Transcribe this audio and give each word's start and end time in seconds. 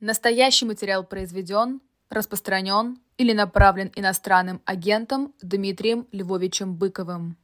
Настоящий 0.00 0.64
материал 0.64 1.04
произведен, 1.04 1.82
распространен 2.08 2.98
или 3.18 3.34
направлен 3.34 3.92
иностранным 3.94 4.62
агентом 4.64 5.34
Дмитрием 5.42 6.06
Львовичем 6.10 6.74
Быковым. 6.74 7.36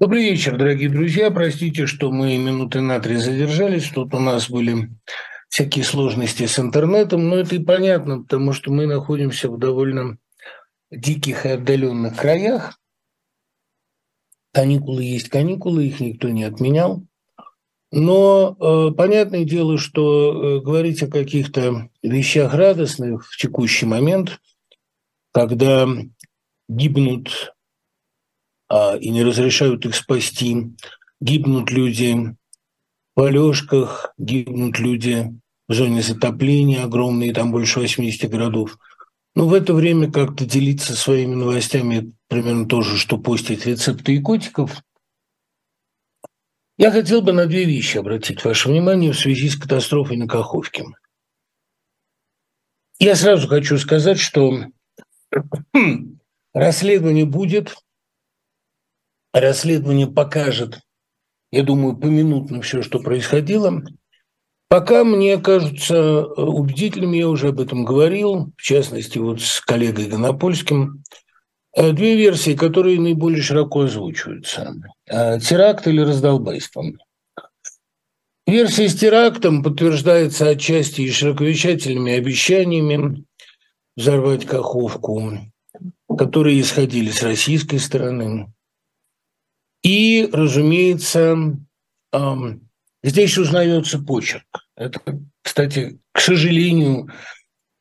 Добрый 0.00 0.22
вечер, 0.22 0.56
дорогие 0.56 0.88
друзья. 0.88 1.30
Простите, 1.30 1.86
что 1.86 2.10
мы 2.10 2.38
минуты 2.38 2.80
на 2.80 3.00
три 3.00 3.16
задержались. 3.16 3.90
Тут 3.90 4.14
у 4.14 4.18
нас 4.18 4.48
были 4.48 4.88
всякие 5.50 5.84
сложности 5.84 6.46
с 6.46 6.58
интернетом, 6.58 7.28
но 7.28 7.36
это 7.36 7.56
и 7.56 7.62
понятно, 7.62 8.22
потому 8.22 8.54
что 8.54 8.72
мы 8.72 8.86
находимся 8.86 9.50
в 9.50 9.58
довольно 9.58 10.16
диких 10.90 11.44
и 11.44 11.50
отдаленных 11.50 12.16
краях. 12.16 12.80
Каникулы 14.54 15.04
есть 15.04 15.28
каникулы, 15.28 15.86
их 15.86 16.00
никто 16.00 16.30
не 16.30 16.44
отменял. 16.44 17.06
Но 17.96 18.56
э, 18.58 18.92
понятное 18.96 19.44
дело, 19.44 19.78
что 19.78 20.32
э, 20.32 20.60
говорить 20.60 21.00
о 21.04 21.06
каких-то 21.06 21.88
вещах 22.02 22.52
радостных 22.52 23.24
в 23.30 23.36
текущий 23.36 23.86
момент, 23.86 24.40
когда 25.32 25.86
гибнут 26.68 27.54
э, 28.68 28.98
и 28.98 29.10
не 29.10 29.22
разрешают 29.22 29.86
их 29.86 29.94
спасти, 29.94 30.72
гибнут 31.20 31.70
люди 31.70 32.34
в 33.14 33.22
Алёшках, 33.22 34.12
гибнут 34.18 34.80
люди 34.80 35.32
в 35.68 35.74
зоне 35.74 36.02
затопления 36.02 36.82
огромные, 36.82 37.32
там 37.32 37.52
больше 37.52 37.78
80 37.78 38.28
городов. 38.28 38.76
Ну, 39.36 39.46
в 39.46 39.54
это 39.54 39.72
время 39.72 40.10
как-то 40.10 40.44
делиться 40.44 40.96
своими 40.96 41.36
новостями 41.36 42.12
примерно 42.26 42.66
то 42.66 42.82
же, 42.82 42.98
что 42.98 43.18
постить 43.18 43.66
рецепты 43.66 44.16
и 44.16 44.20
котиков– 44.20 44.82
я 46.76 46.90
хотел 46.90 47.22
бы 47.22 47.32
на 47.32 47.46
две 47.46 47.64
вещи 47.64 47.98
обратить 47.98 48.44
ваше 48.44 48.68
внимание 48.68 49.12
в 49.12 49.18
связи 49.18 49.48
с 49.48 49.56
катастрофой 49.56 50.16
на 50.16 50.26
Каховке. 50.26 50.84
Я 52.98 53.16
сразу 53.16 53.48
хочу 53.48 53.78
сказать, 53.78 54.18
что 54.18 54.52
расследование 56.52 57.26
будет, 57.26 57.76
расследование 59.32 60.06
покажет, 60.06 60.80
я 61.50 61.62
думаю, 61.62 61.96
поминутно 61.96 62.62
все, 62.62 62.82
что 62.82 62.98
происходило. 63.00 63.84
Пока 64.68 65.04
мне 65.04 65.38
кажется 65.38 66.24
убедительным, 66.24 67.12
я 67.12 67.28
уже 67.28 67.48
об 67.48 67.60
этом 67.60 67.84
говорил, 67.84 68.52
в 68.56 68.62
частности, 68.62 69.18
вот 69.18 69.40
с 69.40 69.60
коллегой 69.60 70.08
Гонопольским– 70.08 71.02
Э, 71.14 71.23
две 71.74 72.16
версии, 72.16 72.54
которые 72.54 73.00
наиболее 73.00 73.42
широко 73.42 73.82
озвучиваются. 73.82 74.74
Э, 75.06 75.38
теракт 75.40 75.86
или 75.86 76.00
раздолбайство. 76.00 76.84
Версия 78.46 78.88
с 78.88 78.94
терактом 78.94 79.62
подтверждается 79.62 80.48
отчасти 80.48 81.00
и 81.02 81.10
широковещательными 81.10 82.12
обещаниями 82.12 83.24
взорвать 83.96 84.44
Каховку, 84.44 85.32
которые 86.18 86.60
исходили 86.60 87.10
с 87.10 87.22
российской 87.22 87.78
стороны. 87.78 88.52
И, 89.82 90.28
разумеется, 90.32 91.56
здесь 93.02 93.38
узнается 93.38 93.98
почерк. 93.98 94.46
Это, 94.76 95.00
кстати, 95.42 95.98
к 96.12 96.20
сожалению, 96.20 97.10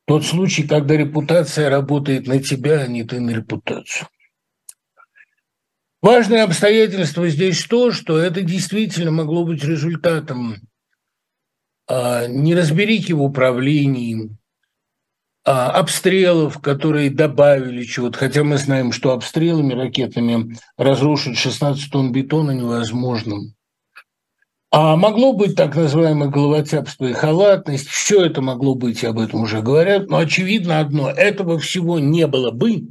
тот 0.05 0.25
случай, 0.25 0.63
когда 0.63 0.95
репутация 0.97 1.69
работает 1.69 2.27
на 2.27 2.41
тебя, 2.41 2.81
а 2.81 2.87
не 2.87 3.03
ты 3.03 3.19
на 3.19 3.31
репутацию. 3.31 4.07
Важное 6.01 6.43
обстоятельство 6.43 7.29
здесь 7.29 7.63
то, 7.65 7.91
что 7.91 8.17
это 8.17 8.41
действительно 8.41 9.11
могло 9.11 9.45
быть 9.45 9.63
результатом 9.63 10.57
а, 11.87 12.27
неразберики 12.27 13.13
в 13.13 13.21
управлении, 13.21 14.35
а, 15.45 15.71
обстрелов, 15.71 16.59
которые 16.59 17.09
добавили 17.09 17.83
чего-то, 17.83 18.17
хотя 18.17 18.43
мы 18.43 18.57
знаем, 18.57 18.91
что 18.91 19.11
обстрелами 19.11 19.73
ракетами 19.73 20.57
разрушить 20.77 21.37
16 21.37 21.91
тонн 21.91 22.11
бетона 22.11 22.51
невозможно. 22.51 23.53
А 24.75 24.95
могло 24.95 25.33
быть 25.33 25.55
так 25.55 25.75
называемое 25.75 26.29
головотяпство 26.29 27.05
и 27.05 27.13
халатность, 27.13 27.87
все 27.87 28.25
это 28.25 28.41
могло 28.41 28.73
быть, 28.73 29.03
об 29.03 29.19
этом 29.19 29.43
уже 29.43 29.61
говорят, 29.61 30.09
но 30.09 30.17
очевидно 30.17 30.79
одно, 30.79 31.11
этого 31.11 31.59
всего 31.59 31.99
не 31.99 32.25
было 32.25 32.49
бы, 32.49 32.87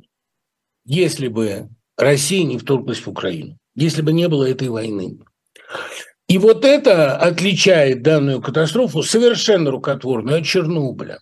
если 0.84 1.26
бы 1.26 1.70
Россия 1.97 2.44
не 2.44 2.56
вторглась 2.56 3.00
в 3.00 3.09
Украину, 3.09 3.59
если 3.75 4.00
бы 4.00 4.12
не 4.12 4.28
было 4.28 4.48
этой 4.48 4.69
войны. 4.69 5.19
И 6.28 6.38
вот 6.38 6.65
это 6.65 7.16
отличает 7.16 8.04
данную 8.04 8.41
катастрофу 8.41 9.03
совершенно 9.03 9.72
рукотворную 9.72 10.38
от 10.38 10.44
Чернобыля, 10.44 11.19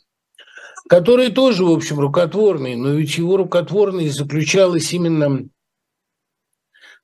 который 0.91 1.31
тоже, 1.31 1.65
в 1.65 1.73
общем, 1.73 1.99
рукотворный, 1.99 2.77
но 2.77 2.91
ведь 2.91 3.17
его 3.17 3.39
рукотворность 3.39 4.15
заключалась 4.15 4.93
именно 4.93 5.49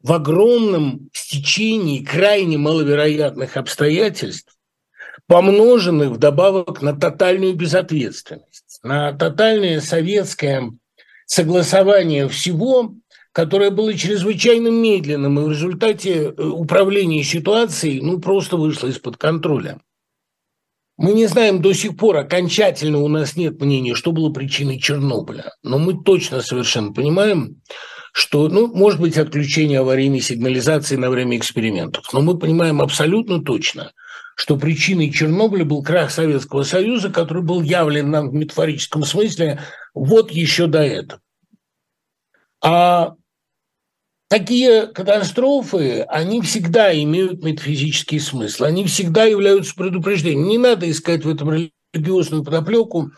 в 0.02 0.12
огромном 0.12 1.10
стечении 1.12 2.04
крайне 2.04 2.58
маловероятных 2.58 3.56
обстоятельств, 3.56 4.56
помноженных 5.26 6.10
вдобавок 6.10 6.82
на 6.82 6.94
тотальную 6.94 7.54
безответственность, 7.54 8.80
на 8.82 9.12
тотальное 9.12 9.80
советское 9.80 10.70
согласование 11.26 12.28
всего, 12.28 12.94
которое 13.32 13.70
было 13.70 13.92
чрезвычайно 13.94 14.68
медленным, 14.68 15.38
и 15.38 15.42
в 15.42 15.50
результате 15.50 16.24
э, 16.24 16.42
управления 16.42 17.22
ситуацией 17.22 18.00
ну, 18.00 18.18
просто 18.18 18.56
вышло 18.56 18.86
из-под 18.88 19.18
контроля. 19.18 19.78
Мы 20.96 21.12
не 21.12 21.26
знаем 21.26 21.60
до 21.60 21.74
сих 21.74 21.98
пор, 21.98 22.16
окончательно 22.16 22.98
у 23.02 23.08
нас 23.08 23.36
нет 23.36 23.60
мнения, 23.60 23.94
что 23.94 24.12
было 24.12 24.32
причиной 24.32 24.78
Чернобыля, 24.78 25.52
но 25.62 25.78
мы 25.78 26.02
точно 26.02 26.40
совершенно 26.40 26.94
понимаем, 26.94 27.60
что, 28.16 28.48
ну, 28.48 28.74
может 28.74 28.98
быть, 28.98 29.18
отключение 29.18 29.80
аварийной 29.80 30.22
сигнализации 30.22 30.96
на 30.96 31.10
время 31.10 31.36
экспериментов. 31.36 32.10
Но 32.14 32.22
мы 32.22 32.38
понимаем 32.38 32.80
абсолютно 32.80 33.44
точно, 33.44 33.92
что 34.36 34.56
причиной 34.56 35.12
Чернобыля 35.12 35.66
был 35.66 35.82
крах 35.82 36.10
Советского 36.10 36.62
Союза, 36.62 37.10
который 37.10 37.42
был 37.42 37.60
явлен 37.60 38.10
нам 38.10 38.30
в 38.30 38.32
метафорическом 38.32 39.04
смысле 39.04 39.60
вот 39.92 40.30
еще 40.30 40.66
до 40.66 40.78
этого. 40.78 41.20
А 42.64 43.16
такие 44.28 44.86
катастрофы, 44.86 46.00
они 46.08 46.40
всегда 46.40 46.98
имеют 46.98 47.44
метафизический 47.44 48.18
смысл, 48.18 48.64
они 48.64 48.86
всегда 48.86 49.24
являются 49.24 49.74
предупреждением. 49.74 50.48
Не 50.48 50.56
надо 50.56 50.90
искать 50.90 51.22
в 51.22 51.28
этом 51.28 51.70
религиозную 51.92 52.44
подоплеку, 52.44 53.10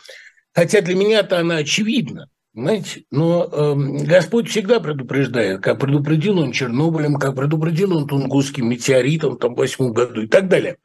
хотя 0.53 0.81
для 0.81 0.97
меня-то 0.97 1.39
она 1.39 1.59
очевидна. 1.59 2.29
Понимаете? 2.59 3.05
Но 3.13 3.45
э, 3.45 3.75
Господь 4.05 4.51
всегда 4.51 4.81
предупреждает, 4.81 5.61
как 5.61 5.79
предупредил 5.79 6.41
он 6.41 6.51
Чернобылем, 6.51 7.15
как 7.15 7.37
предупредил 7.37 7.97
он 7.97 8.09
Тунгусским 8.09 8.69
метеоритом 8.69 9.39
там, 9.39 9.55
в 9.55 9.59
восьмом 9.59 9.93
году 9.93 10.23
и 10.23 10.27
так 10.27 10.49
далее. 10.49 10.79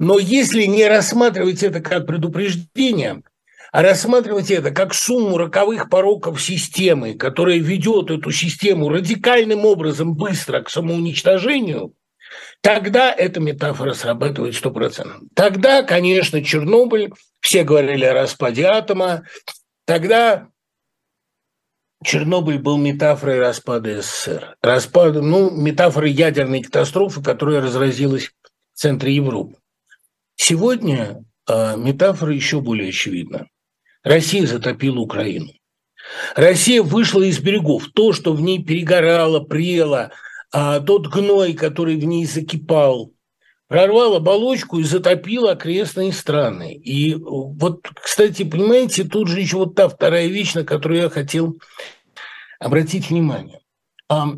Но 0.00 0.18
если 0.18 0.64
не 0.64 0.88
рассматривать 0.88 1.62
это 1.62 1.78
как 1.78 2.08
предупреждение, 2.08 3.22
а 3.70 3.82
рассматривать 3.82 4.50
это 4.50 4.72
как 4.72 4.92
сумму 4.92 5.38
роковых 5.38 5.88
пороков 5.88 6.42
системы, 6.42 7.14
которая 7.14 7.58
ведет 7.58 8.10
эту 8.10 8.32
систему 8.32 8.88
радикальным 8.88 9.64
образом 9.64 10.14
быстро 10.14 10.62
к 10.62 10.68
самоуничтожению, 10.68 11.92
тогда 12.60 13.12
эта 13.12 13.38
метафора 13.38 13.92
срабатывает 13.92 14.56
стопроцентно. 14.56 15.20
Тогда, 15.36 15.84
конечно, 15.84 16.42
Чернобыль, 16.42 17.12
все 17.38 17.62
говорили 17.62 18.04
о 18.04 18.14
распаде 18.14 18.64
атома, 18.64 19.22
тогда 19.86 20.48
Чернобыль 22.04 22.58
был 22.58 22.76
метафорой 22.76 23.40
распада 23.40 24.02
СССР. 24.02 24.56
Распад, 24.60 25.14
ну, 25.14 25.50
метафорой 25.50 26.12
ядерной 26.12 26.62
катастрофы, 26.62 27.22
которая 27.22 27.62
разразилась 27.62 28.26
в 28.74 28.78
центре 28.78 29.14
Европы. 29.14 29.56
Сегодня 30.36 31.24
э, 31.48 31.76
метафора 31.78 32.34
еще 32.34 32.60
более 32.60 32.90
очевидна. 32.90 33.48
Россия 34.02 34.46
затопила 34.46 34.98
Украину. 34.98 35.52
Россия 36.36 36.82
вышла 36.82 37.22
из 37.22 37.38
берегов. 37.38 37.88
То, 37.94 38.12
что 38.12 38.34
в 38.34 38.40
ней 38.42 38.62
перегорало, 38.62 39.40
прело, 39.40 40.10
а 40.52 40.80
тот 40.80 41.06
гной, 41.06 41.54
который 41.54 41.96
в 41.96 42.04
ней 42.04 42.26
закипал, 42.26 43.14
прорвал 43.68 44.16
оболочку 44.16 44.78
и 44.78 44.84
затопил 44.84 45.48
окрестные 45.48 46.12
страны. 46.12 46.74
И 46.74 47.14
вот, 47.14 47.88
кстати, 47.94 48.44
понимаете, 48.44 49.04
тут 49.04 49.28
же 49.28 49.40
еще 49.40 49.56
вот 49.56 49.74
та 49.74 49.88
вторая 49.88 50.26
вещь, 50.26 50.54
на 50.54 50.64
которую 50.64 51.02
я 51.02 51.08
хотел 51.08 51.58
обратить 52.64 53.10
внимание. 53.10 53.60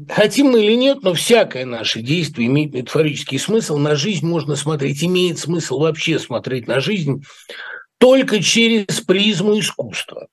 Хотим 0.08 0.48
мы 0.48 0.64
или 0.64 0.74
нет, 0.74 1.02
но 1.02 1.14
всякое 1.14 1.64
наше 1.64 2.00
действие 2.00 2.48
имеет 2.48 2.72
метафорический 2.72 3.38
смысл. 3.38 3.76
На 3.76 3.94
жизнь 3.94 4.26
можно 4.26 4.56
смотреть, 4.56 5.04
имеет 5.04 5.38
смысл 5.38 5.80
вообще 5.80 6.18
смотреть 6.18 6.66
на 6.66 6.80
жизнь 6.80 7.24
только 7.98 8.42
через 8.42 9.00
призму 9.00 9.58
искусства. 9.58 10.28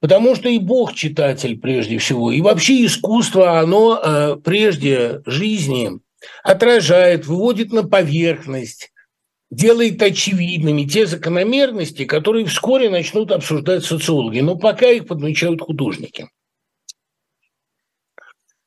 Потому 0.00 0.34
что 0.34 0.48
и 0.48 0.58
Бог 0.58 0.94
читатель 0.94 1.58
прежде 1.58 1.98
всего, 1.98 2.30
и 2.30 2.40
вообще 2.42 2.84
искусство, 2.84 3.58
оно 3.58 3.98
э, 3.98 4.36
прежде 4.36 5.22
жизни 5.24 5.92
отражает, 6.42 7.26
выводит 7.26 7.72
на 7.72 7.84
поверхность 7.84 8.92
делает 9.50 10.02
очевидными 10.02 10.84
те 10.84 11.06
закономерности, 11.06 12.04
которые 12.04 12.46
вскоре 12.46 12.90
начнут 12.90 13.30
обсуждать 13.30 13.84
социологи, 13.84 14.40
но 14.40 14.56
пока 14.56 14.90
их 14.90 15.06
подмечают 15.06 15.60
художники. 15.60 16.28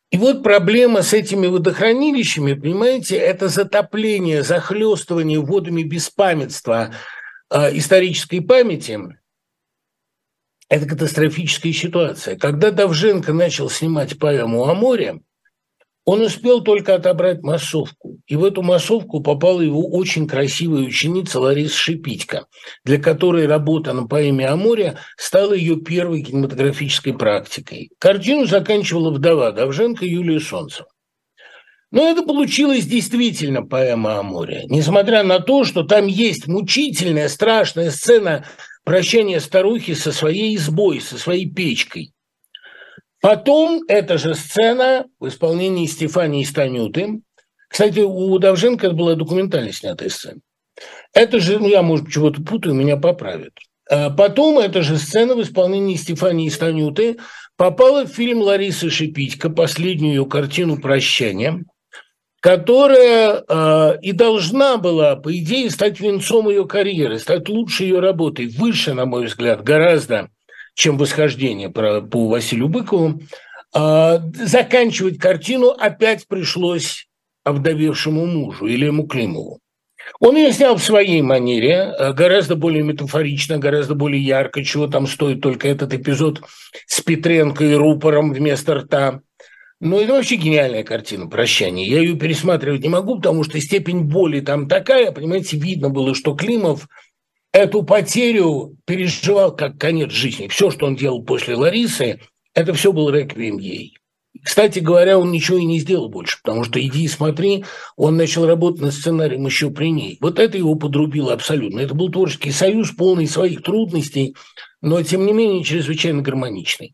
И 0.09 0.17
вот 0.17 0.41
проблема 0.41 1.01
с 1.01 1.13
этими 1.13 1.47
водохранилищами, 1.47 2.53
понимаете, 2.53 3.17
это 3.17 3.49
затопление, 3.49 4.41
захлестывание 4.41 5.39
водами 5.39 5.83
беспамятства 5.83 6.93
э, 7.49 7.77
исторической 7.77 8.39
памяти. 8.39 8.99
Это 10.69 10.85
катастрофическая 10.85 11.73
ситуация. 11.73 12.37
Когда 12.37 12.71
Давженко 12.71 13.33
начал 13.33 13.69
снимать 13.69 14.17
поэму 14.17 14.65
о 14.65 14.73
море, 14.73 15.21
он 16.07 16.21
успел 16.21 16.61
только 16.61 16.95
отобрать 16.95 17.43
массовку. 17.43 18.17
И 18.27 18.37
в 18.37 18.45
эту 18.45 18.61
массовку 18.61 19.19
попала 19.19 19.59
его 19.59 19.85
очень 19.89 20.25
красивая 20.25 20.83
ученица 20.83 21.41
Лариса 21.41 21.75
Шипитько, 21.75 22.45
для 22.85 22.97
которой 22.97 23.45
работа 23.45 23.91
на 23.91 24.07
поэме 24.07 24.47
о 24.47 24.55
море 24.55 24.97
стала 25.17 25.51
ее 25.51 25.75
первой 25.75 26.23
кинематографической 26.23 27.13
практикой. 27.13 27.89
Картину 27.99 28.45
заканчивала 28.45 29.11
вдова 29.11 29.51
Давженко 29.51 30.05
Юлия 30.05 30.39
Солнцева. 30.39 30.87
Но 31.91 32.09
это 32.09 32.23
получилось 32.23 32.85
действительно 32.85 33.63
поэма 33.63 34.19
о 34.19 34.23
море. 34.23 34.63
Несмотря 34.69 35.23
на 35.23 35.39
то, 35.39 35.65
что 35.65 35.83
там 35.83 36.07
есть 36.07 36.47
мучительная, 36.47 37.27
страшная 37.27 37.91
сцена 37.91 38.45
прощания 38.85 39.41
старухи 39.41 39.93
со 39.93 40.13
своей 40.13 40.55
избой, 40.55 41.01
со 41.01 41.17
своей 41.17 41.51
печкой. 41.51 42.13
Потом 43.21 43.83
эта 43.87 44.17
же 44.17 44.35
сцена 44.35 45.05
в 45.19 45.27
исполнении 45.27 45.87
Стефании 45.87 46.43
Станюты. 46.43 47.21
Кстати, 47.69 47.99
у 47.99 48.37
Давженко 48.37 48.91
была 48.91 49.15
документально 49.15 49.73
снятая 49.73 50.09
сцена. 50.09 50.39
Это 51.13 51.39
же, 51.39 51.59
ну 51.59 51.67
я, 51.67 51.81
может, 51.81 52.09
чего-то 52.09 52.41
путаю, 52.41 52.75
меня 52.75 52.97
поправят. 52.97 53.53
А 53.89 54.09
потом 54.09 54.59
эта 54.59 54.81
же 54.83 54.97
сцена 54.97 55.35
в 55.35 55.41
исполнении 55.41 55.95
Стефании 55.95 56.49
Станюты 56.49 57.17
попала 57.55 58.05
в 58.05 58.09
фильм 58.09 58.41
Ларисы 58.41 58.89
Шипитько, 58.89 59.49
последнюю 59.49 60.13
ее 60.13 60.25
картину 60.25 60.79
«Прощание», 60.79 61.65
которая 62.39 63.43
э, 63.47 63.99
и 64.01 64.11
должна 64.11 64.77
была, 64.77 65.15
по 65.15 65.35
идее, 65.35 65.69
стать 65.71 65.99
венцом 65.99 66.49
ее 66.49 66.67
карьеры, 66.67 67.17
стать 67.17 67.49
лучшей 67.49 67.87
ее 67.87 67.99
работой, 67.99 68.47
выше, 68.47 68.93
на 68.93 69.05
мой 69.05 69.25
взгляд, 69.25 69.63
гораздо 69.63 70.29
чем 70.77 70.97
восхождение 70.97 71.69
по 71.69 72.27
Василию 72.27 72.69
Быкову. 72.69 73.19
А, 73.73 74.21
заканчивать 74.33 75.17
картину 75.17 75.69
опять 75.69 76.27
пришлось 76.27 77.07
овдовевшему 77.43 78.25
мужу 78.27 78.67
Ильему 78.67 79.07
Климову. 79.07 79.59
Он 80.19 80.37
ее 80.37 80.53
снял 80.53 80.77
в 80.77 80.83
своей 80.83 81.21
манере, 81.21 81.81
а, 81.81 82.13
гораздо 82.13 82.55
более 82.55 82.83
метафорично, 82.83 83.57
гораздо 83.57 83.95
более 83.95 84.21
ярко, 84.21 84.63
чего 84.63 84.87
там 84.87 85.07
стоит 85.07 85.41
только 85.41 85.67
этот 85.67 85.95
эпизод 85.95 86.43
с 86.85 87.01
Петренко 87.01 87.65
и 87.65 87.73
рупором 87.73 88.31
вместо 88.31 88.75
рта. 88.75 89.21
Ну, 89.79 89.99
это 89.99 90.13
вообще 90.13 90.35
гениальная 90.35 90.83
картина 90.83 91.27
«Прощание». 91.27 91.87
Я 91.87 91.99
ее 91.99 92.15
пересматривать 92.15 92.81
не 92.81 92.89
могу, 92.89 93.15
потому 93.15 93.43
что 93.43 93.59
степень 93.59 94.01
боли 94.01 94.41
там 94.41 94.67
такая, 94.67 95.11
понимаете, 95.11 95.57
видно 95.57 95.89
было, 95.89 96.13
что 96.13 96.35
Климов– 96.35 96.87
эту 97.51 97.83
потерю 97.83 98.77
переживал 98.85 99.55
как 99.55 99.77
конец 99.77 100.11
жизни. 100.11 100.47
Все, 100.47 100.71
что 100.71 100.85
он 100.85 100.95
делал 100.95 101.23
после 101.23 101.55
Ларисы, 101.55 102.19
это 102.53 102.73
все 102.73 102.91
был 102.91 103.09
реквием 103.09 103.57
ей. 103.57 103.97
Кстати 104.43 104.79
говоря, 104.79 105.17
он 105.17 105.31
ничего 105.31 105.57
и 105.57 105.65
не 105.65 105.79
сделал 105.79 106.09
больше, 106.09 106.37
потому 106.43 106.63
что 106.63 106.79
«иди 106.79 107.03
и 107.03 107.07
смотри», 107.07 107.65
он 107.95 108.17
начал 108.17 108.45
работать 108.45 108.81
над 108.81 108.93
сценарием 108.93 109.45
еще 109.45 109.71
при 109.71 109.89
ней. 109.91 110.17
Вот 110.21 110.39
это 110.39 110.57
его 110.57 110.75
подрубило 110.75 111.33
абсолютно. 111.33 111.79
Это 111.79 111.95
был 111.95 112.11
творческий 112.11 112.51
союз, 112.51 112.91
полный 112.91 113.27
своих 113.27 113.63
трудностей, 113.63 114.35
но, 114.81 115.01
тем 115.01 115.25
не 115.25 115.33
менее, 115.33 115.63
чрезвычайно 115.63 116.21
гармоничный. 116.21 116.93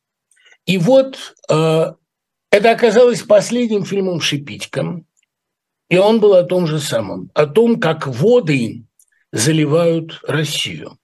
И 0.65 0.77
вот 0.77 1.35
э, 1.49 1.93
это 2.51 2.71
оказалось 2.71 3.21
последним 3.21 3.83
фильмом 3.83 4.21
Шипитько, 4.21 5.03
и 5.89 5.97
он 5.97 6.19
был 6.19 6.33
о 6.33 6.43
том 6.43 6.65
же 6.65 6.79
самом, 6.79 7.29
о 7.33 7.45
том, 7.45 7.79
как 7.79 8.07
воды 8.07 8.85
заливают 9.33 10.19
Россию. 10.27 10.97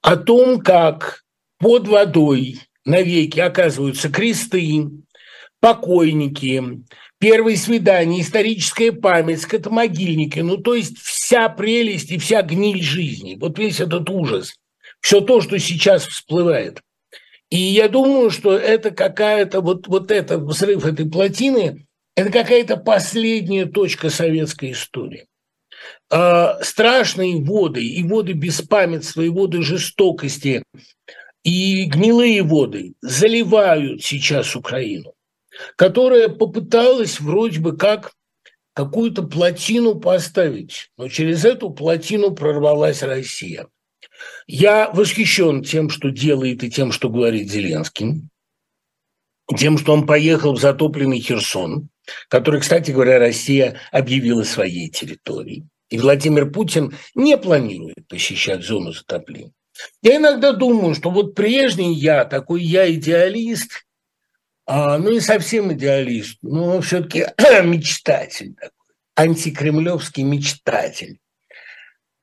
О 0.00 0.16
том, 0.16 0.60
как 0.60 1.24
под 1.58 1.88
водой 1.88 2.60
навеки 2.84 3.40
оказываются 3.40 4.08
кресты, 4.08 4.88
покойники, 5.60 6.62
первые 7.18 7.56
свидания, 7.56 8.20
историческая 8.20 8.92
память, 8.92 9.42
скотомогильники, 9.42 10.38
ну 10.38 10.58
то 10.58 10.76
есть 10.76 10.96
вся 10.98 11.48
прелесть 11.48 12.12
и 12.12 12.18
вся 12.18 12.42
гниль 12.42 12.82
жизни, 12.82 13.36
вот 13.38 13.58
весь 13.58 13.80
этот 13.80 14.08
ужас, 14.08 14.54
все 15.00 15.20
то, 15.20 15.40
что 15.40 15.58
сейчас 15.58 16.06
всплывает. 16.06 16.80
И 17.50 17.58
я 17.58 17.88
думаю, 17.88 18.30
что 18.30 18.56
это 18.56 18.92
какая-то, 18.92 19.60
вот, 19.60 19.88
вот 19.88 20.12
это, 20.12 20.38
взрыв 20.38 20.86
этой 20.86 21.10
плотины, 21.10 21.86
это 22.14 22.30
какая-то 22.30 22.76
последняя 22.76 23.64
точка 23.64 24.08
советской 24.08 24.72
истории. 24.72 25.26
А, 26.10 26.62
страшные 26.62 27.42
воды, 27.42 27.86
и 27.86 28.02
воды 28.02 28.32
беспамятства, 28.32 29.22
и 29.22 29.28
воды 29.28 29.62
жестокости, 29.62 30.62
и 31.44 31.84
гнилые 31.84 32.42
воды 32.42 32.94
заливают 33.02 34.02
сейчас 34.02 34.56
Украину, 34.56 35.12
которая 35.76 36.28
попыталась 36.28 37.20
вроде 37.20 37.60
бы 37.60 37.76
как 37.76 38.12
какую-то 38.72 39.22
плотину 39.22 39.96
поставить, 39.96 40.90
но 40.96 41.08
через 41.08 41.44
эту 41.44 41.70
плотину 41.70 42.34
прорвалась 42.34 43.02
Россия. 43.02 43.66
Я 44.46 44.90
восхищен 44.90 45.62
тем, 45.62 45.90
что 45.90 46.10
делает 46.10 46.64
и 46.64 46.70
тем, 46.70 46.90
что 46.90 47.10
говорит 47.10 47.50
Зеленский, 47.50 48.22
тем, 49.56 49.76
что 49.76 49.92
он 49.92 50.06
поехал 50.06 50.54
в 50.54 50.60
затопленный 50.60 51.20
Херсон, 51.20 51.88
который, 52.28 52.60
кстати 52.60 52.92
говоря, 52.92 53.18
Россия 53.18 53.78
объявила 53.90 54.42
своей 54.42 54.88
территорией. 54.88 55.66
И 55.90 55.98
Владимир 55.98 56.50
Путин 56.50 56.94
не 57.14 57.36
планирует 57.38 58.06
посещать 58.08 58.62
зону 58.62 58.92
затопления. 58.92 59.52
Я 60.02 60.16
иногда 60.16 60.52
думаю, 60.52 60.94
что 60.94 61.10
вот 61.10 61.34
прежний 61.34 61.94
я, 61.94 62.24
такой 62.24 62.62
я 62.62 62.92
идеалист, 62.92 63.86
а, 64.66 64.98
ну 64.98 65.10
не 65.10 65.20
совсем 65.20 65.72
идеалист, 65.72 66.38
но 66.42 66.80
все-таки 66.80 67.26
мечтатель 67.64 68.54
такой, 68.54 68.94
антикремлевский 69.16 70.24
мечтатель. 70.24 71.20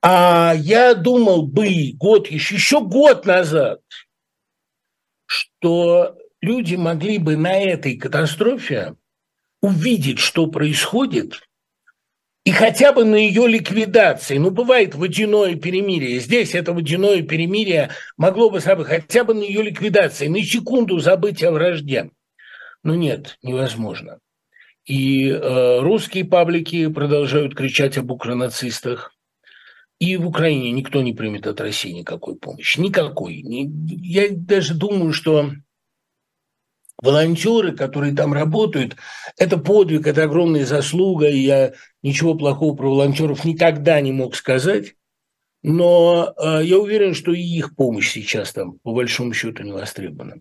А 0.02 0.54
я 0.56 0.94
думал 0.94 1.46
бы 1.46 1.92
год, 1.94 2.28
еще, 2.28 2.54
еще 2.54 2.80
год 2.80 3.26
назад, 3.26 3.80
что 5.24 6.16
люди 6.40 6.76
могли 6.76 7.18
бы 7.18 7.36
на 7.36 7.58
этой 7.58 7.96
катастрофе 7.96 8.94
увидеть, 9.60 10.20
что 10.20 10.46
происходит, 10.46 11.40
и 12.46 12.52
хотя 12.52 12.92
бы 12.92 13.04
на 13.04 13.16
ее 13.16 13.48
ликвидации. 13.48 14.38
Ну, 14.38 14.52
бывает 14.52 14.94
водяное 14.94 15.56
перемирие. 15.56 16.20
Здесь 16.20 16.54
это 16.54 16.72
водяное 16.72 17.22
перемирие 17.22 17.90
могло 18.16 18.50
бы 18.50 18.60
собой 18.60 18.84
хотя 18.84 19.24
бы 19.24 19.34
на 19.34 19.42
ее 19.42 19.64
ликвидации, 19.64 20.28
на 20.28 20.40
секунду 20.44 21.00
забыть 21.00 21.42
о 21.42 21.50
вражде. 21.50 22.10
Но 22.84 22.94
нет, 22.94 23.36
невозможно. 23.42 24.20
И 24.84 25.28
э, 25.28 25.80
русские 25.80 26.24
паблики 26.24 26.86
продолжают 26.86 27.56
кричать 27.56 27.98
об 27.98 28.12
укронацистах. 28.12 29.12
И 29.98 30.16
в 30.16 30.28
Украине 30.28 30.70
никто 30.70 31.02
не 31.02 31.14
примет 31.14 31.48
от 31.48 31.60
России 31.60 31.90
никакой 31.90 32.36
помощи. 32.36 32.78
Никакой. 32.78 33.42
Я 33.42 34.28
даже 34.30 34.74
думаю, 34.74 35.12
что 35.12 35.50
волонтеры, 37.02 37.72
которые 37.72 38.14
там 38.14 38.32
работают, 38.32 38.96
это 39.36 39.58
подвиг, 39.58 40.06
это 40.06 40.24
огромная 40.24 40.64
заслуга, 40.64 41.28
и 41.28 41.38
я 41.38 41.72
ничего 42.06 42.36
плохого 42.36 42.76
про 42.76 42.88
волонтеров 42.88 43.44
никогда 43.44 44.00
не 44.00 44.12
мог 44.12 44.36
сказать. 44.36 44.94
Но 45.62 46.32
э, 46.36 46.60
я 46.64 46.78
уверен, 46.78 47.14
что 47.14 47.32
и 47.32 47.40
их 47.40 47.74
помощь 47.74 48.12
сейчас 48.12 48.52
там 48.52 48.78
по 48.78 48.94
большому 48.94 49.34
счету 49.34 49.64
не 49.64 49.72
востребована. 49.72 50.40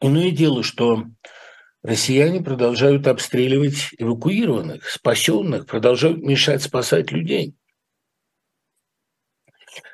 Иное 0.00 0.32
дело, 0.32 0.64
что 0.64 1.04
россияне 1.82 2.42
продолжают 2.42 3.06
обстреливать 3.06 3.90
эвакуированных, 3.98 4.90
спасенных, 4.90 5.66
продолжают 5.66 6.18
мешать 6.18 6.62
спасать 6.62 7.12
людей. 7.12 7.54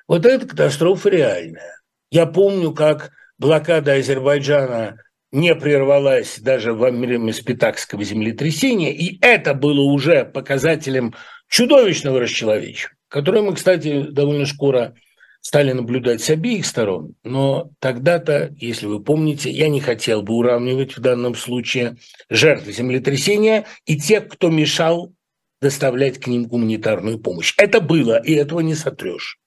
Вот 0.08 0.24
эта 0.24 0.48
катастрофа 0.48 1.10
реальная. 1.10 1.82
Я 2.10 2.24
помню, 2.24 2.72
как 2.72 3.12
блокада 3.36 3.92
Азербайджана 3.94 4.96
не 5.32 5.54
прервалась 5.54 6.38
даже 6.38 6.74
во 6.74 6.90
время 6.90 7.32
Спитакского 7.32 8.04
землетрясения, 8.04 8.92
и 8.92 9.18
это 9.22 9.54
было 9.54 9.80
уже 9.80 10.24
показателем 10.24 11.14
чудовищного 11.48 12.20
расчеловечения, 12.20 12.94
которое 13.08 13.42
мы, 13.42 13.54
кстати, 13.54 14.02
довольно 14.02 14.46
скоро 14.46 14.94
стали 15.40 15.72
наблюдать 15.72 16.22
с 16.22 16.30
обеих 16.30 16.64
сторон. 16.64 17.14
Но 17.24 17.70
тогда-то, 17.80 18.54
если 18.58 18.86
вы 18.86 19.02
помните, 19.02 19.50
я 19.50 19.68
не 19.68 19.80
хотел 19.80 20.22
бы 20.22 20.34
уравнивать 20.34 20.96
в 20.96 21.00
данном 21.00 21.34
случае 21.34 21.96
жертвы 22.30 22.72
землетрясения 22.72 23.66
и 23.84 23.98
тех, 23.98 24.28
кто 24.28 24.50
мешал 24.50 25.12
доставлять 25.60 26.18
к 26.18 26.26
ним 26.26 26.44
гуманитарную 26.44 27.18
помощь. 27.18 27.54
Это 27.56 27.80
было, 27.80 28.20
и 28.22 28.34
этого 28.34 28.60
не 28.60 28.74
сотрешь. 28.74 29.38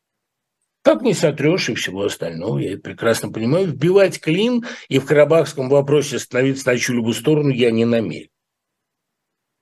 Как 0.86 1.02
не 1.02 1.16
сотрешь 1.16 1.68
и 1.70 1.74
всего 1.74 2.04
остального, 2.04 2.60
я 2.60 2.78
прекрасно 2.78 3.32
понимаю. 3.32 3.66
Вбивать 3.66 4.20
клин 4.22 4.66
и 4.88 5.00
в 5.00 5.06
карабахском 5.08 5.68
вопросе 5.68 6.20
становиться 6.20 6.70
на 6.70 6.78
чью-либо 6.78 7.12
сторону 7.12 7.50
я 7.50 7.72
не 7.72 7.86
намерен. 7.86 8.30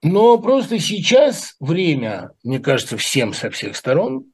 Но 0.02 0.38
просто 0.38 0.80
сейчас 0.80 1.56
время, 1.62 2.32
мне 2.44 2.60
кажется, 2.60 2.98
всем 2.98 3.34
со 3.34 3.50
всех 3.50 3.78
сторон 3.78 4.26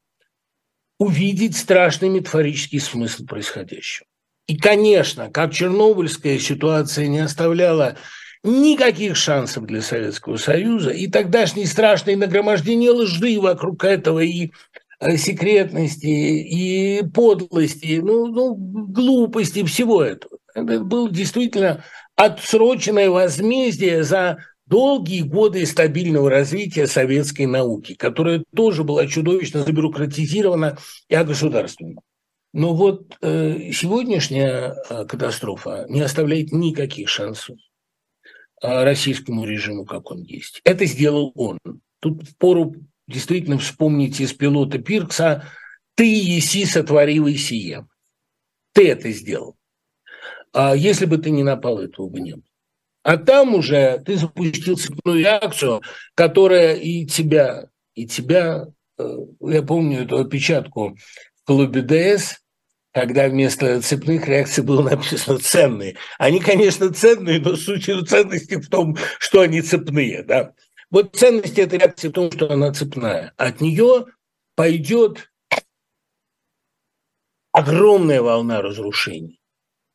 увидеть 0.97 1.55
страшный 1.55 2.09
метафорический 2.09 2.79
смысл 2.79 3.23
происходящего. 3.23 4.07
И, 4.47 4.57
конечно, 4.57 5.29
как 5.29 5.53
чернобыльская 5.53 6.39
ситуация 6.39 7.05
не 7.05 7.19
оставляла 7.19 7.97
никаких 8.41 9.15
шансов 9.15 9.67
для 9.67 9.83
Советского 9.83 10.37
Союза, 10.37 10.89
и 10.89 11.05
тогдашнее 11.05 11.67
страшное 11.67 12.17
нагромождение 12.17 12.89
лжи 12.89 13.39
вокруг 13.39 13.83
этого, 13.83 14.21
и 14.21 14.53
секретности 15.17 16.07
и 16.07 17.03
подлости, 17.13 17.99
ну, 18.03 18.27
ну, 18.27 18.55
глупости 18.55 19.63
всего 19.63 20.03
этого. 20.03 20.37
Это 20.53 20.79
было 20.79 21.09
действительно 21.09 21.83
отсроченное 22.15 23.09
возмездие 23.09 24.03
за 24.03 24.39
долгие 24.65 25.21
годы 25.21 25.65
стабильного 25.65 26.29
развития 26.29 26.85
советской 26.87 27.45
науки, 27.45 27.95
которая 27.95 28.43
тоже 28.55 28.83
была 28.83 29.07
чудовищно 29.07 29.63
забюрократизирована 29.63 30.77
и 31.07 31.15
огосударствована. 31.15 32.01
Но 32.53 32.73
вот 32.75 33.17
э, 33.21 33.71
сегодняшняя 33.71 34.75
э, 34.89 35.05
катастрофа 35.05 35.85
не 35.87 36.01
оставляет 36.01 36.51
никаких 36.51 37.07
шансов 37.07 37.57
э, 38.61 38.83
российскому 38.83 39.45
режиму, 39.45 39.85
как 39.85 40.09
он 40.11 40.23
есть. 40.23 40.61
Это 40.63 40.85
сделал 40.85 41.31
он. 41.35 41.59
Тут 41.99 42.23
пору 42.37 42.75
действительно 43.09 43.57
вспомните 43.57 44.23
из 44.23 44.33
пилота 44.33 44.77
Пиркса 44.77 45.45
«Ты, 45.95 46.05
еси, 46.05 46.65
сотворил 46.65 47.27
и 47.27 47.35
сие». 47.35 47.87
Ты 48.73 48.89
это 48.89 49.11
сделал. 49.11 49.57
А 50.53 50.75
если 50.75 51.05
бы 51.05 51.17
ты 51.17 51.31
не 51.31 51.43
напал, 51.43 51.79
этого 51.79 52.07
бы 52.07 52.21
не 52.21 52.33
было. 52.33 52.43
А 53.03 53.17
там 53.17 53.55
уже 53.55 54.01
ты 54.05 54.17
запустил 54.17 54.77
цепную 54.77 55.19
реакцию, 55.19 55.81
которая 56.15 56.75
и 56.75 57.05
тебя, 57.05 57.67
и 57.95 58.05
тебя, 58.05 58.67
э, 58.97 59.17
я 59.41 59.63
помню 59.63 60.03
эту 60.03 60.19
опечатку 60.19 60.95
в 61.35 61.45
клубе 61.45 61.81
ДС, 61.81 62.35
когда 62.91 63.27
вместо 63.27 63.81
цепных 63.81 64.27
реакций 64.27 64.63
было 64.63 64.81
написано 64.89 65.39
«ценные». 65.39 65.95
Они, 66.17 66.39
конечно, 66.39 66.93
ценные, 66.93 67.39
но 67.39 67.55
суть 67.55 67.85
ценности 67.85 68.55
в 68.55 68.69
том, 68.69 68.97
что 69.19 69.41
они 69.41 69.61
цепные, 69.61 70.23
да. 70.23 70.53
Вот 70.91 71.15
ценность 71.15 71.59
этой 71.59 71.79
реакции 71.79 72.09
в 72.09 72.13
том, 72.13 72.31
что 72.31 72.51
она 72.51 72.73
цепная. 72.73 73.33
От 73.37 73.61
нее 73.61 74.05
пойдет 74.55 75.31
огромная 77.51 78.21
волна 78.21 78.61
разрушений. 78.61 79.39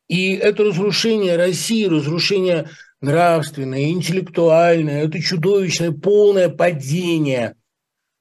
И 0.07 0.33
это 0.33 0.63
разрушение 0.63 1.35
России, 1.35 1.85
разрушение 1.85 2.69
нравственное, 3.01 3.89
интеллектуальное, 3.89 5.05
это 5.05 5.19
чудовищное, 5.19 5.91
полное 5.91 6.49
падение 6.49 7.55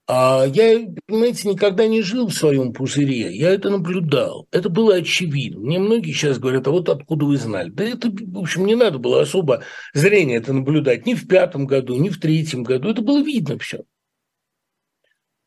а 0.06 0.44
я, 0.46 0.86
понимаете, 1.06 1.48
никогда 1.48 1.86
не 1.86 2.02
жил 2.02 2.28
в 2.28 2.34
своем 2.34 2.74
пузыре, 2.74 3.34
я 3.34 3.50
это 3.50 3.70
наблюдал. 3.70 4.46
Это 4.50 4.68
было 4.68 4.96
очевидно. 4.96 5.60
Мне 5.60 5.78
многие 5.78 6.12
сейчас 6.12 6.38
говорят, 6.38 6.66
а 6.66 6.72
вот 6.72 6.90
откуда 6.90 7.24
вы 7.24 7.38
знали? 7.38 7.70
Да 7.70 7.84
это, 7.84 8.10
в 8.10 8.38
общем, 8.38 8.66
не 8.66 8.74
надо 8.74 8.98
было 8.98 9.22
особо 9.22 9.62
зрение 9.94 10.36
это 10.36 10.52
наблюдать. 10.52 11.06
Ни 11.06 11.14
в 11.14 11.26
пятом 11.26 11.66
году, 11.66 11.96
ни 11.96 12.10
в 12.10 12.20
третьем 12.20 12.64
году. 12.64 12.90
Это 12.90 13.00
было 13.00 13.22
видно 13.22 13.58
все. 13.58 13.84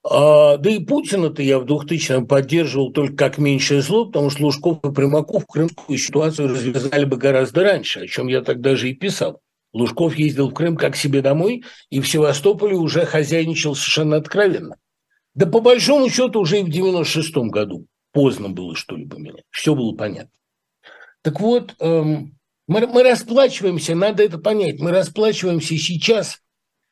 А, 0.03 0.57
да 0.57 0.69
и 0.69 0.79
Путина-то 0.79 1.43
я 1.43 1.59
в 1.59 1.65
2000-м 1.65 2.27
поддерживал 2.27 2.91
только 2.91 3.15
как 3.15 3.37
меньшее 3.37 3.81
зло, 3.81 4.05
потому 4.05 4.31
что 4.31 4.43
Лужков 4.43 4.79
и 4.83 4.91
Примаков 4.91 5.45
крымскую 5.45 5.99
ситуацию 5.99 6.47
развязали 6.47 7.05
бы 7.05 7.17
гораздо 7.17 7.63
раньше, 7.63 8.01
о 8.01 8.07
чем 8.07 8.27
я 8.27 8.41
тогда 8.41 8.75
же 8.75 8.89
и 8.89 8.95
писал. 8.95 9.41
Лужков 9.77 10.15
ездил 10.15 10.49
в 10.49 10.53
Крым 10.53 10.75
как 10.75 10.95
себе 10.95 11.21
домой, 11.21 11.63
и 11.89 12.01
в 12.01 12.07
Севастополе 12.07 12.75
уже 12.75 13.05
хозяйничал 13.05 13.75
совершенно 13.75 14.17
откровенно. 14.17 14.77
Да 15.35 15.45
по 15.45 15.61
большому 15.61 16.09
счету 16.09 16.39
уже 16.39 16.61
и 16.61 16.63
в 16.63 16.69
96-м 16.69 17.49
году 17.49 17.85
поздно 18.11 18.49
было 18.49 18.75
что-либо 18.75 19.17
менять. 19.17 19.45
Все 19.51 19.75
было 19.75 19.95
понятно. 19.95 20.31
Так 21.21 21.39
вот, 21.39 21.75
эм, 21.79 22.35
мы, 22.67 22.87
мы 22.87 23.03
расплачиваемся, 23.03 23.93
надо 23.93 24.23
это 24.23 24.39
понять, 24.39 24.79
мы 24.79 24.91
расплачиваемся 24.91 25.77
сейчас 25.77 26.41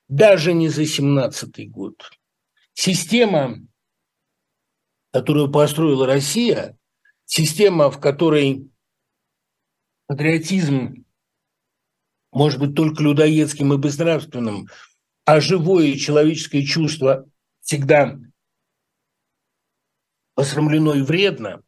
даже 0.08 0.54
не 0.54 0.70
за 0.70 0.84
17-й 0.84 1.65
год. 1.65 2.12
Система, 2.74 3.58
которую 5.12 5.51
построила 5.51 6.06
Россия, 6.06 6.77
система, 7.25 7.89
в 7.89 8.00
которой 8.00 8.70
патриотизм 10.06 11.05
может 12.36 12.60
быть 12.60 12.75
только 12.75 13.01
людоедским 13.01 13.74
и 13.74 13.77
безнравственным, 13.77 14.68
а 15.24 15.39
живое 15.39 15.96
человеческое 15.96 16.63
чувство 16.63 17.25
всегда 17.62 18.20
посрамлено 20.36 20.96
и 20.96 21.01
вредно, 21.01 21.62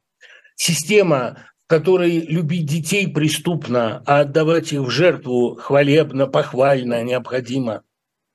система, 0.57 1.45
в 1.65 1.69
которой 1.69 2.19
любить 2.19 2.65
детей 2.65 3.07
преступно, 3.07 4.03
а 4.05 4.19
отдавать 4.19 4.73
их 4.73 4.81
в 4.81 4.89
жертву 4.89 5.55
хвалебно, 5.55 6.27
похвально, 6.27 7.01
необходимо, 7.01 7.83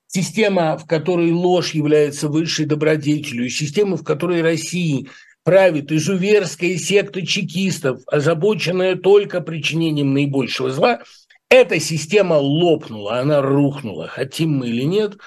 система, 0.07 0.75
в 0.79 0.87
которой 0.87 1.31
ложь 1.31 1.75
является 1.75 2.29
высшей 2.29 2.65
добродетелью, 2.65 3.47
система, 3.49 3.95
в 3.95 4.03
которой 4.03 4.41
России 4.41 5.07
правит 5.43 5.91
изуверская 5.91 6.77
секта 6.77 7.23
чекистов, 7.23 8.01
озабоченная 8.07 8.95
только 8.95 9.39
причинением 9.39 10.15
наибольшего 10.15 10.71
зла– 10.71 11.03
эта 11.53 11.79
система 11.79 12.33
лопнула, 12.33 13.19
она 13.19 13.41
рухнула, 13.41 14.07
хотим 14.07 14.57
мы 14.57 14.69
или 14.69 14.83
нет, 14.83 15.17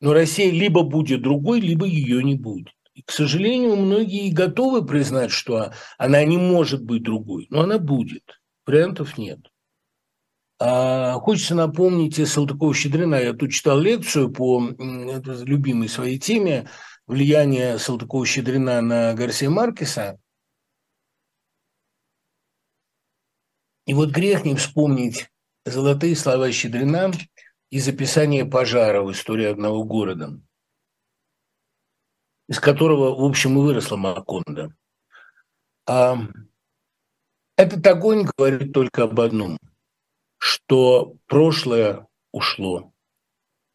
но 0.00 0.12
Россия 0.12 0.50
либо 0.50 0.82
будет 0.82 1.22
другой, 1.22 1.60
либо 1.60 1.86
ее 1.86 2.22
не 2.22 2.36
будет. 2.36 2.68
И, 2.94 3.02
к 3.02 3.10
сожалению, 3.10 3.74
многие 3.76 4.30
готовы 4.30 4.86
признать, 4.86 5.32
что 5.32 5.72
она 5.98 6.24
не 6.24 6.38
может 6.38 6.84
быть 6.84 7.02
другой, 7.02 7.48
но 7.50 7.62
она 7.62 7.78
будет. 7.78 8.40
Вариантов 8.64 9.18
нет. 9.18 9.40
А, 10.60 11.14
хочется 11.14 11.56
напомнить 11.56 12.16
Салтыкова-Щедрина. 12.16 13.16
Я 13.16 13.32
тут 13.32 13.50
читал 13.50 13.80
лекцию 13.80 14.30
по 14.30 14.62
любимой 14.78 15.88
своей 15.88 16.20
теме 16.20 16.68
влияние 17.08 17.78
Салтыкова-Щедрина 17.78 18.80
на 18.82 19.14
Гарсия 19.14 19.50
Маркеса. 19.50 20.20
И 23.86 23.94
вот 23.94 24.10
грех 24.10 24.44
не 24.44 24.54
вспомнить 24.54 25.31
Золотые 25.64 26.16
слова 26.16 26.50
Щедрина 26.50 27.12
из 27.70 27.88
описания 27.88 28.44
пожара 28.44 29.02
в 29.02 29.12
истории 29.12 29.46
одного 29.46 29.84
города, 29.84 30.40
из 32.48 32.58
которого, 32.58 33.14
в 33.14 33.24
общем, 33.24 33.52
и 33.58 33.60
выросла 33.62 33.96
Маконда. 33.96 34.74
А 35.86 36.18
этот 37.56 37.86
огонь 37.86 38.26
говорит 38.36 38.72
только 38.72 39.04
об 39.04 39.20
одном, 39.20 39.56
что 40.38 41.14
прошлое 41.26 42.08
ушло, 42.32 42.92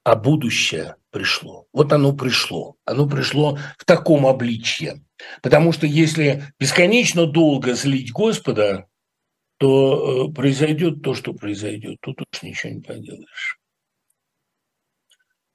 а 0.04 0.16
будущее 0.16 0.98
пришло. 1.10 1.68
Вот 1.72 1.94
оно 1.94 2.14
пришло. 2.14 2.76
Оно 2.84 3.08
пришло 3.08 3.58
в 3.78 3.86
таком 3.86 4.28
обличье. 4.28 5.06
Потому 5.42 5.72
что 5.72 5.88
если 5.88 6.44
бесконечно 6.60 7.26
долго 7.26 7.74
злить 7.76 8.12
Господа, 8.12 8.88
то 9.58 10.28
э, 10.30 10.34
произойдет 10.34 11.02
то, 11.02 11.14
что 11.14 11.34
произойдет. 11.34 11.98
Тут 12.02 12.22
уж 12.22 12.44
ничего 12.44 12.74
не 12.74 12.82
поделаешь. 12.82 13.60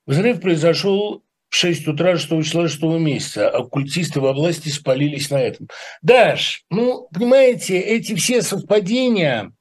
Взрыв 0.06 0.40
произошел 0.40 1.22
в 1.48 1.54
6 1.54 1.88
утра 1.88 2.16
6 2.16 2.44
числа 2.44 2.68
6 2.68 2.82
месяца. 2.82 3.48
Оккультисты 3.48 4.20
во 4.20 4.32
власти 4.32 4.68
спалились 4.68 5.30
на 5.30 5.40
этом. 5.40 5.68
Даш, 6.00 6.64
ну, 6.70 7.08
понимаете, 7.12 7.78
эти 7.78 8.14
все 8.14 8.42
совпадения, 8.42 9.52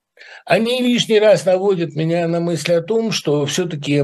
они 0.46 0.82
лишний 0.82 1.20
раз 1.20 1.46
наводят 1.46 1.96
меня 1.96 2.28
на 2.28 2.40
мысль 2.40 2.74
о 2.74 2.82
том, 2.82 3.12
что 3.12 3.46
все-таки 3.46 4.04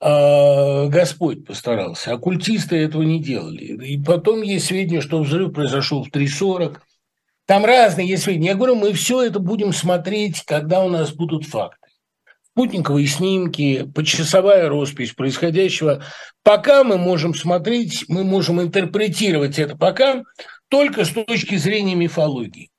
а, 0.00 0.86
Господь 0.86 1.44
постарался. 1.44 2.12
Оккультисты 2.12 2.76
этого 2.76 3.02
не 3.02 3.22
делали. 3.22 3.86
И 3.86 4.02
потом 4.02 4.42
есть 4.42 4.66
сведения, 4.66 5.00
что 5.00 5.22
взрыв 5.22 5.52
произошел 5.52 6.04
в 6.04 6.10
3.40. 6.10 6.78
Там 7.48 7.64
разные 7.64 8.06
есть 8.06 8.24
сведения. 8.24 8.48
Я 8.48 8.54
говорю, 8.56 8.74
мы 8.74 8.92
все 8.92 9.22
это 9.22 9.38
будем 9.38 9.72
смотреть, 9.72 10.42
когда 10.44 10.84
у 10.84 10.90
нас 10.90 11.14
будут 11.14 11.46
факты. 11.46 11.88
Спутниковые 12.50 13.06
снимки, 13.06 13.90
почасовая 13.94 14.68
роспись 14.68 15.14
происходящего. 15.14 16.04
Пока 16.42 16.84
мы 16.84 16.98
можем 16.98 17.32
смотреть, 17.32 18.04
мы 18.08 18.22
можем 18.22 18.60
интерпретировать 18.60 19.58
это 19.58 19.78
пока 19.78 20.24
только 20.68 21.06
с 21.06 21.08
точки 21.08 21.56
зрения 21.56 21.94
мифологии. 21.94 22.70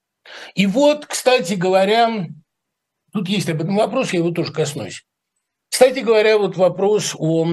И 0.54 0.68
вот, 0.68 1.08
кстати 1.08 1.56
говоря, 1.56 2.28
тут 3.12 3.28
есть 3.28 3.50
об 3.50 3.62
этом 3.62 3.76
вопрос, 3.76 4.14
я 4.14 4.20
его 4.20 4.30
тоже 4.30 4.54
коснусь. 4.54 5.04
Кстати 5.72 6.02
говоря, 6.02 6.38
вот 6.38 6.58
вопрос 6.58 7.16
о 7.18 7.48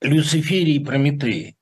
Люцифере 0.00 0.72
и 0.72 0.82
Прометее. 0.82 1.54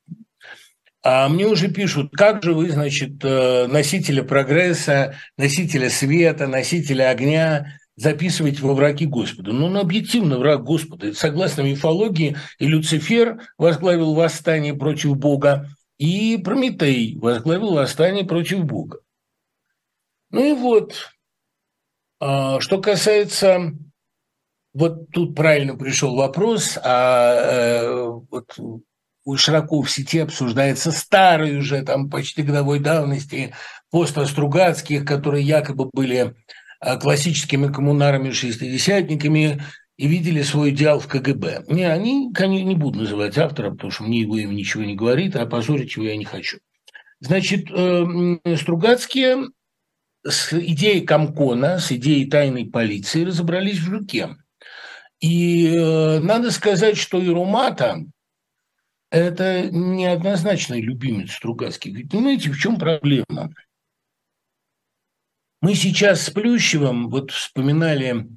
А 1.11 1.27
мне 1.31 1.47
уже 1.47 1.69
пишут, 1.69 2.13
как 2.13 2.43
же 2.43 2.53
вы, 2.53 2.69
значит, 2.69 3.25
э, 3.25 3.67
носителя 3.67 4.23
прогресса, 4.23 5.15
носителя 5.39 5.89
света, 5.89 6.47
носителя 6.47 7.09
огня 7.09 7.81
записываете 7.97 8.61
во 8.61 8.75
враги 8.75 9.07
Господа. 9.07 9.53
Ну, 9.53 9.69
он 9.69 9.79
объективно 9.79 10.39
враг 10.39 10.65
Господа. 10.65 11.15
Согласно 11.15 11.63
мифологии, 11.63 12.37
и 12.59 12.67
Люцифер 12.67 13.41
возглавил 13.57 14.13
восстание 14.13 14.75
против 14.75 15.17
Бога, 15.17 15.71
и 15.97 16.37
Прометей 16.37 17.17
возглавил 17.19 17.73
восстание 17.73 18.27
против 18.27 18.67
Бога. 18.67 18.99
Ну 20.31 20.45
и 20.45 20.53
вот, 20.53 21.11
а, 22.21 22.61
что 22.61 22.83
касается 22.83 23.73
вот 24.75 25.11
тут 25.11 25.35
правильно 25.35 25.75
пришел 25.75 26.15
вопрос, 26.17 26.79
а 26.85 27.33
э, 27.35 28.11
вот 28.31 28.55
широко 29.37 29.83
в 29.83 29.91
сети 29.91 30.21
обсуждается 30.21 30.93
старый 30.93 31.59
уже 31.59 31.83
там 31.83 32.09
почти 32.09 32.43
годовой 32.43 32.81
давности 32.81 33.55
пост 33.91 34.19
Стругацких, 34.19 35.05
которые 35.05 35.45
якобы 35.45 35.91
были 35.93 36.35
а, 36.81 36.97
классическими 36.97 37.73
коммунарами, 37.73 38.31
шестидесятниками 38.31 39.63
и 39.97 40.07
видели 40.07 40.43
свой 40.43 40.71
идеал 40.71 41.01
в 41.01 41.09
КГБ. 41.09 41.65
Не, 41.69 41.85
они, 41.85 42.33
конечно, 42.33 42.69
не 42.69 42.77
буду 42.77 43.01
называть 43.01 43.37
автора, 43.37 43.73
потому 43.73 43.91
что 43.91 44.05
мне 44.05 44.21
его 44.21 44.37
им 44.39 44.55
ничего 44.55 44.85
не 44.85 44.95
говорит, 44.95 45.35
а 45.37 45.43
опозорить 45.43 45.97
его 45.97 46.07
я 46.07 46.17
не 46.17 46.25
хочу. 46.25 46.59
Значит, 47.21 47.69
э, 47.71 48.39
Стругацкие 48.57 49.49
с 50.25 50.53
идеей 50.53 51.01
Комкона, 51.01 51.79
с 51.79 51.91
идеей 51.91 52.27
тайной 52.27 52.67
полиции 52.67 53.25
разобрались 53.25 53.79
в 53.79 53.91
жуке. 53.91 54.37
И 55.21 55.67
э, 55.67 56.21
надо 56.21 56.53
сказать, 56.53 56.97
что 56.97 57.25
Ирумата– 57.25 57.99
это 59.11 59.71
неоднозначный 59.71 60.81
любимец 60.81 61.33
Стругацких. 61.33 61.95
Ведь 61.95 62.11
понимаете, 62.11 62.51
в 62.51 62.59
чем 62.59 62.79
проблема? 62.79 63.53
Мы 65.61 65.75
сейчас 65.75 66.23
с 66.23 66.31
Плющевым 66.31 67.09
вот 67.09 67.31
вспоминали 67.31 68.29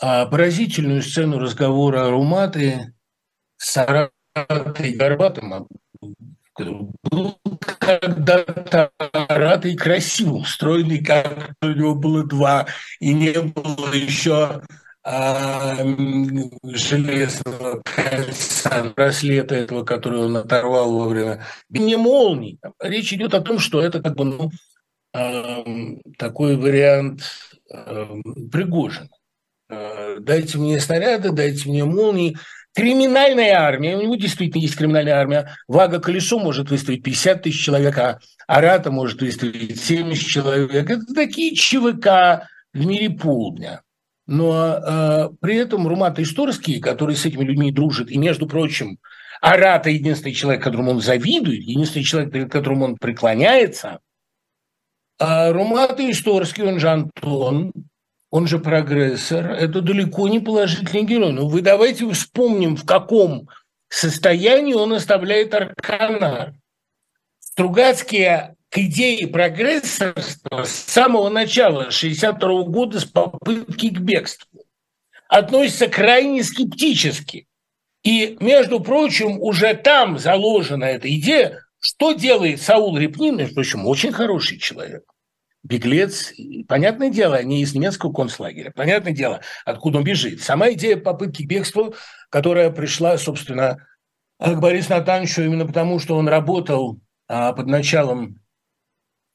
а, 0.00 0.26
поразительную 0.26 1.02
сцену 1.02 1.38
разговора 1.38 2.10
Руматы 2.10 2.94
с 3.56 3.76
Аратой 3.76 4.92
Горбатом, 4.94 5.68
был 6.58 7.38
когда-то 7.78 8.90
Аратой 8.98 9.76
красивым, 9.76 10.44
стройный, 10.44 11.04
как 11.04 11.52
у 11.62 11.68
него 11.68 11.94
было 11.94 12.24
два, 12.24 12.66
и 12.98 13.12
не 13.12 13.40
было 13.40 13.92
еще 13.92 14.34
а, 14.34 14.62
железного 16.64 17.80
кольца, 17.84 18.92
браслета 18.96 19.54
этого, 19.54 19.84
который 19.84 20.24
он 20.24 20.36
оторвал 20.36 20.98
во 20.98 21.06
время 21.08 21.44
не 21.68 21.96
молний. 21.96 22.58
Речь 22.80 23.12
идет 23.12 23.34
о 23.34 23.40
том, 23.40 23.60
что 23.60 23.80
это 23.80 24.02
как 24.02 24.16
бы 24.16 24.24
ну, 24.24 24.50
а, 25.14 25.64
такой 26.18 26.56
вариант 26.56 27.22
а, 27.72 28.16
Пригожина. 28.50 29.08
Дайте 30.20 30.58
мне 30.58 30.80
снаряды, 30.80 31.30
дайте 31.30 31.68
мне 31.68 31.84
молнии. 31.84 32.36
Криминальная 32.74 33.54
армия, 33.54 33.96
у 33.96 34.02
него 34.02 34.16
действительно 34.16 34.60
есть 34.60 34.76
криминальная 34.76 35.14
армия. 35.14 35.50
Вага 35.66 35.98
Колесо 35.98 36.38
может 36.38 36.70
выставить 36.70 37.02
50 37.02 37.42
тысяч 37.42 37.64
человек, 37.64 37.96
а 37.96 38.18
Арата 38.46 38.90
может 38.90 39.22
выставить 39.22 39.80
70 39.80 40.26
человек. 40.26 40.90
Это 40.90 41.14
такие 41.14 41.54
ЧВК 41.54 42.48
в 42.74 42.84
мире 42.84 43.10
полдня. 43.10 43.82
Но 44.26 44.74
э, 44.74 45.28
при 45.40 45.56
этом 45.56 45.86
Румат 45.86 46.18
Исторский, 46.18 46.80
который 46.80 47.14
с 47.14 47.24
этими 47.24 47.44
людьми 47.44 47.70
дружит, 47.70 48.10
и, 48.10 48.18
между 48.18 48.46
прочим, 48.46 48.98
Арата– 49.40 49.90
единственный 49.90 50.32
человек, 50.32 50.62
которому 50.62 50.92
он 50.92 51.00
завидует, 51.00 51.62
единственный 51.62 52.02
человек, 52.02 52.32
перед 52.32 52.50
которым 52.50 52.82
он 52.82 52.96
преклоняется, 52.96 54.00
а 55.18 55.52
Румат 55.52 56.00
Исторский, 56.00 56.64
он 56.64 56.80
же 56.80 56.90
Антон, 56.90 57.72
он 58.30 58.46
же 58.46 58.58
прогрессор, 58.58 59.52
это 59.52 59.80
далеко 59.80 60.28
не 60.28 60.40
положительный 60.40 61.04
герой. 61.04 61.32
Но 61.32 61.48
вы 61.48 61.62
давайте 61.62 62.10
вспомним, 62.10 62.76
в 62.76 62.84
каком 62.84 63.48
состоянии 63.88 64.74
он 64.74 64.92
оставляет 64.92 65.54
Арканар. 65.54 66.54
Стругацкие 67.38 68.55
к 68.76 68.78
идее 68.78 69.26
прогрессорства 69.26 70.64
с 70.64 70.70
самого 70.70 71.30
начала 71.30 71.84
1962 71.84 72.64
года 72.64 73.00
с 73.00 73.06
попытки 73.06 73.88
к 73.88 74.00
бегству 74.00 74.66
относится 75.28 75.88
крайне 75.88 76.44
скептически. 76.44 77.48
И, 78.04 78.36
между 78.38 78.80
прочим, 78.80 79.40
уже 79.40 79.72
там 79.72 80.18
заложена 80.18 80.84
эта 80.84 81.08
идея, 81.14 81.62
что 81.80 82.12
делает 82.12 82.60
Саул 82.60 82.98
Репнин, 82.98 83.38
между 83.38 83.54
прочим, 83.54 83.86
очень 83.86 84.12
хороший 84.12 84.58
человек. 84.58 85.04
Беглец, 85.62 86.34
понятное 86.68 87.08
дело, 87.08 87.42
не 87.42 87.62
из 87.62 87.74
немецкого 87.74 88.12
концлагеря, 88.12 88.72
понятное 88.72 89.14
дело, 89.14 89.40
откуда 89.64 89.98
он 89.98 90.04
бежит. 90.04 90.42
Сама 90.42 90.70
идея 90.72 90.98
попытки 90.98 91.44
к 91.44 91.48
бегству, 91.48 91.94
которая 92.28 92.70
пришла, 92.70 93.16
собственно, 93.16 93.78
к 94.38 94.60
Борису 94.60 94.90
Натановичу 94.90 95.40
именно 95.40 95.66
потому, 95.66 95.98
что 95.98 96.18
он 96.18 96.28
работал 96.28 97.00
а, 97.26 97.54
под 97.54 97.68
началом 97.68 98.38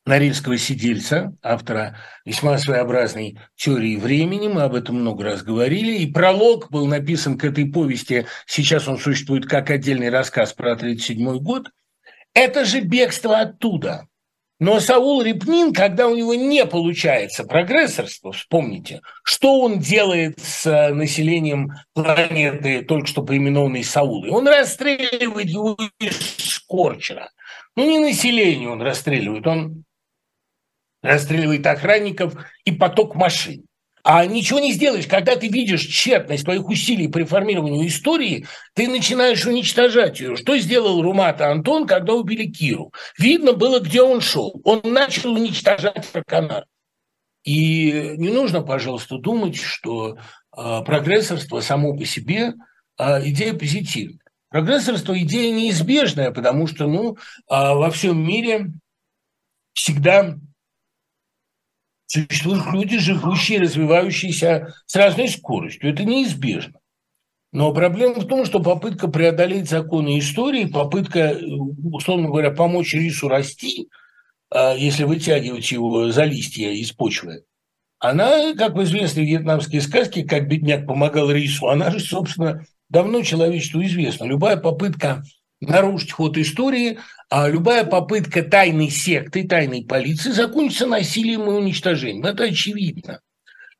Норильского 0.05 0.57
сидельца, 0.57 1.33
автора 1.43 1.95
весьма 2.25 2.57
своеобразной 2.57 3.37
теории 3.55 3.97
времени, 3.97 4.47
мы 4.47 4.63
об 4.63 4.73
этом 4.73 4.95
много 4.95 5.23
раз 5.23 5.43
говорили, 5.43 5.93
и 5.93 6.11
пролог 6.11 6.71
был 6.71 6.87
написан 6.87 7.37
к 7.37 7.43
этой 7.43 7.65
повести, 7.65 8.25
сейчас 8.47 8.87
он 8.87 8.97
существует 8.97 9.45
как 9.45 9.69
отдельный 9.69 10.09
рассказ 10.09 10.53
про 10.53 10.73
1937 10.73 11.37
год, 11.43 11.69
это 12.33 12.65
же 12.65 12.81
бегство 12.81 13.39
оттуда. 13.39 14.07
Но 14.61 14.79
Саул 14.79 15.23
Репнин, 15.23 15.73
когда 15.73 16.07
у 16.07 16.15
него 16.15 16.35
не 16.35 16.65
получается 16.67 17.43
прогрессорство, 17.43 18.31
вспомните, 18.31 19.01
что 19.23 19.59
он 19.59 19.79
делает 19.79 20.39
с 20.39 20.67
э, 20.67 20.93
населением 20.93 21.71
планеты, 21.95 22.83
только 22.83 23.07
что 23.07 23.23
поименованной 23.23 23.83
Саулой? 23.83 24.29
Он 24.29 24.47
расстреливает 24.47 25.47
его 25.47 25.75
из 25.99 26.15
Скорчера. 26.37 27.31
Ну, 27.75 27.89
не 27.89 27.97
население 27.97 28.69
он 28.69 28.83
расстреливает, 28.83 29.47
он 29.47 29.83
расстреливает 31.01 31.65
охранников 31.67 32.35
и 32.65 32.71
поток 32.71 33.15
машин. 33.15 33.65
А 34.03 34.25
ничего 34.25 34.59
не 34.59 34.73
сделаешь, 34.73 35.05
когда 35.05 35.35
ты 35.35 35.47
видишь 35.47 35.85
тщетность 35.85 36.43
твоих 36.43 36.67
усилий 36.67 37.07
по 37.07 37.19
реформированию 37.19 37.87
истории, 37.87 38.47
ты 38.73 38.87
начинаешь 38.87 39.45
уничтожать 39.45 40.19
ее. 40.19 40.35
Что 40.35 40.57
сделал 40.57 41.01
Румата 41.01 41.51
Антон, 41.51 41.85
когда 41.85 42.13
убили 42.13 42.45
Киру? 42.45 42.91
Видно 43.19 43.53
было, 43.53 43.79
где 43.79 44.01
он 44.01 44.21
шел. 44.21 44.59
Он 44.63 44.81
начал 44.83 45.33
уничтожать 45.33 46.05
Фарканар. 46.05 46.65
И 47.43 48.15
не 48.17 48.29
нужно, 48.29 48.61
пожалуйста, 48.61 49.17
думать, 49.17 49.57
что 49.57 50.15
э, 50.15 50.81
прогрессорство 50.85 51.59
само 51.59 51.95
по 51.95 52.05
себе 52.05 52.53
э, 52.97 53.29
идея 53.29 53.53
позитивная. 53.53 54.19
Прогрессорство 54.49 55.17
идея 55.21 55.53
неизбежная, 55.53 56.31
потому 56.31 56.67
что 56.67 56.87
ну, 56.87 57.15
э, 57.15 57.15
во 57.49 57.89
всем 57.91 58.23
мире 58.23 58.71
всегда 59.73 60.37
Существуют 62.11 62.65
люди, 62.73 62.97
живущие, 62.97 63.61
развивающиеся 63.61 64.73
с 64.85 64.95
разной 64.97 65.29
скоростью. 65.29 65.93
Это 65.93 66.03
неизбежно. 66.03 66.73
Но 67.53 67.73
проблема 67.73 68.15
в 68.15 68.27
том, 68.27 68.43
что 68.43 68.59
попытка 68.59 69.07
преодолеть 69.07 69.69
законы 69.69 70.19
истории, 70.19 70.65
попытка, 70.65 71.39
условно 71.81 72.27
говоря, 72.27 72.51
помочь 72.51 72.93
рису 72.93 73.29
расти, 73.29 73.87
а, 74.49 74.73
если 74.75 75.05
вытягивать 75.05 75.71
его 75.71 76.11
за 76.11 76.25
листья 76.25 76.71
из 76.71 76.91
почвы, 76.91 77.45
она, 77.97 78.55
как 78.55 78.75
в 78.75 78.83
известной 78.83 79.23
вьетнамской 79.23 79.79
сказке, 79.79 80.25
как 80.25 80.49
бедняк 80.49 80.85
помогал 80.85 81.31
рису, 81.31 81.69
она 81.69 81.91
же, 81.91 82.01
собственно, 82.01 82.65
давно 82.89 83.21
человечеству 83.21 83.81
известна. 83.83 84.25
Любая 84.25 84.57
попытка 84.57 85.23
нарушить 85.61 86.11
ход 86.11 86.37
истории, 86.37 86.99
а 87.29 87.47
любая 87.47 87.85
попытка 87.85 88.43
тайной 88.43 88.89
секты, 88.89 89.47
тайной 89.47 89.85
полиции 89.85 90.31
закончится 90.31 90.87
насилием 90.87 91.43
и 91.43 91.53
уничтожением. 91.53 92.25
Это 92.25 92.45
очевидно. 92.45 93.21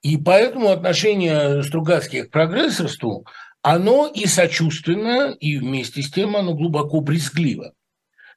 И 0.02 0.17
поэтому 0.17 0.70
отношение 0.70 1.62
Стругацких 1.63 2.28
к 2.28 2.32
прогрессорству, 2.32 3.26
оно 3.62 4.08
и 4.08 4.26
сочувственно, 4.26 5.36
и 5.39 5.58
вместе 5.58 6.02
с 6.02 6.12
тем 6.12 6.36
оно 6.36 6.56
глубоко 6.56 7.02
брезгливо. 7.02 7.74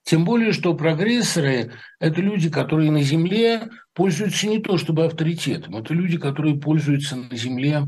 Тем 0.02 0.26
более, 0.26 0.52
что 0.52 0.74
прогрессоры– 0.74 1.72
это 1.98 2.20
люди, 2.20 2.50
которые 2.50 2.90
на 2.90 3.02
Земле 3.02 3.70
пользуются 3.94 4.46
не 4.46 4.59
то 4.59 4.76
чтобы 4.76 5.07
авторитетом, 5.07 5.76
это 5.78 5.94
люди, 5.94 6.18
которые 6.18 6.61
пользуются 6.61 7.16
на 7.16 7.35
Земле 7.35 7.85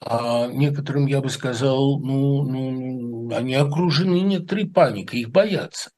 а 0.00 0.46
некоторым, 0.48 1.06
я 1.06 1.20
бы 1.20 1.30
сказал, 1.30 1.98
ну, 2.00 2.42
ну, 2.42 3.34
они 3.34 3.54
окружены 3.54 4.20
некоторой 4.20 4.66
паникой, 4.66 5.20
их 5.20 5.30
боятся. 5.30 5.90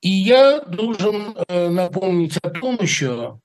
И 0.00 0.10
я 0.10 0.60
должен 0.60 1.34
э, 1.48 1.68
напомнить 1.70 2.36
о 2.38 2.50
том 2.50 2.76
еще, 2.80 3.40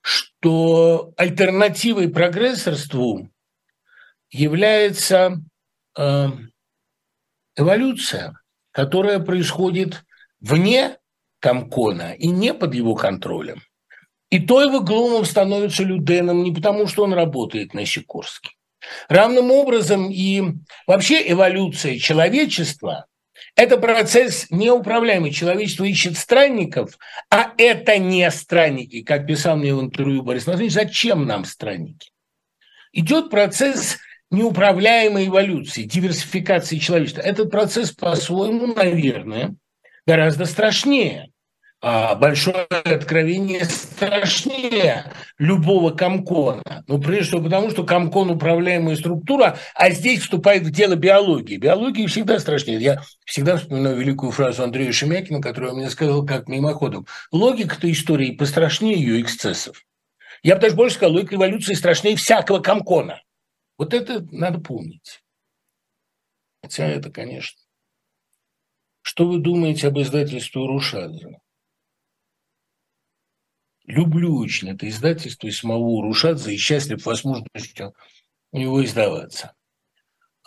что 0.00 1.12
альтернативой 1.16 2.08
прогрессорству 2.08 3.28
является 4.30 5.42
э, 5.98 6.28
эволюция, 7.56 8.40
которая 8.70 9.18
происходит 9.18 10.04
вне 10.40 10.96
Комкона 11.40 12.14
и 12.14 12.28
не 12.28 12.54
под 12.54 12.74
его 12.74 12.94
контролем. 12.94 13.60
И 14.30 14.40
Тойва 14.40 14.80
Глумов 14.80 15.26
становится 15.26 15.84
Люденом 15.84 16.42
не 16.42 16.52
потому, 16.52 16.86
что 16.86 17.04
он 17.04 17.12
работает 17.12 17.74
на 17.74 17.84
Сикорске. 17.84 18.50
Равным 19.08 19.50
образом 19.50 20.10
и 20.10 20.42
вообще 20.86 21.30
эволюция 21.30 21.98
человечества– 21.98 23.06
это 23.56 23.76
процесс 23.78 24.46
неуправляемый. 24.50 25.30
Человечество 25.30 25.84
ищет 25.84 26.16
странников, 26.16 26.98
а 27.30 27.52
это 27.56 27.98
не 27.98 28.28
странники. 28.30 29.02
Как 29.02 29.26
писал 29.26 29.56
мне 29.56 29.74
в 29.74 29.80
интервью 29.80 30.22
Борис 30.22 30.46
Анатольевич, 30.48 30.74
зачем 30.74 31.26
нам 31.26 31.44
странники? 31.44 32.10
Идет 32.92 33.30
процесс 33.30 33.98
неуправляемой 34.30 35.28
эволюции, 35.28 35.82
диверсификации 35.84 36.78
человечества. 36.78 37.20
Этот 37.20 37.50
процесс 37.50 37.92
по-своему, 37.92 38.68
наверное, 38.74 39.54
гораздо 40.06 40.44
страшнее. 40.46 41.30
А 41.86 42.14
большое 42.14 42.64
откровение 42.64 43.66
страшнее 43.66 45.12
любого 45.36 45.90
комкона. 45.90 46.82
Ну, 46.86 46.98
прежде 46.98 47.24
всего 47.24 47.42
потому, 47.42 47.68
что 47.68 47.84
комкон– 47.84 48.30
управляемая 48.30 48.96
структура, 48.96 49.58
а 49.74 49.90
здесь 49.90 50.22
вступает 50.22 50.62
в 50.62 50.70
дело 50.70 50.94
биологии. 50.94 51.58
Биология 51.58 52.08
всегда 52.08 52.38
страшнее. 52.38 52.80
Я 52.80 53.02
всегда 53.26 53.58
вспоминаю 53.58 53.98
великую 53.98 54.32
фразу 54.32 54.62
Андрея 54.62 54.92
Шемякина, 54.92 55.42
которую 55.42 55.72
он 55.72 55.80
мне 55.80 55.90
сказал 55.90 56.24
как 56.24 56.48
мимоходом. 56.48 57.06
Логика-то 57.32 57.92
истории 57.92 58.30
пострашнее 58.30 58.94
ее 58.94 59.20
эксцессов. 59.20 59.84
Я 60.42 60.54
бы 60.54 60.62
даже 60.62 60.76
больше 60.76 60.96
сказал, 60.96 61.12
логика 61.12 61.34
эволюции 61.34 61.74
страшнее 61.74 62.16
всякого 62.16 62.60
комкона. 62.60 63.20
Вот 63.76 63.92
это 63.92 64.26
надо 64.32 64.58
помнить. 64.58 65.22
Хотя 66.62 66.86
это, 66.86 67.10
конечно. 67.10 67.60
Что 69.02 69.28
вы 69.28 69.38
думаете 69.38 69.88
об 69.88 70.00
издательстве 70.00 70.62
Рушадзе? 70.62 71.43
Люблю 73.86 74.38
очень 74.38 74.70
это 74.70 74.88
издательство 74.88 75.46
и 75.46 75.50
самого 75.50 76.02
Рушадзе 76.02 76.54
и 76.54 76.58
счастлив 76.58 77.04
возможностью 77.04 77.94
у 78.52 78.58
него 78.58 78.84
издаваться. 78.84 79.52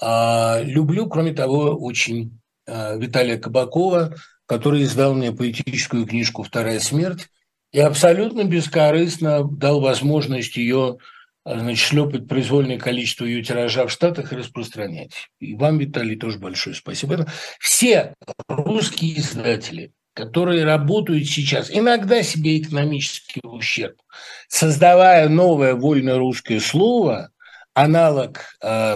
А 0.01 0.61
люблю, 0.63 1.07
кроме 1.07 1.33
того, 1.33 1.75
очень 1.75 2.39
а, 2.67 2.95
Виталия 2.95 3.37
Кабакова, 3.37 4.15
который 4.45 4.83
издал 4.83 5.13
мне 5.13 5.31
поэтическую 5.31 6.05
книжку 6.05 6.43
«Вторая 6.43 6.79
смерть» 6.79 7.29
и 7.71 7.79
абсолютно 7.79 8.43
бескорыстно 8.43 9.43
дал 9.43 9.81
возможность 9.81 10.55
ее 10.57 10.97
а, 11.43 11.59
значит, 11.59 11.85
шлепать 11.85 12.27
произвольное 12.27 12.79
количество 12.79 13.25
ее 13.25 13.43
тиража 13.43 13.85
в 13.87 13.91
Штатах 13.91 14.33
и 14.33 14.35
распространять. 14.35 15.29
И 15.39 15.55
вам, 15.55 15.77
Виталий, 15.77 16.15
тоже 16.15 16.39
большое 16.39 16.75
спасибо. 16.75 17.27
Все 17.59 18.13
русские 18.47 19.19
издатели, 19.19 19.91
которые 20.17 20.65
работают 20.65 21.27
сейчас, 21.27 21.69
иногда 21.69 22.23
себе 22.23 22.57
экономический 22.57 23.39
ущерб, 23.43 24.01
создавая 24.47 25.29
новое 25.29 25.75
вольное 25.75 26.17
русское 26.17 26.59
слово, 26.59 27.29
аналог 27.75 28.39
э, 28.63 28.95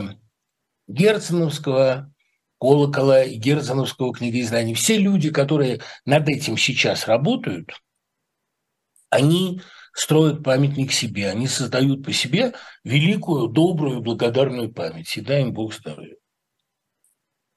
Герценовского 0.87 2.11
колокола 2.59 3.23
и 3.23 3.35
Герценовского 3.35 4.15
книгоиздания. 4.15 4.73
Все 4.73 4.97
люди, 4.97 5.29
которые 5.29 5.81
над 6.05 6.27
этим 6.27 6.57
сейчас 6.57 7.07
работают, 7.07 7.69
они 9.11 9.61
строят 9.93 10.43
памятник 10.43 10.91
себе, 10.91 11.29
они 11.29 11.47
создают 11.47 12.03
по 12.03 12.11
себе 12.13 12.55
великую, 12.83 13.49
добрую, 13.49 14.01
благодарную 14.01 14.73
память. 14.73 15.15
И 15.15 15.21
дай 15.21 15.43
им 15.43 15.53
Бог 15.53 15.75
здоровья. 15.75 16.15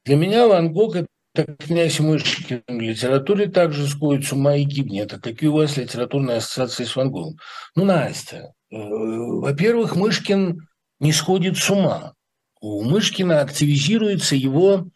Для 0.05 0.16
меня 0.16 0.48
Ван 0.48 0.70
Гог– 0.70 0.96
это 0.96 1.07
князь 1.35 2.01
Мышкин. 2.01 2.62
В 2.68 2.81
литературе 2.81 3.49
также 3.49 3.87
сходит 3.87 4.27
с 4.27 4.33
ума 4.33 4.57
и 4.57 4.64
гибнет. 4.64 5.12
А 5.12 5.20
какие 5.20 5.49
у 5.49 5.55
вас 5.55 5.77
литературные 5.77 6.38
ассоциации 6.38 6.85
с 6.85 6.97
Ван? 6.97 7.12
Ну, 7.12 7.85
Настя, 7.85 8.53
э, 8.70 8.77
во-первых, 8.77 9.97
Мышкин 9.97 10.66
не 11.01 11.12
сходит 11.12 11.57
с 11.57 11.70
ума. 11.70 12.14
У 12.61 12.83
Мышкина 12.85 13.40
активизируется 13.40 14.37
его 14.37 14.88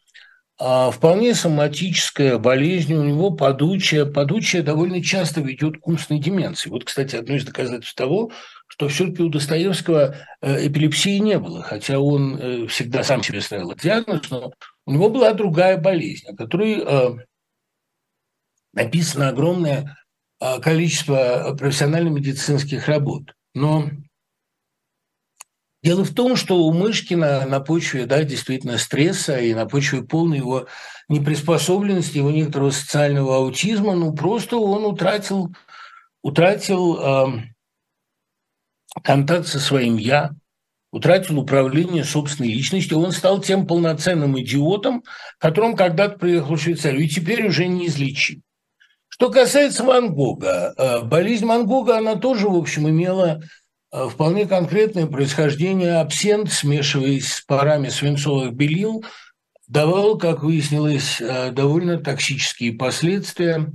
а 0.61 0.91
вполне 0.91 1.37
соматическая 1.37 2.37
болезнь, 2.37 2.93
у 2.95 3.05
него 3.05 3.31
подучая. 3.31 4.07
Подучая 4.07 4.63
довольно 4.63 5.01
часто 5.01 5.41
ведет 5.41 5.79
к 5.79 5.87
умственной 5.87 6.19
деменции. 6.19 6.69
Вот, 6.69 6.85
кстати, 6.85 7.15
одно 7.15 7.37
из 7.37 7.45
доказательств 7.45 7.95
того, 7.95 8.33
что 8.67 8.89
все-таки 8.89 9.23
у 9.23 9.29
Достоевского 9.29 10.17
э, 10.41 10.67
эпилепсии 10.67 11.19
не 11.19 11.39
было, 11.39 11.63
хотя 11.63 12.01
он 12.01 12.37
э, 12.37 12.67
всегда 12.67 13.05
сам 13.05 13.23
себе 13.23 13.41
ставил 13.41 13.73
диагноз, 13.77 14.29
но 14.31 14.53
у 14.89 14.93
него 14.93 15.11
была 15.11 15.35
другая 15.35 15.77
болезнь, 15.77 16.27
о 16.29 16.35
которой 16.35 16.81
э, 16.81 17.19
написано 18.73 19.29
огромное 19.29 19.99
количество 20.63 21.55
профессионально-медицинских 21.59 22.87
работ. 22.87 23.35
Но 23.55 23.91
Дело 25.83 26.05
в 26.05 26.13
том, 26.13 26.35
что 26.35 26.65
у 26.65 26.73
Мышкина 26.73 27.47
на 27.47 27.61
почве, 27.61 28.05
да, 28.07 28.25
действительно 28.25 28.79
стресса 28.79 29.39
и 29.39 29.55
на 29.55 29.67
почве 29.67 30.03
полной 30.03 30.39
его 30.39 30.67
неприспособленности, 31.09 32.19
его 32.19 32.31
некоторого 32.31 32.71
социального 32.71 33.37
аутизма, 33.37 33.95
ну 33.95 34.13
просто 34.13 34.57
он 34.57 34.85
утратил, 34.85 35.55
утратил 36.23 36.99
э, 36.99 37.27
контакт 39.05 39.47
со 39.47 39.61
своим 39.61 39.99
«я», 39.99 40.33
утратил 40.91 41.39
управление 41.39 42.05
собственной 42.05 42.53
личностью, 42.53 42.99
он 42.99 43.13
стал 43.13 43.41
тем 43.41 43.67
полноценным 43.67 44.39
идиотом, 44.41 45.05
которым 45.39 45.77
когда-то 45.77 46.19
приехал 46.19 46.57
в 46.57 46.63
Швейцарию, 46.63 47.03
и 47.03 47.09
теперь 47.09 47.47
уже 47.47 47.67
неизлечим. 47.67 48.43
Что 49.09 49.31
касается 49.31 49.85
Ван 49.85 50.15
Гога, 50.15 50.75
э, 50.77 51.03
болезнь 51.03 51.45
Ван 51.45 51.67
Гога, 51.67 51.99
она 51.99 52.17
тоже, 52.17 52.49
в 52.49 52.57
общем, 52.57 52.89
имела 52.89 53.41
Э, 53.91 54.09
вполне 54.09 54.47
конкретное 54.47 55.07
происхождение 55.07 55.97
абсент, 55.97 56.53
смешиваясь 56.53 57.33
с 57.33 57.41
парами 57.41 57.89
свинцовых 57.89 58.53
белил, 58.53 59.05
давал, 59.67 60.19
как 60.19 60.43
выяснилось, 60.43 61.21
э, 61.21 61.53
довольно 61.53 61.99
токсические 61.99 62.75
последствия. 62.75 63.73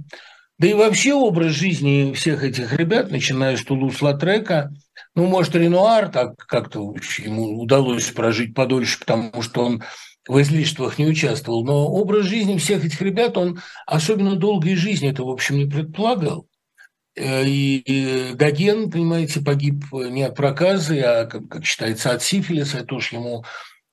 Да 0.60 0.67
и 0.67 0.73
вообще 0.73 1.13
образ 1.13 1.54
жизни 1.54 2.13
всех 2.13 2.43
этих 2.43 2.73
ребят, 2.73 3.10
начиная 3.10 3.58
с 3.58 3.63
Тулус-Латрека, 3.63 4.71
ну, 5.15 5.28
может, 5.28 5.56
Ренуар 5.56 6.10
так 6.10 6.38
как-то 6.38 6.93
ему 7.19 7.60
удалось 7.62 8.10
прожить 8.12 8.56
подольше, 8.56 8.99
потому 8.99 9.41
что 9.41 9.65
он 9.65 9.84
в 10.28 10.41
излишествах 10.41 10.97
не 10.97 11.06
участвовал, 11.06 11.65
но 11.65 11.88
образ 11.88 12.26
жизни 12.26 12.58
всех 12.58 12.86
этих 12.86 13.02
ребят, 13.02 13.38
он 13.38 13.60
особенно 13.86 14.36
долгой 14.36 14.76
жизни 14.76 15.10
это, 15.10 15.23
в 15.23 15.30
общем, 15.30 15.58
не 15.58 15.65
предполагал. 15.65 16.47
Э, 17.15 17.43
и 17.45 18.34
Гоген, 18.34 18.89
понимаете, 18.89 19.41
погиб 19.41 19.84
не 19.91 20.23
от 20.23 20.36
проказы, 20.36 20.99
а, 21.02 21.26
как, 21.26 21.63
считается, 21.63 22.12
от 22.12 22.23
сифилиса. 22.23 22.80
Это 22.80 22.95
уж 22.95 23.12
ему 23.12 23.43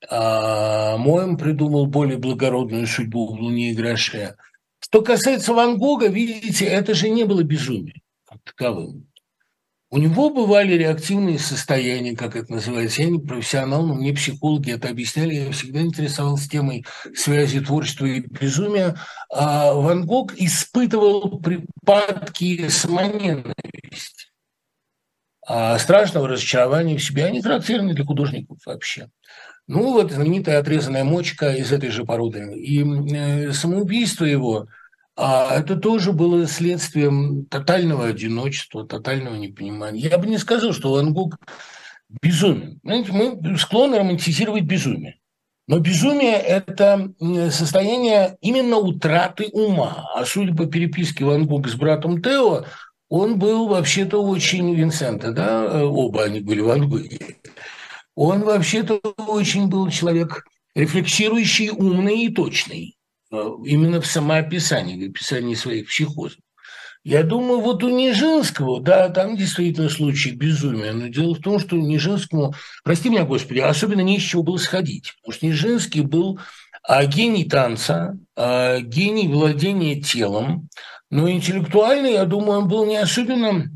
а, 0.09 0.97
Моем 0.97 1.37
придумал 1.37 1.87
более 1.87 2.17
благородную 2.17 2.87
судьбу 2.87 3.27
в 3.27 3.41
«Луне 3.41 3.73
и 3.73 3.75
гроше». 3.75 4.37
Что 4.79 5.03
касается 5.03 5.53
Ван 5.53 5.77
Гога, 5.77 6.07
видите, 6.07 6.65
это 6.65 6.95
же 6.95 7.11
не 7.11 7.25
было 7.25 7.43
безумием 7.43 8.01
таковым. 8.45 9.10
У 9.93 9.99
него 9.99 10.31
бывали 10.31 10.75
реактивные 10.75 11.41
состояния, 11.41 12.15
как 12.15 12.37
это 12.37 12.53
называется. 12.53 13.03
Я 13.03 13.11
не 13.11 13.19
профессионал, 13.19 13.85
но 13.85 13.95
мне 13.97 14.13
психологи 14.13 14.71
это 14.71 14.89
объясняли. 14.89 15.35
Я 15.35 15.51
всегда 15.51 15.81
интересовался 15.81 16.49
темой 16.49 16.85
связи 17.13 17.59
творчества 17.59 18.07
и 18.07 18.21
безумия. 18.21 18.95
А 19.33 19.73
Ван 19.75 20.07
Гог 20.07 20.35
испытывал 20.37 21.41
припадки 21.41 22.69
самоненависти, 22.69 24.29
а 25.45 25.77
страшного 25.81 26.29
разочарования 26.29 26.97
в 26.97 27.03
себе. 27.03 27.25
Они 27.25 27.43
характерны 27.43 27.93
для 27.93 28.05
художников 28.05 28.59
вообще. 28.67 29.09
Ну, 29.67 29.93
вот 29.93 30.13
знаменитая 30.13 30.61
отрезанная 30.61 31.03
мочка 31.03 31.53
из 31.53 31.73
этой 31.73 31.91
же 31.91 32.05
породы. 32.05 32.55
И 32.57 32.85
э, 33.13 33.53
самоубийство 33.53 34.25
его– 34.25 34.69
а 35.23 35.55
это 35.55 35.77
тоже 35.77 36.13
было 36.13 36.47
следствием 36.47 37.45
тотального 37.45 38.07
одиночества, 38.07 38.87
тотального 38.87 39.35
непонимания. 39.35 40.09
Я 40.09 40.17
бы 40.17 40.27
не 40.27 40.39
сказал, 40.39 40.73
что 40.73 40.93
Ван 40.93 41.13
Гог 41.13 41.37
безумен. 42.23 42.81
Знаете, 42.83 43.13
мы 43.13 43.59
склонны 43.59 43.99
романтизировать 43.99 44.65
безумие. 44.65 45.17
Но 45.69 45.79
безумие– 45.79 46.37
это 46.39 47.13
состояние 47.51 48.39
именно 48.41 48.79
утраты 48.79 49.49
ума. 49.53 50.09
А 50.15 50.25
судя 50.25 50.55
по 50.55 50.65
переписке 50.65 51.27
Ван 51.27 51.47
Гога 51.47 51.69
с 51.69 51.75
братом 51.75 52.23
Тео, 52.23 52.65
он 53.11 53.39
был 53.39 53.69
вообще-то 53.69 54.25
очень 54.25 54.75
Винсента, 54.75 55.33
да, 55.33 55.85
оба 55.85 56.25
они 56.25 56.41
были 56.41 56.61
Ван 56.61 56.89
Гоги. 56.89 57.37
Он 58.15 58.41
вообще-то 58.41 59.01
очень 59.27 59.69
был 59.69 59.91
человек 59.91 60.47
рефлексирующий, 60.75 61.69
умный 61.69 62.23
и 62.23 62.33
точный. 62.33 62.97
Э, 63.33 63.51
именно 63.65 64.01
в 64.01 64.07
самоописании, 64.07 65.07
в 65.07 65.11
описании 65.11 65.55
своих 65.55 65.89
психозов. 65.89 66.39
Я 67.03 67.23
думаю, 67.23 67.61
вот 67.61 67.83
у 67.83 67.89
Нижинского, 67.89 68.81
да, 68.81 69.09
там 69.09 69.37
действительно 69.37 69.89
случай 69.89 70.33
безумия, 70.33 70.93
но 70.93 71.07
дело 71.09 71.35
в 71.35 71.41
том, 71.41 71.59
что 71.59 71.77
Нижинскому, 71.77 72.55
прости 72.85 73.09
меня, 73.09 73.25
Господи, 73.25 73.61
особенно 73.61 74.03
не 74.03 74.19
из 74.19 74.23
чего 74.23 74.43
было 74.43 74.59
сходить, 74.59 75.15
потому 75.17 75.33
что 75.33 75.47
Нижинский 75.47 76.03
был 76.03 76.41
а 76.83 77.05
гений 77.07 77.45
танца, 77.45 78.19
а 78.37 78.81
гений 78.81 79.29
владения 79.29 80.01
телом, 80.01 80.69
но 81.09 81.31
интеллектуально, 81.31 82.07
я 82.07 82.25
думаю, 82.25 82.61
он 82.61 82.69
был 82.69 82.85
не 82.85 82.97
особенно 82.97 83.71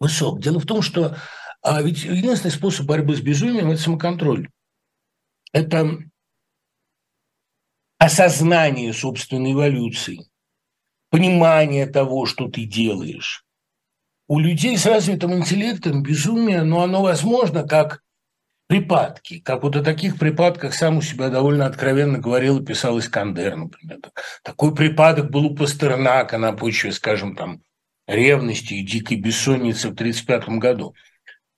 высок. 0.00 0.40
Дело 0.40 0.58
в 0.58 0.66
том, 0.66 0.82
что 0.82 1.16
а 1.62 1.82
ведь 1.82 2.04
единственный 2.04 2.52
способ 2.52 2.86
борьбы 2.86 3.16
с 3.16 3.20
безумием– 3.20 3.70
это 3.72 3.82
самоконтроль. 3.82 4.48
Это 5.52 5.98
осознание 7.98 8.92
собственной 8.92 9.52
эволюции, 9.52 10.28
понимание 11.10 11.86
того, 11.86 12.26
что 12.26 12.48
ты 12.48 12.64
делаешь. 12.64 13.44
У 14.28 14.38
людей 14.38 14.76
с 14.76 14.86
развитым 14.86 15.34
интеллектом 15.34 16.02
безумие, 16.02 16.62
но 16.62 16.82
оно 16.82 17.02
возможно 17.02 17.66
как 17.66 18.02
припадки, 18.66 19.38
как 19.38 19.62
вот 19.62 19.76
о 19.76 19.84
таких 19.84 20.18
припадках 20.18 20.74
сам 20.74 20.98
у 20.98 21.02
себя 21.02 21.28
довольно 21.28 21.66
откровенно 21.66 22.18
говорил 22.18 22.60
и 22.60 22.64
писал 22.64 22.98
Искандер, 22.98 23.56
например. 23.56 23.98
Такой 24.42 24.74
припадок 24.74 25.30
был 25.30 25.46
у 25.46 25.54
Пастернака 25.54 26.38
на 26.38 26.52
почве, 26.52 26.90
скажем, 26.92 27.36
там, 27.36 27.62
ревности 28.08 28.74
и 28.74 28.84
дикой 28.84 29.18
бессонницы 29.18 29.90
в 29.90 29.92
1935 29.92 30.58
году. 30.58 30.94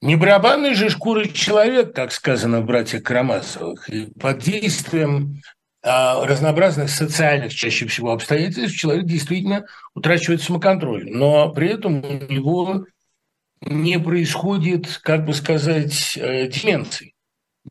Не 0.01 0.17
барабанный 0.17 0.75
же 0.75 0.91
шкуры 0.91 1.29
человек, 1.29 1.95
как 1.95 2.13
сказано 2.13 2.61
в 2.61 2.67
«Братьях 2.67 3.03
Карамазовых», 3.03 3.89
и 3.91 4.07
под 4.07 4.39
действием 4.39 5.41
разнообразных 5.83 6.91
социальных, 6.91 7.55
чаще 7.55 7.87
всего, 7.87 8.13
обстоятельств 8.13 8.77
человек 8.77 9.07
действительно 9.07 9.67
утрачивает 9.95 10.43
самоконтроль, 10.43 11.09
но 11.11 11.53
при 11.53 11.69
этом 11.69 12.05
у 12.05 12.33
него 12.33 12.87
не 13.61 13.99
происходит, 13.99 14.99
как 15.03 15.25
бы 15.25 15.35
сказать, 15.35 16.17
э, 16.17 16.49
деменции, 16.49 17.15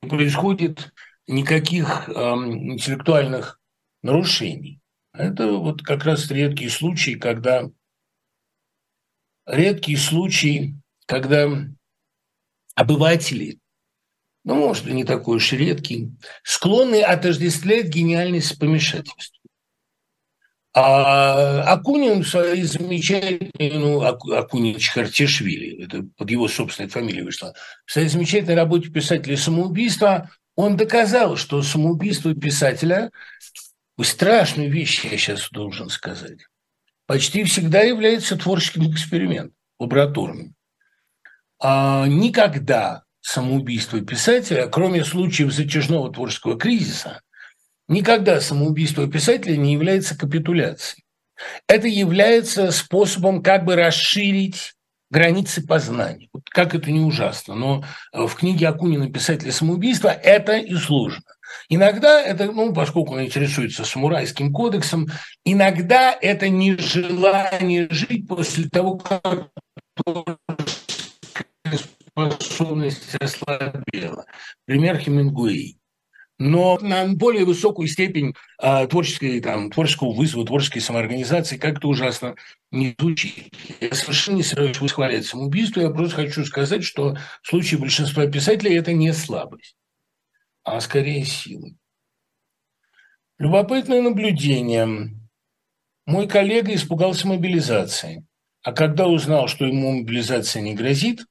не 0.02 0.10
происходит 0.10 0.94
никаких 1.28 2.10
э, 2.10 2.14
интеллектуальных 2.14 3.60
нарушений. 4.04 4.80
Это 5.14 5.52
вот 5.54 5.82
как 5.82 6.04
раз 6.04 6.30
редкие 6.30 6.70
случаи, 6.70 7.16
когда 7.16 7.70
редкий 9.46 9.96
случай, 9.96 10.76
когда 11.06 11.50
обыватели, 12.76 13.60
ну, 14.48 14.56
может, 14.56 14.88
и 14.88 14.94
не 14.94 15.04
такой 15.04 15.38
уж 15.38 15.52
редкий, 15.52 16.10
склонны 16.42 17.02
отождествлять 17.02 17.88
гениальность 17.88 18.48
с 18.48 18.54
помешательством. 18.54 19.42
А 20.74 21.64
Акунин 21.64 22.24
в 22.24 22.30
своей 22.30 22.64
замечательной, 22.64 23.72
ну, 23.78 24.02
Акунин 24.04 24.78
Чхартишвили, 24.78 25.84
это 25.84 26.08
под 26.16 26.32
его 26.32 26.48
собственной 26.48 26.88
фамилией 26.88 27.24
вышло, 27.24 27.56
в 27.86 27.92
своей 27.92 28.08
замечательной 28.08 28.56
работе 28.56 28.90
писателя 28.90 29.36
самоубийства 29.36 30.32
он 30.56 30.78
доказал, 30.78 31.36
что 31.36 31.62
самоубийство 31.62 32.34
писателя– 32.34 33.12
страшную 34.02 34.72
вещь, 34.72 35.04
я 35.04 35.18
сейчас 35.18 35.50
должен 35.52 35.90
сказать, 35.90 36.40
почти 37.06 37.44
всегда 37.44 37.82
является 37.82 38.38
творческим 38.38 38.90
экспериментом, 38.90 39.58
лабораторным. 39.78 40.56
А 41.60 42.08
никогда 42.08 43.04
самоубийство 43.28 44.00
писателя, 44.02 44.68
кроме 44.68 45.04
случаев 45.04 45.52
затяжного 45.52 46.12
творческого 46.12 46.58
кризиса, 46.58 47.22
Никогда 47.88 48.42
самоубийство 48.42 49.08
писателя 49.08 49.56
не 49.56 49.74
является 49.74 50.18
капитуляцией. 50.18 51.04
Это 51.68 51.88
является 51.88 52.72
способом 52.72 53.42
как 53.42 53.64
бы 53.64 53.76
расширить 53.76 54.74
границы 55.10 55.66
познания. 55.66 56.28
Вот 56.34 56.44
как 56.50 56.76
это 56.76 56.92
не 56.92 57.00
ужасно, 57.00 57.56
но 57.56 57.86
в 58.12 58.36
книге 58.36 58.68
Акунина 58.68 59.10
«Писатель 59.10 59.54
самоубийства» 59.54 60.10
это 60.10 60.58
и 60.58 60.76
сложно. 60.76 61.24
Иногда 61.70 62.22
это, 62.22 62.52
ну, 62.52 62.74
поскольку 62.74 63.14
он 63.14 63.24
интересуется 63.24 63.86
самурайским 63.86 64.52
кодексом, 64.52 65.08
иногда 65.46 66.12
это 66.12 66.50
нежелание 66.50 67.88
жить 67.90 68.28
после 68.28 68.68
того, 68.68 68.98
как 68.98 69.48
способность 72.18 73.16
ослабела. 73.16 74.26
Пример 74.66 74.98
Хемингуэй 74.98 75.78
но 76.40 76.78
на 76.80 77.08
более 77.08 77.46
высокую 77.46 77.88
степень 77.88 78.36
э, 78.62 78.88
творческой, 78.88 79.42
там, 79.42 79.72
творческого 79.72 80.14
вызова, 80.14 80.46
творческой 80.46 80.82
самоорганизации 80.82 81.58
как-то 81.58 81.88
ужасно 81.88 82.36
не 82.72 82.96
звучит. 82.98 83.54
Я 83.80 83.94
совершенно 83.96 84.38
не 84.38 84.44
собираюсь 84.44 84.80
восхвалять 84.80 85.26
самоубийство, 85.26 85.82
я 85.82 85.90
просто 85.90 86.18
хочу 86.18 86.46
сказать, 86.46 86.84
что 86.84 87.18
в 87.42 87.48
случае 87.48 87.80
большинства 87.80 88.28
писателей 88.28 88.78
это 88.78 88.94
не 88.94 89.14
слабость, 89.14 89.76
а 90.64 90.80
скорее 90.80 91.26
сила. 91.26 91.70
Любопытное 93.40 94.02
наблюдение. 94.02 95.10
Мой 96.06 96.28
коллега 96.28 96.74
испугался 96.74 97.28
мобилизации, 97.28 98.26
а 98.62 98.74
когда 98.74 99.08
узнал, 99.08 99.48
что 99.48 99.66
ему 99.66 99.92
мобилизация 99.92 100.62
не 100.62 100.76
грозит, 100.76 101.26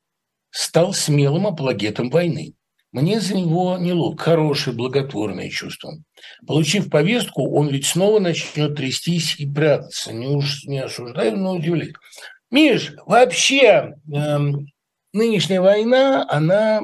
стал 0.56 0.94
смелым 0.94 1.46
апологетом 1.46 2.08
войны. 2.08 2.54
Мне 2.92 3.20
за 3.20 3.36
него 3.36 3.76
неловко, 3.78 4.24
хорошее, 4.24 4.74
благотворное 4.74 5.50
чувство. 5.50 5.98
Получив 6.46 6.88
повестку, 6.88 7.50
он 7.54 7.68
ведь 7.68 7.84
снова 7.84 8.20
начнет 8.20 8.74
трястись 8.74 9.38
и 9.38 9.46
прятаться. 9.46 10.14
Не, 10.14 10.28
уж, 10.28 10.64
не 10.64 10.82
осуждаю, 10.82 11.36
но 11.36 11.56
удивляет. 11.56 11.96
Миш, 12.50 12.94
вообще 13.04 13.96
э, 14.10 14.38
нынешняя 15.12 15.60
война, 15.60 16.26
она 16.30 16.82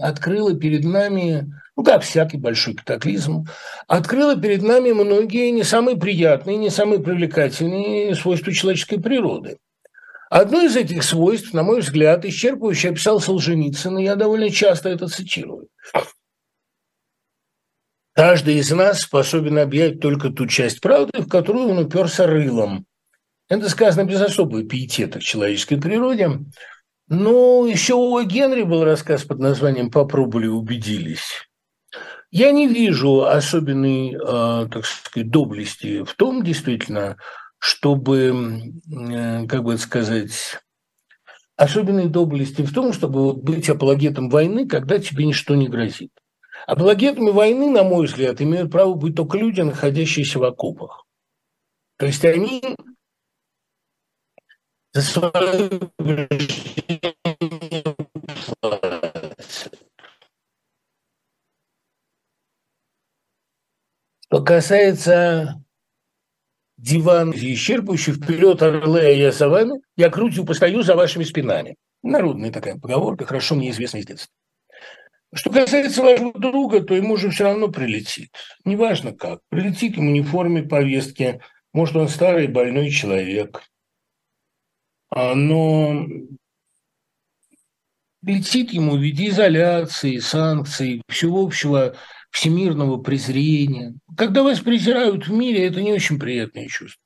открыла 0.00 0.54
перед 0.54 0.84
нами, 0.84 1.52
ну 1.76 1.82
как 1.82 2.02
всякий 2.02 2.36
большой 2.36 2.74
катаклизм, 2.74 3.46
открыла 3.88 4.36
перед 4.36 4.62
нами 4.62 4.92
многие 4.92 5.50
не 5.50 5.64
самые 5.64 5.96
приятные, 5.96 6.56
не 6.56 6.70
самые 6.70 7.00
привлекательные 7.00 8.14
свойства 8.14 8.52
человеческой 8.52 9.00
природы. 9.00 9.58
Одно 10.30 10.62
из 10.62 10.76
этих 10.76 11.02
свойств, 11.04 11.54
на 11.54 11.62
мой 11.62 11.80
взгляд, 11.80 12.24
исчерпывающе 12.24 12.90
описал 12.90 13.20
Солженицын, 13.20 13.98
и 13.98 14.04
я 14.04 14.14
довольно 14.14 14.50
часто 14.50 14.90
это 14.90 15.08
цитирую. 15.08 15.68
Каждый 18.14 18.56
из 18.56 18.70
нас 18.72 19.02
способен 19.02 19.58
объять 19.58 20.00
только 20.00 20.30
ту 20.30 20.46
часть 20.46 20.80
правды, 20.80 21.22
в 21.22 21.28
которую 21.28 21.68
он 21.68 21.78
уперся 21.78 22.26
рылом. 22.26 22.84
Это 23.48 23.68
сказано 23.70 24.04
без 24.04 24.20
особого 24.20 24.64
пиетета 24.64 25.20
к 25.20 25.22
человеческой 25.22 25.80
природе. 25.80 26.40
Но 27.08 27.66
еще 27.66 27.94
у 27.94 28.20
Генри 28.22 28.64
был 28.64 28.84
рассказ 28.84 29.24
под 29.24 29.38
названием 29.38 29.90
«Попробовали, 29.90 30.46
убедились». 30.46 31.48
Я 32.30 32.52
не 32.52 32.68
вижу 32.68 33.22
особенной, 33.22 34.12
э, 34.12 34.68
так 34.68 34.84
сказать, 34.84 35.30
доблести 35.30 36.04
в 36.04 36.12
том, 36.12 36.44
действительно, 36.44 37.16
чтобы, 37.58 38.72
э, 38.90 39.46
как 39.46 39.64
бы 39.64 39.76
сказать, 39.78 40.58
особенной 41.56 42.08
доблести 42.08 42.62
в 42.62 42.72
том, 42.72 42.92
чтобы 42.92 43.34
быть 43.34 43.68
апологетом 43.68 44.28
войны, 44.30 44.66
когда 44.66 44.98
тебе 44.98 45.26
ничто 45.26 45.54
не 45.56 45.68
грозит. 45.68 46.12
Апологетами 46.66 47.30
войны, 47.30 47.70
на 47.70 47.82
мой 47.82 48.06
взгляд, 48.06 48.40
имеют 48.40 48.70
право 48.70 48.94
быть 48.94 49.14
только 49.14 49.38
люди, 49.38 49.60
находящиеся 49.60 50.38
в 50.38 50.44
окопах. 50.44 51.04
То 51.96 52.06
есть 52.06 52.24
они 52.24 52.62
за 54.92 55.02
Что 64.30 64.44
касается 64.44 65.64
диван 66.88 67.32
исчерпывающий, 67.32 68.14
вперед, 68.14 68.62
орлы, 68.62 69.00
а 69.00 69.10
я 69.10 69.32
за 69.32 69.48
вами, 69.48 69.80
я 69.96 70.10
крутью 70.10 70.44
постою 70.44 70.82
за 70.82 70.94
вашими 70.94 71.24
спинами. 71.24 71.76
Народная 72.02 72.50
такая 72.50 72.76
поговорка, 72.76 73.26
хорошо 73.26 73.54
мне 73.54 73.70
известна 73.70 73.98
из 73.98 74.06
детства. 74.06 74.32
Что 75.34 75.50
касается 75.50 76.02
вашего 76.02 76.32
друга, 76.32 76.80
то 76.80 76.94
ему 76.94 77.16
же 77.18 77.30
все 77.30 77.44
равно 77.44 77.68
прилетит. 77.68 78.30
Неважно 78.64 79.12
как. 79.12 79.40
Прилетит 79.50 79.96
ему 79.96 80.10
не 80.10 80.22
в 80.22 80.28
форме 80.28 80.62
повестки. 80.62 81.40
Может, 81.74 81.96
он 81.96 82.08
старый 82.08 82.46
больной 82.46 82.90
человек. 82.90 83.62
А, 85.10 85.34
но 85.34 86.06
летит 88.22 88.72
ему 88.72 88.96
в 88.96 89.00
виде 89.00 89.28
изоляции, 89.28 90.18
санкций, 90.18 91.02
всего 91.08 91.44
общего 91.44 91.94
всемирного 92.30 92.98
презрения. 92.98 93.94
Когда 94.16 94.42
вас 94.42 94.60
презирают 94.60 95.26
в 95.26 95.32
мире, 95.32 95.66
это 95.66 95.80
не 95.82 95.92
очень 95.92 96.18
приятное 96.18 96.66
чувство. 96.66 97.02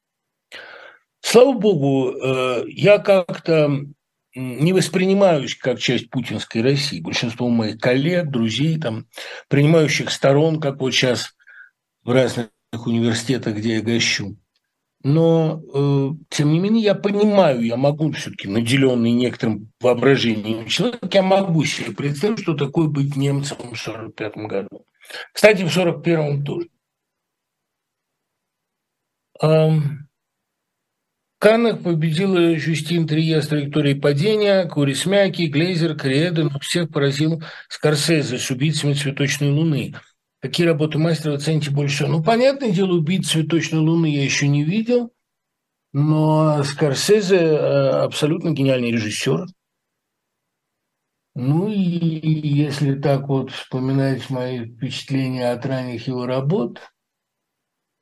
Слава 1.20 1.52
богу, 1.52 2.12
э, 2.12 2.64
я 2.68 2.98
как-то 2.98 3.86
не 4.34 4.72
воспринимаюсь 4.72 5.54
как 5.54 5.78
часть 5.78 6.10
путинской 6.10 6.62
России. 6.62 7.00
Большинство 7.00 7.48
моих 7.48 7.78
коллег, 7.78 8.28
друзей, 8.30 8.78
там, 8.78 9.06
принимающих 9.48 10.10
сторон, 10.10 10.60
как 10.60 10.80
вот 10.80 10.92
сейчас 10.92 11.34
в 12.02 12.10
разных 12.10 12.48
университетах, 12.72 13.56
где 13.56 13.76
я 13.76 13.82
гощу. 13.82 14.36
Но, 15.04 15.60
э, 15.74 16.10
тем 16.30 16.52
не 16.52 16.60
менее, 16.60 16.84
я 16.84 16.94
понимаю, 16.94 17.60
я 17.62 17.76
могу 17.76 18.10
все-таки, 18.12 18.48
наделенный 18.48 19.10
некоторым 19.12 19.70
воображением 19.80 20.66
человек, 20.68 21.12
я 21.12 21.22
могу 21.22 21.64
себе 21.64 21.92
представить, 21.92 22.40
что 22.40 22.54
такое 22.54 22.86
быть 22.86 23.16
немцем 23.16 23.56
в 23.56 23.64
1945 23.64 24.36
году. 24.46 24.84
Кстати, 25.32 25.62
в 25.62 25.76
41-м 25.76 26.44
тоже. 26.44 26.68
Каннах 31.42 31.82
победила 31.82 32.56
Жюстин 32.56 33.08
Трие 33.08 33.42
с 33.42 33.48
траекторией 33.48 34.00
падения, 34.00 34.64
Курис 34.66 35.06
Мяки, 35.06 35.48
Глейзер, 35.48 35.96
Кориэда, 35.96 36.44
но 36.44 36.60
всех 36.60 36.90
поразил 36.90 37.42
Скорсезе 37.68 38.38
с 38.38 38.48
«Убийцами 38.52 38.94
цветочной 38.94 39.50
луны». 39.50 39.92
Какие 40.40 40.68
работы 40.68 40.98
мастера 40.98 41.34
оцените 41.34 41.72
больше 41.72 41.96
всего? 41.96 42.08
Ну, 42.08 42.22
понятное 42.22 42.70
дело, 42.70 42.92
«Убийц 42.92 43.30
цветочной 43.30 43.80
луны» 43.80 44.06
я 44.06 44.22
еще 44.22 44.46
не 44.46 44.62
видел, 44.62 45.12
но 45.92 46.62
Скорсезе 46.62 47.38
э, 47.38 47.88
абсолютно 48.04 48.50
гениальный 48.50 48.92
режиссер. 48.92 49.46
Ну 51.34 51.68
и 51.68 51.78
если 51.78 52.94
так 52.94 53.28
вот 53.28 53.50
вспоминать 53.50 54.28
мои 54.30 54.66
впечатления 54.66 55.50
от 55.50 55.64
ранних 55.66 56.06
его 56.06 56.26
работ– 56.26 56.80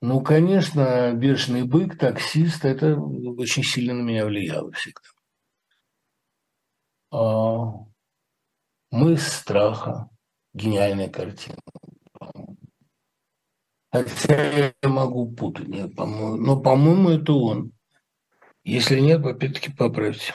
ну, 0.03 0.23
конечно, 0.23 1.13
«Бешеный 1.13 1.65
бык», 1.65 1.99
«Таксист»– 1.99 2.65
это 2.65 2.97
очень 2.97 3.63
сильно 3.63 3.93
на 3.93 4.01
меня 4.01 4.25
влияло 4.25 4.73
всегда. 4.73 5.03
А, 7.11 7.85
«Мы 8.91 9.19
страха»– 9.19 10.09
гениальная 10.55 11.11
картина. 11.11 11.59
Хотя 13.93 14.73
я 14.83 14.89
могу 14.89 15.31
путать, 15.33 15.69
нет, 15.69 15.95
по-моему, 15.95 16.37
но, 16.37 16.59
по-моему, 16.59 17.11
это 17.11 17.35
он. 17.35 17.73
Если 18.65 19.01
нет, 19.01 19.25
опять-таки 19.27 19.71
поправьте. 19.71 20.35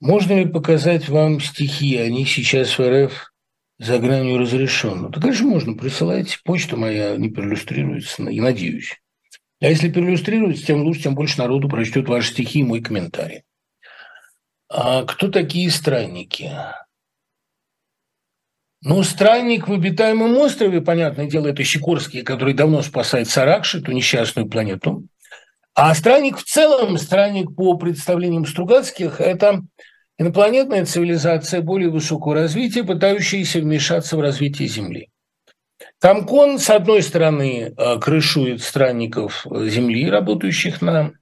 Можно 0.00 0.40
ли 0.40 0.46
показать 0.46 1.08
вам 1.08 1.40
стихи? 1.40 1.96
Они 1.96 2.24
сейчас 2.24 2.78
в 2.78 2.82
РФ 2.82 3.32
за 3.78 3.98
гранью 3.98 4.38
разрешенного. 4.38 5.10
Да, 5.10 5.20
конечно, 5.20 5.46
можно. 5.46 5.74
Присылайте. 5.74 6.38
Почта 6.44 6.76
моя 6.76 7.16
не 7.16 7.28
проиллюстрируется, 7.28 8.22
и 8.24 8.40
надеюсь. 8.40 8.94
А 9.60 9.66
если 9.66 9.90
проиллюстрируется, 9.90 10.64
тем 10.64 10.82
лучше, 10.82 11.02
тем 11.02 11.14
больше 11.14 11.38
народу 11.38 11.68
прочтет 11.68 12.08
ваши 12.08 12.30
стихи 12.30 12.60
и 12.60 12.64
мой 12.64 12.80
комментарий. 12.80 13.42
А 14.68 15.04
кто 15.04 15.28
такие 15.28 15.70
странники? 15.70 16.52
Ну, 18.80 19.02
странник 19.02 19.66
в 19.66 19.72
обитаемом 19.72 20.36
острове, 20.36 20.80
понятное 20.80 21.26
дело, 21.26 21.48
это 21.48 21.64
Щекорский, 21.64 22.22
который 22.22 22.54
давно 22.54 22.82
спасает 22.82 23.28
Саракши, 23.28 23.78
эту 23.78 23.90
несчастную 23.90 24.48
планету. 24.48 25.04
А 25.80 25.94
странник 25.94 26.38
в 26.38 26.42
целом, 26.42 26.98
странник 26.98 27.54
по 27.54 27.76
представлениям 27.78 28.44
Стругацких, 28.46 29.20
это 29.20 29.62
Инопланетная 30.20 30.84
цивилизация 30.84 31.62
более 31.62 31.90
высокого 31.90 32.34
развития, 32.34 32.82
пытающаяся 32.82 33.60
вмешаться 33.60 34.16
в 34.16 34.20
развитие 34.20 34.66
Земли. 34.66 35.10
Тамкон, 36.00 36.58
с 36.58 36.70
одной 36.70 37.02
стороны, 37.02 37.72
э, 37.76 38.00
крышует 38.00 38.60
странников 38.60 39.46
Земли, 39.48 40.10
работающих 40.10 40.82
на 40.82 41.12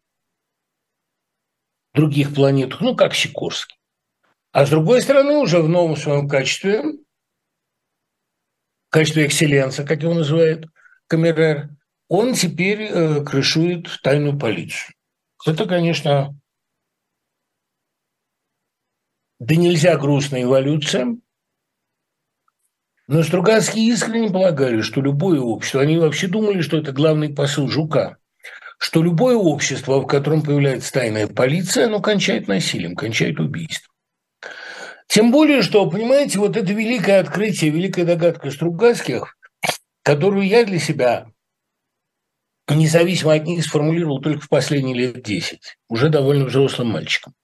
других 1.92 2.35
планетах, 2.35 2.81
ну, 2.81 2.97
как 2.97 3.14
Сикорский. 3.14 3.77
А 4.53 4.64
с 4.64 4.71
другой 4.71 5.03
стороны, 5.03 5.37
уже 5.37 5.61
в 5.61 5.69
новом 5.69 5.97
своем 5.97 6.27
качестве, 6.27 6.83
качестве 8.88 9.27
экселленса, 9.27 9.85
как 9.85 10.03
его 10.03 10.14
называют 10.14 10.69
Камерер, 11.07 11.69
он 12.09 12.35
теперь 12.35 12.83
э, 12.83 13.25
крышует 13.25 13.88
тайную 14.03 14.38
полицию. 14.38 14.95
Это, 15.45 15.66
конечно, 15.66 16.35
да 19.38 19.55
нельзя 19.55 19.97
грустная 19.97 20.42
эволюция. 20.42 21.16
Но 23.09 23.23
Стругацкие 23.23 23.87
искренне 23.87 24.31
полагали, 24.31 24.81
что 24.81 25.01
любое 25.01 25.40
общество, 25.40 25.81
они 25.81 25.99
вообще 25.99 26.27
думали, 26.27 26.61
что 26.61 26.77
это 26.77 26.90
главный 26.90 27.33
посыл 27.33 27.69
Жука, 27.69 28.16
что 28.79 29.03
любое 29.03 29.37
общество, 29.37 30.01
в 30.01 30.07
котором 30.07 30.42
появляется 30.42 30.92
тайная 30.92 31.29
полиция, 31.29 31.87
оно 31.87 32.01
кончает 32.01 32.49
насилием, 32.49 32.97
кончает 32.97 33.38
убийством. 33.38 33.95
Тем 35.07 35.31
более, 35.31 35.62
что, 35.62 35.88
понимаете, 35.88 36.40
вот 36.40 36.57
это 36.57 36.73
великое 36.73 37.21
открытие, 37.21 37.71
великая 37.71 38.05
догадка 38.05 38.51
Стругацких, 38.51 39.37
которую 40.03 40.47
я 40.47 40.64
для 40.64 40.81
себя, 40.81 41.29
независимо 42.74 43.35
от 43.35 43.44
них, 43.44 43.64
сформулировал 43.64 44.20
только 44.20 44.40
в 44.40 44.48
последние 44.48 44.96
лет 44.96 45.22
10, 45.22 45.79
уже 45.88 46.09
довольно 46.09 46.46
взрослым 46.46 46.88
мальчиком 46.88 47.35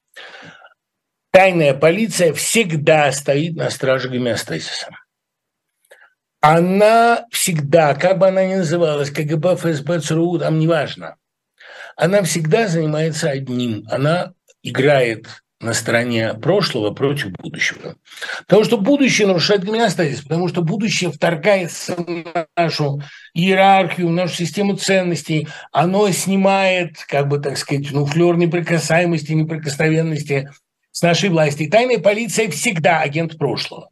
тайная 1.32 1.74
полиция 1.74 2.32
всегда 2.35 3.11
стоит 3.11 3.56
на 3.56 3.70
страже 3.70 4.08
гомеостазиса. 4.08 4.90
Она 6.40 7.26
всегда, 7.30 7.94
как 7.94 8.18
бы 8.18 8.28
она 8.28 8.44
ни 8.44 8.54
называлась, 8.56 9.11
КГБ, 9.11 9.56
ФСБ, 9.56 10.00
ЦРУ, 10.00 10.38
там 10.38 10.58
неважно, 10.58 11.16
она 11.96 12.22
всегда 12.22 12.68
занимается 12.68 13.30
одним. 13.30 13.87
Она 13.90 14.35
играет 14.62 15.41
на 15.62 15.75
стороне 15.75 16.35
прошлого 16.35 16.92
против 16.92 17.31
будущего. 17.33 17.94
Потому 18.40 18.64
что 18.64 18.79
будущее 18.79 19.29
нарушает 19.29 19.64
гомеостазис, 19.64 20.22
потому 20.22 20.48
что 20.48 20.62
будущее 20.62 21.11
вторгается 21.11 21.94
в 21.94 22.46
нашу 22.57 23.01
иерархию, 23.33 24.09
в 24.09 24.12
нашу 24.12 24.35
систему 24.35 24.77
ценностей, 24.77 25.48
оно 25.70 26.11
снимает, 26.11 26.96
как 27.09 27.29
бы 27.29 27.38
так 27.38 27.57
сказать, 27.57 27.87
ну, 27.92 28.05
флер 28.05 28.37
неприкасаемости, 28.37 29.33
неприкосновенности 29.33 30.51
с 30.90 31.03
нашей 31.03 31.31
власти. 31.31 31.68
Тайная 31.68 31.98
полиция 31.98 32.51
всегда 32.51 33.01
агент 33.01 33.38
прошлого. 33.38 33.88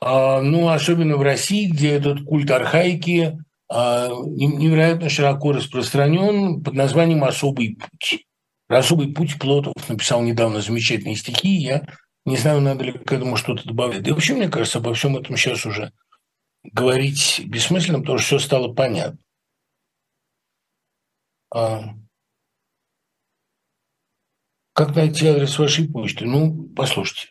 А, 0.00 0.40
ну, 0.40 0.68
особенно 0.68 1.16
в 1.16 1.22
России, 1.22 1.70
где 1.70 1.92
этот 1.92 2.24
культ 2.24 2.50
архаики 2.50 3.38
а, 3.68 4.08
невероятно 4.08 5.08
широко 5.08 5.52
распространен 5.52 6.62
под 6.62 6.74
названием 6.74 7.22
«Особый 7.22 7.76
путь». 7.76 8.24
«Особый 8.68 9.12
путь» 9.12 9.38
Плотов 9.38 9.74
написал 9.88 10.22
недавно 10.22 10.60
замечательные 10.60 11.16
стихи, 11.16 11.48
я 11.48 11.86
не 12.24 12.36
знаю, 12.36 12.60
надо 12.60 12.84
ли 12.84 12.92
к 12.92 13.12
этому 13.12 13.36
что-то 13.36 13.64
добавлять. 13.66 14.02
Да 14.02 14.10
и 14.10 14.12
вообще, 14.12 14.34
мне 14.34 14.48
кажется, 14.48 14.78
обо 14.78 14.94
всем 14.94 15.16
этом 15.16 15.36
сейчас 15.36 15.66
уже 15.66 15.92
говорить 16.62 17.42
бессмысленно, 17.44 18.00
потому 18.00 18.18
что 18.18 18.38
все 18.38 18.46
стало 18.46 18.72
понятно. 18.72 19.18
А, 21.54 21.94
как 24.72 24.96
найти 24.96 25.26
адрес 25.26 25.58
вашей 25.58 25.88
почты? 25.88 26.24
Ну, 26.24 26.68
послушайте, 26.74 27.28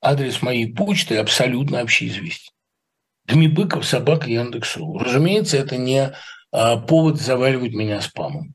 адрес 0.00 0.40
моей 0.40 0.72
почты 0.72 1.16
абсолютно 1.16 1.80
общеизвестен. 1.80 2.52
Дмибыков, 3.26 3.84
собака 3.84 4.30
Яндекс.ру. 4.30 4.98
Разумеется, 4.98 5.58
это 5.58 5.76
не 5.76 6.14
а, 6.50 6.76
повод 6.78 7.20
заваливать 7.20 7.72
меня 7.72 8.00
спамом. 8.00 8.54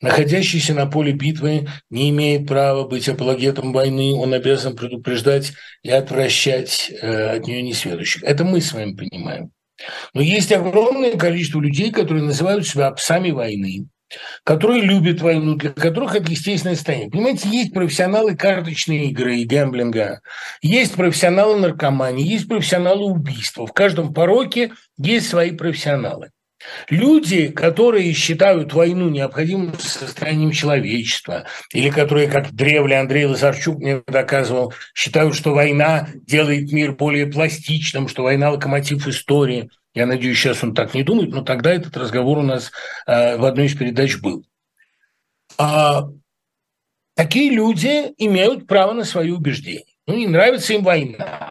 Находящийся 0.00 0.74
на 0.74 0.86
поле 0.86 1.12
битвы 1.12 1.68
не 1.90 2.10
имеет 2.10 2.46
права 2.46 2.86
быть 2.86 3.08
апологетом 3.08 3.72
войны, 3.72 4.14
он 4.14 4.32
обязан 4.32 4.76
предупреждать 4.76 5.52
и 5.82 5.90
отвращать 5.90 6.90
э, 6.90 7.36
от 7.36 7.46
нее 7.46 7.62
несведущих. 7.62 8.22
Это 8.22 8.44
мы 8.44 8.60
с 8.60 8.72
вами 8.72 8.94
понимаем. 8.94 9.50
Но 10.14 10.22
есть 10.22 10.52
огромное 10.52 11.16
количество 11.16 11.60
людей, 11.60 11.90
которые 11.90 12.24
называют 12.24 12.66
себя 12.66 12.90
псами 12.92 13.30
войны, 13.30 13.86
которые 14.44 14.82
любят 14.82 15.20
войну, 15.20 15.56
для 15.56 15.70
которых 15.70 16.14
это 16.14 16.30
естественное 16.30 16.76
состояние. 16.76 17.10
Понимаете, 17.10 17.48
есть 17.48 17.72
профессионалы 17.72 18.36
карточной 18.36 19.08
игры 19.08 19.38
и 19.38 19.44
гэмблинга, 19.44 20.20
есть 20.62 20.94
профессионалы 20.94 21.58
наркомании, 21.58 22.26
есть 22.26 22.48
профессионалы 22.48 23.04
убийства. 23.04 23.66
В 23.66 23.72
каждом 23.72 24.14
пороке 24.14 24.72
есть 24.96 25.28
свои 25.28 25.50
профессионалы. 25.50 26.30
Люди, 26.90 27.48
которые 27.48 28.12
считают 28.12 28.72
войну 28.72 29.08
необходимым 29.08 29.78
состоянием 29.78 30.50
человечества, 30.50 31.44
или 31.72 31.90
которые, 31.90 32.28
как 32.28 32.52
древле 32.52 32.98
Андрей 32.98 33.26
Лазарчук 33.26 33.78
мне 33.78 34.02
доказывал, 34.06 34.72
считают, 34.94 35.36
что 35.36 35.54
война 35.54 36.08
делает 36.26 36.72
мир 36.72 36.92
более 36.92 37.26
пластичным, 37.26 38.08
что 38.08 38.24
война– 38.24 38.50
локомотив 38.52 39.06
истории, 39.06 39.70
я 39.94 40.06
надеюсь, 40.06 40.38
сейчас 40.38 40.62
он 40.62 40.74
так 40.74 40.94
не 40.94 41.02
думает, 41.02 41.30
но 41.30 41.42
тогда 41.42 41.72
этот 41.72 41.96
разговор 41.96 42.38
у 42.38 42.42
нас 42.42 42.70
э, 43.06 43.36
в 43.36 43.44
одной 43.44 43.66
из 43.66 43.74
передач 43.74 44.18
был. 44.18 44.44
А, 45.56 46.04
такие 47.14 47.50
люди 47.50 48.12
имеют 48.18 48.66
право 48.66 48.92
на 48.92 49.04
свои 49.04 49.30
убеждения. 49.30 49.84
Ну, 50.06 50.16
не 50.16 50.26
нравится 50.26 50.74
им 50.74 50.84
война. 50.84 51.50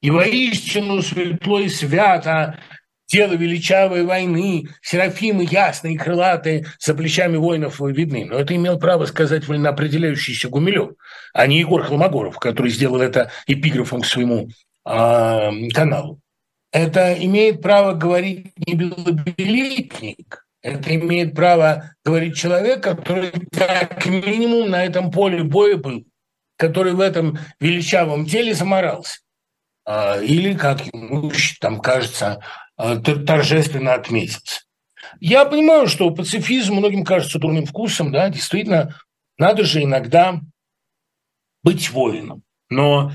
И 0.00 0.10
воистину 0.10 1.02
светло 1.02 1.60
и 1.60 1.68
свято 1.68 2.58
дело 3.08 3.32
величавой 3.32 4.04
войны, 4.04 4.68
серафимы 4.82 5.46
ясные, 5.48 5.98
крылатые, 5.98 6.66
за 6.78 6.94
плечами 6.94 7.36
воинов 7.36 7.80
видны. 7.80 8.24
Но 8.24 8.38
это 8.38 8.54
имел 8.54 8.78
право 8.78 9.06
сказать 9.06 9.46
вольноопределяющийся 9.46 10.48
Гумилев, 10.48 10.90
а 11.32 11.46
не 11.46 11.60
Егор 11.60 11.82
Холмогоров, 11.82 12.38
который 12.38 12.70
сделал 12.70 13.00
это 13.00 13.30
эпиграфом 13.46 14.00
к 14.00 14.06
своему 14.06 14.48
э, 14.84 15.68
каналу 15.74 16.20
это 16.76 17.14
имеет 17.14 17.62
право 17.62 17.94
говорить 17.94 18.52
не 18.58 18.74
белобилетник, 18.74 20.46
это 20.60 20.94
имеет 20.94 21.34
право 21.34 21.94
говорить 22.04 22.36
человек, 22.36 22.82
который 22.82 23.32
как 23.50 24.04
минимум 24.04 24.70
на 24.70 24.84
этом 24.84 25.10
поле 25.10 25.42
боя 25.42 25.78
был, 25.78 26.04
который 26.58 26.92
в 26.92 27.00
этом 27.00 27.38
величавом 27.60 28.26
теле 28.26 28.54
заморался. 28.54 29.20
а, 29.86 30.20
или, 30.20 30.54
как 30.54 30.84
ему 30.86 31.32
там 31.60 31.80
кажется, 31.80 32.42
торжественно 32.76 33.94
отметиться. 33.94 34.62
Я 35.20 35.44
понимаю, 35.44 35.86
что 35.86 36.10
пацифизм 36.10 36.74
многим 36.74 37.04
кажется 37.04 37.38
дурным 37.38 37.66
вкусом, 37.66 38.12
да, 38.12 38.28
действительно, 38.28 38.98
надо 39.38 39.64
же 39.64 39.82
иногда 39.82 40.40
быть 41.62 41.90
воином. 41.90 42.42
Но 42.68 43.12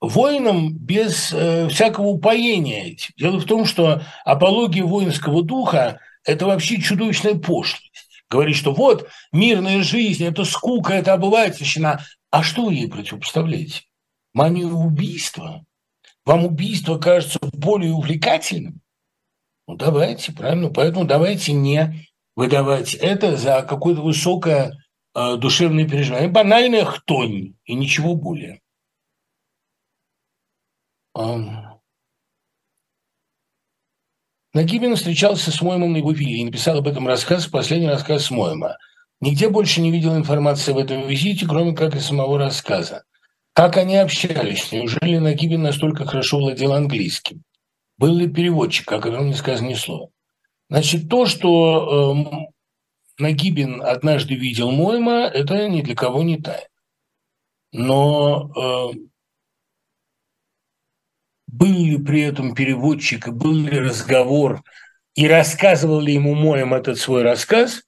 воином 0.00 0.72
без 0.72 1.32
э, 1.32 1.68
всякого 1.68 2.06
упоения. 2.06 2.96
Дело 3.16 3.38
в 3.38 3.44
том, 3.44 3.64
что 3.64 4.02
апология 4.24 4.84
воинского 4.84 5.42
духа– 5.42 6.00
это 6.24 6.46
вообще 6.46 6.80
чудовищная 6.80 7.34
пошлость. 7.34 8.08
Говорит, 8.28 8.56
что 8.56 8.72
вот 8.72 9.08
мирная 9.32 9.82
жизнь, 9.82 10.24
это 10.24 10.44
скука, 10.44 10.94
это 10.94 11.14
обывательщина. 11.14 12.04
А 12.30 12.42
что 12.42 12.66
вы 12.66 12.74
ей 12.74 12.88
противопоставляете? 12.88 13.82
Манию 14.32 14.76
убийства? 14.76 15.64
Вам 16.24 16.44
убийство 16.44 16.98
кажется 16.98 17.38
более 17.52 17.92
увлекательным? 17.92 18.80
Ну, 19.70 19.76
давайте, 19.76 20.32
правильно. 20.32 20.68
Поэтому 20.68 21.04
давайте 21.04 21.52
не 21.52 22.08
выдавать 22.34 22.94
это 22.94 23.36
за 23.36 23.62
какое-то 23.62 24.00
высокое 24.00 24.76
э, 25.14 25.36
душевное 25.36 25.88
переживание. 25.88 26.28
Банальная 26.28 26.84
хтонь 26.84 27.54
и 27.66 27.74
ничего 27.74 28.16
более. 28.16 28.60
Нагибин 34.52 34.96
встречался 34.96 35.52
с 35.52 35.62
Моймом 35.62 35.92
на 35.92 35.98
его 35.98 36.10
вилле 36.10 36.38
и 36.38 36.44
написал 36.44 36.78
об 36.78 36.88
этом 36.88 37.06
рассказ, 37.06 37.46
последний 37.46 37.86
рассказ 37.86 38.28
Мойма. 38.32 38.76
Нигде 39.20 39.48
больше 39.50 39.80
не 39.80 39.92
видел 39.92 40.16
информации 40.16 40.72
об 40.72 40.78
этом 40.78 41.06
визите, 41.06 41.46
кроме 41.46 41.76
как 41.76 41.94
и 41.94 42.00
самого 42.00 42.38
рассказа. 42.38 43.04
Как 43.52 43.76
они 43.76 43.98
общались? 43.98 44.72
Неужели 44.72 45.18
Нагибин 45.18 45.62
настолько 45.62 46.06
хорошо 46.06 46.38
владел 46.38 46.72
английским? 46.72 47.44
Был 48.00 48.16
ли 48.16 48.28
переводчик, 48.28 48.90
о 48.90 48.98
котором 48.98 49.26
не 49.26 49.34
сказано 49.34 49.68
ни 49.68 49.74
слова? 49.74 50.08
Значит, 50.70 51.10
то, 51.10 51.26
что 51.26 52.16
э, 53.18 53.22
Нагибин 53.22 53.82
однажды 53.82 54.36
видел 54.36 54.70
Мойма, 54.70 55.26
это 55.26 55.68
ни 55.68 55.82
для 55.82 55.94
кого 55.94 56.22
не 56.22 56.40
тайна. 56.40 56.64
Но 57.72 58.50
э, 58.56 58.98
был 61.48 61.84
ли 61.84 61.98
при 61.98 62.22
этом 62.22 62.54
переводчик, 62.54 63.28
был 63.28 63.52
ли 63.52 63.78
разговор, 63.78 64.62
и 65.14 65.28
рассказывал 65.28 66.00
ли 66.00 66.14
ему 66.14 66.34
Моем 66.34 66.72
этот 66.72 66.96
свой 66.96 67.22
рассказ, 67.22 67.82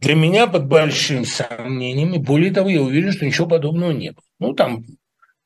для 0.00 0.16
меня 0.16 0.48
под 0.48 0.66
большим 0.66 1.24
сомнением, 1.24 2.12
и 2.12 2.18
более 2.18 2.52
того, 2.52 2.68
я 2.68 2.82
уверен, 2.82 3.12
что 3.12 3.24
ничего 3.24 3.46
подобного 3.46 3.92
не 3.92 4.10
было. 4.10 4.24
Ну, 4.38 4.52
там 4.52 4.84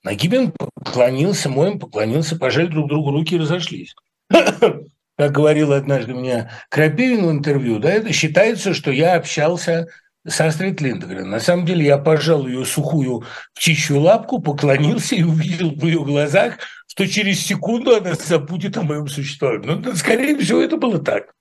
Нагибин 0.05 0.53
поклонился, 0.53 1.49
Моем 1.49 1.79
поклонился, 1.79 2.37
пожали 2.37 2.67
друг 2.67 2.89
другу 2.89 3.11
руки 3.11 3.35
и 3.35 3.39
разошлись. 3.39 3.95
Как 5.17 5.33
говорил 5.33 5.73
однажды 5.73 6.13
мне 6.15 6.51
Крапивин 6.69 7.27
в 7.27 7.31
интервью, 7.31 7.79
да, 7.79 7.91
это 7.91 8.13
считается, 8.13 8.75
что 8.75 8.91
я 8.91 9.15
общался 9.15 9.89
с 10.27 10.41
Астрид 10.41 10.81
Линдгрен. 10.81 11.29
На 11.29 11.41
самом 11.41 11.67
деле 11.67 11.87
я 11.87 11.99
пожал 11.99 12.47
ее 12.47 12.65
сухую 12.65 13.25
птичью 13.55 14.01
лапку, 14.01 14.41
поклонился 14.41 15.15
и 15.15 15.23
увидел 15.23 15.71
в 15.71 15.85
ее 15.85 16.05
глазах, 16.05 16.59
что 16.87 17.07
через 17.07 17.41
секунду 17.41 17.95
она 17.95 18.15
забудет 18.15 18.77
о 18.77 18.83
моем 18.83 19.09
существовании. 19.09 19.81
Ну, 19.83 19.95
скорее 19.95 20.37
всего, 20.39 20.61
это 20.61 20.77
было 20.77 20.99
так. 20.99 21.33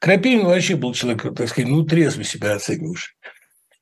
Крапивин 0.00 0.46
вообще 0.46 0.76
был 0.76 0.94
человек, 0.94 1.22
так 1.34 1.48
сказать, 1.48 1.70
ну, 1.70 1.84
трезво 1.84 2.24
себя 2.24 2.54
оценивавший. 2.54 3.14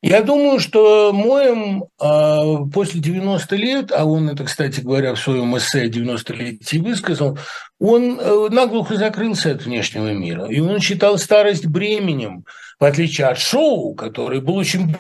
Я 0.03 0.23
думаю, 0.23 0.61
что 0.61 1.13
Моем 1.13 1.85
э, 2.01 2.71
после 2.73 3.01
90 3.01 3.57
лет, 3.57 3.93
а 3.93 4.07
он 4.07 4.31
это, 4.31 4.45
кстати 4.45 4.81
говоря, 4.81 5.15
в 5.15 5.21
своем 5.21 5.57
эссе 5.59 5.89
90-летии 5.89 6.79
высказал, 6.79 7.39
он 7.79 8.19
э, 8.19 8.49
наглухо 8.51 8.97
закрылся 8.97 9.53
от 9.53 9.67
внешнего 9.67 10.13
мира. 10.15 10.47
И 10.47 10.59
он 10.61 10.81
считал 10.81 11.19
старость 11.19 11.67
бременем, 11.67 12.47
в 12.79 12.85
отличие 12.85 13.27
от 13.27 13.39
Шоу, 13.39 13.95
который 13.95 14.41
был 14.41 14.57
очень 14.57 14.97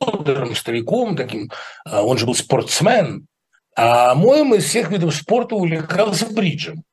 бодрым 0.00 0.54
стариком, 0.54 1.16
таким, 1.16 1.50
э, 1.84 1.98
он 2.00 2.16
же 2.16 2.24
был 2.24 2.36
спортсмен, 2.36 3.26
а 3.76 4.14
Моем 4.14 4.54
из 4.54 4.66
всех 4.66 4.92
видов 4.92 5.16
спорта 5.16 5.56
увлекался 5.56 6.26
бриджем 6.32 6.84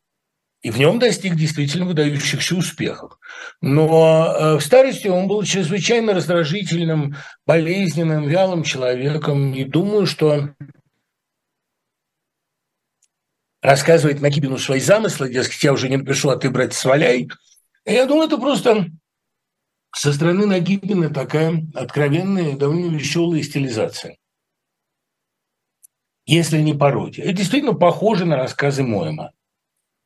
и 0.61 0.69
в 0.69 0.77
нем 0.77 0.99
достиг 0.99 1.35
действительно 1.35 1.85
выдающихся 1.85 2.55
успехов. 2.55 3.17
Но 3.61 4.27
э, 4.27 4.55
в 4.57 4.61
старости 4.61 5.07
он 5.07 5.27
был 5.27 5.43
чрезвычайно 5.43 6.13
раздражительным, 6.13 7.15
болезненным, 7.47 8.27
вялым 8.27 8.63
человеком. 8.63 9.53
И 9.55 9.63
думаю, 9.63 10.05
что 10.05 10.53
рассказывает 13.61 14.21
Нагибину 14.21 14.59
свои 14.59 14.79
замыслы, 14.79 15.31
дескать, 15.31 15.63
я 15.63 15.73
уже 15.73 15.89
не 15.89 15.97
напишу, 15.97 16.29
а 16.29 16.37
ты, 16.37 16.51
брать 16.51 16.73
сваляй. 16.73 17.29
Я 17.85 18.05
думаю, 18.05 18.27
это 18.27 18.37
просто 18.37 18.85
со 19.95 20.13
стороны 20.13 20.45
Нагибина 20.45 21.11
такая 21.11 21.65
откровенная, 21.73 22.55
довольно 22.55 22.95
веселая 22.95 23.41
стилизация. 23.41 24.17
Если 26.27 26.61
не 26.61 26.75
пародия. 26.75 27.25
Это 27.25 27.33
действительно 27.33 27.73
похоже 27.73 28.25
на 28.25 28.35
рассказы 28.35 28.83
Моема 28.83 29.31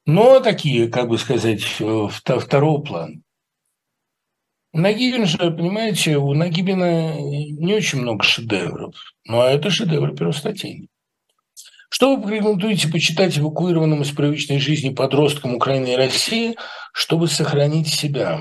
но 0.05 0.39
такие, 0.39 0.87
как 0.87 1.09
бы 1.09 1.17
сказать, 1.17 1.63
э, 1.79 2.07
второго 2.09 2.81
плана. 2.81 3.21
Нагибин 4.73 5.25
же, 5.25 5.37
понимаете, 5.37 6.17
у 6.17 6.33
Нагибина 6.33 7.15
не 7.17 7.73
очень 7.73 8.01
много 8.01 8.23
шедевров, 8.23 8.93
но 9.25 9.43
это 9.43 9.69
шедевр 9.69 10.13
первостатейный. 10.13 10.89
Что 11.89 12.15
вы 12.15 12.21
порекомендуете 12.21 12.89
почитать 12.89 13.37
эвакуированным 13.37 14.01
из 14.01 14.11
привычной 14.11 14.59
жизни 14.59 14.93
подросткам 14.93 15.55
Украины 15.55 15.93
и 15.93 15.95
России, 15.95 16.57
чтобы 16.91 17.29
сохранить 17.29 17.87
себя? 17.87 18.37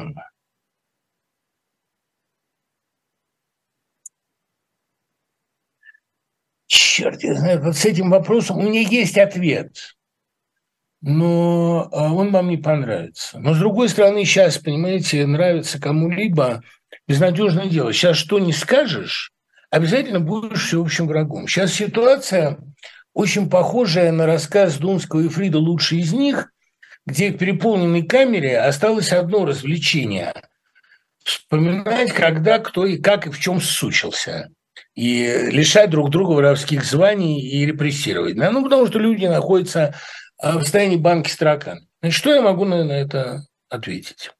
Черт, 6.66 7.22
я 7.22 7.36
знаю, 7.36 7.62
вот 7.62 7.76
с 7.76 7.84
этим 7.84 8.10
вопросом 8.10 8.58
у 8.58 8.62
меня 8.62 8.80
есть 8.80 9.16
ответ 9.16 9.94
но 11.06 11.90
а, 11.92 12.14
он 12.14 12.32
вам 12.32 12.48
не 12.48 12.56
понравится. 12.56 13.38
Но, 13.38 13.52
с 13.52 13.58
другой 13.58 13.90
стороны, 13.90 14.24
сейчас, 14.24 14.56
понимаете, 14.56 15.26
нравится 15.26 15.78
кому-либо 15.78 16.62
безнадежное 17.06 17.66
дело. 17.66 17.92
Сейчас 17.92 18.16
что 18.16 18.38
не 18.38 18.54
скажешь, 18.54 19.30
обязательно 19.68 20.20
будешь 20.20 20.66
всеобщим 20.66 21.06
врагом. 21.06 21.46
Сейчас 21.46 21.74
ситуация 21.74 22.56
очень 23.12 23.50
похожая 23.50 24.12
на 24.12 24.24
рассказ 24.24 24.78
Дунского 24.78 25.20
и 25.20 25.28
Фрида 25.28 25.58
«Лучший 25.58 25.98
из 25.98 26.14
них», 26.14 26.50
где 27.04 27.30
в 27.30 27.36
переполненной 27.36 28.04
камере 28.04 28.58
осталось 28.58 29.12
одно 29.12 29.44
развлечение– 29.44 30.32
вспоминать, 31.22 32.12
когда, 32.12 32.58
кто 32.58 32.86
и 32.86 32.96
как 32.96 33.26
и 33.26 33.30
в 33.30 33.38
чем 33.38 33.60
сучился 33.60 34.48
и 34.94 35.48
лишать 35.50 35.90
друг 35.90 36.10
друга 36.10 36.32
воровских 36.32 36.84
званий 36.84 37.40
и 37.40 37.66
репрессировать. 37.66 38.36
Ну, 38.36 38.62
потому 38.62 38.86
что 38.86 38.98
люди 38.98 39.26
находятся 39.26 39.94
в 40.42 40.60
состоянии 40.60 40.96
банки 40.96 41.30
строкан. 41.30 41.88
Значит, 42.00 42.18
что 42.18 42.34
я 42.34 42.42
могу 42.42 42.64
на, 42.64 42.74
это 42.90 43.46
ответить? 43.68 44.30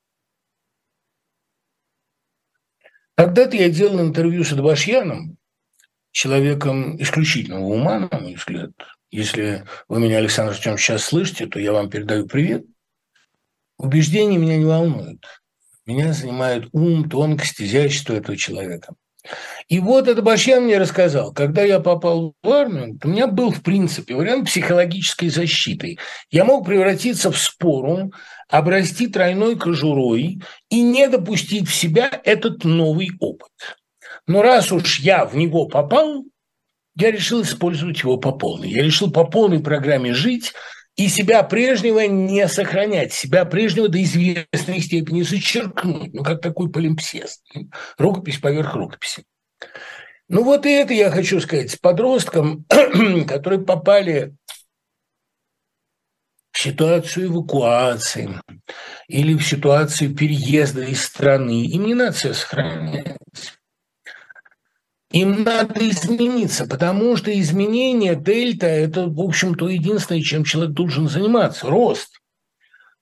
Когда-то 3.17 3.57
я 3.57 3.71
делал 3.71 4.01
интервью 4.01 4.45
с 4.45 4.53
Адбашьяном, 4.53 5.39
человеком 6.11 7.01
исключительного 7.01 7.65
ума, 7.65 8.09
на 8.11 8.19
мой 8.19 8.35
взгляд. 8.35 8.71
Если 9.11 9.65
вы 9.89 10.01
меня, 10.01 10.19
Александр 10.19 10.53
Артем, 10.53 10.77
сейчас 10.77 11.05
слышите, 11.05 11.47
то 11.47 11.61
я 11.61 11.73
вам 11.73 11.91
передаю 11.91 12.27
привет. 12.27 12.65
Убеждения 13.79 14.39
меня 14.39 14.57
не 14.57 14.65
волнуют. 14.65 15.25
Меня 15.87 16.13
занимает 16.13 16.69
ум, 16.73 17.09
тонкость, 17.09 17.61
изящество 17.61 18.15
этого 18.15 18.37
человека. 18.37 18.95
И 19.69 19.81
вот 19.81 20.09
это 20.09 20.21
Башьян 20.21 20.65
мне 20.65 20.79
рассказал, 20.79 21.33
когда 21.33 21.63
я 21.63 21.81
попал 21.81 22.35
в 22.43 22.51
армию, 22.51 22.99
у 23.03 23.09
меня 23.09 23.27
был, 23.27 23.51
в 23.51 23.63
принципе, 23.63 24.15
вариант 24.15 24.47
психологической 24.47 25.31
защиты. 25.31 25.99
Я 26.31 26.45
мог 26.45 26.67
превратиться 26.67 27.31
в 27.33 27.39
спору, 27.39 28.13
обрасти 28.49 29.07
тройной 29.07 29.57
кожурой 29.57 30.43
и 30.69 30.83
не 30.83 31.09
допустить 31.09 31.69
в 31.69 31.75
себя 31.75 32.11
этот 32.25 32.65
новый 32.65 33.11
опыт. 33.19 33.53
Но 34.27 34.43
раз 34.43 34.73
уж 34.73 35.01
я 35.01 35.25
в 35.25 35.37
него 35.37 35.67
попал, 35.67 36.25
я 36.97 37.11
решил 37.11 37.43
использовать 37.43 38.01
его 38.01 38.19
по 38.19 38.33
полной. 38.33 38.71
Я 38.71 38.83
решил 38.83 39.11
по 39.11 39.25
полной 39.25 39.61
программе 39.61 40.13
жить 40.13 40.53
и 40.97 41.09
себя 41.09 41.43
прежнего 41.43 42.07
не 42.07 42.47
сохранять, 42.49 43.13
себя 43.13 43.45
прежнего 43.45 43.89
до 43.89 44.03
известной 44.03 44.81
степени 44.81 45.23
зачеркнуть, 45.23 46.15
ну, 46.15 46.23
как 46.23 46.41
такой 46.41 46.71
полимпсест, 46.71 47.43
рукопись 47.99 48.39
поверх 48.39 48.75
рукописи. 48.75 49.25
Ну, 50.29 50.43
вот 50.43 50.67
и 50.67 50.71
это 50.71 50.95
я 50.95 51.11
хочу 51.11 51.41
сказать 51.41 51.71
с 51.71 51.77
подросткам, 51.77 52.65
которые 53.29 53.61
попали 53.61 54.35
в 56.53 56.59
ситуацию 56.59 57.27
эвакуации 57.27 58.41
или 59.09 59.35
в 59.35 59.43
ситуацию 59.43 60.15
переезда 60.15 60.85
из 60.85 61.05
страны. 61.05 61.67
Им 61.67 61.87
не 61.87 61.95
надо 61.95 62.17
себя 62.17 62.35
сохранять. 62.35 63.17
Им 65.15 65.45
надо 65.45 65.89
измениться, 65.89 66.67
потому 66.67 67.17
что 67.17 67.31
изменение 67.41 68.17
дельта– 68.17 68.67
это, 68.87 69.07
в 69.07 69.21
общем-то, 69.21 69.69
единственное, 69.69 70.23
чем 70.23 70.43
человек 70.43 70.73
должен 70.75 71.09
заниматься– 71.09 71.67
рост. 71.69 72.21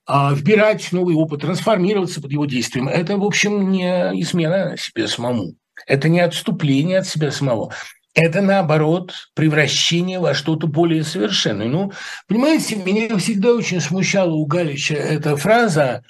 А 0.04 0.34
вбирать 0.34 0.92
новый 0.92 1.14
опыт, 1.14 1.40
трансформироваться 1.40 2.20
под 2.20 2.30
его 2.30 2.44
действием– 2.44 2.86
это, 2.90 3.16
в 3.16 3.24
общем, 3.24 3.70
не 3.70 3.88
измена 4.20 4.76
себе 4.76 5.08
самому. 5.08 5.54
Это 5.86 6.10
не 6.10 6.20
отступление 6.20 6.98
от 6.98 7.08
себя 7.08 7.30
самого. 7.30 7.72
Это, 8.12 8.42
наоборот, 8.42 9.14
превращение 9.34 10.20
во 10.20 10.34
что-то 10.34 10.66
более 10.66 11.04
совершенное. 11.04 11.68
Ну, 11.68 11.92
понимаете, 12.28 12.76
меня 12.76 13.16
всегда 13.16 13.54
очень 13.54 13.80
смущала 13.80 14.32
у 14.32 14.44
Галича 14.44 14.96
эта 14.96 15.34
фраза 15.38 16.04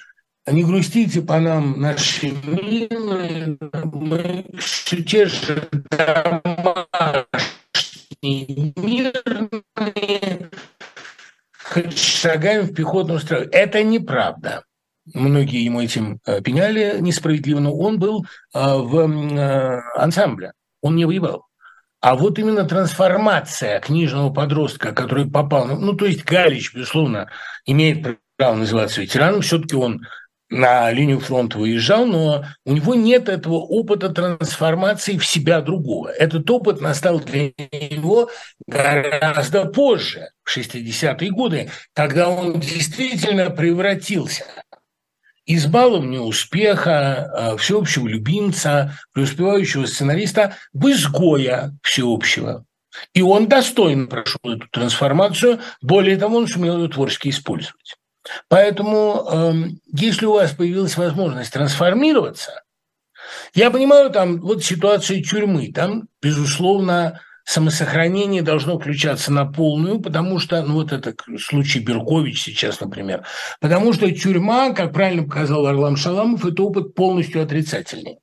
не 0.51 0.63
грустите 0.63 1.21
по 1.21 1.39
нам, 1.39 1.79
наши 1.79 2.31
милые, 2.31 3.57
мы 3.83 4.45
те 5.07 5.25
же 5.25 5.69
мирные, 8.21 9.13
шагаем 11.95 12.65
в 12.65 12.73
пехотную 12.73 13.19
строю. 13.19 13.49
Это 13.51 13.83
неправда. 13.83 14.63
Многие 15.13 15.65
ему 15.65 15.81
этим 15.81 16.19
э, 16.25 16.41
пеняли 16.41 16.97
несправедливо, 17.01 17.59
но 17.59 17.75
он 17.75 17.99
был 17.99 18.25
э, 18.53 18.59
в 18.59 18.99
э, 18.99 19.81
ансамбле, 19.97 20.53
он 20.81 20.95
не 20.95 21.03
воевал. 21.03 21.45
А 21.99 22.15
вот 22.15 22.39
именно 22.39 22.63
трансформация 22.63 23.81
книжного 23.81 24.29
подростка, 24.29 24.93
который 24.93 25.29
попал, 25.29 25.67
ну 25.67 25.93
то 25.93 26.05
есть 26.05 26.23
Галич, 26.23 26.73
безусловно, 26.73 27.29
имеет 27.65 28.17
право 28.37 28.55
называться 28.55 29.01
ветераном, 29.01 29.41
все-таки 29.41 29.75
он 29.75 30.05
на 30.53 30.91
линию 30.91 31.19
фронта 31.19 31.57
выезжал, 31.57 32.05
но 32.05 32.45
у 32.65 32.73
него 32.73 32.93
нет 32.93 33.27
этого 33.27 33.55
опыта 33.55 34.09
трансформации 34.09 35.17
в 35.17 35.25
себя 35.25 35.61
другого. 35.61 36.09
Этот 36.09 36.49
опыт 36.49 36.79
настал 36.79 37.19
для 37.19 37.51
него 37.71 38.29
гораздо 38.67 39.65
позже, 39.65 40.29
в 40.43 40.55
60-е 40.55 41.31
годы, 41.31 41.71
когда 41.93 42.29
он 42.29 42.59
действительно 42.59 43.49
превратился 43.49 44.45
из 45.45 45.65
баловня 45.65 46.21
успеха, 46.21 47.31
а, 47.33 47.57
всеобщего 47.57 48.07
любимца, 48.07 48.97
преуспевающего 49.11 49.85
сценариста 49.85 50.55
в 50.71 50.89
изгоя 50.89 51.75
всеобщего. 51.81 52.65
И 53.13 53.23
он 53.23 53.47
достойно 53.47 54.05
прошел 54.05 54.39
эту 54.43 54.67
трансформацию, 54.71 55.59
более 55.81 56.15
того, 56.15 56.37
он 56.37 56.47
сумел 56.47 56.81
ее 56.81 56.89
творчески 56.89 57.29
использовать. 57.29 57.95
Поэтому, 58.47 59.27
эм, 59.29 59.79
если 59.91 60.25
у 60.25 60.33
вас 60.33 60.51
появилась 60.51 60.97
возможность 60.97 61.51
трансформироваться, 61.51 62.63
я 63.53 63.71
понимаю, 63.71 64.09
там 64.09 64.39
вот 64.39 64.63
ситуация 64.63 65.21
тюрьмы, 65.21 65.71
там, 65.71 66.07
безусловно, 66.21 67.19
самосохранение 67.45 68.41
должно 68.41 68.79
включаться 68.79 69.31
на 69.31 69.45
полную, 69.45 69.99
потому 69.99 70.39
что, 70.39 70.63
ну 70.63 70.75
вот 70.75 70.91
это 70.91 71.13
случай 71.37 71.79
Беркович 71.79 72.41
сейчас, 72.41 72.79
например, 72.79 73.25
потому 73.59 73.93
что 73.93 74.09
тюрьма, 74.11 74.71
как 74.71 74.93
правильно 74.93 75.23
показал 75.23 75.63
Варлам 75.63 75.97
Шаламов, 75.97 76.45
это 76.45 76.63
опыт 76.63 76.95
полностью 76.95 77.43
отрицательный. 77.43 78.19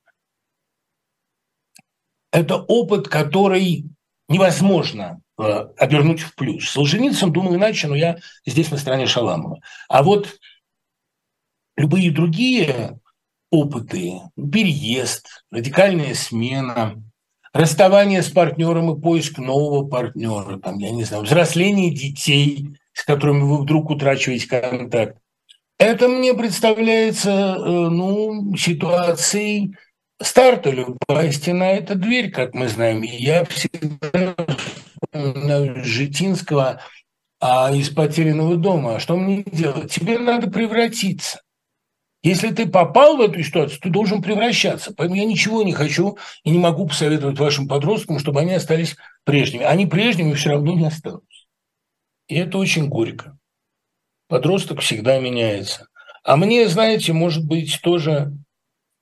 Это 2.31 2.55
опыт, 2.55 3.09
который 3.09 3.85
невозможно 4.29 5.21
обернуть 5.77 6.21
в 6.21 6.35
плюс. 6.35 6.69
Солженицын 6.69 7.31
думал 7.31 7.55
иначе, 7.55 7.87
но 7.87 7.95
я 7.95 8.17
здесь 8.45 8.71
на 8.71 8.77
стороне 8.77 9.07
Шаламова. 9.07 9.61
А 9.87 10.03
вот 10.03 10.39
любые 11.77 12.11
другие 12.11 12.99
опыты, 13.51 14.21
переезд, 14.35 15.43
радикальная 15.51 16.13
смена, 16.13 17.03
расставание 17.53 18.21
с 18.21 18.29
партнером 18.29 18.95
и 18.95 19.01
поиск 19.01 19.37
нового 19.37 19.87
партнера, 19.87 20.57
там, 20.57 20.77
я 20.79 20.91
не 20.91 21.03
знаю, 21.03 21.23
взросление 21.23 21.91
детей, 21.91 22.77
с 22.93 23.03
которыми 23.03 23.43
вы 23.43 23.61
вдруг 23.61 23.89
утрачиваете 23.89 24.47
контакт. 24.47 25.17
Это 25.77 26.07
мне 26.07 26.33
представляется 26.33 27.31
э, 27.31 27.63
ну, 27.65 28.55
ситуацией 28.55 29.75
старта. 30.21 30.69
Любая 30.69 31.31
стена– 31.31 31.69
это 31.71 31.95
дверь, 31.95 32.29
как 32.29 32.53
мы 32.53 32.67
знаем. 32.67 33.03
И 33.03 33.07
я 33.07 33.43
всегда 33.45 34.35
Житинского 35.13 36.81
а, 37.39 37.71
из 37.73 37.89
«Потерянного 37.89 38.55
дома». 38.55 38.95
А 38.95 38.99
что 38.99 39.17
мне 39.17 39.43
делать? 39.43 39.91
Тебе 39.91 40.19
надо 40.19 40.49
превратиться. 40.49 41.41
Если 42.23 42.49
ты 42.49 42.67
попал 42.67 43.17
в 43.17 43.21
эту 43.21 43.41
ситуацию, 43.41 43.79
ты 43.81 43.89
должен 43.89 44.21
превращаться. 44.21 44.93
Поэтому 44.95 45.17
я 45.17 45.25
ничего 45.25 45.63
не 45.63 45.73
хочу 45.73 46.17
и 46.43 46.51
не 46.51 46.59
могу 46.59 46.87
посоветовать 46.87 47.39
вашим 47.39 47.67
подросткам, 47.67 48.19
чтобы 48.19 48.41
они 48.41 48.53
остались 48.53 48.95
прежними. 49.23 49.63
Они 49.63 49.87
прежними 49.87 50.33
все 50.33 50.51
равно 50.51 50.73
не 50.73 50.85
останутся. 50.85 51.45
И 52.27 52.35
это 52.35 52.59
очень 52.59 52.89
горько. 52.89 53.37
Подросток 54.27 54.81
всегда 54.81 55.19
меняется. 55.19 55.87
А 56.23 56.37
мне, 56.37 56.67
знаете, 56.67 57.11
может 57.11 57.43
быть, 57.43 57.79
тоже, 57.81 58.31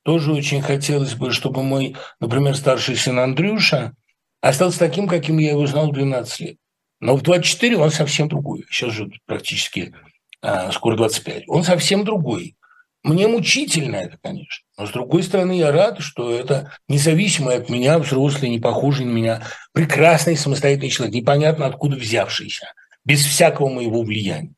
тоже 0.03 0.31
очень 0.31 0.61
хотелось 0.61 1.13
бы, 1.13 1.31
чтобы 1.31 1.61
мой, 1.61 1.97
например, 2.21 2.55
старший 2.55 2.95
сын 2.95 3.19
Андрюша 3.19 3.93
остался 4.41 4.79
таким, 4.79 5.07
каким 5.07 5.37
я 5.37 5.51
его 5.51 5.65
знал 5.67 5.91
12 5.91 6.39
лет. 6.39 6.57
Но 6.99 7.15
в 7.15 7.21
24 7.21 7.77
он 7.77 7.91
совсем 7.91 8.27
другой. 8.27 8.65
Сейчас 8.69 8.93
же 8.93 9.09
практически 9.25 9.93
а, 10.41 10.71
скоро 10.71 10.95
25. 10.95 11.43
Он 11.47 11.63
совсем 11.63 12.03
другой. 12.03 12.55
Мне 13.03 13.27
мучительно 13.27 13.95
это, 13.95 14.17
конечно. 14.21 14.65
Но, 14.77 14.85
с 14.85 14.91
другой 14.91 15.23
стороны, 15.23 15.53
я 15.57 15.71
рад, 15.71 16.01
что 16.01 16.33
это 16.33 16.73
независимый 16.89 17.55
от 17.55 17.69
меня, 17.69 17.97
взрослый, 17.97 18.49
не 18.49 18.59
похожий 18.59 19.05
на 19.05 19.11
меня, 19.11 19.43
прекрасный 19.71 20.35
самостоятельный 20.35 20.89
человек, 20.89 21.15
непонятно 21.15 21.65
откуда 21.65 21.95
взявшийся, 21.95 22.73
без 23.05 23.23
всякого 23.23 23.69
моего 23.69 24.01
влияния. 24.03 24.53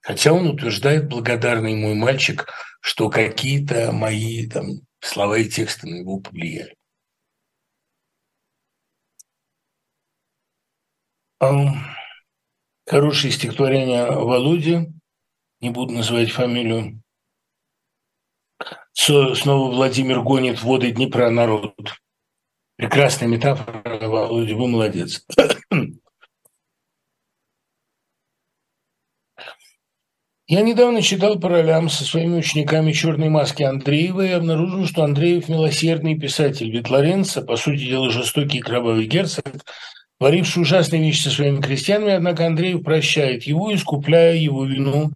Хотя 0.00 0.32
он 0.32 0.48
утверждает, 0.48 1.08
благодарный 1.08 1.76
мой 1.76 1.94
мальчик, 1.94 2.48
что 2.80 3.10
какие-то 3.10 3.92
мои 3.92 4.48
там, 4.48 4.80
слова 5.00 5.38
и 5.38 5.44
тексты 5.44 5.86
на 5.86 6.00
него 6.00 6.18
повлияли. 6.18 6.74
Хорошее 11.40 13.32
стихотворение 13.32 14.06
Володи, 14.06 14.88
не 15.60 15.70
буду 15.70 15.92
называть 15.92 16.32
фамилию. 16.32 17.00
Снова 18.92 19.70
Владимир 19.70 20.20
гонит 20.22 20.62
воды 20.62 20.90
Днепра 20.90 21.30
народ. 21.30 21.74
Прекрасная 22.76 23.28
метафора, 23.28 24.08
Володя, 24.08 24.56
вы 24.56 24.66
молодец. 24.66 25.24
Я 30.48 30.62
недавно 30.62 31.02
читал 31.02 31.38
по 31.38 31.50
ролям 31.50 31.90
со 31.90 32.04
своими 32.04 32.38
учениками 32.38 32.92
«Черной 32.92 33.28
маски» 33.28 33.62
Андреева 33.62 34.24
и 34.24 34.30
обнаружил, 34.30 34.86
что 34.86 35.04
Андреев– 35.04 35.48
милосердный 35.50 36.18
писатель. 36.18 36.70
Ведь 36.70 36.88
Лоренцо, 36.88 37.42
по 37.42 37.56
сути 37.56 37.84
дела, 37.84 38.10
жестокий 38.10 38.58
и 38.58 38.62
кровавый 38.62 39.06
герцог, 39.06 39.44
творивший 40.18 40.62
ужасные 40.62 41.02
вещи 41.02 41.22
со 41.22 41.30
своими 41.30 41.60
крестьянами, 41.60 42.12
однако 42.12 42.46
Андреев 42.46 42.82
прощает 42.82 43.44
его, 43.44 43.74
искупляя 43.74 44.34
его 44.36 44.64
вину 44.64 45.12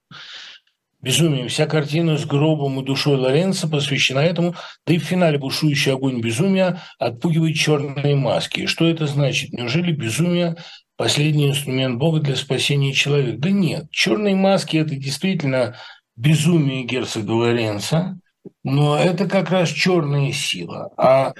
безумием. 1.00 1.48
Вся 1.48 1.66
картина 1.66 2.16
с 2.16 2.24
гробом 2.24 2.80
и 2.80 2.84
душой 2.84 3.16
Лоренца 3.16 3.68
посвящена 3.68 4.20
этому, 4.20 4.55
да 4.86 4.94
и 4.94 4.98
в 4.98 5.03
финале 5.03 5.38
бушующий 5.38 5.92
огонь 5.92 6.20
безумия 6.20 6.80
отпугивает 6.98 7.57
черные 7.57 8.14
маски. 8.14 8.66
Что 8.66 8.86
это 8.86 9.07
значит? 9.07 9.53
Неужели 9.53 9.92
безумие– 9.92 10.57
последний 10.96 11.48
инструмент 11.48 11.98
Бога 11.98 12.20
для 12.20 12.36
спасения 12.36 12.92
человека? 12.92 13.38
Да 13.38 13.50
нет, 13.50 13.90
черные 13.90 14.36
маски– 14.36 14.76
это 14.78 14.94
действительно 14.94 15.76
безумие 16.16 16.84
герцога 16.84 17.32
Лоренца, 17.32 18.18
но 18.62 18.96
это 18.96 19.28
как 19.28 19.50
раз 19.50 19.70
черная 19.70 20.30
сила. 20.32 20.90
А, 20.96 21.32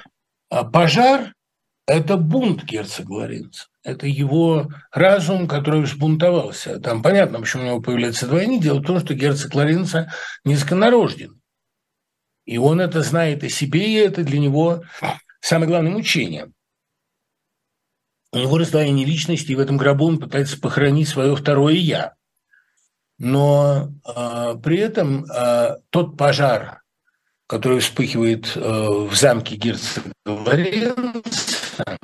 а 0.51 0.65
пожар 0.65 1.35
это 1.87 2.17
бунт 2.17 2.65
герцога 2.65 3.13
Лоренцо. 3.13 3.67
Это 3.83 4.07
его 4.07 4.69
разум, 4.93 5.49
который 5.49 5.83
взбунтовался. 5.83 6.79
Там 6.79 7.03
понятно, 7.03 7.41
почему 7.41 7.65
у 7.65 7.67
него 7.67 7.81
появляется 7.81 8.27
двойник. 8.27 8.63
Дело 8.63 8.79
в 8.79 8.87
том, 8.87 9.01
что 9.01 9.15
герцог 9.15 9.55
Лоренцо 9.55 10.07
низконарожден. 10.45 11.41
И 12.45 12.59
он 12.59 12.81
это 12.81 13.03
знает 13.03 13.45
о 13.45 13.49
себе, 13.49 13.89
и 13.89 13.95
это 13.95 14.23
для 14.23 14.39
него 14.39 14.83
самое 15.41 15.69
главное 15.69 15.93
мучение. 15.93 16.53
У 18.33 18.39
него 18.39 18.59
раздвоение 18.59 19.05
личности, 19.05 19.53
и 19.53 19.57
в 19.57 19.61
этом 19.61 19.77
гробу 19.77 20.07
он 20.07 20.19
пытается 20.19 20.59
похоронить 20.59 21.09
свое 21.09 21.37
второе 21.37 21.75
«я». 21.75 22.15
Но 23.19 23.93
э, 24.05 24.55
при 24.63 24.79
этом 24.79 25.25
э, 25.25 25.77
тот 25.91 26.17
пожар, 26.17 26.82
который 27.47 27.81
вспыхивает 27.81 28.53
э, 28.57 28.61
в 28.61 29.15
замке 29.15 29.57
герцога 29.57 30.13
Лоренца, 30.25 31.99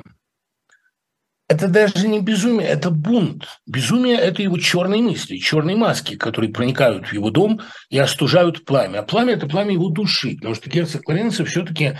это 1.49 1.67
даже 1.67 2.07
не 2.07 2.21
безумие, 2.21 2.67
это 2.67 2.91
бунт. 2.91 3.47
Безумие– 3.65 4.17
это 4.17 4.43
его 4.43 4.59
черные 4.59 5.01
мысли, 5.01 5.37
черные 5.37 5.75
маски, 5.75 6.15
которые 6.15 6.53
проникают 6.53 7.07
в 7.07 7.13
его 7.13 7.31
дом 7.31 7.59
и 7.89 7.97
остужают 7.97 8.65
пламя. 8.65 8.99
А 8.99 9.03
пламя– 9.03 9.33
это 9.35 9.47
пламя 9.47 9.73
его 9.73 9.89
души, 9.89 10.35
потому 10.35 10.53
что 10.53 10.69
герцог 10.69 11.09
Лоренцо 11.09 11.45
все-таки 11.45 11.97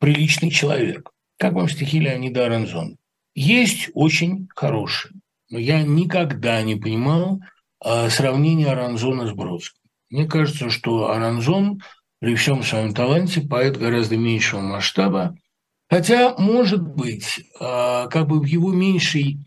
приличный 0.00 0.50
человек. 0.50 1.10
Как 1.38 1.52
вам 1.52 1.68
стихи 1.68 2.00
Леонида 2.00 2.46
Аранзона? 2.46 2.96
Есть 3.36 3.90
очень 3.94 4.48
хорошие, 4.56 5.14
но 5.48 5.60
я 5.60 5.82
никогда 5.82 6.60
не 6.62 6.74
понимал 6.74 7.40
а, 7.80 8.10
сравнения 8.10 8.66
Аранзона 8.66 9.28
с 9.28 9.32
Бродским. 9.32 9.78
Мне 10.10 10.26
кажется, 10.26 10.70
что 10.70 11.12
Аранзон 11.12 11.82
при 12.20 12.34
всем 12.34 12.62
своем 12.62 12.94
таланте 12.94 13.40
поэт 13.40 13.76
гораздо 13.76 14.16
меньшего 14.16 14.60
масштаба, 14.60 15.36
хотя, 15.88 16.34
может 16.36 16.82
быть, 16.82 17.40
а, 17.60 18.08
как 18.08 18.26
бы 18.26 18.40
в 18.40 18.44
его 18.44 18.72
меньшей, 18.72 19.38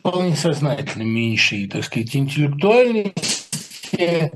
вполне 0.00 0.36
сознательно 0.36 1.04
меньшей, 1.04 1.68
так 1.68 1.84
сказать, 1.84 2.14
интеллектуальности, 2.16 4.32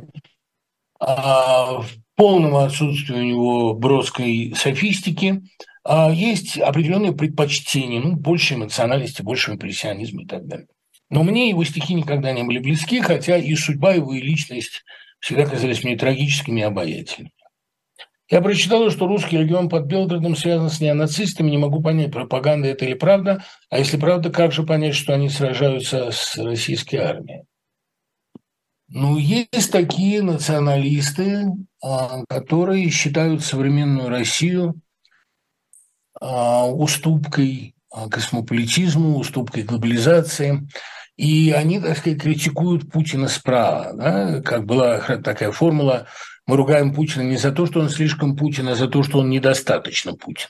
а, 0.99 1.83
в 1.83 1.89
полном 2.15 2.57
отсутствии 2.57 3.15
у 3.15 3.23
него 3.23 3.75
бродской 3.75 4.55
софистики, 4.57 5.43
а, 5.85 6.11
есть 6.11 6.59
определенные 6.59 7.13
предпочтения, 7.13 8.01
ну, 8.01 8.17
больше 8.17 8.55
эмоциональности, 8.55 9.23
больше 9.23 9.53
импрессионизма 9.53 10.23
и 10.23 10.27
так 10.27 10.47
далее. 10.47 10.69
Но 11.11 11.23
мне 11.23 11.51
его 11.51 11.63
стихи 11.65 11.95
никогда 11.95 12.33
не 12.33 12.43
были 12.43 12.59
близки, 12.59 13.01
хотя 13.01 13.37
и 13.37 13.55
судьба 13.55 13.93
его, 13.93 14.15
и 14.15 14.21
личность 14.21 14.83
всегда 15.21 15.47
казались 15.47 15.85
мне 15.85 15.97
трагическими 15.97 16.61
и 16.61 16.65
обаятельными. 16.65 17.33
Я 18.29 18.41
прочитал, 18.41 18.91
что 18.91 19.07
русский 19.07 19.39
регион 19.39 19.69
под 19.69 19.87
Белгородом 19.87 20.35
связан 20.35 20.69
с 20.69 20.81
неонацистами. 20.81 21.51
Не 21.51 21.59
могу 21.59 21.81
понять, 21.81 22.11
пропаганда 22.11 22.69
это 22.69 22.85
или 22.85 22.95
правда. 22.95 23.45
А 23.71 23.79
если 23.79 23.97
правда, 23.99 24.31
как 24.31 24.51
же 24.51 24.65
понять, 24.65 24.97
что 24.97 25.15
они 25.15 25.29
сражаются 25.29 26.11
с 26.11 26.37
российской 26.37 26.97
армией? 26.97 27.45
Ну, 28.89 29.17
есть 29.17 29.71
такие 29.71 30.23
националисты, 30.23 31.47
а, 31.83 32.25
которые 32.29 32.91
считают 32.91 33.45
современную 33.45 34.09
Россию 34.09 34.81
а, 36.21 36.67
уступкой 36.69 37.75
а, 37.91 38.09
космополитизму, 38.09 39.19
уступкой 39.19 39.63
глобализации. 39.63 40.69
И 41.17 41.53
они, 41.53 41.81
так 41.81 41.97
сказать, 41.99 42.21
критикуют 42.21 42.91
Путина 42.91 43.29
справа. 43.29 43.93
Да? 43.95 44.41
Как 44.43 44.67
была 44.67 44.99
такая 44.99 45.51
формула, 45.51 46.07
мы 46.47 46.57
ругаем 46.57 46.95
Путина 46.95 47.23
не 47.23 47.37
за 47.37 47.53
то, 47.53 47.67
что 47.67 47.81
он 47.81 47.89
слишком 47.89 48.37
Путин, 48.37 48.69
а 48.69 48.75
за 48.75 48.89
то, 48.89 49.03
что 49.03 49.19
он 49.19 49.31
недостаточно 49.31 50.15
Путин. 50.15 50.49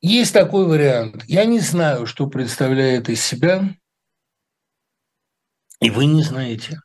Есть 0.00 0.32
такой 0.32 0.66
вариант. 0.66 1.24
Я 1.26 1.44
не 1.44 1.58
знаю, 1.58 2.06
что 2.06 2.28
представляет 2.28 3.08
из 3.08 3.24
себя 3.24 3.74
и 5.80 5.90
вы 5.90 6.06
не 6.06 6.22
знаете. 6.22 6.80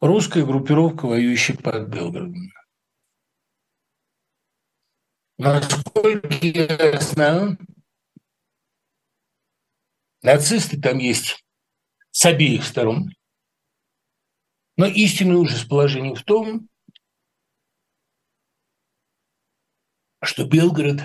Русская 0.00 0.44
группировка, 0.44 1.06
воюющая 1.06 1.56
под 1.56 1.88
Белгородом. 1.88 2.52
Насколько 5.36 6.28
я 6.46 7.00
знаю, 7.00 7.58
нацисты 10.22 10.80
там 10.80 10.98
есть 10.98 11.44
с 12.12 12.24
обеих 12.24 12.64
сторон. 12.64 13.10
Но 14.76 14.86
истинный 14.86 15.36
ужас 15.36 15.64
положения 15.64 16.14
в 16.14 16.22
том, 16.24 16.68
что 20.22 20.44
Белгород 20.44 21.00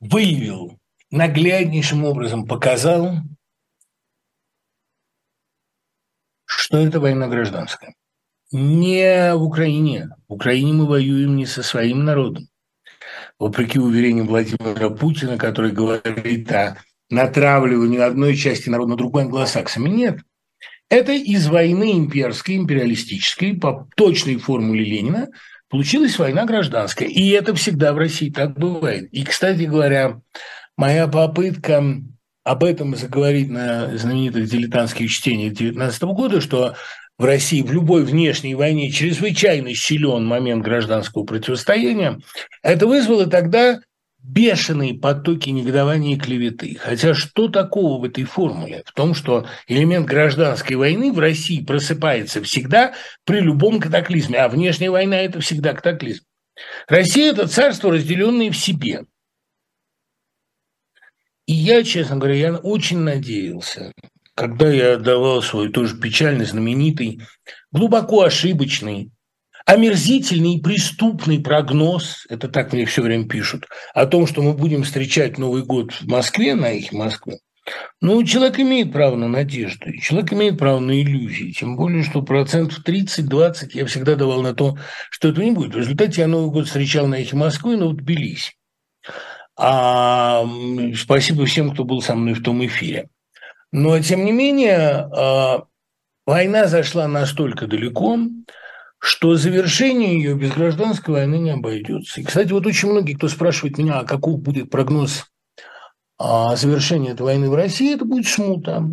выявил, 0.00 0.78
нагляднейшим 1.10 2.04
образом 2.04 2.46
показал, 2.46 3.18
что 6.44 6.78
это 6.78 6.98
война 6.98 7.28
гражданская. 7.28 7.94
Не 8.50 9.34
в 9.34 9.42
Украине. 9.42 10.10
В 10.28 10.34
Украине 10.34 10.72
мы 10.72 10.86
воюем 10.86 11.36
не 11.36 11.46
со 11.46 11.62
своим 11.62 12.04
народом. 12.04 12.48
Вопреки 13.38 13.78
уверениям 13.78 14.26
Владимира 14.26 14.90
Путина, 14.90 15.38
который 15.38 15.72
говорит 15.72 16.50
о 16.52 16.78
натравливании 17.10 17.98
одной 17.98 18.36
части 18.36 18.68
народа 18.68 18.90
на 18.90 18.96
другую 18.96 19.24
англосаксами. 19.24 19.88
Нет. 19.88 20.20
Это 20.90 21.12
из 21.12 21.46
войны 21.48 21.92
имперской, 21.92 22.56
империалистической, 22.56 23.54
по 23.54 23.88
точной 23.96 24.36
формуле 24.36 24.84
Ленина, 24.84 25.28
получилась 25.68 26.18
война 26.18 26.44
гражданская. 26.44 27.08
И 27.08 27.30
это 27.30 27.54
всегда 27.54 27.94
в 27.94 27.98
России 27.98 28.30
так 28.30 28.58
бывает. 28.58 29.08
И, 29.12 29.24
кстати 29.24 29.62
говоря, 29.62 30.20
моя 30.76 31.08
попытка 31.08 31.82
об 32.44 32.64
этом 32.64 32.94
заговорить 32.96 33.48
на 33.48 33.96
знаменитых 33.96 34.48
дилетантских 34.48 35.10
чтениях 35.10 35.54
19 35.54 36.02
года, 36.02 36.40
что 36.40 36.74
в 37.18 37.24
России 37.24 37.62
в 37.62 37.72
любой 37.72 38.04
внешней 38.04 38.54
войне 38.54 38.90
чрезвычайно 38.90 39.74
силен 39.74 40.26
момент 40.26 40.64
гражданского 40.64 41.24
противостояния, 41.24 42.18
это 42.62 42.86
вызвало 42.86 43.26
тогда 43.26 43.80
бешеные 44.22 44.94
потоки 44.94 45.50
негодования 45.50 46.16
и 46.16 46.18
клеветы. 46.18 46.76
Хотя 46.80 47.14
что 47.14 47.48
такого 47.48 48.00
в 48.00 48.04
этой 48.04 48.24
формуле? 48.24 48.82
В 48.86 48.92
том, 48.92 49.14
что 49.14 49.46
элемент 49.66 50.06
гражданской 50.06 50.76
войны 50.76 51.12
в 51.12 51.18
России 51.18 51.64
просыпается 51.64 52.42
всегда 52.42 52.94
при 53.24 53.40
любом 53.40 53.80
катаклизме, 53.80 54.38
а 54.38 54.48
внешняя 54.48 54.90
война– 54.90 55.16
это 55.20 55.40
всегда 55.40 55.74
катаклизм. 55.74 56.24
Россия– 56.88 57.32
это 57.32 57.48
царство, 57.48 57.92
разделенное 57.92 58.50
в 58.50 58.56
себе– 58.56 59.04
и 61.46 61.54
я, 61.54 61.82
честно 61.82 62.16
говоря, 62.16 62.34
я 62.34 62.56
очень 62.56 62.98
надеялся, 62.98 63.92
когда 64.34 64.70
я 64.70 64.96
давал 64.96 65.42
свой 65.42 65.70
тоже 65.70 65.98
печальный, 65.98 66.44
знаменитый, 66.44 67.20
глубоко 67.72 68.22
ошибочный, 68.22 69.10
омерзительный 69.66 70.54
и 70.54 70.60
преступный 70.60 71.40
прогноз, 71.40 72.26
это 72.28 72.48
так 72.48 72.72
мне 72.72 72.86
все 72.86 73.02
время 73.02 73.28
пишут, 73.28 73.66
о 73.94 74.06
том, 74.06 74.26
что 74.26 74.42
мы 74.42 74.52
будем 74.54 74.82
встречать 74.82 75.38
Новый 75.38 75.62
год 75.62 75.92
в 75.92 76.08
Москве, 76.08 76.54
на 76.54 76.72
их 76.72 76.92
Москве, 76.92 77.38
ну, 78.00 78.24
человек 78.24 78.58
имеет 78.58 78.92
право 78.92 79.14
на 79.14 79.28
надежду, 79.28 79.92
человек 79.98 80.32
имеет 80.32 80.58
право 80.58 80.80
на 80.80 81.00
иллюзии, 81.00 81.52
тем 81.52 81.76
более, 81.76 82.02
что 82.02 82.22
процентов 82.22 82.80
30-20 82.84 83.70
я 83.74 83.86
всегда 83.86 84.16
давал 84.16 84.42
на 84.42 84.54
то, 84.54 84.76
что 85.10 85.28
этого 85.28 85.44
не 85.44 85.52
будет. 85.52 85.74
В 85.74 85.78
результате 85.78 86.22
я 86.22 86.26
Новый 86.26 86.50
год 86.50 86.66
встречал 86.66 87.06
на 87.06 87.16
их 87.16 87.32
Москве, 87.32 87.76
но 87.76 87.90
в 87.90 87.96
Тбилиси. 87.96 88.54
А, 89.56 90.44
спасибо 90.96 91.46
всем, 91.46 91.70
кто 91.72 91.84
был 91.84 92.02
со 92.02 92.16
мной 92.16 92.34
в 92.34 92.42
том 92.42 92.64
эфире. 92.66 93.08
Но, 93.70 93.98
тем 94.00 94.24
не 94.24 94.32
менее, 94.32 95.08
а, 95.12 95.64
война 96.26 96.66
зашла 96.66 97.06
настолько 97.06 97.68
далеко, 97.68 98.18
что 99.02 99.34
завершение 99.34 100.14
ее 100.14 100.36
без 100.36 100.52
гражданской 100.52 101.12
войны 101.12 101.34
не 101.34 101.50
обойдется. 101.50 102.20
И, 102.20 102.24
кстати, 102.24 102.52
вот 102.52 102.66
очень 102.66 102.88
многие, 102.88 103.14
кто 103.14 103.26
спрашивает 103.26 103.76
меня, 103.76 103.98
а 103.98 104.04
каков 104.04 104.40
будет 104.40 104.70
прогноз 104.70 105.26
а, 106.20 106.54
завершения 106.54 107.10
этой 107.10 107.22
войны 107.22 107.50
в 107.50 107.54
России, 107.56 107.96
это 107.96 108.04
будет 108.04 108.28
смута. 108.28 108.84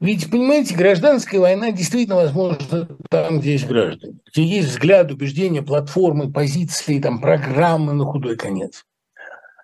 Ведь, 0.00 0.28
понимаете, 0.28 0.74
гражданская 0.74 1.40
война 1.40 1.70
действительно 1.70 2.16
возможна 2.16 2.88
там, 3.08 3.38
где 3.38 3.52
есть 3.52 3.68
граждане, 3.68 4.18
где 4.32 4.42
есть 4.42 4.70
взгляд, 4.70 5.12
убеждения, 5.12 5.62
платформы, 5.62 6.32
позиции, 6.32 7.00
там, 7.00 7.20
программы 7.20 7.92
на 7.92 8.04
худой 8.04 8.36
конец. 8.36 8.82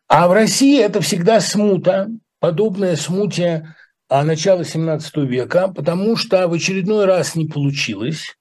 А 0.06 0.28
в 0.28 0.32
России 0.32 0.80
это 0.80 1.00
всегда 1.00 1.40
смута, 1.40 2.06
подобная 2.38 2.94
смуте 2.94 3.74
а, 4.08 4.22
начала 4.22 4.60
XVII 4.60 5.26
века, 5.26 5.66
потому 5.66 6.14
что 6.14 6.46
в 6.46 6.52
очередной 6.52 7.06
раз 7.06 7.34
не 7.34 7.46
получилось. 7.46 8.36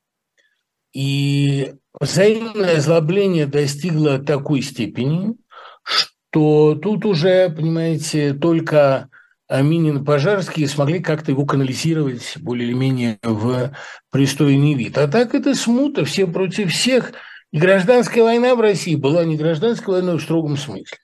И 0.93 1.73
взаимное 1.99 2.77
озлобление 2.77 3.45
достигло 3.45 4.19
такой 4.19 4.61
степени, 4.61 5.35
что 5.83 6.75
тут 6.75 7.05
уже, 7.05 7.49
понимаете, 7.49 8.33
только 8.33 9.09
Минин 9.49 9.97
и 9.97 10.05
Пожарские 10.05 10.67
смогли 10.67 10.99
как-то 10.99 11.31
его 11.31 11.45
канализировать 11.45 12.37
более 12.37 12.69
или 12.69 12.75
менее 12.75 13.19
в 13.23 13.71
пристойный 14.11 14.73
вид. 14.75 14.97
А 14.97 15.07
так 15.07 15.33
это 15.33 15.55
смута, 15.55 16.05
все 16.05 16.27
против 16.27 16.71
всех. 16.71 17.13
И 17.51 17.57
гражданская 17.57 18.23
война 18.23 18.53
в 18.53 18.61
России 18.61 18.95
была 18.95 19.25
не 19.25 19.35
гражданской 19.35 19.95
войной 19.95 20.19
в 20.19 20.21
строгом 20.21 20.55
смысле. 20.55 20.97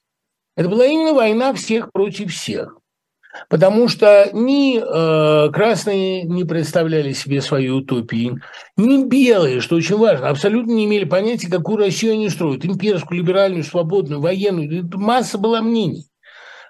Это 0.56 0.70
была 0.70 0.86
именно 0.86 1.14
война 1.14 1.54
всех 1.54 1.92
против 1.92 2.32
всех. 2.32 2.78
Потому 3.50 3.88
что 3.88 4.30
ни 4.34 4.78
э, 4.80 5.52
красные 5.52 6.24
не 6.24 6.44
представляли 6.44 7.14
себе 7.14 7.42
свои 7.42 7.70
утопии, 7.70 8.40
ни 8.78 9.06
белые, 9.06 9.62
что 9.62 9.76
очень 9.76 9.98
важно, 9.98 10.30
абсолютно 10.30 10.72
не 10.72 10.86
имели 10.86 11.06
понятия, 11.06 11.50
какую 11.50 11.78
Россию 11.78 12.14
они 12.14 12.30
строят. 12.30 12.66
Имперскую, 12.66 13.20
либеральную, 13.20 13.64
свободную, 13.64 14.22
военную. 14.22 14.90
Масса 14.94 15.38
была 15.38 15.62
мнений. 15.62 16.08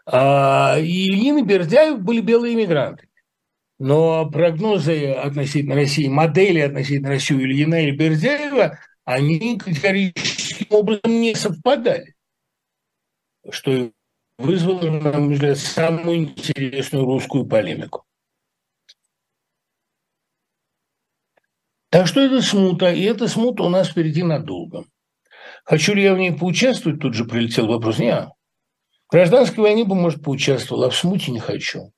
А, 0.05 0.78
и 0.80 1.09
Ильин 1.09 1.39
и 1.39 1.43
Бердяев 1.43 1.99
были 1.99 2.22
белые 2.22 2.53
иммигранты. 2.53 3.07
Но 3.78 4.30
прогнозы 4.30 5.11
относительно 5.11 5.76
России, 5.76 6.07
модели 6.07 6.59
относительно 6.59 7.09
России 7.09 7.36
Ильина 7.36 7.88
и 7.88 7.91
Бердяева, 7.91 8.80
они 9.03 9.57
категорическим 9.57 10.68
образом 10.70 11.11
не 11.11 11.36
совпадали 11.36 12.16
что 13.51 13.91
вызвало, 14.38 14.90
на 14.90 15.14
мой 15.20 15.34
взгляд, 15.34 15.58
самую 15.58 16.18
интересную 16.18 17.06
русскую 17.06 17.46
полемику. 17.46 18.04
Так 21.90 22.08
что 22.08 22.20
это 22.20 22.42
смута, 22.42 22.92
и 22.92 23.04
эта 23.04 23.28
смута 23.28 23.64
у 23.64 23.70
нас 23.70 23.90
впереди 23.90 24.24
надолго. 24.24 24.84
Хочу 25.64 25.94
ли 25.94 26.04
я 26.04 26.14
в 26.14 26.18
ней 26.18 26.34
поучаствовать? 26.34 27.00
Тут 27.00 27.14
же 27.14 27.26
прилетел 27.26 27.68
вопрос. 27.68 28.00
Нет. 28.00 28.30
В 29.08 29.14
гражданской 29.14 29.64
войне 29.64 29.86
бы, 29.86 29.96
может, 29.96 30.22
поучаствовал, 30.22 30.84
а 30.84 30.90
в 30.90 30.96
смуте 30.96 31.32
не 31.32 31.40
хочу. 31.40 31.92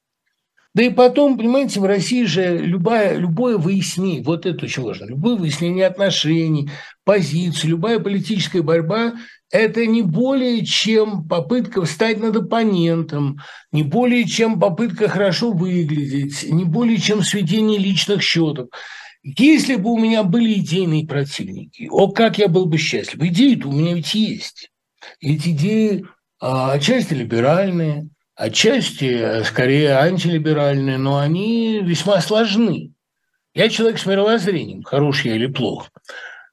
Да 0.75 0.83
и 0.83 0.89
потом, 0.89 1.37
понимаете, 1.37 1.79
в 1.79 1.85
России 1.85 2.25
же 2.25 2.57
любая, 2.59 3.17
любое 3.17 3.57
выяснение, 3.57 4.21
вот 4.21 4.45
это 4.45 4.65
очень 4.65 4.83
важно, 4.83 5.05
любое 5.05 5.35
выяснение 5.35 5.87
отношений, 5.87 6.69
позиций, 7.03 7.69
любая 7.69 7.99
политическая 7.99 8.61
борьба– 8.61 9.13
это 9.51 9.85
не 9.85 10.01
более 10.01 10.65
чем 10.65 11.27
попытка 11.27 11.83
встать 11.83 12.19
над 12.19 12.35
оппонентом, 12.35 13.39
не 13.71 13.83
более 13.83 14.25
чем 14.25 14.59
попытка 14.59 15.07
хорошо 15.07 15.51
выглядеть, 15.51 16.43
не 16.49 16.65
более 16.65 16.97
чем 16.97 17.23
сведение 17.23 17.79
личных 17.79 18.21
счетов. 18.21 18.67
Если 19.23 19.75
бы 19.75 19.91
у 19.91 19.97
меня 19.97 20.23
были 20.23 20.53
идейные 20.53 21.05
противники, 21.05 21.87
о, 21.89 22.09
как 22.11 22.37
я 22.37 22.47
был 22.47 22.65
бы 22.65 22.77
счастлив. 22.77 23.21
Идеи-то 23.21 23.67
у 23.67 23.71
меня 23.71 23.93
ведь 23.93 24.13
есть. 24.13 24.69
Эти 25.19 25.49
идеи 25.49 26.05
а, 26.39 26.73
отчасти 26.73 27.13
либеральные, 27.13 28.09
отчасти 28.35 29.05
э, 29.05 29.43
скорее 29.43 29.97
антилиберальные, 29.97 30.97
но 30.97 31.17
они 31.17 31.81
весьма 31.81 32.21
сложны. 32.21 32.93
Я 33.53 33.69
человек 33.69 33.97
с 33.97 34.05
мировоззрением, 34.05 34.83
хорош 34.83 35.25
я 35.25 35.35
или 35.35 35.47
плохо. 35.47 35.89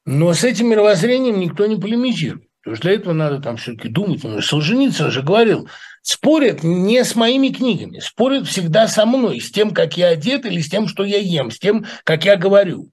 Но 0.05 0.33
с 0.33 0.43
этим 0.43 0.69
мировоззрением 0.69 1.39
никто 1.39 1.65
не 1.67 1.75
полемизирует. 1.75 2.43
Потому 2.65 2.77
что 2.77 2.87
для 2.87 2.95
этого 2.95 3.13
надо 3.13 3.39
там 3.39 3.57
все-таки 3.57 3.89
думать. 3.89 4.21
Солженицын 4.43 5.11
же 5.11 5.21
говорил, 5.21 5.69
спорят 6.01 6.63
не 6.63 7.03
с 7.03 7.15
моими 7.15 7.49
книгами, 7.49 7.99
спорят 7.99 8.47
всегда 8.47 8.87
со 8.87 9.05
мной, 9.05 9.39
с 9.39 9.51
тем, 9.51 9.69
как 9.69 9.97
я 9.97 10.07
одет 10.07 10.47
или 10.47 10.59
с 10.59 10.67
тем, 10.67 10.87
что 10.87 11.03
я 11.03 11.19
ем, 11.19 11.51
с 11.51 11.59
тем, 11.59 11.85
как 12.03 12.25
я 12.25 12.37
говорю. 12.37 12.89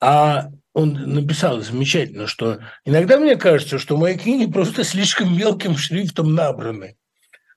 А 0.00 0.48
он 0.72 0.94
написал 0.94 1.60
замечательно, 1.60 2.26
что 2.26 2.60
иногда 2.86 3.18
мне 3.18 3.36
кажется, 3.36 3.78
что 3.78 3.98
мои 3.98 4.16
книги 4.16 4.50
просто 4.50 4.82
слишком 4.82 5.36
мелким 5.36 5.76
шрифтом 5.76 6.34
набраны. 6.34 6.96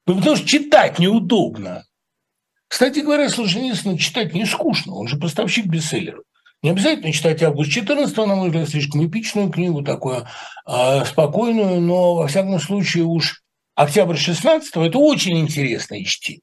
Ну, 0.05 0.17
потому 0.17 0.35
что 0.35 0.45
читать 0.45 0.99
неудобно. 0.99 1.85
Кстати 2.67 2.99
говоря, 2.99 3.29
Солженицына 3.29 3.97
читать 3.97 4.33
не 4.33 4.45
скучно, 4.45 4.93
он 4.93 5.07
же 5.07 5.15
поставщик 5.15 5.67
бестселлеров. 5.67 6.25
Не 6.65 6.71
обязательно 6.71 7.13
читать 7.13 7.43
август 7.43 7.69
14 7.69 8.17
на 8.17 8.35
мой 8.35 8.65
слишком 8.65 9.05
эпичную 9.05 9.51
книгу, 9.51 9.83
такую 9.83 10.25
э, 10.65 11.05
спокойную, 11.05 11.79
но, 11.79 12.15
во 12.15 12.27
всяком 12.27 12.59
случае, 12.59 13.03
уж 13.03 13.43
октябрь 13.75 14.15
16 14.15 14.75
это 14.75 14.97
очень 14.97 15.37
интересное 15.37 16.03
чтение. 16.03 16.41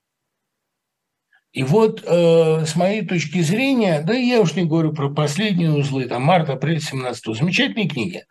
И 1.52 1.64
вот 1.64 2.04
э, 2.06 2.64
с 2.64 2.76
моей 2.76 3.04
точки 3.04 3.40
зрения, 3.40 4.00
да 4.00 4.14
я 4.14 4.40
уж 4.40 4.54
не 4.54 4.64
говорю 4.64 4.92
про 4.92 5.10
последние 5.10 5.72
узлы, 5.72 6.04
там 6.04 6.22
март-апрель 6.22 6.80
17 6.80 7.36
замечательные 7.36 7.88
книги, 7.88 8.24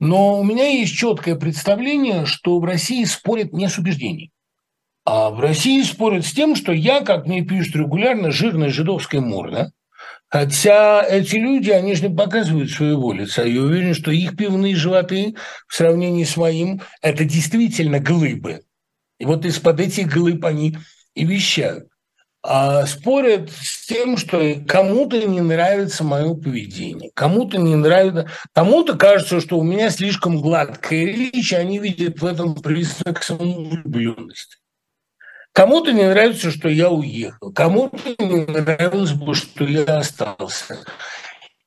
но 0.00 0.40
у 0.40 0.42
меня 0.42 0.66
есть 0.66 0.96
четкое 0.96 1.36
представление, 1.36 2.26
что 2.26 2.58
в 2.58 2.64
России 2.64 3.04
спорят 3.04 3.52
не 3.52 3.68
с 3.68 3.78
убеждениями. 3.78 4.32
А 5.04 5.30
в 5.30 5.38
России 5.38 5.82
спорят 5.82 6.26
с 6.26 6.32
тем, 6.32 6.56
что 6.56 6.72
я, 6.72 7.00
как 7.02 7.26
мне 7.26 7.42
пишут 7.42 7.76
регулярно, 7.76 8.32
жирная 8.32 8.70
жидовская 8.70 9.20
морда, 9.20 9.70
Хотя 10.30 11.02
эти 11.02 11.36
люди, 11.36 11.70
они 11.70 11.94
же 11.94 12.08
не 12.08 12.14
показывают 12.14 12.70
своего 12.70 13.12
лица. 13.12 13.44
Я 13.44 13.62
уверен, 13.62 13.94
что 13.94 14.10
их 14.10 14.36
пивные 14.36 14.76
животы 14.76 15.34
в 15.66 15.74
сравнении 15.74 16.24
с 16.24 16.36
моим– 16.36 16.82
это 17.02 17.24
действительно 17.24 17.98
глыбы. 17.98 18.60
И 19.18 19.24
вот 19.24 19.46
из-под 19.46 19.80
этих 19.80 20.12
глыб 20.12 20.44
они 20.44 20.76
и 21.14 21.24
вещают. 21.24 21.88
А 22.42 22.86
спорят 22.86 23.50
с 23.50 23.86
тем, 23.86 24.16
что 24.16 24.54
кому-то 24.66 25.20
не 25.26 25.40
нравится 25.40 26.04
мое 26.04 26.34
поведение, 26.34 27.10
кому-то 27.14 27.58
не 27.58 27.74
нравится, 27.74 28.30
кому-то 28.54 28.96
кажется, 28.96 29.40
что 29.40 29.58
у 29.58 29.64
меня 29.64 29.90
слишком 29.90 30.40
гладкая 30.40 31.04
речь, 31.04 31.52
они 31.52 31.78
видят 31.78 32.20
в 32.20 32.24
этом 32.24 32.54
признак 32.54 33.24
самовлюбленности. 33.24 34.58
Кому-то 35.58 35.90
не 35.90 36.04
нравится, 36.04 36.52
что 36.52 36.68
я 36.68 36.88
уехал, 36.88 37.52
кому-то 37.52 37.98
не 38.20 38.44
нравилось 38.44 39.10
бы, 39.10 39.34
что 39.34 39.64
я 39.64 39.98
остался. 39.98 40.84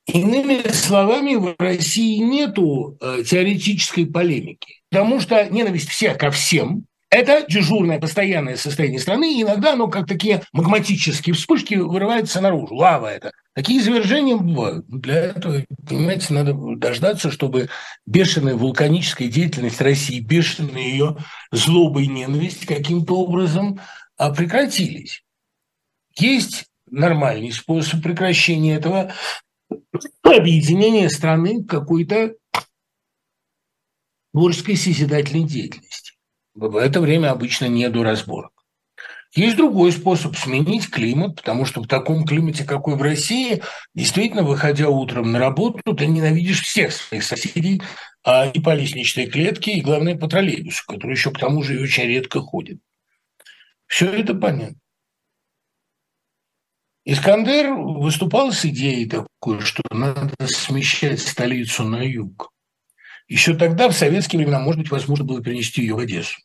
Иными 0.05 0.65
словами, 0.71 1.35
в 1.35 1.55
России 1.59 2.19
нету 2.19 2.97
э, 3.01 3.23
теоретической 3.27 4.05
полемики, 4.05 4.75
потому 4.89 5.19
что 5.19 5.43
ненависть 5.49 5.89
всех 5.89 6.17
ко 6.17 6.31
всем– 6.31 6.85
это 7.11 7.45
дежурное, 7.47 7.99
постоянное 7.99 8.55
состояние 8.55 8.99
страны, 8.99 9.37
и 9.37 9.43
иногда 9.43 9.73
оно 9.73 9.89
как 9.89 10.07
такие 10.07 10.43
магматические 10.53 11.35
вспышки 11.35 11.75
вырывается 11.75 12.39
наружу. 12.39 12.73
Лава 12.73 13.07
это. 13.07 13.31
Такие 13.53 13.81
извержения 13.81 14.37
бывают. 14.37 14.85
Для 14.87 15.25
этого, 15.25 15.61
понимаете, 15.87 16.33
надо 16.33 16.53
дождаться, 16.77 17.29
чтобы 17.29 17.67
бешеная 18.05 18.55
вулканическая 18.55 19.27
деятельность 19.27 19.81
России, 19.81 20.21
бешеная 20.21 20.81
ее 20.81 21.17
злоба 21.51 22.01
и 22.01 22.07
ненависть 22.07 22.65
каким-то 22.65 23.17
образом 23.17 23.81
а, 24.17 24.33
прекратились. 24.33 25.21
Есть 26.17 26.65
нормальный 26.89 27.51
способ 27.51 28.01
прекращения 28.01 28.75
этого 28.75 29.11
объединения 30.23 31.09
страны 31.09 31.65
какой-то 31.65 32.35
творческой 34.33 34.77
созидательной 34.77 35.43
деятельности. 35.43 36.00
В 36.61 36.77
это 36.77 37.01
время 37.01 37.31
обычно 37.31 37.65
не 37.65 37.89
до 37.89 38.03
разборок. 38.03 38.51
Есть 39.33 39.57
другой 39.57 39.91
способ– 39.91 40.35
сменить 40.37 40.91
климат, 40.91 41.37
потому 41.37 41.65
что 41.65 41.81
в 41.81 41.87
таком 41.87 42.23
климате, 42.23 42.65
какой 42.65 42.95
в 42.95 43.01
России, 43.01 43.63
действительно, 43.95 44.43
выходя 44.43 44.87
утром 44.87 45.31
на 45.31 45.39
работу, 45.39 45.95
ты 45.95 46.05
ненавидишь 46.05 46.61
всех 46.61 46.91
своих 46.91 47.23
соседей 47.23 47.81
а, 48.23 48.45
и 48.45 48.59
по 48.59 48.75
лестничной 48.75 49.25
клетке, 49.25 49.71
и, 49.71 49.81
главное, 49.81 50.15
по 50.15 50.27
троллейбусу, 50.27 50.83
который 50.85 51.13
еще 51.13 51.31
к 51.31 51.39
тому 51.39 51.63
же 51.63 51.73
и 51.73 51.81
очень 51.81 52.03
редко 52.03 52.41
ходит. 52.41 52.77
Все 53.87 54.11
это 54.11 54.35
понятно. 54.35 54.77
Искандер 57.05 57.73
выступал 57.73 58.51
с 58.51 58.63
идеей 58.65 59.09
такой, 59.09 59.61
что 59.61 59.81
надо 59.89 60.35
смещать 60.45 61.21
столицу 61.21 61.85
на 61.85 62.03
юг. 62.03 62.53
Еще 63.27 63.55
тогда, 63.55 63.89
в 63.89 63.93
советские 63.93 64.41
времена, 64.41 64.59
может 64.59 64.81
быть, 64.81 64.91
возможно 64.91 65.25
было 65.25 65.41
перенести 65.41 65.81
ее 65.81 65.95
в 65.95 65.99
Одессу. 65.99 66.39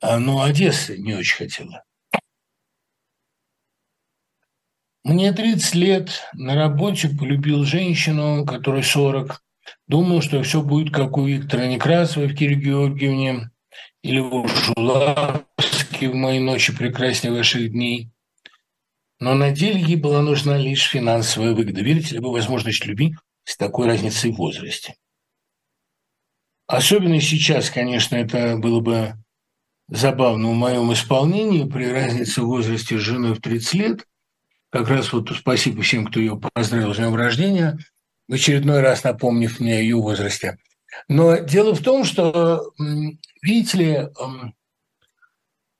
А, 0.00 0.18
но 0.18 0.42
Одесса 0.42 0.96
не 0.96 1.14
очень 1.14 1.36
хотела. 1.36 1.84
Мне 5.04 5.32
30 5.32 5.74
лет, 5.74 6.22
на 6.32 6.54
работе 6.54 7.10
полюбил 7.10 7.64
женщину, 7.64 8.46
которой 8.46 8.82
40. 8.82 9.42
Думал, 9.86 10.22
что 10.22 10.42
все 10.42 10.62
будет 10.62 10.94
как 10.94 11.18
у 11.18 11.26
Виктора 11.26 11.66
Некрасовой 11.66 12.28
в 12.28 12.34
Кире 12.34 12.54
Георгиевне 12.54 13.50
или 14.02 14.18
у 14.18 14.46
Жулавски 14.46 16.06
в 16.06 16.14
«Моей 16.14 16.40
ночи 16.40 16.74
прекраснее 16.74 17.34
ваших 17.34 17.70
дней». 17.70 18.10
Но 19.20 19.34
на 19.34 19.50
деле 19.50 19.80
ей 19.80 19.96
была 19.96 20.22
нужна 20.22 20.56
лишь 20.56 20.88
финансовая 20.88 21.52
выгода. 21.52 21.82
Верите 21.82 22.14
ли 22.14 22.20
вы 22.20 22.32
возможность 22.32 22.84
любви 22.84 23.14
с 23.44 23.56
такой 23.56 23.86
разницей 23.86 24.32
в 24.32 24.36
возрасте? 24.36 24.96
Особенно 26.66 27.20
сейчас, 27.20 27.68
конечно, 27.68 28.16
это 28.16 28.56
было 28.56 28.80
бы 28.80 29.14
забавно 29.88 30.48
в 30.48 30.54
моем 30.54 30.92
исполнении 30.92 31.68
при 31.68 31.84
разнице 31.84 32.42
в 32.42 32.46
возрасте 32.46 32.98
с 32.98 33.02
женой 33.02 33.34
в 33.34 33.40
30 33.40 33.74
лет– 33.74 34.06
как 34.74 34.88
раз 34.88 35.12
вот 35.12 35.30
спасибо 35.30 35.82
всем, 35.82 36.04
кто 36.04 36.18
ее 36.18 36.36
поздравил 36.36 36.92
с 36.92 36.96
днем 36.96 37.14
рождения, 37.14 37.78
в 38.26 38.34
очередной 38.34 38.80
раз 38.80 39.04
напомнив 39.04 39.60
мне 39.60 39.76
о 39.76 39.80
ее 39.80 39.94
возрасте. 39.94 40.58
Но 41.06 41.36
дело 41.36 41.76
в 41.76 41.80
том, 41.80 42.02
что, 42.02 42.72
видите 43.40 43.78
ли, 43.78 44.08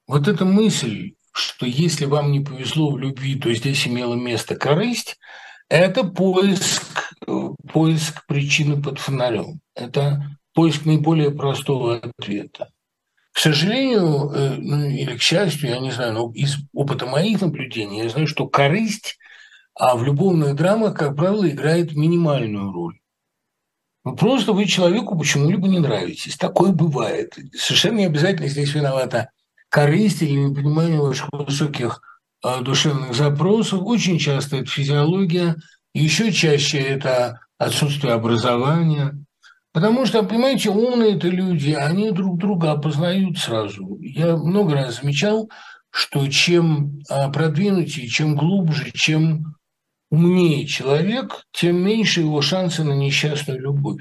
вот 0.07 0.28
эта 0.28 0.44
мысль, 0.44 1.14
что 1.32 1.66
если 1.66 2.05
вам 2.05 2.30
не 2.30 2.38
повезло 2.38 2.92
в 2.92 2.98
любви, 3.00 3.34
то 3.34 3.52
здесь 3.52 3.84
имела 3.88 4.14
место 4.14 4.55
корысть, 4.55 5.18
это 5.68 6.05
поиск, 6.05 7.14
поиск 7.72 8.24
причины 8.28 8.80
под 8.80 9.00
фонарем. 9.00 9.59
Это 9.74 10.38
поиск 10.52 10.84
наиболее 10.84 11.32
простого 11.32 11.96
ответа. 11.96 12.70
К 13.35 13.39
сожалению, 13.39 14.30
э, 14.30 14.55
ну, 14.59 14.85
или 14.89 15.16
к 15.16 15.22
счастью, 15.22 15.70
я 15.70 15.80
не 15.80 15.91
знаю, 15.91 16.12
но 16.12 16.32
из 16.32 16.57
опыта 16.72 17.05
моих 17.07 17.41
наблюдений 17.41 17.99
я 17.99 18.09
знаю, 18.09 18.28
что 18.28 18.47
корысть 18.47 19.18
а 19.74 19.97
в 19.97 20.05
любовных 20.05 20.55
драмах, 20.55 20.97
как 20.97 21.16
правило, 21.16 21.49
играет 21.49 21.97
минимальную 21.97 22.72
роль. 22.72 22.99
Ну, 24.05 24.14
просто 24.14 24.53
вы 24.53 24.66
человеку 24.66 25.18
почему-либо 25.18 25.66
не 25.66 25.80
нравитесь. 25.80 26.37
Такое 26.37 26.70
бывает. 26.70 27.37
Совершенно 27.55 27.99
не 27.99 28.07
обязательно 28.07 28.49
здесь 28.49 28.74
виновата 28.74 29.30
корысть 29.70 30.22
или 30.22 30.32
непонимание 30.32 31.01
ваших 31.01 31.28
высоких 31.32 32.03
а, 32.43 32.61
душевных 32.61 33.14
запросов. 33.14 33.80
Очень 33.82 34.18
часто 34.18 34.59
это 34.59 34.66
физиология, 34.66 35.57
еще 35.93 36.30
чаще 36.30 36.78
это 36.78 37.41
отсутствие 37.59 38.12
образования, 38.12 39.14
Потому 39.74 40.06
что, 40.06 40.22
понимаете, 40.22 40.70
умные 40.70 41.16
это 41.16 41.26
люди, 41.26 41.72
они 41.72 42.12
друг 42.12 42.38
друга 42.38 42.70
опознают 42.70 43.38
сразу. 43.38 43.98
Я 43.98 44.36
много 44.36 44.74
раз 44.74 45.00
замечал, 45.00 45.50
что 45.90 46.28
чем 46.28 47.00
а, 47.10 47.28
продвинутее, 47.28 48.06
чем 48.06 48.36
глубже, 48.36 48.92
чем 48.92 49.56
умнее 50.10 50.64
человек, 50.68 51.44
тем 51.50 51.84
меньше 51.84 52.20
его 52.20 52.40
шансы 52.40 52.84
на 52.84 52.92
несчастную 52.92 53.60
любовь. 53.60 54.00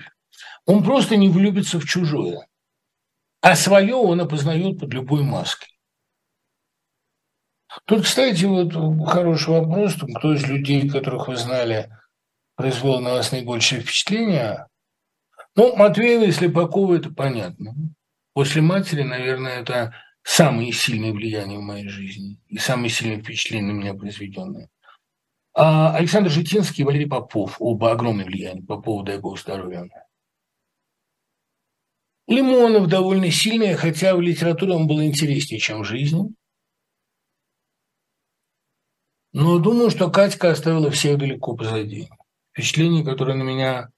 Он 0.67 0.83
просто 0.83 1.15
не 1.15 1.27
влюбится 1.27 1.79
в 1.79 1.85
чужое. 1.85 2.47
А 3.41 3.55
свое 3.55 3.95
он 3.95 4.21
опознает 4.21 4.79
под 4.79 4.93
любой 4.93 5.23
маской. 5.23 5.75
Тут, 7.85 8.03
кстати, 8.03 8.45
вот 8.45 8.73
хороший 9.09 9.49
вопрос, 9.49 9.95
кто 9.95 10.35
из 10.35 10.45
людей, 10.45 10.87
которых 10.87 11.29
вы 11.29 11.35
знали, 11.35 11.89
произвел 12.55 12.99
на 12.99 13.13
вас 13.13 13.31
наибольшее 13.31 13.81
впечатление? 13.81 14.67
Ну, 15.55 15.75
Матвеева 15.75 16.23
и 16.23 16.31
Слепакова– 16.31 16.95
это 16.95 17.11
понятно. 17.11 17.75
После 18.33 18.61
матери, 18.61 19.03
наверное, 19.03 19.59
это 19.59 19.93
самые 20.23 20.71
сильные 20.71 21.13
влияния 21.13 21.59
в 21.59 21.61
моей 21.61 21.87
жизни 21.87 22.39
и 22.47 22.57
самые 22.57 22.89
сильные 22.89 23.21
впечатления 23.21 23.71
на 23.71 23.77
меня 23.77 23.93
произведенные. 23.93 24.69
А 25.53 25.95
Александр 25.95 26.31
Житинский 26.31 26.81
и 26.81 26.85
Валерий 26.85 27.07
Попов– 27.07 27.57
оба 27.59 27.91
огромные 27.91 28.25
влияния 28.25 28.63
по 28.63 28.81
поводу, 28.81 29.11
дай 29.11 29.19
бог 29.19 29.39
здоровья. 29.39 29.87
Лимонов 32.25 32.87
довольно 32.87 33.29
сильный, 33.29 33.75
хотя 33.75 34.15
в 34.15 34.21
литературе 34.21 34.73
он 34.73 34.87
был 34.87 35.03
интереснее, 35.03 35.59
чем 35.59 35.81
в 35.81 35.85
жизни. 35.85 36.33
Но 39.33 39.59
думаю, 39.59 39.91
что 39.91 40.09
Катька 40.09 40.51
оставила 40.51 40.89
всех 40.89 41.19
далеко 41.19 41.55
позади. 41.55 42.07
Впечатление, 42.53 43.03
которое 43.03 43.35
на 43.35 43.43
меня 43.43 43.89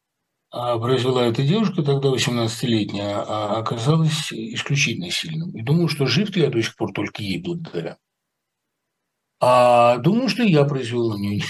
а, 0.58 0.80
произвела 0.80 1.26
эта 1.26 1.44
девушка, 1.44 1.84
тогда 1.84 2.08
18-летняя, 2.08 3.26
а, 3.28 3.58
оказалось 3.58 4.32
исключительно 4.32 5.12
сильным. 5.12 5.52
И 5.52 5.62
думаю, 5.62 5.90
что 5.90 6.06
жив 6.06 6.34
я 6.38 6.50
до 6.50 6.64
сих 6.64 6.78
пор 6.78 6.94
только 6.94 7.22
ей 7.22 7.42
благодаря. 7.42 7.98
А 9.42 9.98
думаю, 9.98 10.30
что 10.30 10.44
я 10.44 10.64
произвел 10.64 11.10
на 11.12 11.18
нее 11.18 11.44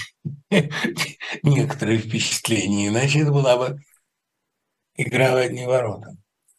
некоторые 1.44 1.98
впечатления, 1.98 2.88
иначе 2.88 3.20
это 3.20 3.30
была 3.30 3.56
бы 3.56 3.78
игра 4.96 5.34
в 5.34 5.36
одни 5.36 5.66
ворота. 5.66 6.16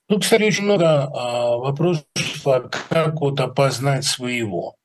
Тут, 0.08 0.24
кстати, 0.24 0.44
очень 0.44 0.64
много 0.64 1.04
а, 1.04 1.58
вопросов, 1.58 2.06
как 2.46 3.20
вот 3.20 3.42
опознать 3.42 4.06
своего. 4.06 4.76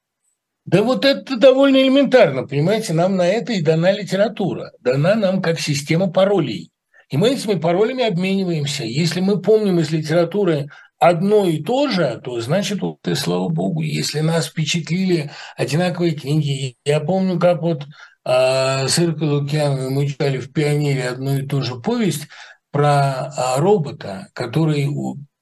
Да 0.64 0.82
вот 0.82 1.04
это 1.04 1.36
довольно 1.36 1.76
элементарно, 1.76 2.44
понимаете, 2.44 2.92
нам 2.92 3.14
на 3.14 3.28
это 3.28 3.52
и 3.52 3.62
дана 3.62 3.92
литература, 3.92 4.72
дана 4.80 5.14
нам 5.14 5.40
как 5.40 5.60
система 5.60 6.10
паролей. 6.10 6.71
И 7.12 7.18
мы 7.18 7.28
этими 7.28 7.56
паролями 7.56 8.04
обмениваемся. 8.04 8.84
Если 8.84 9.20
мы 9.20 9.38
помним 9.38 9.78
из 9.78 9.90
литературы 9.90 10.70
одно 10.98 11.44
и 11.44 11.62
то 11.62 11.88
же, 11.88 12.18
то 12.24 12.40
значит, 12.40 12.80
вот 12.80 13.06
и 13.06 13.14
слава 13.14 13.50
богу, 13.50 13.82
если 13.82 14.20
нас 14.20 14.46
впечатлили 14.46 15.30
одинаковые 15.58 16.14
книги. 16.14 16.76
Я 16.86 17.00
помню, 17.00 17.38
как 17.38 17.60
вот 17.60 17.84
э, 18.24 18.88
с 18.88 18.98
Иркой 18.98 19.28
Лукьяновой 19.28 19.90
мы 19.90 20.06
читали 20.06 20.38
в 20.38 20.54
«Пионере» 20.54 21.10
одну 21.10 21.36
и 21.36 21.46
ту 21.46 21.62
же 21.62 21.74
повесть 21.80 22.28
про 22.70 23.26
э, 23.26 23.60
робота, 23.60 24.28
который 24.32 24.86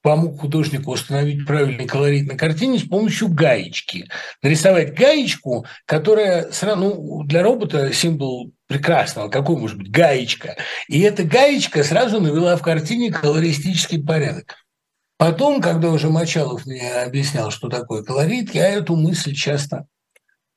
помог 0.01 0.39
художнику 0.39 0.91
установить 0.91 1.45
правильный 1.45 1.85
колорит 1.85 2.27
на 2.27 2.37
картине 2.37 2.79
с 2.79 2.83
помощью 2.83 3.29
гаечки. 3.29 4.09
Нарисовать 4.41 4.93
гаечку, 4.93 5.65
которая 5.85 6.51
сразу, 6.51 6.79
ну, 6.79 7.23
для 7.23 7.43
робота 7.43 7.93
символ 7.93 8.51
прекрасного, 8.67 9.29
какой 9.29 9.57
может 9.57 9.77
быть 9.77 9.91
гаечка. 9.91 10.57
И 10.87 10.99
эта 11.01 11.23
гаечка 11.23 11.83
сразу 11.83 12.19
навела 12.19 12.55
в 12.55 12.61
картине 12.61 13.11
колористический 13.11 14.03
порядок. 14.03 14.55
Потом, 15.17 15.61
когда 15.61 15.89
уже 15.89 16.09
Мочалов 16.09 16.65
мне 16.65 16.91
объяснял, 16.93 17.51
что 17.51 17.69
такое 17.69 18.03
колорит, 18.03 18.55
я 18.55 18.69
эту 18.69 18.95
мысль 18.95 19.35
часто, 19.35 19.85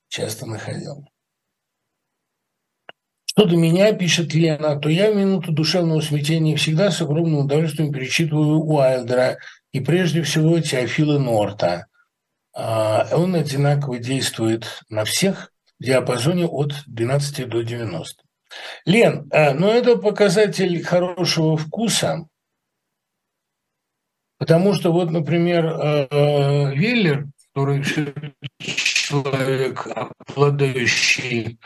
часто 0.09 0.47
находил. 0.47 1.07
Что 3.37 3.47
до 3.47 3.57
меня, 3.57 3.93
пишет 3.93 4.33
Лена, 4.33 4.79
то 4.79 4.89
я 4.89 5.11
в 5.11 5.17
минуту 5.17 5.51
душевного 5.51 6.01
смятения 6.01 6.55
всегда 6.55 6.93
с 6.93 7.03
огромным 7.03 7.41
удовольствием 7.41 7.93
перечитываю 7.93 8.61
Уайлдера 8.61 9.39
и 9.73 9.81
прежде 9.81 10.23
всего 10.23 10.61
Теофила 10.61 11.19
Норта. 11.19 11.87
А, 12.53 13.09
он 13.11 13.35
одинаково 13.35 13.99
действует 13.99 14.85
на 14.89 15.05
всех 15.05 15.51
в 15.81 15.85
диапазоне 15.85 16.47
от 16.47 16.75
12 16.87 17.49
до 17.49 17.63
90. 17.63 18.23
Лен, 18.85 19.29
а, 19.33 19.53
но 19.53 19.73
это 19.73 19.97
показатель 19.97 20.81
хорошего 20.85 21.57
вкуса, 21.57 22.29
потому 24.39 24.75
что 24.75 24.93
вот, 24.93 25.11
например, 25.11 25.67
а, 25.67 26.71
Веллер, 26.73 27.27
который 27.53 27.83
человек, 28.61 29.89
обладающий 30.29 31.59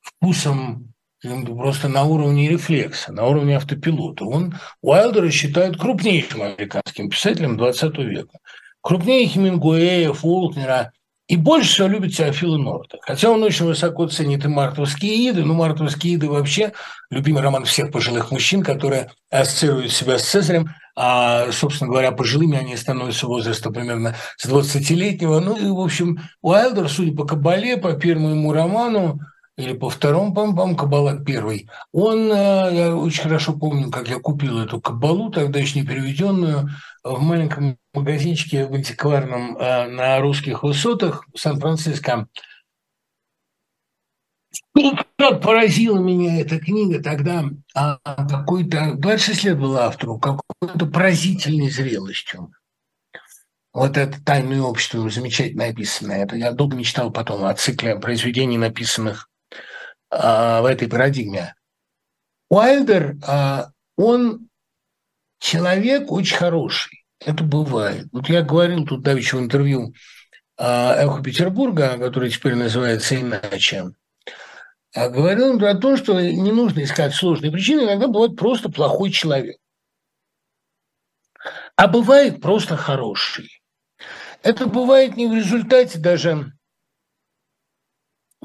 вкусом 0.00 0.94
просто 1.22 1.88
на 1.88 2.04
уровне 2.04 2.48
рефлекса, 2.48 3.12
на 3.12 3.26
уровне 3.26 3.56
автопилота. 3.56 4.24
Он 4.24 4.54
Уайлдера 4.82 5.30
считают 5.30 5.78
крупнейшим 5.78 6.42
американским 6.42 7.10
писателем 7.10 7.56
20 7.56 7.98
века. 7.98 8.38
Крупнее 8.80 9.26
Хемингуэя, 9.26 10.12
Фолкнера 10.12 10.92
и 11.30 11.36
больше 11.36 11.70
всего 11.70 11.86
любит 11.86 12.16
Теофила 12.16 12.56
Норта. 12.56 12.98
Хотя 13.02 13.30
он 13.30 13.40
очень 13.44 13.64
высоко 13.64 14.08
ценит 14.08 14.44
и 14.44 14.48
мартовские 14.48 15.30
иды, 15.30 15.44
но 15.44 15.54
мартовские 15.54 16.16
иды 16.16 16.28
вообще 16.28 16.72
любимый 17.08 17.40
роман 17.40 17.66
всех 17.66 17.92
пожилых 17.92 18.32
мужчин, 18.32 18.64
которые 18.64 19.12
ассоциируют 19.30 19.92
себя 19.92 20.18
с 20.18 20.24
Цезарем, 20.24 20.70
а, 20.96 21.52
собственно 21.52 21.88
говоря, 21.88 22.10
пожилыми 22.10 22.58
они 22.58 22.76
становятся 22.76 23.28
возраста 23.28 23.70
примерно 23.70 24.16
с 24.38 24.48
20-летнего. 24.48 25.38
Ну 25.38 25.56
и, 25.56 25.70
в 25.70 25.78
общем, 25.78 26.18
Уайлдер, 26.42 26.88
судя 26.88 27.16
по 27.16 27.24
Кабале, 27.24 27.76
по 27.76 27.92
первому 27.92 28.30
ему 28.30 28.52
роману, 28.52 29.20
или 29.60 29.72
по 29.72 29.90
второму, 29.90 30.34
по-моему, 30.34 30.76
Кабала 30.76 31.18
первый. 31.22 31.68
Он, 31.92 32.32
э, 32.32 32.70
я 32.72 32.96
очень 32.96 33.22
хорошо 33.22 33.52
помню, 33.52 33.90
как 33.90 34.08
я 34.08 34.18
купил 34.18 34.58
эту 34.58 34.80
Кабалу, 34.80 35.30
тогда 35.30 35.58
еще 35.58 35.80
не 35.80 35.86
переведенную, 35.86 36.70
в 37.02 37.20
маленьком 37.20 37.78
магазинчике 37.94 38.66
в 38.66 38.74
антикварном 38.74 39.56
э, 39.56 39.88
на 39.88 40.18
русских 40.20 40.62
высотах 40.62 41.26
в 41.32 41.38
Сан-Франциско. 41.38 42.26
Ну, 44.74 44.96
как 45.16 45.42
поразила 45.42 45.98
меня 45.98 46.40
эта 46.40 46.58
книга 46.58 47.02
тогда, 47.02 47.44
а, 47.74 47.98
какой-то, 48.04 48.94
26 48.96 49.44
лет 49.44 49.58
был 49.58 49.76
автору, 49.76 50.18
какой-то 50.18 50.86
поразительной 50.86 51.70
зрелостью. 51.70 52.52
Вот 53.72 53.96
это 53.96 54.22
«Тайное 54.24 54.62
общество» 54.62 55.08
замечательно 55.08 55.66
написано. 55.66 56.12
Это 56.12 56.36
я 56.36 56.50
долго 56.50 56.76
мечтал 56.76 57.12
потом 57.12 57.44
о 57.44 57.54
цикле 57.54 57.96
произведений, 57.96 58.58
написанных 58.58 59.29
в 60.10 60.66
этой 60.68 60.88
парадигме. 60.88 61.54
Уайлдер, 62.48 63.16
а, 63.26 63.70
он 63.96 64.48
человек 65.38 66.10
очень 66.10 66.36
хороший. 66.36 67.04
Это 67.24 67.44
бывает. 67.44 68.06
Вот 68.12 68.28
я 68.28 68.42
говорил 68.42 68.84
тут 68.86 69.02
давеча 69.02 69.36
в 69.36 69.40
интервью 69.40 69.94
а, 70.56 70.94
«Эхо 70.96 71.22
Петербурга», 71.22 71.96
который 71.98 72.30
теперь 72.30 72.54
называется 72.54 73.20
иначе, 73.20 73.92
а 74.92 75.08
говорил 75.08 75.50
он 75.50 75.64
о 75.64 75.74
том, 75.76 75.96
что 75.96 76.20
не 76.20 76.50
нужно 76.50 76.82
искать 76.82 77.14
сложные 77.14 77.52
причины, 77.52 77.82
иногда 77.82 78.08
бывает 78.08 78.36
просто 78.36 78.68
плохой 78.68 79.10
человек. 79.10 79.56
А 81.76 81.86
бывает 81.86 82.42
просто 82.42 82.76
хороший. 82.76 83.62
Это 84.42 84.66
бывает 84.66 85.16
не 85.16 85.28
в 85.28 85.34
результате 85.34 85.98
даже 85.98 86.52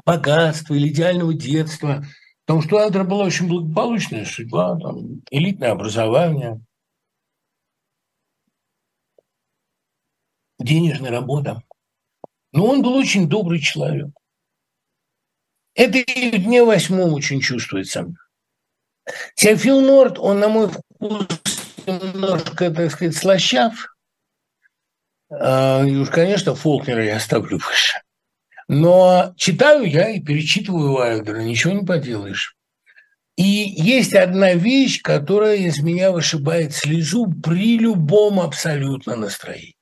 богатства 0.06 0.74
или 0.74 0.88
идеального 0.88 1.34
детства. 1.34 2.04
Потому 2.46 2.62
что 2.62 2.76
у 2.76 2.78
Адра 2.78 3.02
была 3.02 3.24
очень 3.24 3.48
благополучная 3.48 4.24
судьба, 4.24 4.78
там, 4.78 5.22
элитное 5.30 5.72
образование, 5.72 6.60
денежная 10.60 11.10
работа. 11.10 11.62
Но 12.52 12.66
он 12.66 12.82
был 12.82 12.94
очень 12.94 13.28
добрый 13.28 13.60
человек. 13.60 14.10
Это 15.74 15.98
и 15.98 16.30
в 16.30 16.42
дне 16.42 16.64
восьмом 16.64 17.12
очень 17.12 17.40
чувствуется. 17.40 18.06
Теофил 19.34 19.80
Норд, 19.82 20.18
он, 20.18 20.38
на 20.38 20.48
мой 20.48 20.68
вкус, 20.68 21.26
немножко, 21.86 22.70
так 22.70 22.90
сказать, 22.92 23.16
слащав. 23.16 23.96
А, 25.30 25.84
и 25.84 25.96
уж, 25.96 26.08
конечно, 26.10 26.54
Фолкнера 26.54 27.04
я 27.04 27.16
оставлю 27.16 27.58
выше. 27.58 28.00
Но 28.68 29.32
читаю 29.36 29.84
я 29.84 30.10
и 30.10 30.20
перечитываю 30.20 30.92
Уайлдера, 30.92 31.40
ничего 31.40 31.72
не 31.72 31.84
поделаешь. 31.84 32.56
И 33.36 33.44
есть 33.44 34.14
одна 34.14 34.54
вещь, 34.54 35.02
которая 35.02 35.56
из 35.56 35.78
меня 35.80 36.10
вышибает 36.10 36.74
слезу 36.74 37.30
при 37.42 37.78
любом 37.78 38.40
абсолютно 38.40 39.14
настроении. 39.14 39.74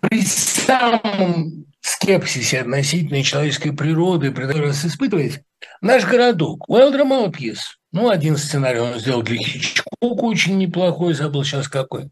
При 0.00 0.22
самом 0.22 1.66
скепсисе 1.80 2.60
относительно 2.60 3.22
человеческой 3.22 3.72
природы, 3.72 4.32
который 4.32 4.66
раз 4.66 4.84
испытывает, 4.84 5.42
наш 5.80 6.04
городок. 6.06 6.68
Уайлдера 6.68 7.04
мало 7.04 7.30
пьес. 7.30 7.78
Ну, 7.90 8.08
один 8.08 8.36
сценарий 8.36 8.78
он 8.78 8.98
сделал 8.98 9.22
для 9.22 9.36
Хичкока, 9.36 9.96
очень 10.00 10.58
неплохой, 10.58 11.12
забыл 11.14 11.44
сейчас 11.44 11.68
какой 11.68 12.10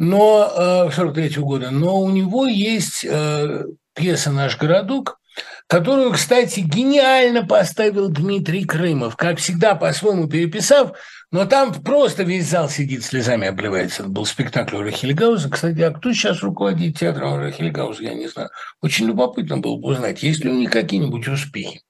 но 0.00 0.88
э, 0.88 0.90
43 0.92 1.28
-го 1.28 1.42
года, 1.42 1.70
но 1.70 2.00
у 2.00 2.08
него 2.10 2.46
есть 2.46 3.04
э, 3.04 3.64
пьеса 3.94 4.32
«Наш 4.32 4.56
городок», 4.56 5.20
которую, 5.66 6.12
кстати, 6.12 6.60
гениально 6.60 7.46
поставил 7.46 8.08
Дмитрий 8.08 8.64
Крымов, 8.64 9.16
как 9.16 9.38
всегда, 9.38 9.74
по-своему 9.74 10.26
переписав, 10.26 10.92
но 11.30 11.44
там 11.44 11.74
просто 11.74 12.22
весь 12.22 12.48
зал 12.48 12.70
сидит 12.70 13.04
слезами 13.04 13.46
обливается. 13.46 14.02
Это 14.02 14.10
был 14.10 14.24
спектакль 14.24 14.76
у 14.76 14.82
Рахильгауза. 14.82 15.50
Кстати, 15.50 15.82
а 15.82 15.90
кто 15.90 16.14
сейчас 16.14 16.42
руководит 16.42 16.98
театром 16.98 17.38
Рахильгауза, 17.38 18.02
я 18.02 18.14
не 18.14 18.26
знаю. 18.26 18.48
Очень 18.80 19.06
любопытно 19.06 19.58
было 19.58 19.76
бы 19.76 19.90
узнать, 19.90 20.22
есть 20.22 20.42
ли 20.42 20.50
у 20.50 20.54
них 20.54 20.70
какие-нибудь 20.70 21.28
успехи. 21.28 21.82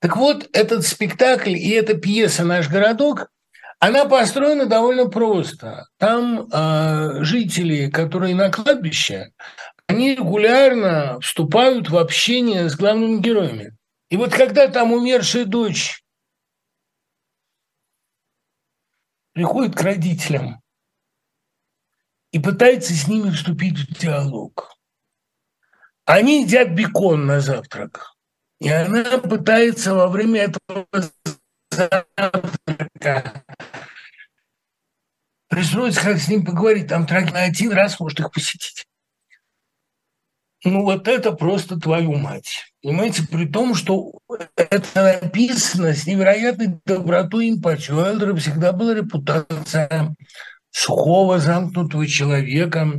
Так 0.00 0.16
вот, 0.16 0.48
этот 0.52 0.86
спектакль 0.86 1.56
и 1.56 1.70
эта 1.70 1.94
пьеса 1.94 2.44
«Наш 2.44 2.68
городок» 2.68 3.30
Она 3.80 4.06
построена 4.06 4.66
довольно 4.66 5.08
просто. 5.08 5.88
Там 5.98 6.48
э, 6.52 7.22
жители, 7.22 7.88
которые 7.90 8.34
на 8.34 8.50
кладбище, 8.50 9.32
они 9.86 10.16
регулярно 10.16 11.20
вступают 11.20 11.88
в 11.88 11.96
общение 11.96 12.68
с 12.68 12.76
главными 12.76 13.20
героями. 13.20 13.76
И 14.10 14.16
вот 14.16 14.32
когда 14.32 14.66
там 14.68 14.92
умершая 14.92 15.44
дочь 15.44 16.02
приходит 19.32 19.76
к 19.76 19.80
родителям 19.82 20.60
и 22.32 22.40
пытается 22.40 22.92
с 22.92 23.06
ними 23.06 23.30
вступить 23.30 23.78
в 23.78 23.98
диалог, 23.98 24.76
они 26.04 26.42
едят 26.42 26.70
бекон 26.70 27.26
на 27.26 27.40
завтрак. 27.40 28.14
И 28.60 28.68
она 28.68 29.18
пытается 29.18 29.94
во 29.94 30.08
время 30.08 30.50
этого 30.50 30.86
завтрака 32.98 33.44
пристроиться, 35.48 36.02
как 36.02 36.18
с 36.18 36.28
ним 36.28 36.44
поговорить. 36.44 36.88
Там 36.88 37.06
на 37.10 37.42
один 37.42 37.72
раз 37.72 37.98
может 37.98 38.20
их 38.20 38.30
посетить. 38.30 38.84
Ну 40.64 40.82
вот 40.82 41.06
это 41.06 41.32
просто 41.32 41.78
твою 41.78 42.14
мать. 42.14 42.72
Понимаете, 42.82 43.22
при 43.30 43.46
том, 43.46 43.74
что 43.74 44.18
это 44.56 45.20
написано 45.22 45.94
с 45.94 46.06
невероятной 46.06 46.80
добротой 46.84 47.46
и 47.46 47.50
эмпатией. 47.52 47.96
У 47.96 48.00
Элдера 48.00 48.34
всегда 48.36 48.72
была 48.72 48.94
репутация 48.94 50.14
сухого, 50.70 51.38
замкнутого 51.38 52.06
человека, 52.06 52.92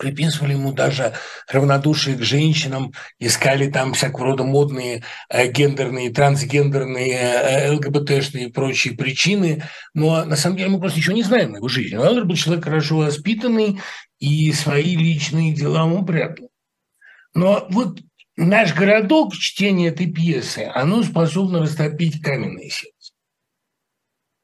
приписывали 0.00 0.54
ему 0.54 0.72
даже 0.72 1.12
равнодушие 1.46 2.16
к 2.16 2.22
женщинам, 2.22 2.92
искали 3.18 3.70
там 3.70 3.92
всякого 3.92 4.26
рода 4.26 4.44
модные 4.44 5.04
э, 5.28 5.48
гендерные, 5.52 6.10
трансгендерные, 6.10 7.12
э, 7.12 7.70
ЛГБТшные 7.72 8.46
и 8.46 8.50
прочие 8.50 8.96
причины. 8.96 9.62
Но 9.94 10.24
на 10.24 10.36
самом 10.36 10.56
деле 10.56 10.70
мы 10.70 10.80
просто 10.80 10.98
ничего 10.98 11.14
не 11.14 11.22
знаем 11.22 11.54
о 11.54 11.58
его 11.58 11.68
жизни. 11.68 11.96
Уэллер 11.96 12.24
был 12.24 12.34
человек 12.34 12.64
хорошо 12.64 12.96
воспитанный 12.96 13.80
и 14.18 14.52
свои 14.52 14.96
личные 14.96 15.54
дела 15.54 15.84
он 15.84 16.06
прятал. 16.06 16.50
Но 17.34 17.66
вот 17.70 18.00
наш 18.36 18.74
городок, 18.74 19.34
чтение 19.34 19.90
этой 19.90 20.10
пьесы, 20.10 20.70
оно 20.74 21.02
способно 21.02 21.60
растопить 21.60 22.22
каменное 22.22 22.70
сердце. 22.70 23.12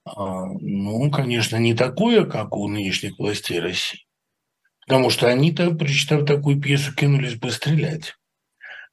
А, 0.05 0.47
ну, 0.61 1.11
конечно, 1.11 1.57
не 1.57 1.75
такое, 1.75 2.27
как 2.27 2.55
у 2.57 2.69
нынешних 2.69 3.19
властей 3.19 3.59
России. 3.59 4.06
Потому 4.87 5.11
что 5.11 5.27
они-то, 5.27 5.73
прочитав 5.73 6.25
такую 6.27 6.61
пьесу, 6.61 6.95
кинулись 6.95 7.35
бы 7.35 7.51
стрелять, 7.51 8.15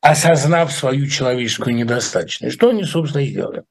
осознав 0.02 0.72
свою 0.72 1.08
человеческую 1.08 1.76
недостаточность. 1.76 2.56
Что 2.56 2.70
они, 2.70 2.84
собственно, 2.84 3.22
и 3.22 3.28
сделали. 3.28 3.64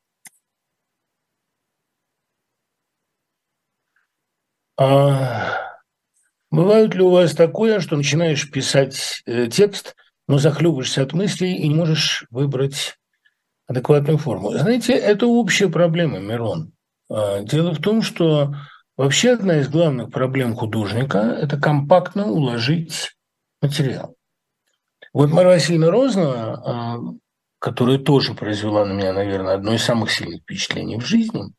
А, 4.79 5.59
бывает 6.51 6.95
ли 6.95 7.03
у 7.03 7.11
вас 7.11 7.35
такое, 7.35 7.81
что 7.81 7.97
начинаешь 7.97 8.51
писать 8.51 9.23
э, 9.27 9.49
текст, 9.49 9.97
но 10.29 10.39
захлебываешься 10.39 11.03
от 11.03 11.13
мыслей 11.13 11.57
и 11.57 11.69
не 11.69 11.75
можешь 11.75 12.25
выбрать 12.31 12.99
адекватную 13.67 14.19
форму? 14.19 14.53
Знаете, 14.53 14.95
это 14.95 15.27
общая 15.27 15.69
проблема, 15.69 16.21
Мирон. 16.21 16.73
А, 17.11 17.41
дело 17.41 17.75
в 17.75 17.81
том, 17.81 18.01
что 18.01 18.55
Вообще 18.97 19.33
одна 19.33 19.59
из 19.59 19.69
главных 19.69 20.11
проблем 20.11 20.55
художника– 20.55 21.19
это 21.41 21.59
компактно 21.59 22.27
уложить 22.27 23.17
материал. 23.63 24.15
Вот 25.15 25.31
Мария 25.31 25.53
Васильевна 25.53 25.91
Розна, 25.91 26.55
а, 26.55 26.99
которая 27.59 27.99
тоже 27.99 28.35
произвела 28.35 28.85
на 28.85 28.93
меня, 28.93 29.13
наверное, 29.13 29.55
одно 29.55 29.73
из 29.75 29.83
самых 29.83 30.11
сильных 30.11 30.43
впечатлений 30.43 30.99
в 30.99 31.07
жизни, 31.07 31.53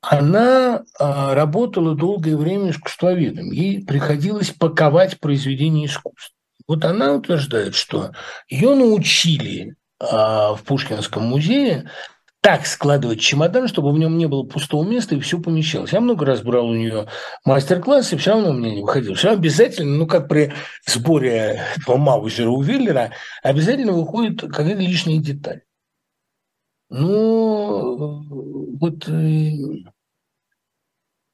она 0.00 0.84
а, 0.98 1.34
работала 1.34 1.94
долгое 1.94 2.36
время 2.36 2.70
искусствоведом. 2.70 3.50
Ей 3.50 3.84
приходилось 3.84 4.50
паковать 4.50 5.20
произведения 5.20 5.86
искусства. 5.86 6.34
Вот 6.66 6.84
она 6.84 7.14
утверждает, 7.14 7.74
что 7.74 8.12
ее 8.48 8.74
научили 8.74 9.76
а, 10.00 10.54
в 10.54 10.62
Пушкинском 10.62 11.24
музее 11.24 11.90
так 12.40 12.66
складывать 12.66 13.20
чемодан, 13.20 13.68
чтобы 13.68 13.92
в 13.92 13.98
нем 13.98 14.16
не 14.16 14.26
было 14.26 14.42
пустого 14.44 14.88
места 14.88 15.14
и 15.14 15.20
все 15.20 15.40
помещалось. 15.40 15.92
Я 15.92 16.00
много 16.00 16.24
раз 16.24 16.42
брал 16.42 16.68
у 16.68 16.74
нее 16.74 17.08
мастер-класс, 17.44 18.12
и 18.12 18.16
все 18.16 18.32
равно 18.32 18.50
у 18.50 18.52
меня 18.52 18.74
не 18.74 18.82
выходило. 18.82 19.14
Все 19.14 19.30
обязательно, 19.30 19.96
ну, 19.96 20.06
как 20.06 20.28
при 20.28 20.52
сборе 20.86 21.62
по 21.84 21.96
Маузера 21.96 22.50
у 22.50 22.62
Виллера, 22.62 23.12
обязательно 23.42 23.92
выходит 23.92 24.40
какая-то 24.40 24.80
лишняя 24.80 25.20
деталь. 25.20 25.62
Ну, 26.90 28.22
вот 28.80 29.08
э, 29.08 29.50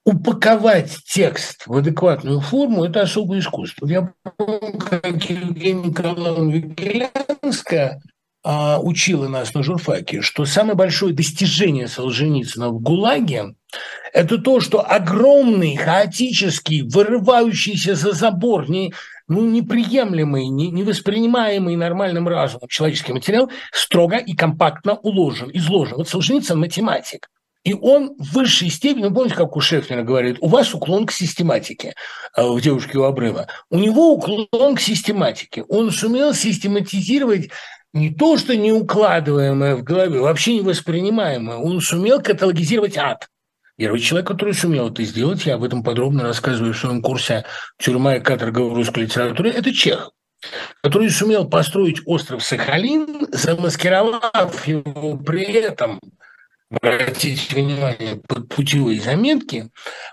упаковать 0.05 0.99
текст 1.07 1.67
в 1.67 1.77
адекватную 1.77 2.41
форму– 2.41 2.85
это 2.87 3.03
особое 3.03 3.39
искусство. 3.39 3.87
Я 3.87 4.13
помню, 4.37 4.79
как 4.79 5.23
Евгения 5.31 5.89
Николаевна 5.89 6.53
Викелянская– 6.53 8.01
а, 8.47 8.79
учила 8.79 9.27
нас 9.27 9.55
на 9.55 9.63
журфаке, 9.63 10.21
что 10.21 10.45
самое 10.45 10.77
большое 10.77 11.15
достижение 11.15 11.89
Солженицына 11.89 12.69
в 12.69 12.79
ГУЛАГе– 12.79 13.55
это 14.13 14.37
то, 14.37 14.61
что 14.61 14.81
огромный, 14.87 15.77
хаотический, 15.77 16.83
вырывающийся 16.83 17.95
за 17.95 18.13
забор, 18.13 18.69
не, 18.69 18.93
ну, 19.29 19.49
неприемлемый, 19.49 20.49
не, 20.49 20.71
невоспринимаемый 20.71 21.75
нормальным 21.77 22.29
разумом 22.29 22.69
человеческий 22.69 23.15
материал 23.15 23.51
строго 23.73 24.19
и 24.19 24.35
компактно 24.35 24.97
уложен, 24.97 25.51
изложен. 25.55 25.97
Вот 25.97 26.11
Солженицын– 26.11 26.59
математик. 26.61 27.31
И 27.65 27.73
он 27.73 28.15
в 28.19 28.35
высшей 28.35 28.69
степени, 28.69 29.05
ну, 29.05 29.15
помните, 29.15 29.37
как 29.37 29.57
у 29.57 29.61
Шефнера 29.61 30.03
говорит, 30.03 30.37
у 30.43 30.49
вас 30.49 30.75
уклон 30.75 31.07
к 31.07 31.13
систематике 31.13 31.95
в 32.37 32.61
«Девушке 32.61 32.99
у 32.99 33.05
обрыва». 33.05 33.47
У 33.71 33.79
него 33.79 34.13
уклон 34.13 34.77
к 34.77 34.81
систематике. 34.81 35.63
Он 35.63 35.91
сумел 35.91 36.35
систематизировать 36.35 37.49
не 37.95 38.11
то, 38.11 38.37
что 38.37 38.55
не 38.57 38.73
укладываемое 38.73 39.77
в 39.77 39.83
голове, 39.83 40.21
вообще 40.21 40.55
не 40.55 40.61
воспринимаемое. 40.61 41.57
Он 41.57 41.81
сумел 41.81 42.21
каталогизировать 42.21 42.99
ад. 42.99 43.29
Первый 43.77 44.01
человек, 44.01 44.29
который 44.29 44.55
сумел 44.55 44.91
это 44.91 45.03
сделать, 45.05 45.47
я 45.47 45.55
об 45.55 45.65
этом 45.65 45.83
подробно 45.83 46.25
рассказываю 46.25 46.75
в 46.75 46.79
своем 46.79 47.03
курсе 47.03 47.45
«Тюрьма 47.79 48.17
и 48.17 48.21
каторга 48.21 48.61
в 48.61 48.75
русской 48.75 49.05
литературе», 49.05 49.51
это 49.51 49.73
Чехов 49.73 50.13
который 50.83 51.11
сумел 51.11 51.49
построить 51.49 52.03
остров 52.07 52.45
Сахалин, 52.45 53.29
замаскировав 53.33 54.67
его 54.67 55.17
при 55.17 55.45
этом, 55.45 56.01
обратите 56.71 57.55
внимание, 57.55 58.21
под 58.29 58.49
путевые 58.49 59.01
заметки, 59.01 59.71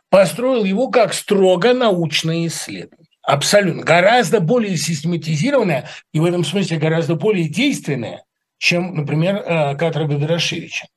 построил 0.09 0.63
его 0.63 0.89
как 0.89 1.13
строго 1.13 1.73
научное 1.73 2.47
исследование. 2.47 3.10
Абсолютно. 3.21 3.83
Гораздо 3.83 4.39
более 4.39 4.77
систематизированная 4.77 5.87
и 6.11 6.19
в 6.19 6.25
этом 6.25 6.43
смысле 6.43 6.77
гораздо 6.77 7.15
более 7.15 7.47
действенная, 7.47 8.25
чем, 8.57 8.95
например, 8.95 9.35
э, 9.35 9.75
каторга 9.75 10.17
Дорошевича. 10.17 10.87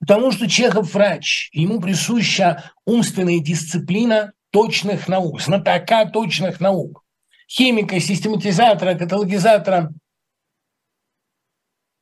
Потому 0.00 0.30
что 0.30 0.48
Чехов 0.48 0.94
врач, 0.94 1.50
ему 1.52 1.80
присуща 1.80 2.72
умственная 2.84 3.40
дисциплина 3.40 4.32
точных 4.50 5.08
наук, 5.08 5.40
знатока 5.40 6.04
точных 6.06 6.60
наук, 6.60 7.04
химика, 7.50 7.98
систематизатора, 7.98 8.94
каталогизатора. 8.94 9.92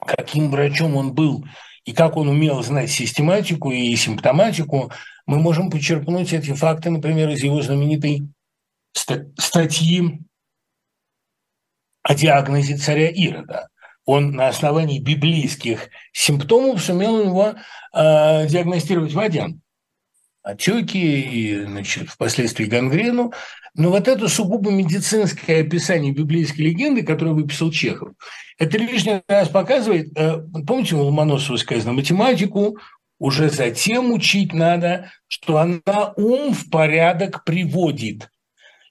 Каким 0.05 0.51
врачом 0.51 0.97
он 0.97 1.15
был 1.15 1.47
и 1.85 1.93
как 1.93 2.17
он 2.17 2.29
умел 2.29 2.63
знать 2.63 2.91
систематику 2.91 3.71
и 3.71 3.95
симптоматику, 3.97 4.93
мы 5.27 5.39
можем 5.39 5.71
почерпнуть 5.71 6.33
эти 6.33 6.53
факты, 6.53 6.91
например, 6.91 7.29
из 7.31 7.43
его 7.43 7.61
знаменитой 7.61 8.29
статьи 8.95 10.21
о 12.03 12.15
диагнозе 12.15 12.77
царя 12.77 13.11
Ирода. 13.11 13.69
Он 14.05 14.31
на 14.31 14.49
основании 14.49 15.01
библейских 15.01 15.89
симптомов 16.13 16.81
сумел 16.81 17.21
его 17.21 17.55
э, 17.93 18.47
диагностировать 18.47 19.13
водян. 19.13 19.61
Отеки 20.45 20.97
и, 20.97 21.65
значит, 21.65 22.09
впоследствии 22.09 22.67
гангрену. 22.67 23.33
Но 23.75 23.91
вот 23.91 24.07
это 24.07 24.29
сугубо 24.29 24.71
медицинское 24.71 25.63
описание 25.63 26.13
библейской 26.13 26.61
легенды, 26.63 27.03
которое 27.03 27.33
выписал 27.33 27.73
Чехов, 27.73 28.11
это 28.57 28.79
лишний 28.79 29.23
раз 29.27 29.49
показывает, 29.49 30.17
э, 30.17 30.39
помните, 30.65 30.95
у 30.95 31.03
Ломоносова 31.03 31.57
сказано, 31.57 31.93
математику 31.93 32.79
уже 33.19 33.49
затем 33.51 34.13
учить 34.13 34.53
надо, 34.53 35.11
что 35.29 35.59
она 35.59 36.13
ум 36.17 36.53
в 36.53 36.71
порядок 36.71 37.45
приводит. 37.45 38.31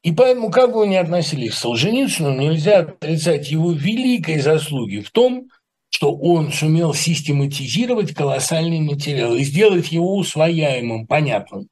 И 0.02 0.12
поэтому, 0.12 0.52
как 0.52 0.72
бы 0.72 0.80
вы 0.80 0.88
ни 0.88 0.96
относились 0.96 1.54
к 1.54 1.58
Солженицыну, 1.58 2.40
нельзя 2.40 2.80
отрицать 2.80 3.50
его 3.50 3.72
великой 3.72 4.40
заслуги 4.40 5.00
в 5.00 5.10
том, 5.12 5.50
что 5.90 6.16
он 6.16 6.52
сумел 6.52 6.94
систематизировать 6.94 8.14
колоссальный 8.14 8.82
материал 8.82 9.34
и 9.34 9.44
сделать 9.44 9.92
его 9.92 10.18
усвояемым, 10.18 11.08
понятным. 11.08 11.70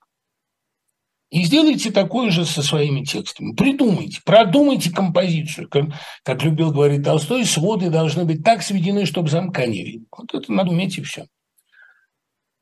И 1.29 1.43
сделайте 1.43 1.91
такое 1.91 2.29
же 2.29 2.45
со 2.45 2.61
своими 2.61 3.03
текстами. 3.03 3.53
Придумайте, 3.53 4.21
продумайте 4.23 4.91
композицию. 4.91 5.67
Как, 5.67 5.85
как 6.23 6.43
любил 6.43 6.71
говорить 6.71 7.03
Толстой, 7.03 7.43
своды 7.43 7.89
должны 7.89 8.23
быть 8.23 8.43
так 8.43 8.61
сведены, 8.61 9.05
чтобы 9.05 9.29
замка 9.29 9.65
не 9.65 9.83
видно. 9.83 10.05
Вот 10.15 10.33
это 10.33 10.51
надо 10.53 10.69
уметь 10.69 10.97
и 10.99 11.01
все. 11.01 11.25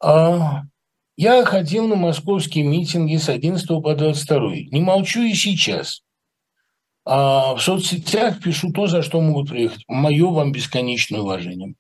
А, 0.02 0.64
я 1.16 1.46
ходил 1.46 1.88
на 1.88 1.96
московские 1.96 2.66
митинги 2.66 3.18
с 3.18 3.30
11 3.30 3.68
по 3.68 3.94
22. 3.96 4.40
Не 4.72 4.82
молчу 4.82 5.22
и 5.22 5.34
сейчас. 5.34 6.02
А 7.06 7.56
в 7.56 7.62
соцсетях 7.62 8.42
пишу 8.42 8.72
то, 8.72 8.88
за 8.88 9.02
что 9.02 9.22
могут 9.22 9.50
приехать. 9.50 9.84
Мое 9.88 10.30
вам 10.30 10.52
бесконечное 10.52 11.22
уважение. 11.22 11.76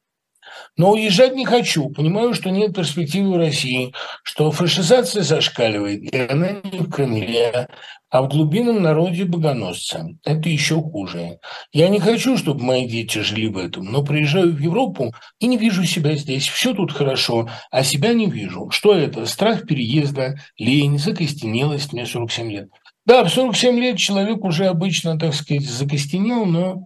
Но 0.78 0.92
уезжать 0.92 1.36
не 1.36 1.46
хочу. 1.46 1.90
Понимаю, 1.90 2.34
что 2.34 2.50
нет 2.50 2.76
перспективы 2.76 3.38
России, 3.38 3.94
что 4.24 4.52
фашизация 4.52 5.24
зашкаливает, 5.24 6.14
и 6.14 6.18
она 6.18 6.52
не 6.64 6.80
в 6.80 6.90
Кремле, 6.90 7.68
а 8.10 8.22
в 8.22 8.28
глубинном 8.28 8.82
народе 8.82 9.24
богоносца. 9.24 10.08
Это 10.26 10.50
еще 10.50 10.82
хуже. 10.82 11.40
Я 11.72 11.88
не 11.88 12.00
хочу, 12.00 12.38
чтобы 12.38 12.64
мои 12.64 12.86
дети 12.86 13.20
жили 13.20 13.48
в 13.48 13.58
этом, 13.58 13.86
но 13.86 14.04
приезжаю 14.04 14.54
в 14.54 14.60
Европу 14.60 15.14
и 15.40 15.48
не 15.48 15.58
вижу 15.58 15.86
себя 15.86 16.16
здесь. 16.16 16.48
Все 16.48 16.74
тут 16.74 16.92
хорошо, 16.92 17.50
а 17.72 17.84
себя 17.84 18.14
не 18.14 18.30
вижу. 18.30 18.70
Что 18.70 18.94
это? 18.94 19.26
Страх 19.26 19.66
переезда, 19.66 20.36
лень, 20.58 21.00
закостенелость. 21.00 21.94
Мне 21.94 22.06
47 22.06 22.52
лет. 22.52 22.70
Да, 23.06 23.24
в 23.24 23.30
47 23.30 23.80
лет 23.80 23.98
человек 23.98 24.44
уже 24.44 24.66
обычно, 24.68 25.18
так 25.18 25.34
сказать, 25.34 25.64
закостенел, 25.64 26.46
но 26.46 26.86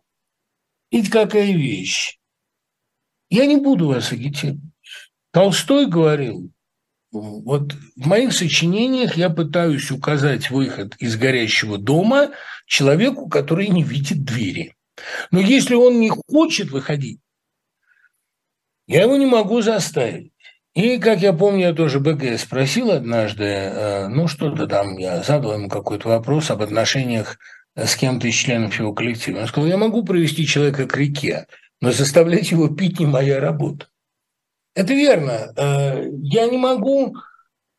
ведь 0.91 1.09
какая 1.09 1.51
вещь. 1.51 2.17
Я 3.29 3.45
не 3.45 3.57
буду 3.57 3.87
вас 3.87 4.11
агитировать. 4.11 4.61
Толстой 5.31 5.87
говорил, 5.87 6.49
вот 7.11 7.73
в 7.95 8.07
моих 8.07 8.33
сочинениях 8.33 9.17
я 9.17 9.29
пытаюсь 9.29 9.91
указать 9.91 10.49
выход 10.49 10.95
из 10.99 11.17
горящего 11.17 11.77
дома 11.77 12.31
человеку, 12.67 13.29
который 13.29 13.67
не 13.67 13.83
видит 13.83 14.23
двери. 14.23 14.75
Но 15.31 15.39
если 15.39 15.75
он 15.75 15.99
не 15.99 16.09
хочет 16.09 16.71
выходить, 16.71 17.19
я 18.87 19.03
его 19.03 19.17
не 19.17 19.25
могу 19.25 19.61
заставить. 19.61 20.31
И, 20.73 20.97
как 20.99 21.21
я 21.21 21.31
помню, 21.31 21.67
я 21.67 21.73
тоже 21.73 22.01
БГ 22.01 22.37
спросил 22.37 22.91
однажды, 22.91 23.45
э, 23.45 24.07
ну, 24.09 24.27
что-то 24.27 24.67
там, 24.67 24.97
я 24.97 25.23
задал 25.23 25.53
ему 25.53 25.69
какой-то 25.69 26.09
вопрос 26.09 26.51
об 26.51 26.61
отношениях 26.61 27.37
с 27.75 27.95
кем-то 27.95 28.27
из 28.27 28.35
членов 28.35 28.77
его 28.77 28.93
коллектива. 28.93 29.39
Он 29.39 29.47
сказал, 29.47 29.69
я 29.69 29.77
могу 29.77 30.03
провести 30.03 30.45
человека 30.45 30.85
к 30.85 30.97
реке, 30.97 31.47
но 31.81 31.91
заставлять 31.91 32.51
его 32.51 32.67
пить 32.69 32.99
не 32.99 33.05
моя 33.05 33.39
работа. 33.39 33.87
Это 34.73 34.93
верно. 34.93 35.53
Э, 35.55 36.09
я 36.21 36.47
не 36.47 36.57
могу 36.57 37.15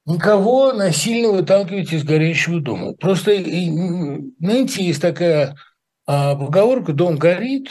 никого 0.06 0.72
насильно 0.72 1.30
выталкивать 1.30 1.92
из 1.92 2.04
горящего 2.04 2.60
дома. 2.60 2.92
Просто, 2.92 3.34
знаете, 3.34 4.84
есть 4.84 5.02
такая 5.02 5.56
а, 6.06 6.36
поговорка 6.36 6.92
«дом 6.92 7.16
горит», 7.16 7.68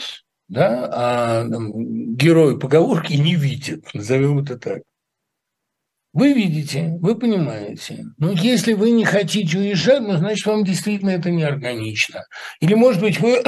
да, 0.48 0.88
а 0.92 1.44
герой 1.48 2.58
поговорки 2.58 3.14
не 3.14 3.34
видит, 3.34 3.92
назовем 3.94 4.38
это 4.40 4.58
так. 4.58 4.82
Вы 6.12 6.32
видите, 6.32 6.96
вы 7.00 7.18
понимаете. 7.18 8.04
Но 8.16 8.32
если 8.32 8.72
вы 8.72 8.90
не 8.90 9.04
хотите 9.04 9.58
уезжать, 9.58 10.00
ну, 10.00 10.16
значит, 10.16 10.46
вам 10.46 10.64
действительно 10.64 11.10
это 11.10 11.30
не 11.30 11.42
органично. 11.42 12.24
Или, 12.60 12.74
может 12.74 13.02
быть, 13.02 13.20
вы 13.20 13.42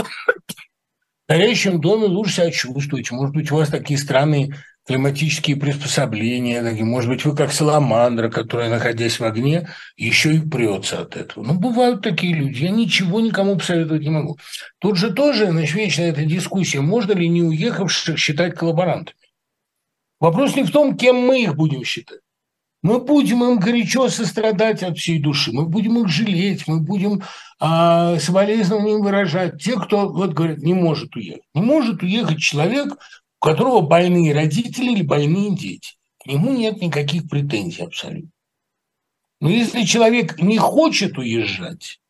в 1.28 1.30
горящем 1.30 1.80
доме 1.80 2.06
лучше 2.06 2.36
себя 2.36 2.50
чувствуете. 2.50 3.14
Может 3.14 3.34
быть, 3.34 3.52
у 3.52 3.56
вас 3.56 3.68
такие 3.68 3.98
странные 3.98 4.54
климатические 4.86 5.56
приспособления, 5.56 6.62
такие. 6.62 6.86
может 6.86 7.10
быть, 7.10 7.26
вы 7.26 7.36
как 7.36 7.52
саламандра, 7.52 8.30
которая, 8.30 8.70
находясь 8.70 9.20
в 9.20 9.24
огне, 9.24 9.68
еще 9.98 10.34
и 10.34 10.40
прется 10.40 11.02
от 11.02 11.16
этого. 11.16 11.44
Ну, 11.44 11.58
бывают 11.58 12.00
такие 12.00 12.34
люди. 12.34 12.64
Я 12.64 12.70
ничего 12.70 13.20
никому 13.20 13.58
посоветовать 13.58 14.00
не 14.00 14.08
могу. 14.08 14.38
Тут 14.78 14.96
же 14.96 15.12
тоже, 15.12 15.50
значит, 15.50 15.74
вечно 15.74 16.02
эта 16.02 16.24
дискуссия, 16.24 16.80
можно 16.80 17.12
ли 17.12 17.28
не 17.28 17.42
уехавших 17.42 18.18
считать 18.18 18.54
коллаборантами. 18.54 19.18
Вопрос 20.20 20.56
не 20.56 20.62
в 20.62 20.70
том, 20.70 20.96
кем 20.96 21.16
мы 21.16 21.42
их 21.42 21.54
будем 21.54 21.84
считать. 21.84 22.20
Мы 22.82 23.00
будем 23.00 23.42
им 23.42 23.58
горячо 23.58 24.08
сострадать 24.08 24.82
от 24.82 24.98
всей 24.98 25.18
души, 25.18 25.52
мы 25.52 25.66
будем 25.66 25.98
их 25.98 26.08
жалеть, 26.08 26.68
мы 26.68 26.80
будем 26.80 27.22
а, 27.58 28.18
соболезнования 28.20 28.98
выражать. 28.98 29.60
Те, 29.60 29.76
кто 29.78 30.08
вот 30.08 30.32
говорят, 30.32 30.58
не 30.58 30.74
может 30.74 31.16
уехать. 31.16 31.42
Не 31.54 31.62
может 31.62 32.02
уехать 32.02 32.38
человек, 32.38 32.96
у 33.40 33.44
которого 33.44 33.80
больные 33.80 34.32
родители 34.32 34.92
или 34.92 35.02
больные 35.02 35.56
дети. 35.56 35.94
К 36.22 36.26
нему 36.26 36.52
нет 36.52 36.80
никаких 36.80 37.28
претензий 37.28 37.82
абсолютно. 37.82 38.30
Но 39.40 39.50
если 39.50 39.82
человек 39.82 40.40
не 40.40 40.58
хочет 40.58 41.18
уезжать, 41.18 42.00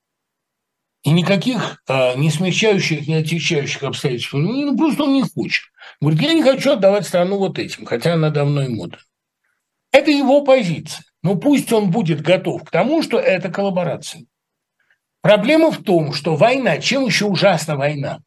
и 1.03 1.11
никаких 1.11 1.83
а, 1.89 2.15
не 2.15 2.31
смягчающих, 2.31 3.07
не 3.07 3.15
отягчающих 3.15 3.83
обстоятельств, 3.83 4.35
ну, 4.35 4.77
просто 4.77 5.05
он 5.05 5.15
не 5.15 5.23
хочет. 5.23 5.65
Говорит, 6.01 6.21
я 6.21 6.35
не 6.35 6.43
хочу 6.43 6.73
отдавать 6.73 7.07
страну 7.07 7.39
вот 7.39 7.59
этим, 7.59 7.87
хотя 7.87 8.15
она 8.15 8.31
давно 8.31 8.63
и 8.63 8.69
модна. 8.69 8.99
Это 9.93 10.11
его 10.11 10.43
позиция. 10.43 11.05
Но 11.23 11.37
пусть 11.37 11.73
он 11.73 11.91
будет 11.91 12.21
готов 12.21 12.65
к 12.65 12.71
тому, 12.71 13.03
что 13.03 13.19
это 13.19 13.51
коллаборация. 13.51 14.25
Проблема 15.21 15.71
в 15.71 15.83
том, 15.83 16.13
что 16.13 16.37
война, 16.37 16.79
чем 16.79 17.07
еще 17.07 17.25
ужасна 17.27 17.77
война? 17.77 18.21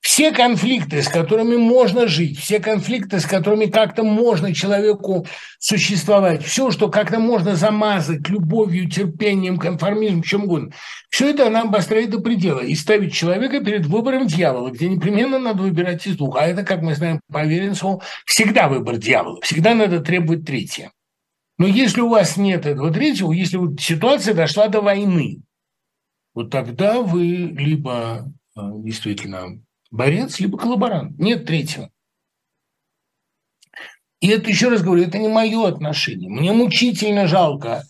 Все 0.00 0.32
конфликты, 0.32 1.02
с 1.02 1.08
которыми 1.08 1.56
можно 1.56 2.06
жить, 2.06 2.38
все 2.38 2.58
конфликты, 2.58 3.20
с 3.20 3.26
которыми 3.26 3.66
как-то 3.66 4.02
можно 4.02 4.54
человеку 4.54 5.26
существовать, 5.58 6.44
все, 6.44 6.70
что 6.70 6.88
как-то 6.88 7.18
можно 7.18 7.54
замазать 7.54 8.28
любовью, 8.28 8.90
терпением, 8.90 9.58
конформизмом, 9.58 10.22
чем 10.22 10.44
угодно, 10.44 10.72
все 11.08 11.30
это 11.30 11.46
она 11.46 11.62
обостряет 11.62 12.10
до 12.10 12.20
предела 12.20 12.60
и 12.60 12.74
ставит 12.74 13.12
человека 13.12 13.60
перед 13.64 13.86
выбором 13.86 14.26
дьявола, 14.26 14.70
где 14.70 14.88
непременно 14.88 15.38
надо 15.38 15.62
выбирать 15.62 16.06
из 16.06 16.16
двух. 16.16 16.36
А 16.36 16.46
это, 16.46 16.64
как 16.64 16.82
мы 16.82 16.94
знаем 16.94 17.20
по 17.30 17.44
Веренцеву, 17.44 18.02
всегда 18.26 18.68
выбор 18.68 18.96
дьявола, 18.96 19.40
всегда 19.42 19.74
надо 19.74 20.00
требовать 20.00 20.44
третье. 20.44 20.90
Но 21.58 21.66
если 21.66 22.00
у 22.00 22.08
вас 22.08 22.36
нет 22.36 22.66
этого 22.66 22.92
третьего, 22.92 23.30
если 23.30 23.56
вот 23.56 23.80
ситуация 23.80 24.34
дошла 24.34 24.68
до 24.68 24.80
войны, 24.80 25.42
вот 26.34 26.50
тогда 26.50 27.00
вы 27.02 27.24
либо 27.24 28.32
э, 28.56 28.60
действительно 28.78 29.60
борец, 29.92 30.40
либо 30.40 30.58
коллаборант. 30.58 31.18
Нет 31.18 31.46
третьего. 31.46 31.90
И 34.20 34.28
это, 34.28 34.48
еще 34.50 34.68
раз 34.68 34.82
говорю, 34.82 35.04
это 35.04 35.18
не 35.18 35.28
мое 35.28 35.68
отношение. 35.68 36.30
Мне 36.30 36.52
мучительно 36.52 37.26
жалко 37.26 37.84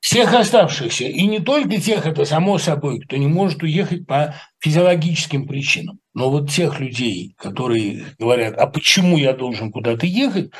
всех 0.00 0.34
оставшихся, 0.34 1.04
и 1.04 1.26
не 1.26 1.40
только 1.40 1.80
тех, 1.80 2.06
это 2.06 2.26
само 2.26 2.58
собой, 2.58 3.00
кто 3.00 3.16
не 3.16 3.26
может 3.26 3.62
уехать 3.62 4.06
по 4.06 4.34
физиологическим 4.58 5.46
причинам, 5.46 5.98
но 6.12 6.30
вот 6.30 6.50
тех 6.50 6.78
людей, 6.78 7.34
которые 7.38 8.04
говорят, 8.18 8.54
а 8.58 8.66
почему 8.66 9.16
я 9.16 9.32
должен 9.32 9.72
куда-то 9.72 10.06
ехать, 10.06 10.50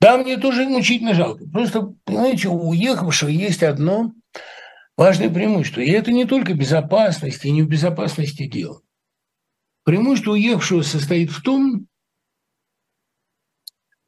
да, 0.00 0.16
мне 0.16 0.38
тоже 0.38 0.66
мучительно 0.66 1.12
жалко. 1.12 1.44
Просто, 1.50 1.92
понимаете, 2.04 2.48
у 2.48 2.70
уехавшего 2.70 3.28
есть 3.28 3.62
одно 3.62 4.12
важное 4.96 5.28
преимущество, 5.28 5.80
и 5.80 5.90
это 5.90 6.10
не 6.10 6.24
только 6.24 6.54
безопасность, 6.54 7.44
и 7.44 7.50
не 7.50 7.62
в 7.62 7.68
безопасности 7.68 8.46
дела. 8.46 8.80
Преимущество 9.84 10.32
уехавшего 10.32 10.82
состоит 10.82 11.30
в 11.30 11.42
том, 11.42 11.86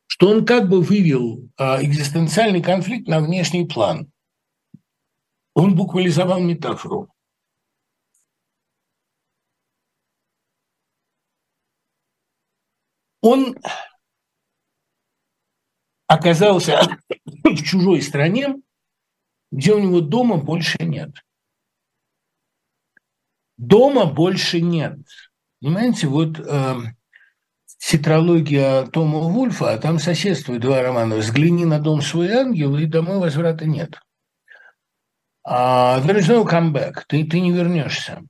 что 0.07 0.31
он 0.31 0.47
как 0.47 0.71
бы 0.71 0.81
вывел 0.81 1.51
а, 1.59 1.83
экзистенциальный 1.83 2.63
конфликт 2.63 3.07
на 3.07 3.21
внешний 3.21 3.67
план. 3.67 4.11
Он 5.55 5.77
буквализовал 5.77 6.41
метафору. 6.41 7.13
Он 13.21 13.57
оказался 16.07 16.99
в 17.45 17.63
чужой 17.63 18.01
стране, 18.01 18.55
где 19.51 19.75
у 19.75 19.79
него 19.79 20.01
дома 20.01 20.39
больше 20.39 20.79
нет. 20.81 21.11
Дома 23.59 24.07
больше 24.07 24.61
нет. 24.61 25.01
Понимаете, 25.67 26.07
вот 26.07 26.39
э, 26.39 26.75
тетралогия 27.79 28.87
Тома 28.87 29.19
Вульфа, 29.19 29.73
а 29.73 29.79
там 29.79 29.99
соседствуют 29.99 30.63
два 30.63 30.81
романа 30.81 31.17
«Взгляни 31.17 31.65
на 31.65 31.81
дом 31.81 32.03
свой 32.03 32.31
ангел» 32.31 32.77
и 32.77 32.87
«Домой 32.87 33.19
возврата 33.19 33.67
нет». 33.67 34.01
А 35.43 36.01
there 36.03 36.21
is 36.21 36.29
no 36.29 36.49
comeback, 36.49 37.03
ты, 37.09 37.25
ты 37.25 37.41
не 37.41 37.51
вернешься. 37.51 38.23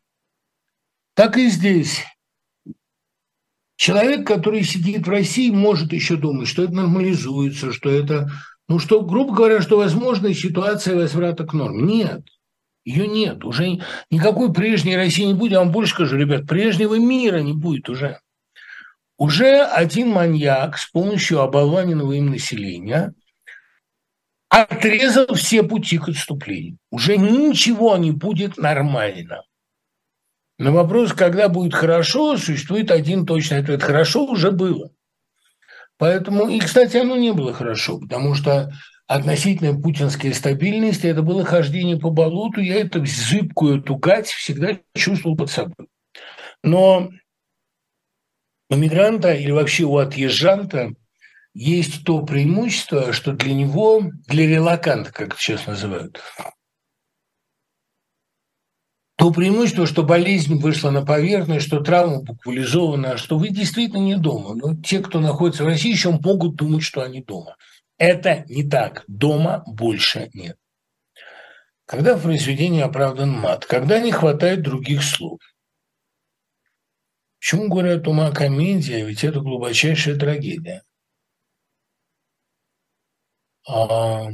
Так 1.13 1.37
и 1.37 1.51
здесь. 1.51 2.07
Человек, 3.77 4.27
который 4.27 4.63
сидит 4.63 5.07
в 5.07 5.11
России, 5.11 5.51
может 5.51 5.93
еще 5.93 6.17
думать, 6.17 6.49
что 6.49 6.65
это 6.65 6.73
нормализуется, 6.73 7.71
что 7.71 7.91
это, 7.91 8.31
ну 8.67 8.79
что, 8.79 9.03
грубо 9.03 9.35
говоря, 9.35 9.61
что 9.61 9.77
возможна 9.77 10.33
ситуация 10.33 10.97
возврата 10.97 11.45
к 11.45 11.53
норме. 11.53 11.83
Нет. 11.83 12.23
Ее 12.87 13.09
нет. 13.09 13.45
Уже 13.45 13.81
никакой 14.11 14.53
прежней 14.53 14.97
России 14.97 15.25
не 15.25 15.35
будет. 15.35 15.53
Я 15.53 15.59
вам 15.59 15.73
больше 15.73 15.93
скажу, 15.93 16.17
ребят, 16.17 16.47
прежнего 16.47 16.95
мира 16.95 17.41
не 17.41 17.53
будет 17.53 17.91
уже. 17.91 18.21
уже 19.19 19.65
один 19.65 20.11
маньяк 20.11 20.79
с 20.79 20.87
помощью 20.87 21.41
оболваненного 21.41 22.13
им 22.13 22.31
населения 22.31 23.13
отрезал 24.49 25.35
все 25.35 25.65
пути 25.65 25.99
к 25.99 26.09
отступлению. 26.09 26.79
Уже 26.91 27.17
ничего 27.17 27.97
не 27.97 28.13
будет 28.13 28.57
нормально. 28.57 29.43
На 30.59 30.71
вопрос, 30.71 31.13
когда 31.13 31.49
будет 31.49 31.75
хорошо, 31.75 32.37
существует 32.37 32.93
один 32.93 33.27
точный 33.27 33.59
ответ. 33.59 33.83
Хорошо 33.83 34.27
уже 34.27 34.53
было. 34.53 34.91
Поэтому, 35.99 36.49
и, 36.49 36.61
кстати, 36.61 36.99
оно 36.99 37.17
не 37.17 37.33
было 37.33 37.53
хорошо, 37.53 37.99
потому 37.99 38.35
что 38.35 38.73
относительная 39.07 39.75
путинская 39.75 40.33
стабильность– 40.33 41.05
это 41.05 41.23
было 41.23 41.45
хождение 41.45 41.99
по 41.99 42.11
болоту, 42.11 42.61
я 42.61 42.77
эту 42.81 43.05
зыбкую 43.05 43.81
эту 43.81 43.97
гать 43.97 44.29
всегда 44.29 44.79
чувствовал 44.95 45.37
под 45.37 45.51
собой. 45.51 45.89
Но 46.63 47.11
у 48.69 48.77
мигранта 48.77 49.33
или 49.33 49.53
вообще 49.53 49.85
у 49.85 49.97
отъезжанта 49.99 50.93
есть 51.55 52.05
то 52.05 52.23
преимущество, 52.23 53.13
что 53.13 53.33
для 53.33 53.55
него, 53.55 54.11
для 54.27 54.47
релаканта, 54.47 55.13
как 55.13 55.29
это 55.29 55.37
сейчас 55.39 55.67
называют, 55.67 56.21
то 59.17 59.31
преимущество, 59.31 59.87
что 59.87 60.03
болезнь 60.03 60.57
вышла 60.57 60.91
на 60.91 61.05
поверхность, 61.05 61.67
что 61.67 61.81
травма 61.81 62.23
буквализована, 62.23 63.17
что 63.17 63.39
вы 63.39 63.49
действительно 63.49 64.01
не 64.01 64.17
дома. 64.17 64.55
Но 64.55 64.77
те, 64.77 64.99
кто 64.99 65.21
находится 65.21 65.65
в 65.65 65.69
России, 65.69 65.93
еще 65.93 66.11
могут 66.11 66.57
думать, 66.57 66.83
что 66.83 67.03
они 67.03 67.23
дома. 67.23 67.57
Это 67.99 68.45
не 68.49 68.69
так. 68.69 69.05
Дома 69.07 69.65
больше 69.67 70.31
нет. 70.35 70.59
Когда 71.87 72.17
в 72.17 72.23
произведении 72.23 72.83
оправдан 72.83 73.31
мат, 73.31 73.65
когда 73.65 74.01
не 74.01 74.13
хватает 74.13 74.63
других 74.63 75.03
слов. 75.03 75.41
Почему 77.39 77.69
говорят 77.69 78.09
ума 78.09 78.33
комедия, 78.33 79.05
ведь 79.05 79.23
это 79.23 79.41
глубочайшая 79.41 80.19
трагедия. 80.19 80.83
А... 83.69 84.27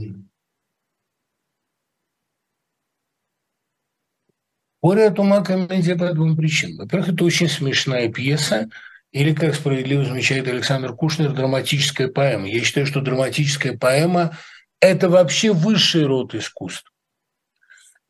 Горе 4.81 5.09
от 5.09 5.19
ума 5.19 5.45
комедия 5.45 5.95
по 5.95 6.13
двум 6.13 6.37
причинам. 6.37 6.79
Во-первых, 6.79 7.11
это 7.11 7.25
очень 7.25 7.49
смешная 7.49 8.11
пьеса, 8.11 8.69
или, 9.13 9.35
как 9.35 9.55
справедливо 9.55 10.05
замечает 10.05 10.49
Александр 10.49 10.95
Кушнер, 10.95 11.33
драматическая 11.33 12.09
поэма. 12.09 12.49
Я 12.49 12.63
считаю, 12.65 12.87
что 12.87 13.01
драматическая 13.01 13.77
поэма– 13.77 14.37
это 14.81 15.09
вообще 15.09 15.53
высший 15.53 16.07
род 16.07 16.35
искусства. 16.35 16.91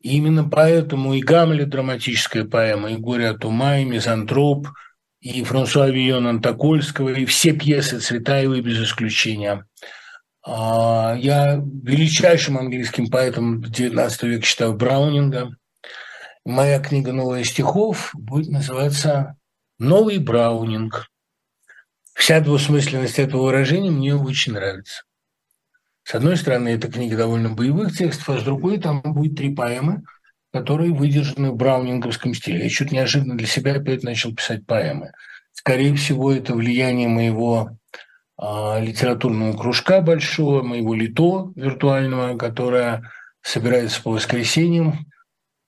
И 0.01 0.17
именно 0.17 0.43
поэтому 0.47 1.13
и 1.13 1.21
Гамлет– 1.21 1.69
драматическая 1.69 2.45
поэма, 2.45 2.91
и 2.91 2.97
«Горе 2.97 3.29
от 3.29 3.45
ума», 3.45 3.77
и 3.77 3.85
«Мизантроп», 3.85 4.67
и 5.19 5.43
Франсуа 5.43 5.89
Вион 5.89 6.27
Антокольского, 6.27 7.09
и 7.09 7.25
все 7.25 7.53
пьесы 7.53 7.99
Цветаевой 7.99 8.61
без 8.61 8.81
исключения. 8.81 9.65
А, 10.45 11.15
я 11.17 11.55
величайшим 11.55 12.57
английским 12.57 13.07
поэтом 13.07 13.61
XIX 13.61 14.27
века 14.27 14.45
считаю 14.45 14.73
Браунинга– 14.73 15.55
моя 16.45 16.79
книга 16.79 17.13
«Новая 17.13 17.43
стихов» 17.43 18.11
будет 18.13 18.49
называться 18.49 19.37
«Новый 19.83 20.17
Браунинг». 20.17 21.11
Вся 22.13 22.39
двусмысленность 22.39 23.19
этого 23.19 23.43
выражения 23.43 23.91
мне 23.91 24.15
очень 24.15 24.53
нравится. 24.53 25.03
С 26.03 26.15
одной 26.15 26.37
стороны, 26.37 26.69
это 26.69 26.89
книга 26.89 27.17
довольно 27.17 27.49
боевых 27.49 27.91
текстов, 27.97 28.29
а 28.29 28.39
с 28.39 28.43
другой 28.43 28.79
там 28.79 29.01
будет 29.01 29.35
три 29.35 29.53
поэмы, 29.53 30.03
которые 30.53 30.93
выдержаны 30.93 31.51
в 31.51 31.57
браунинговском 31.57 32.33
стиле. 32.33 32.63
Я 32.63 32.69
чуть 32.69 32.93
неожиданно 32.93 33.35
для 33.35 33.45
себя 33.45 33.73
опять 33.73 34.03
начал 34.03 34.33
писать 34.33 34.65
поэмы. 34.65 35.11
Скорее 35.51 35.93
всего, 35.95 36.31
это 36.31 36.53
влияние 36.53 37.09
моего 37.09 37.77
э, 38.41 38.81
литературного 38.81 39.51
кружка 39.57 39.99
большого, 39.99 40.63
моего 40.63 40.93
лито 40.93 41.51
виртуального, 41.57 42.37
которое 42.37 43.11
собирается 43.41 44.01
по 44.01 44.11
воскресеньям 44.11 45.07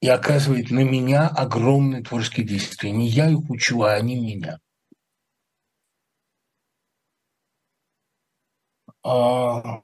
и 0.06 0.08
оказывает 0.08 0.70
на 0.70 0.82
меня 0.82 1.28
огромное 1.28 2.04
творческое 2.04 2.44
действие. 2.44 2.94
Не 2.94 3.08
я 3.08 3.28
их 3.28 3.50
учу, 3.50 3.82
а 3.82 3.94
они 3.94 4.20
меня. 4.20 4.60
А, 9.04 9.82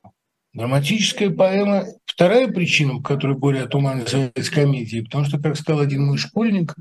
драматическая 0.54 1.32
поэма– 1.32 1.86
вторая 2.06 2.48
причина, 2.50 2.98
по 2.98 3.02
которой 3.02 3.36
«Горе 3.36 3.64
от 3.64 3.74
ума» 3.74 3.96
называется 3.96 4.52
комедией, 4.52 5.06
потому 5.06 5.26
что, 5.26 5.40
как 5.40 5.58
сказал 5.58 5.82
один 5.82 6.06
мой 6.06 6.20
школьник, 6.20 6.76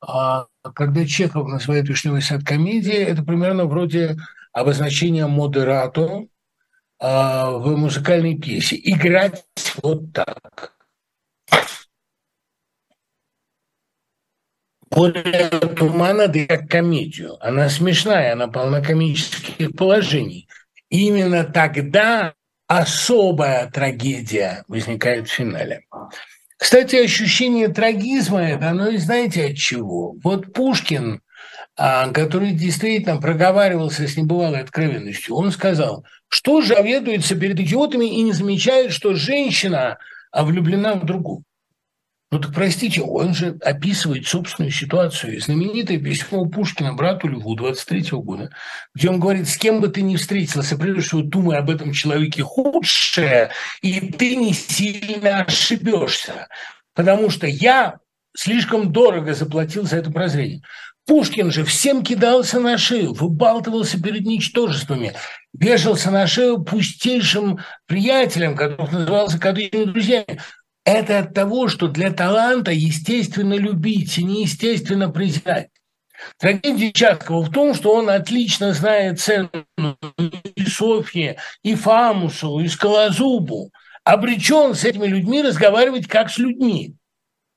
а, 0.00 0.46
когда 0.74 1.04
Чехов 1.04 1.48
называет 1.48 1.86
«Вишневый 1.86 2.22
сад» 2.22 2.44
комедией, 2.44 3.04
это 3.04 3.22
примерно 3.22 3.66
вроде 3.66 4.16
обозначения 4.54 5.26
модерато 5.26 6.28
а, 6.98 7.50
в 7.50 7.76
музыкальной 7.76 8.38
пьесе. 8.38 8.80
Играть 8.82 9.44
вот 9.82 10.14
так. 10.14 10.79
Более 14.90 15.48
тумана, 15.76 16.26
да 16.26 16.46
как 16.46 16.68
комедию. 16.68 17.36
Она 17.40 17.68
смешная, 17.68 18.32
она 18.32 18.48
полна 18.48 18.80
комических 18.80 19.76
положений. 19.76 20.48
Именно 20.88 21.44
тогда 21.44 22.34
особая 22.66 23.70
трагедия 23.70 24.64
возникает 24.66 25.28
в 25.28 25.32
финале. 25.32 25.82
Кстати, 26.56 26.96
ощущение 26.96 27.68
трагизма 27.68 28.42
это 28.42 28.70
оно 28.70 28.90
знаете 28.98 29.46
от 29.46 29.56
чего? 29.56 30.16
Вот 30.22 30.52
Пушкин, 30.52 31.22
а, 31.76 32.08
который 32.10 32.52
действительно 32.52 33.20
проговаривался 33.20 34.06
с 34.06 34.16
небывалой 34.16 34.60
откровенностью, 34.60 35.36
он 35.36 35.52
сказал, 35.52 36.04
что 36.28 36.60
же 36.60 36.74
оведуется 36.74 37.34
перед 37.34 37.58
идиотами 37.60 38.06
и 38.06 38.22
не 38.22 38.32
замечает, 38.32 38.92
что 38.92 39.14
женщина 39.14 39.98
влюблена 40.32 40.94
в 40.94 41.06
другую. 41.06 41.44
Ну 42.32 42.38
так 42.38 42.54
простите, 42.54 43.02
он 43.02 43.34
же 43.34 43.58
описывает 43.64 44.26
собственную 44.26 44.70
ситуацию. 44.70 45.40
Знаменитое 45.40 45.98
письмо 45.98 46.46
Пушкина 46.46 46.92
брату 46.92 47.26
Льву 47.26 47.56
23 47.56 48.12
-го 48.12 48.22
года, 48.22 48.50
где 48.94 49.10
он 49.10 49.18
говорит, 49.18 49.48
с 49.48 49.56
кем 49.56 49.80
бы 49.80 49.88
ты 49.88 50.02
ни 50.02 50.14
встретился, 50.14 50.78
прежде 50.78 51.02
всего 51.02 51.22
думай 51.22 51.58
об 51.58 51.70
этом 51.70 51.92
человеке 51.92 52.44
худшее, 52.44 53.50
и 53.82 54.12
ты 54.12 54.36
не 54.36 54.52
сильно 54.52 55.40
ошибешься. 55.40 56.46
Потому 56.94 57.30
что 57.30 57.48
я 57.48 57.96
слишком 58.36 58.92
дорого 58.92 59.34
заплатил 59.34 59.84
за 59.84 59.96
это 59.96 60.12
прозрение. 60.12 60.62
Пушкин 61.06 61.50
же 61.50 61.64
всем 61.64 62.04
кидался 62.04 62.60
на 62.60 62.78
шею, 62.78 63.12
выбалтывался 63.12 64.00
перед 64.00 64.24
ничтожествами, 64.26 65.14
вешался 65.52 66.12
на 66.12 66.28
шею 66.28 66.62
пустейшим 66.62 67.58
приятелям, 67.86 68.54
которых 68.54 68.92
назывался 68.92 69.40
кадыми 69.40 69.86
друзьями. 69.86 70.38
Это 70.84 71.20
от 71.20 71.34
того, 71.34 71.68
что 71.68 71.88
для 71.88 72.10
таланта 72.10 72.72
естественно 72.72 73.54
любить 73.54 74.18
и 74.18 74.24
неестественно 74.24 75.10
презирать. 75.10 75.68
Трагедия 76.38 76.92
Чаткова 76.92 77.42
в 77.42 77.50
том, 77.50 77.74
что 77.74 77.94
он 77.94 78.10
отлично 78.10 78.72
знает 78.72 79.20
цену 79.20 79.50
и 80.56 80.64
Софье, 80.66 81.38
и 81.62 81.74
Фамусову, 81.74 82.60
и 82.60 82.68
Скалозубу, 82.68 83.70
обречен 84.04 84.74
с 84.74 84.84
этими 84.84 85.06
людьми 85.06 85.42
разговаривать 85.42 86.06
как 86.06 86.30
с 86.30 86.38
людьми. 86.38 86.94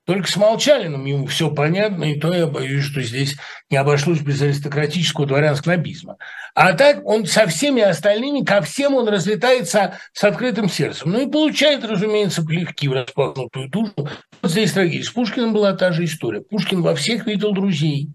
Только 0.05 0.29
с 0.29 0.35
Молчалиным 0.35 1.05
ему 1.05 1.27
все 1.27 1.49
понятно, 1.49 2.03
и 2.03 2.19
то 2.19 2.33
я 2.33 2.45
боюсь, 2.45 2.83
что 2.83 3.01
здесь 3.01 3.37
не 3.69 3.77
обошлось 3.77 4.19
без 4.19 4.41
аристократического 4.41 5.25
дворянского 5.25 5.73
нобизма. 5.73 6.17
А 6.55 6.73
так 6.73 7.05
он 7.05 7.25
со 7.25 7.47
всеми 7.47 7.81
остальными, 7.81 8.43
ко 8.43 8.61
всем 8.61 8.95
он 8.95 9.07
разлетается 9.07 9.97
с 10.11 10.23
открытым 10.25 10.67
сердцем. 10.67 11.11
Ну 11.11 11.21
и 11.21 11.31
получает, 11.31 11.85
разумеется, 11.85 12.43
плевки 12.43 12.89
в 12.89 12.93
распахнутую 12.93 13.69
душу. 13.69 13.93
Вот 13.95 14.51
здесь 14.51 14.73
трагедия. 14.73 15.05
С 15.05 15.09
Пушкиным 15.09 15.53
была 15.53 15.71
та 15.71 15.93
же 15.93 16.03
история. 16.03 16.41
Пушкин 16.41 16.81
во 16.81 16.95
всех 16.95 17.25
видел 17.25 17.53
друзей. 17.53 18.09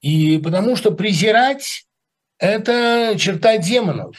И 0.00 0.38
потому 0.38 0.76
что 0.76 0.92
презирать– 0.92 1.84
это 2.38 3.14
черта 3.18 3.58
демонов 3.58 4.16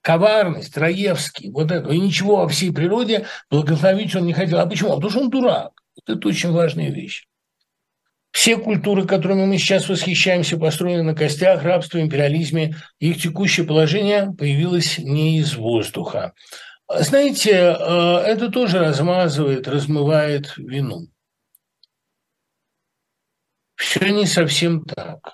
коварность, 0.00 0.76
Раевский, 0.76 1.50
вот 1.50 1.72
это. 1.72 1.90
И 1.90 1.98
ничего 1.98 2.36
во 2.36 2.48
всей 2.48 2.72
природе 2.72 3.26
благословить 3.50 4.14
он 4.14 4.26
не 4.26 4.32
хотел. 4.32 4.60
А 4.60 4.66
почему? 4.66 4.90
Потому 4.90 5.10
что 5.10 5.20
он 5.22 5.30
дурак. 5.30 5.72
Это 6.04 6.28
очень 6.28 6.52
важная 6.52 6.90
вещь. 6.90 7.26
Все 8.32 8.58
культуры, 8.58 9.06
которыми 9.06 9.46
мы 9.46 9.56
сейчас 9.56 9.88
восхищаемся, 9.88 10.58
построены 10.58 11.02
на 11.02 11.14
костях, 11.14 11.62
рабстве, 11.62 12.02
империализме. 12.02 12.76
Их 12.98 13.20
текущее 13.20 13.66
положение 13.66 14.30
появилось 14.36 14.98
не 14.98 15.38
из 15.38 15.56
воздуха. 15.56 16.34
Знаете, 16.86 17.50
э, 17.50 17.74
это 18.26 18.50
тоже 18.50 18.78
размазывает, 18.78 19.66
размывает 19.66 20.54
вину. 20.58 21.08
Все 23.74 24.08
не 24.08 24.26
совсем 24.26 24.84
так. 24.84 25.32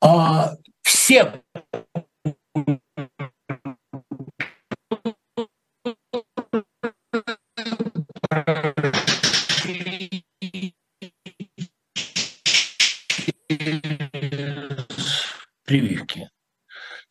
А 0.00 0.54
все 0.82 1.42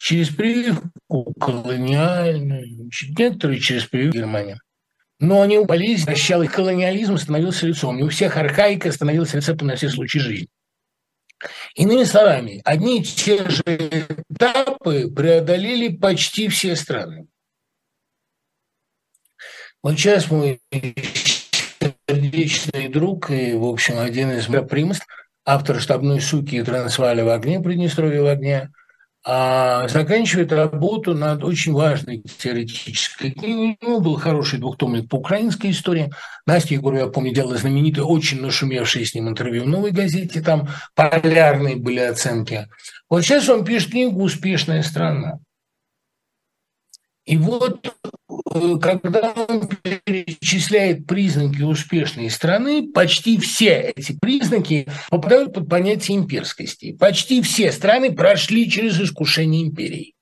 через 0.08 0.30
прививку 0.30 1.34
колониальную, 1.40 2.90
некоторые 3.18 3.60
через 3.60 3.86
прививку 3.86 4.18
Германии. 4.18 4.58
Но 5.20 5.42
они 5.42 5.60
болезнь 5.60 6.06
прощал, 6.06 6.44
и 6.44 6.48
колониализм 6.48 7.18
становился 7.18 7.68
лицом. 7.68 8.00
И 8.00 8.04
у 8.04 8.10
всех 8.10 8.38
архаика 8.38 8.92
становилась 8.92 9.34
рецептом 9.34 9.68
на 9.68 9.76
все 9.76 9.90
случаи 9.90 10.20
жизни. 10.20 10.48
Иными 11.76 12.04
словами, 12.04 12.62
одни 12.64 13.00
и 13.00 13.04
те 13.04 13.50
же 13.50 13.64
этапы 13.66 15.10
преодолели 15.10 15.90
почти 15.90 16.48
все 16.48 16.76
страны. 16.76 17.28
Вот 19.88 19.98
сейчас 19.98 20.30
мой 20.30 20.60
сердечный 22.10 22.90
друг 22.90 23.32
и, 23.32 23.54
в 23.54 23.64
общем, 23.64 24.00
один 24.00 24.32
из 24.32 24.48
примов, 24.68 24.98
автор 25.46 25.80
«Штабной 25.80 26.20
суки» 26.20 26.56
и 26.56 26.62
«Трансваля 26.62 27.24
в 27.24 27.30
огне», 27.30 27.62
«Приднестровье 27.62 28.22
в 28.22 28.26
огне», 28.26 28.70
а 29.26 29.88
заканчивает 29.88 30.52
работу 30.52 31.14
над 31.14 31.42
очень 31.46 31.72
важной 31.72 32.22
теоретической 32.22 33.32
книгой. 33.32 33.78
У 33.82 33.86
него 33.86 34.00
был 34.02 34.16
хороший 34.16 34.60
двухтомник 34.60 35.08
по 35.08 35.16
украинской 35.16 35.72
истории. 35.72 36.12
Настя 36.46 36.74
Егорова, 36.74 37.06
я 37.06 37.08
помню, 37.08 37.34
делала 37.34 37.56
знаменитое, 37.56 38.04
очень 38.04 38.42
нашумевшее 38.42 39.06
с 39.06 39.16
ним 39.16 39.30
интервью 39.30 39.64
в 39.64 39.70
«Новой 39.70 39.92
газете». 39.92 40.42
Там 40.42 40.68
полярные 40.96 41.78
были 41.78 42.00
оценки. 42.00 42.68
Вот 43.10 43.22
сейчас 43.22 43.48
он 43.48 43.64
пишет 43.64 43.92
книгу 43.92 44.22
«Успешная 44.22 44.84
страна». 44.84 45.40
И 47.24 47.38
вот 47.38 47.96
когда 48.82 49.32
он 49.32 49.70
перечисляет 50.06 51.08
признаки 51.08 51.62
успешной 51.62 52.30
страны, 52.30 52.92
почти 52.92 53.38
все 53.38 53.94
эти 53.96 54.18
признаки 54.20 54.88
попадают 55.10 55.54
под 55.54 55.70
понятие 55.70 56.18
имперскости. 56.18 56.94
Почти 56.94 57.42
все 57.42 57.72
страны 57.72 58.14
прошли 58.14 58.70
через 58.70 59.00
искушение 59.00 59.64
империи. 59.64 60.14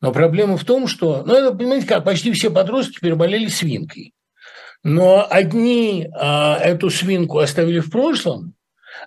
Но 0.00 0.12
проблема 0.12 0.56
в 0.56 0.64
том, 0.64 0.86
что, 0.86 1.24
ну 1.26 1.34
это, 1.34 1.52
понимаете 1.56 1.86
как, 1.86 2.04
почти 2.04 2.30
все 2.32 2.50
подростки 2.50 3.00
переболели 3.00 3.48
свинкой. 3.48 4.14
Но 4.84 5.26
одни 5.28 6.08
а, 6.14 6.56
эту 6.58 6.88
свинку 6.88 7.38
оставили 7.38 7.80
в 7.80 7.90
прошлом, 7.90 8.54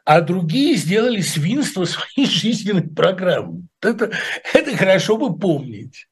а 0.04 0.20
другие 0.20 0.76
сделали 0.76 1.22
свинство 1.22 1.86
своей 1.86 2.30
жизненной 2.30 2.90
программой. 2.90 3.64
Это, 3.82 4.12
это 4.54 4.76
хорошо 4.76 5.18
бы 5.18 5.38
помнить. 5.38 6.08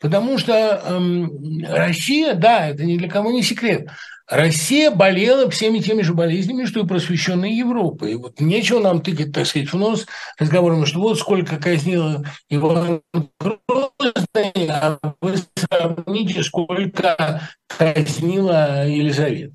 Потому 0.00 0.38
что 0.38 0.52
эм, 0.52 1.64
Россия, 1.64 2.34
да, 2.34 2.68
это 2.68 2.84
ни 2.84 2.96
для 2.96 3.08
кого 3.08 3.32
не 3.32 3.42
секрет, 3.42 3.88
Россия 4.28 4.90
болела 4.90 5.50
всеми 5.50 5.78
теми 5.78 6.02
же 6.02 6.12
болезнями, 6.12 6.66
что 6.66 6.80
и 6.80 6.86
просвещенная 6.86 7.48
Европа. 7.48 8.04
И 8.04 8.14
вот 8.14 8.40
нечего 8.40 8.78
нам 8.78 9.00
тыкать, 9.00 9.32
так 9.32 9.46
сказать, 9.46 9.72
в 9.72 9.76
нос 9.76 10.06
разговором, 10.38 10.84
что 10.84 11.00
вот 11.00 11.18
сколько 11.18 11.56
казнила 11.56 12.24
Иван 12.50 13.00
Грозный, 13.40 14.68
а 14.68 14.98
вы 15.22 15.36
сравните, 15.56 16.42
сколько 16.42 17.40
казнила 17.66 18.86
Елизавета. 18.86 19.54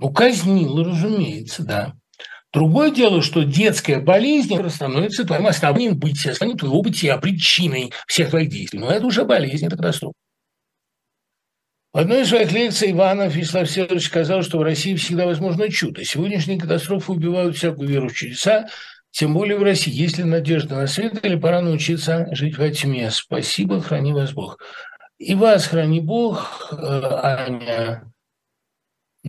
Ну, 0.00 0.12
казнила, 0.12 0.84
разумеется, 0.84 1.62
да. 1.62 1.94
Другое 2.54 2.92
дело, 2.92 3.20
что 3.20 3.42
детская 3.42 3.98
болезнь 3.98 4.56
становится 4.70 5.26
твоим 5.26 5.48
основным 5.48 5.98
бытием, 5.98 6.36
станет 6.36 6.58
твоего 6.58 6.82
бытия, 6.82 7.18
причиной 7.18 7.92
всех 8.06 8.30
твоих 8.30 8.48
действий. 8.48 8.78
Но 8.78 8.90
это 8.90 9.04
уже 9.04 9.24
болезнь, 9.24 9.66
это 9.66 9.76
катастрофа. 9.76 10.14
В 11.92 11.98
одной 11.98 12.22
из 12.22 12.28
своих 12.28 12.52
лекций 12.52 12.92
Иванов 12.92 13.34
Вячеслав 13.34 13.68
Сергеевич 13.68 14.06
сказал, 14.06 14.42
что 14.42 14.58
в 14.58 14.62
России 14.62 14.94
всегда 14.94 15.26
возможно 15.26 15.68
чудо. 15.68 16.04
Сегодняшние 16.04 16.60
катастрофы 16.60 17.12
убивают 17.12 17.56
всякую 17.56 17.88
веру 17.88 18.08
в 18.08 18.14
чудеса, 18.14 18.68
тем 19.10 19.34
более 19.34 19.58
в 19.58 19.62
России. 19.64 19.92
Есть 19.92 20.18
ли 20.18 20.24
надежда 20.24 20.76
на 20.76 20.86
свет 20.86 21.24
или 21.24 21.34
пора 21.34 21.60
научиться 21.60 22.28
жить 22.32 22.56
во 22.56 22.70
тьме? 22.70 23.10
Спасибо, 23.10 23.80
храни 23.80 24.12
вас 24.12 24.32
Бог. 24.32 24.58
И 25.18 25.34
вас 25.34 25.66
храни 25.66 26.00
Бог, 26.00 26.72
э, 26.72 26.76
Аня. 26.76 28.12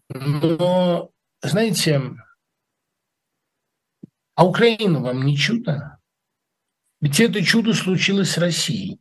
Но, 0.10 1.10
знаете, 1.42 2.02
а 4.36 4.46
Украина 4.46 5.00
вам 5.00 5.26
не 5.26 5.38
чудо? 5.38 5.98
Ведь 7.02 7.20
это 7.20 7.44
чудо 7.44 7.74
случилось 7.74 8.32
с 8.32 8.38
Россией. 8.38 9.00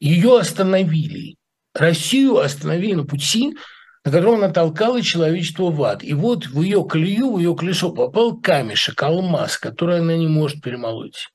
Ее 0.00 0.38
остановили. 0.38 1.36
Россию 1.74 2.38
остановили 2.38 2.94
на 2.94 3.04
пути, 3.04 3.56
на 4.04 4.10
котором 4.10 4.36
она 4.36 4.50
толкала 4.50 5.02
человечество 5.02 5.70
в 5.70 5.82
ад. 5.84 6.02
И 6.02 6.14
вот 6.14 6.46
в 6.46 6.62
ее 6.62 6.84
колею, 6.84 7.32
в 7.32 7.38
ее 7.38 7.54
колесо 7.54 7.92
попал 7.92 8.36
камешек, 8.40 9.00
алмаз, 9.02 9.58
который 9.58 10.00
она 10.00 10.16
не 10.16 10.26
может 10.26 10.62
перемолоть. 10.62 11.28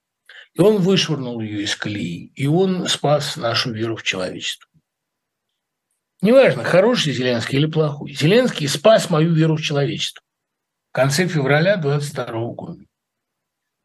И 0.53 0.61
он 0.61 0.77
вышвырнул 0.77 1.39
ее 1.41 1.64
из 1.64 1.76
колеи, 1.76 2.31
и 2.35 2.47
он 2.47 2.88
спас 2.88 3.38
нашу 3.38 3.72
веру 3.72 3.95
в 3.95 4.03
человечество. 4.03 4.69
Неважно, 6.22 6.64
хороший 6.64 7.14
Зеленский 7.14 7.60
или 7.60 7.68
плохой. 7.68 8.14
Зеленский 8.14 8.68
спас 8.68 9.10
мою 9.10 9.34
веру 9.34 9.57
в 9.57 9.61
человечество 9.61 10.24
конце 10.95 11.27
февраля 11.27 11.76
22 11.76 12.26
года. 12.53 12.85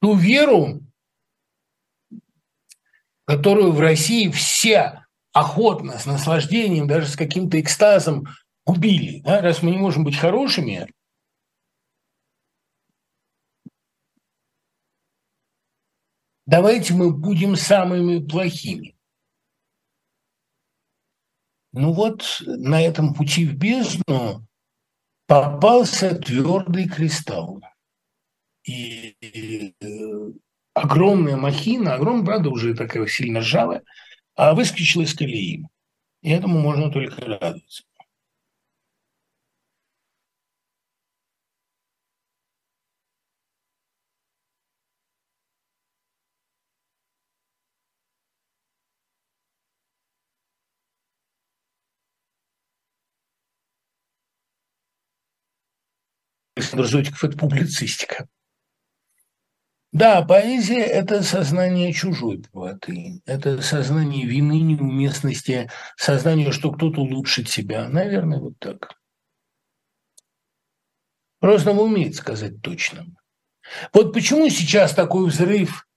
Ту 0.01 0.15
веру, 0.15 0.81
которую 3.27 3.73
в 3.73 3.81
России 3.81 4.31
все 4.31 5.05
охотно, 5.33 5.99
с 5.99 6.07
наслаждением, 6.07 6.87
даже 6.87 7.09
с 7.09 7.17
каким-то 7.17 7.61
экстазом 7.61 8.29
убили. 8.65 9.23
Да? 9.23 9.41
Раз 9.43 9.61
мы 9.61 9.73
не 9.73 9.79
можем 9.79 10.05
быть 10.05 10.17
хорошими, 10.17 10.89
давайте 16.47 16.95
мы 16.95 17.13
будем 17.13 17.57
самыми 17.57 18.25
плохими. 18.25 18.97
Ну 21.73 21.93
вот 21.93 22.41
на 22.47 22.81
этом 22.81 23.15
пути 23.15 23.47
в 23.47 23.57
бездну 23.57 24.47
попался 25.31 26.17
твердый 26.17 26.89
кристалл. 26.89 27.63
И 28.67 29.15
э, 29.21 30.33
огромная 30.75 31.37
махина, 31.37 31.95
огромная, 31.95 32.27
правда, 32.27 32.51
уже 32.51 32.75
такая 32.75 33.07
сильно 33.07 33.39
ржавая, 33.39 33.85
а 34.35 34.55
выскочила 34.55 35.03
из 35.03 35.15
колеи. 35.15 35.67
И 36.23 36.31
этому 36.31 36.59
можно 36.59 36.91
только 36.91 37.25
радоваться. 37.25 37.85
Александр 56.73 56.87
Зотиков– 56.87 57.25
это 57.25 57.39
публицистика. 57.39 58.29
Да, 59.93 60.23
поэзия– 60.23 60.81
это 60.85 61.23
сознание 61.23 61.93
чужой 61.93 62.43
правоты, 62.43 63.21
это 63.27 63.61
сознание 63.61 64.25
вины, 64.25 64.61
неуместности, 64.61 65.69
сознание, 65.97 66.53
что 66.53 66.71
кто-то 66.71 67.01
улучшит 67.01 67.49
себя. 67.49 67.89
Наверное, 67.89 68.39
вот 68.39 68.59
так. 68.61 68.95
Просто 71.41 71.73
вы 71.73 71.85
умеете 71.85 72.19
сказать 72.19 72.63
точно. 72.63 73.07
Вот 73.93 74.13
почему 74.13 74.49
сейчас 74.49 74.95
такой 74.95 75.29
взрыв, 75.29 75.89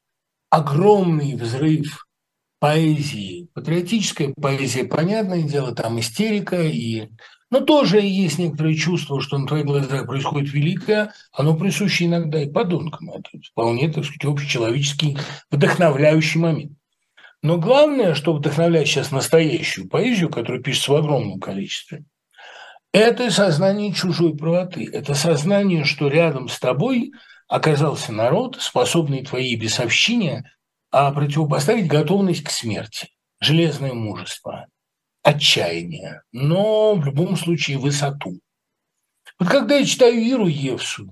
огромный 0.50 1.36
взрыв 1.36 2.08
поэзии, 2.60 3.50
патриотическая 3.54 4.34
поэзия, 4.34 4.86
понятное 4.86 5.44
дело, 5.44 5.76
там 5.76 6.00
истерика 6.00 6.64
и 6.64 7.10
но 7.54 7.60
тоже 7.60 8.02
есть 8.02 8.40
некоторые 8.40 8.76
чувства, 8.76 9.22
что 9.22 9.38
на 9.38 9.46
твоих 9.46 9.66
глазах 9.66 10.08
происходит 10.08 10.52
великое, 10.52 11.14
оно 11.32 11.56
присуще 11.56 12.06
иногда 12.06 12.42
и 12.42 12.50
подонкам. 12.50 13.12
Это 13.12 13.30
вполне, 13.52 13.90
так 13.90 14.06
сказать, 14.06 14.26
общечеловеческий 14.26 15.20
вдохновляющий 15.52 16.40
момент. 16.40 16.72
Но 17.44 17.60
главное, 17.60 18.16
что 18.16 18.34
вдохновляет 18.34 18.88
сейчас 18.88 19.12
настоящую 19.12 19.88
поэзию, 19.88 20.30
которая 20.30 20.64
пишется 20.64 20.94
в 20.94 20.96
огромном 20.96 21.40
количестве, 21.40 22.06
это 22.92 23.30
сознание 23.30 23.94
чужой 23.94 24.36
правоты. 24.36 24.90
Это 24.92 25.14
сознание, 25.14 25.84
что 25.84 26.08
рядом 26.08 26.50
с 26.50 26.58
тобой 26.58 27.12
оказался 27.48 28.12
народ, 28.12 28.58
способный 28.60 29.24
твоей 29.24 29.56
бесовщине 29.58 30.50
а 30.90 31.12
противопоставить 31.12 31.86
готовность 31.86 32.44
к 32.44 32.50
смерти, 32.50 33.10
железное 33.40 33.94
мужество, 33.94 34.66
отчаяние, 35.24 36.22
но 36.32 36.96
в 36.96 37.06
любом 37.06 37.36
случае 37.38 37.78
высоту. 37.78 38.40
Вот 39.40 39.50
когда 39.50 39.78
я 39.78 39.86
читаю 39.86 40.22
Иру 40.22 40.48
Евсу, 40.48 41.10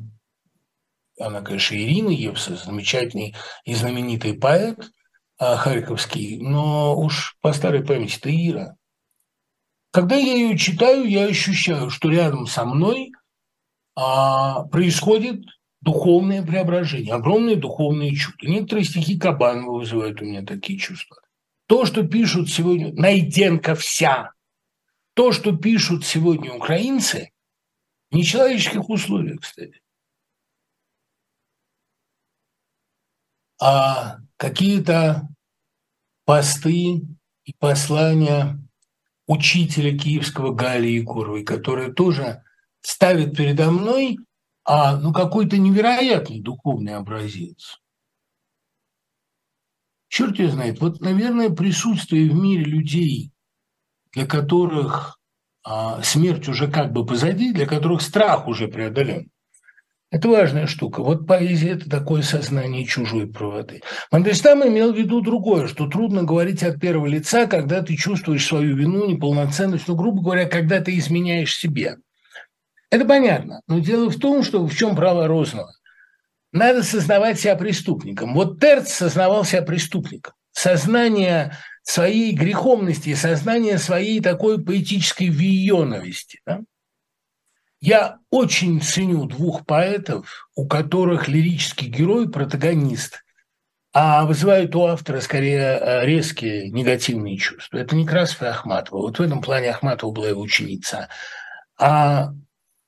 она, 1.20 1.42
конечно, 1.42 1.76
Ирина 1.76 2.10
Евса, 2.10 2.56
замечательный 2.56 3.36
и 3.64 3.74
знаменитый 3.74 4.34
поэт 4.34 4.92
а, 5.38 5.56
харьковский, 5.56 6.38
но 6.38 6.96
уж 6.98 7.38
по 7.42 7.54
старой 7.54 7.84
памяти 7.84 8.18
это 8.18 8.30
Ира. 8.30 8.76
Когда 9.92 10.16
я 10.16 10.34
ее 10.34 10.58
читаю, 10.58 11.06
я 11.06 11.26
ощущаю, 11.26 11.90
что 11.90 12.10
рядом 12.10 12.48
со 12.48 12.66
мной 12.66 13.12
а, 13.96 14.64
происходит 14.64 15.44
духовное 15.82 16.44
преображение, 16.44 17.14
огромные 17.14 17.56
духовные 17.56 18.16
чувства. 18.16 18.48
Некоторые 18.48 18.86
стихи 18.86 19.18
Кабанова 19.18 19.80
вызывают 19.80 20.22
у 20.22 20.26
меня 20.26 20.44
такие 20.44 20.80
чувства. 20.80 21.18
То, 21.72 21.86
что 21.86 22.06
пишут 22.06 22.50
сегодня 22.50 22.92
Найденко 22.92 23.76
вся, 23.76 24.34
то, 25.14 25.32
что 25.32 25.56
пишут 25.56 26.06
сегодня 26.06 26.52
украинцы, 26.52 27.32
в 28.10 28.16
нечеловеческих 28.16 28.90
условиях, 28.90 29.40
кстати. 29.40 29.80
А 33.58 34.18
какие-то 34.36 35.30
посты 36.26 37.04
и 37.46 37.54
послания 37.58 38.60
учителя 39.26 39.98
киевского 39.98 40.54
Галии 40.54 41.00
Егоровой, 41.00 41.46
которые 41.46 41.94
тоже 41.94 42.44
ставят 42.82 43.38
передо 43.38 43.72
мной 43.72 44.18
а, 44.66 44.98
ну, 44.98 45.14
какой-то 45.14 45.58
невероятный 45.58 46.42
духовный 46.42 46.98
образец. 46.98 47.81
Черт 50.12 50.40
ее 50.40 50.50
знает, 50.50 50.82
вот, 50.82 51.00
наверное, 51.00 51.50
присутствие 51.50 52.30
в 52.30 52.36
мире 52.36 52.66
людей, 52.66 53.32
для 54.12 54.26
которых 54.26 55.18
а, 55.64 56.04
смерть 56.04 56.50
уже 56.50 56.70
как 56.70 56.92
бы 56.92 57.06
позади, 57.06 57.54
для 57.54 57.66
которых 57.66 58.02
страх 58.02 58.46
уже 58.50 58.68
преодолен. 58.68 59.30
Это 60.12 60.28
важная 60.28 60.68
штука. 60.68 61.02
Вот 61.02 61.26
поэзия– 61.26 61.70
это 61.72 61.90
такое 61.90 62.24
сознание 62.24 62.84
чужой 62.84 63.26
правоты. 63.26 63.84
Мандельштам 64.12 64.68
имел 64.68 64.92
в 64.92 64.98
виду 64.98 65.22
другое, 65.22 65.70
что 65.70 65.88
трудно 65.88 66.24
говорить 66.24 66.62
от 66.62 66.82
первого 66.82 67.08
лица, 67.08 67.48
когда 67.48 67.82
ты 67.82 67.96
чувствуешь 67.96 68.46
свою 68.46 68.76
вину, 68.76 69.06
неполноценность, 69.06 69.88
ну, 69.88 69.96
грубо 69.96 70.22
говоря, 70.22 70.46
когда 70.46 70.82
ты 70.82 70.98
изменяешь 70.98 71.56
себе. 71.56 71.96
Это 72.90 73.06
понятно. 73.06 73.62
Но 73.68 73.80
дело 73.80 74.10
в 74.10 74.20
том, 74.20 74.44
что 74.44 74.68
в 74.68 74.76
чем 74.76 74.94
право 74.94 75.26
Розного. 75.30 75.72
Надо 76.52 76.84
сознавать 76.84 77.40
себя 77.40 77.56
преступником. 77.56 78.34
Вот 78.34 78.60
Терц 78.60 78.92
сознавал 78.92 79.46
себя 79.46 79.62
преступником. 79.62 80.34
Сознание 80.52 81.58
своей 81.84 82.34
греховности, 82.34 83.14
сознание 83.16 83.78
своей 83.78 84.20
такой 84.20 84.64
поэтической 84.64 85.28
виеновости. 85.28 86.42
Да? 86.46 86.62
Я 87.80 88.20
очень 88.30 88.82
ценю 88.82 89.26
двух 89.26 89.66
поэтов, 89.66 90.50
у 90.56 90.68
которых 90.68 91.28
лирический 91.28 91.88
герой, 91.88 92.30
протагонист, 92.30 93.24
а 93.94 94.26
вызывают 94.26 94.76
у 94.76 94.86
автора 94.86 95.20
скорее 95.20 95.80
э, 95.80 96.06
резкие 96.06 96.70
негативные 96.70 97.38
чувства. 97.38 97.78
Это 97.78 97.96
Некрасов 97.96 98.44
и 98.44 98.46
Ахматова. 98.46 99.00
Вот 99.00 99.18
в 99.18 99.22
этом 99.22 99.42
плане 99.42 99.72
Ахматова 99.72 100.12
была 100.12 100.30
его 100.30 100.42
ученица. 100.42 101.10
А 101.78 102.34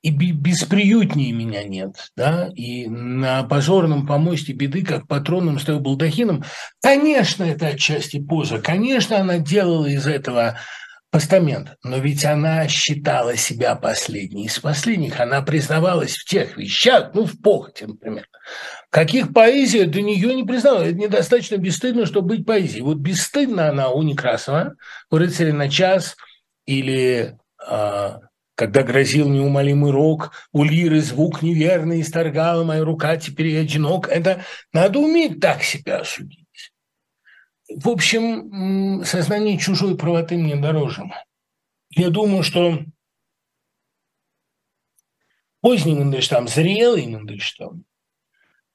и 0.03 0.11
бесприютнее 0.11 1.31
меня 1.31 1.63
нет, 1.63 2.11
да, 2.17 2.49
и 2.53 2.87
на 2.87 3.43
позорном 3.43 4.05
помосте 4.05 4.51
беды, 4.51 4.83
как 4.83 5.07
патронным 5.07 5.59
стоял 5.59 5.79
балдахином, 5.79 6.43
конечно, 6.81 7.43
это 7.43 7.67
отчасти 7.67 8.19
поза, 8.19 8.59
конечно, 8.59 9.17
она 9.17 9.39
делала 9.39 9.85
из 9.85 10.05
этого 10.05 10.59
постамент, 11.09 11.77
но 11.83 11.99
ведь 11.99 12.25
она 12.25 12.67
считала 12.67 13.37
себя 13.37 13.75
последней 13.75 14.47
из 14.47 14.59
последних, 14.59 15.21
она 15.21 15.41
признавалась 15.41 16.17
в 16.17 16.25
тех 16.25 16.57
вещах, 16.57 17.11
ну, 17.13 17.25
в 17.25 17.39
похоти, 17.41 17.85
например, 17.85 18.27
каких 18.89 19.31
поэзия 19.31 19.85
до 19.85 20.01
нее 20.01 20.35
не 20.35 20.43
признавала. 20.43 20.83
Это 20.83 20.95
недостаточно 20.95 21.55
бесстыдно, 21.55 22.05
чтобы 22.05 22.35
быть 22.35 22.45
поэзией. 22.45 22.81
Вот 22.81 22.97
бесстыдно 22.97 23.69
она 23.69 23.89
у 23.89 24.01
Некрасова, 24.01 24.73
у 25.09 25.17
«Рыцаря 25.17 25.53
на 25.53 25.69
час» 25.69 26.17
или 26.65 27.37
а, 27.65 28.19
когда 28.55 28.83
грозил 28.83 29.29
неумолимый 29.29 29.91
рок, 29.91 30.31
у 30.51 30.63
лиры 30.63 31.01
звук 31.01 31.41
неверный 31.41 32.01
исторгала 32.01 32.63
моя 32.63 32.83
рука, 32.83 33.17
теперь 33.17 33.47
я 33.47 33.61
одинок. 33.61 34.07
Это 34.07 34.43
надо 34.71 34.99
уметь 34.99 35.39
так 35.39 35.63
себя 35.63 35.99
осудить. 35.99 36.39
В 37.69 37.89
общем, 37.89 39.03
сознание 39.05 39.57
чужой 39.57 39.97
правоты 39.97 40.37
мне 40.37 40.55
дороже. 40.55 41.03
Я 41.89 42.09
думаю, 42.09 42.43
что 42.43 42.79
поздний 45.61 45.95
Мандельштам, 45.95 46.47
зрелый 46.47 47.07
Мандельштам, 47.07 47.85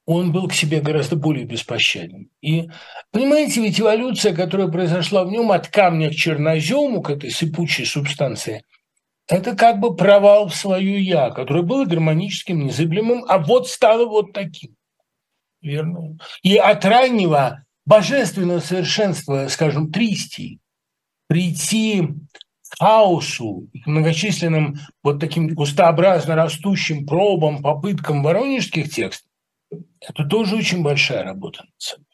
он 0.05 0.31
был 0.31 0.47
к 0.47 0.53
себе 0.53 0.81
гораздо 0.81 1.15
более 1.15 1.45
беспощаден. 1.45 2.31
И, 2.41 2.67
понимаете, 3.11 3.61
ведь 3.61 3.79
эволюция, 3.79 4.35
которая 4.35 4.67
произошла 4.67 5.23
в 5.23 5.29
нем 5.29 5.51
от 5.51 5.67
камня 5.67 6.09
к 6.09 6.15
чернозему, 6.15 7.03
к 7.03 7.11
этой 7.11 7.29
сыпучей 7.29 7.85
субстанции, 7.85 8.63
это 9.29 9.55
как 9.55 9.79
бы 9.79 9.95
провал 9.95 10.47
в 10.47 10.55
свою 10.55 10.97
«я», 10.97 11.29
которое 11.29 11.61
было 11.61 11.85
гармоническим, 11.85 12.65
незыблемым, 12.65 13.23
а 13.27 13.37
вот 13.37 13.69
стало 13.69 14.05
вот 14.05 14.33
таким. 14.33 14.75
Верно. 15.61 16.17
И 16.41 16.57
от 16.57 16.83
раннего 16.83 17.63
божественного 17.85 18.59
совершенства, 18.59 19.47
скажем, 19.49 19.91
Тристи, 19.91 20.59
прийти 21.27 22.07
к 22.69 22.79
хаосу, 22.79 23.69
к 23.83 23.87
многочисленным 23.87 24.79
вот 25.03 25.19
таким 25.19 25.49
густообразно 25.49 26.35
растущим 26.35 27.05
пробам, 27.05 27.61
попыткам 27.61 28.23
воронежских 28.23 28.89
текстов, 28.89 29.29
это 29.99 30.25
тоже 30.25 30.55
очень 30.55 30.81
большая 30.81 31.23
работа 31.23 31.63
над 31.63 31.73
собой. 31.77 32.05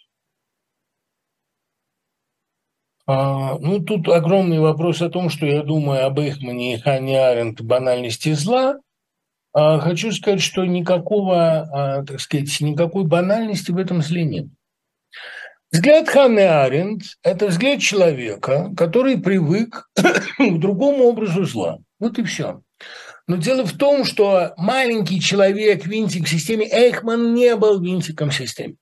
А, 3.07 3.57
ну, 3.59 3.79
тут 3.79 4.07
огромный 4.09 4.59
вопрос 4.59 5.01
о 5.01 5.09
том, 5.09 5.29
что 5.29 5.45
я 5.45 5.61
думаю 5.61 6.05
об 6.05 6.19
Эхмане 6.19 6.75
и 6.75 6.79
Хане 6.79 7.19
Аренд 7.19 7.61
банальности 7.61 8.33
зла. 8.33 8.79
А, 9.53 9.79
хочу 9.79 10.11
сказать, 10.11 10.41
что 10.41 10.65
никакого, 10.65 11.61
а, 11.71 12.03
так 12.03 12.19
сказать, 12.19 12.59
никакой 12.61 13.03
банальности 13.03 13.71
в 13.71 13.77
этом 13.77 14.01
зле 14.01 14.23
нет. 14.23 14.47
Взгляд 15.71 16.07
Ханны 16.07 16.39
Аренд– 16.39 17.03
это 17.23 17.47
взгляд 17.47 17.79
человека, 17.79 18.71
который 18.77 19.17
привык 19.17 19.89
к 19.95 20.59
другому 20.59 21.03
образу 21.03 21.43
зла. 21.45 21.79
Вот 21.99 22.17
и 22.17 22.23
все. 22.23 22.61
Но 23.27 23.37
дело 23.37 23.65
в 23.65 23.77
том, 23.77 24.03
что 24.03 24.53
маленький 24.57 25.19
человек, 25.19 25.85
винтик 25.85 26.25
в 26.25 26.29
системе, 26.29 26.67
Эйхман 26.71 27.33
не 27.33 27.55
был 27.55 27.81
винтиком 27.81 28.29
в 28.29 28.35
системе. 28.35 28.75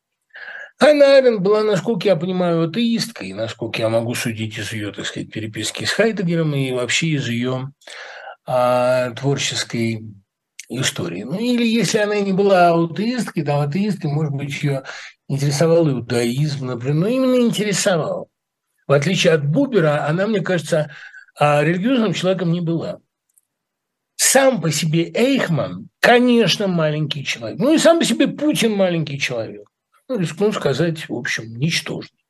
Ханна 0.83 1.15
Аренд 1.15 1.39
была, 1.39 1.63
насколько 1.63 2.09
я 2.09 2.17
понимаю, 2.17 2.67
атеисткой, 2.67 3.31
насколько 3.31 3.81
я 3.81 3.87
могу 3.87 4.15
судить 4.15 4.57
из 4.57 4.73
ее, 4.73 4.91
так 4.91 5.05
сказать, 5.05 5.31
переписки 5.31 5.85
с 5.85 5.91
Хайдегером 5.91 6.53
и 6.55 6.73
вообще 6.73 7.07
из 7.07 7.29
ее 7.29 7.71
а, 8.45 9.11
творческой 9.11 10.03
истории. 10.67 11.23
Ну, 11.23 11.39
или 11.39 11.65
если 11.65 11.99
она 11.99 12.19
не 12.19 12.33
была 12.33 12.73
атеисткой, 12.73 13.45
там 13.45 13.61
атеисткой, 13.61 14.11
может 14.11 14.33
быть, 14.33 14.61
ее 14.61 14.83
интересовал 15.29 15.89
иудаизм, 15.89 16.65
например, 16.65 16.95
но 16.95 17.07
именно 17.07 17.47
интересовал. 17.47 18.29
В 18.85 18.91
отличие 18.91 19.31
от 19.31 19.47
Бубера, 19.47 20.05
она, 20.05 20.27
мне 20.27 20.41
кажется, 20.41 20.91
а, 21.39 21.63
религиозным 21.63 22.11
человеком 22.13 22.51
не 22.51 22.59
была. 22.59 22.99
Сам 24.17 24.59
по 24.59 24.69
себе 24.69 25.09
Эйхман, 25.13 25.87
конечно, 26.01 26.67
маленький 26.67 27.23
человек. 27.23 27.57
Ну 27.57 27.73
и 27.73 27.77
сам 27.77 27.99
по 27.99 28.03
себе 28.03 28.27
Путин 28.27 28.73
маленький 28.73 29.17
человек. 29.17 29.69
Ну, 30.09 30.19
рискну 30.19 30.51
сказать, 30.51 31.07
в 31.07 31.13
общем, 31.13 31.55
ничтожный. 31.57 32.23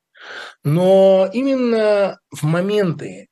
Но 0.62 1.28
именно 1.32 2.18
в 2.30 2.44
моменты, 2.44 3.28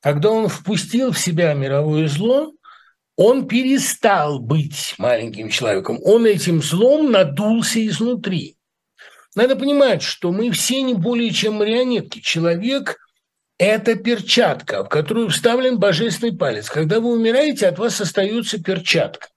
когда 0.00 0.30
он 0.30 0.48
впустил 0.48 1.12
в 1.12 1.18
себя 1.18 1.54
мировое 1.54 2.08
зло, 2.08 2.52
он 3.16 3.46
перестал 3.46 4.40
быть 4.40 4.94
маленьким 4.98 5.48
человеком. 5.48 5.98
Он 6.02 6.26
этим 6.26 6.62
злом 6.62 7.12
надулся 7.12 7.84
изнутри. 7.86 8.56
Надо 9.34 9.56
понимать, 9.56 10.02
что 10.02 10.32
мы 10.32 10.50
все 10.50 10.82
не 10.82 10.94
более 10.94 11.30
чем 11.30 11.54
марионетки. 11.54 12.20
Человек– 12.20 12.98
это 13.58 13.94
перчатка, 13.94 14.84
в 14.84 14.88
которую 14.88 15.28
вставлен 15.28 15.78
божественный 15.78 16.36
палец. 16.36 16.68
Когда 16.68 17.00
вы 17.00 17.12
умираете, 17.12 17.68
от 17.68 17.78
вас 17.78 18.00
остается 18.00 18.62
перчатка. 18.62 19.28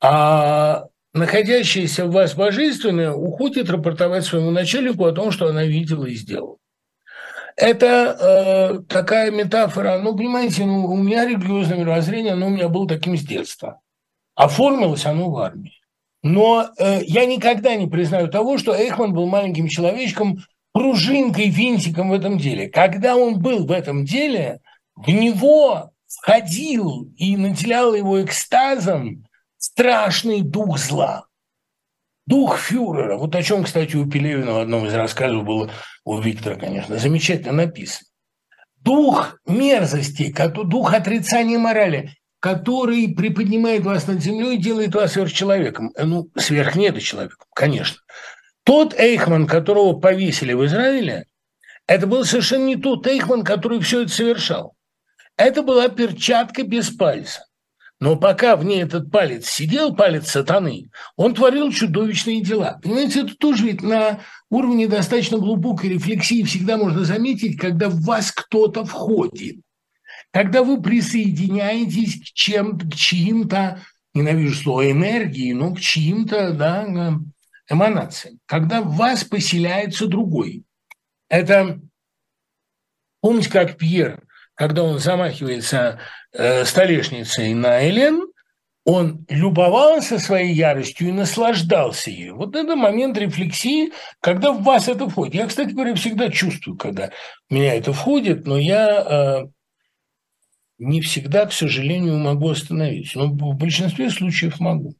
А 0.00 0.86
находящаяся 1.14 2.06
в 2.06 2.12
вас 2.12 2.34
божественное 2.34 3.12
уходит 3.12 3.70
рапортовать 3.70 4.24
своему 4.24 4.50
начальнику 4.50 5.04
о 5.04 5.12
том, 5.12 5.30
что 5.30 5.48
она 5.48 5.64
видела 5.64 6.06
и 6.06 6.14
сделала. 6.14 6.56
Это 7.56 8.16
э, 8.18 8.82
такая 8.88 9.30
метафора, 9.30 9.98
ну, 9.98 10.16
понимаете, 10.16 10.64
ну, 10.64 10.86
у 10.86 10.96
меня 10.96 11.26
религиозное 11.26 11.78
мировоззрение, 11.78 12.32
оно 12.32 12.46
у 12.46 12.50
меня 12.50 12.68
было 12.68 12.88
таким 12.88 13.16
с 13.16 13.22
детства. 13.22 13.80
Оформилось 14.34 15.04
оно 15.04 15.30
в 15.30 15.36
армии. 15.36 15.82
Но 16.22 16.70
э, 16.78 17.02
я 17.04 17.26
никогда 17.26 17.74
не 17.74 17.88
признаю 17.88 18.28
того, 18.28 18.56
что 18.56 18.72
Эхман 18.72 19.12
был 19.12 19.26
маленьким 19.26 19.68
человечком, 19.68 20.38
пружинкой, 20.72 21.50
винтиком 21.50 22.08
в 22.08 22.14
этом 22.14 22.38
деле. 22.38 22.68
Когда 22.68 23.16
он 23.16 23.38
был 23.38 23.66
в 23.66 23.72
этом 23.72 24.06
деле, 24.06 24.60
в 24.96 25.10
него 25.10 25.90
входил 26.06 27.12
и 27.16 27.36
наделял 27.36 27.94
его 27.94 28.22
экстазом 28.22 29.24
страшный 29.62 30.42
дух 30.42 30.78
зла. 30.78 31.26
Дух 32.26 32.58
фюрера. 32.58 33.16
Вот 33.16 33.34
о 33.34 33.42
чем, 33.42 33.64
кстати, 33.64 33.96
у 33.96 34.08
Пелевина 34.08 34.54
в 34.54 34.58
одном 34.58 34.86
из 34.86 34.94
рассказов 34.94 35.44
было, 35.44 35.70
у 36.04 36.18
Виктора, 36.18 36.56
конечно, 36.56 36.98
замечательно 36.98 37.52
написано. 37.52 38.08
Дух 38.76 39.38
мерзости, 39.46 40.34
дух 40.64 40.94
отрицания 40.94 41.58
морали. 41.58 42.10
который 42.40 43.14
приподнимает 43.14 43.84
вас 43.84 44.08
над 44.08 44.20
землей, 44.20 44.58
делает 44.58 44.96
вас 44.96 45.12
сверхчеловеком. 45.12 45.92
Ну, 45.96 46.28
сверхнедочеловеком, 46.36 47.46
конечно. 47.54 47.98
Тот 48.64 48.94
Эйхман, 48.98 49.46
которого 49.46 50.00
повесили 50.00 50.52
в 50.52 50.64
Израиле, 50.66 51.26
это 51.86 52.08
был 52.08 52.24
совершенно 52.24 52.64
не 52.64 52.76
тот 52.76 53.06
Эйхман, 53.06 53.44
который 53.44 53.78
все 53.78 54.02
это 54.02 54.10
совершал. 54.10 54.74
Это 55.36 55.62
была 55.62 55.88
перчатка 55.88 56.64
без 56.64 56.90
пальца. 56.90 57.46
Но 58.02 58.16
пока 58.16 58.56
в 58.56 58.64
ней 58.64 58.82
этот 58.82 59.12
палец 59.12 59.46
сидел, 59.46 59.94
палец 59.94 60.28
сатаны, 60.28 60.90
он 61.14 61.36
творил 61.36 61.70
чудовищные 61.70 62.42
дела. 62.42 62.80
Понимаете, 62.82 63.20
это 63.20 63.36
тоже 63.36 63.66
ведь 63.66 63.80
на 63.80 64.18
уровне 64.50 64.88
достаточно 64.88 65.38
глубокой 65.38 65.90
рефлексии 65.90 66.42
всегда 66.42 66.76
можно 66.76 67.04
заметить, 67.04 67.56
когда 67.56 67.88
в 67.88 68.00
вас 68.00 68.32
кто-то 68.32 68.84
входит. 68.84 69.60
Когда 70.32 70.64
вы 70.64 70.82
присоединяетесь 70.82 72.22
к, 72.22 72.24
чем, 72.34 72.76
к 72.76 72.92
чьим-то, 72.92 73.80
ненавижу 74.14 74.56
слово 74.56 74.90
энергии, 74.90 75.52
но 75.52 75.72
к 75.72 75.78
чьим-то 75.78 76.54
да, 76.54 77.14
эманациям. 77.70 78.40
Когда 78.46 78.82
в 78.82 78.96
вас 78.96 79.22
поселяется 79.22 80.08
другой. 80.08 80.64
Это, 81.28 81.78
помните, 83.20 83.48
как 83.48 83.76
Пьер, 83.76 84.24
когда 84.62 84.84
он 84.84 85.00
замахивается 85.00 85.98
э, 86.32 86.64
столешницей 86.64 87.52
на 87.52 87.84
Элен, 87.84 88.28
он 88.84 89.26
любовался 89.28 90.20
своей 90.20 90.54
яростью 90.54 91.08
и 91.08 91.12
наслаждался 91.12 92.12
ею. 92.12 92.36
Вот 92.36 92.54
это 92.54 92.76
момент 92.76 93.18
рефлексии, 93.18 93.90
когда 94.20 94.52
в 94.52 94.62
вас 94.62 94.86
это 94.86 95.08
входит. 95.08 95.34
Я, 95.34 95.48
кстати 95.48 95.70
говоря, 95.70 95.96
всегда 95.96 96.30
чувствую, 96.30 96.76
когда 96.76 97.10
в 97.48 97.52
меня 97.52 97.74
это 97.74 97.92
входит, 97.92 98.46
но 98.46 98.56
я 98.56 99.00
э, 99.00 99.46
не 100.78 101.00
всегда, 101.00 101.46
к 101.46 101.52
сожалению, 101.52 102.18
могу 102.18 102.50
остановиться. 102.50 103.18
Но 103.18 103.32
в 103.32 103.56
большинстве 103.56 104.10
случаев 104.10 104.60
могу. 104.60 104.94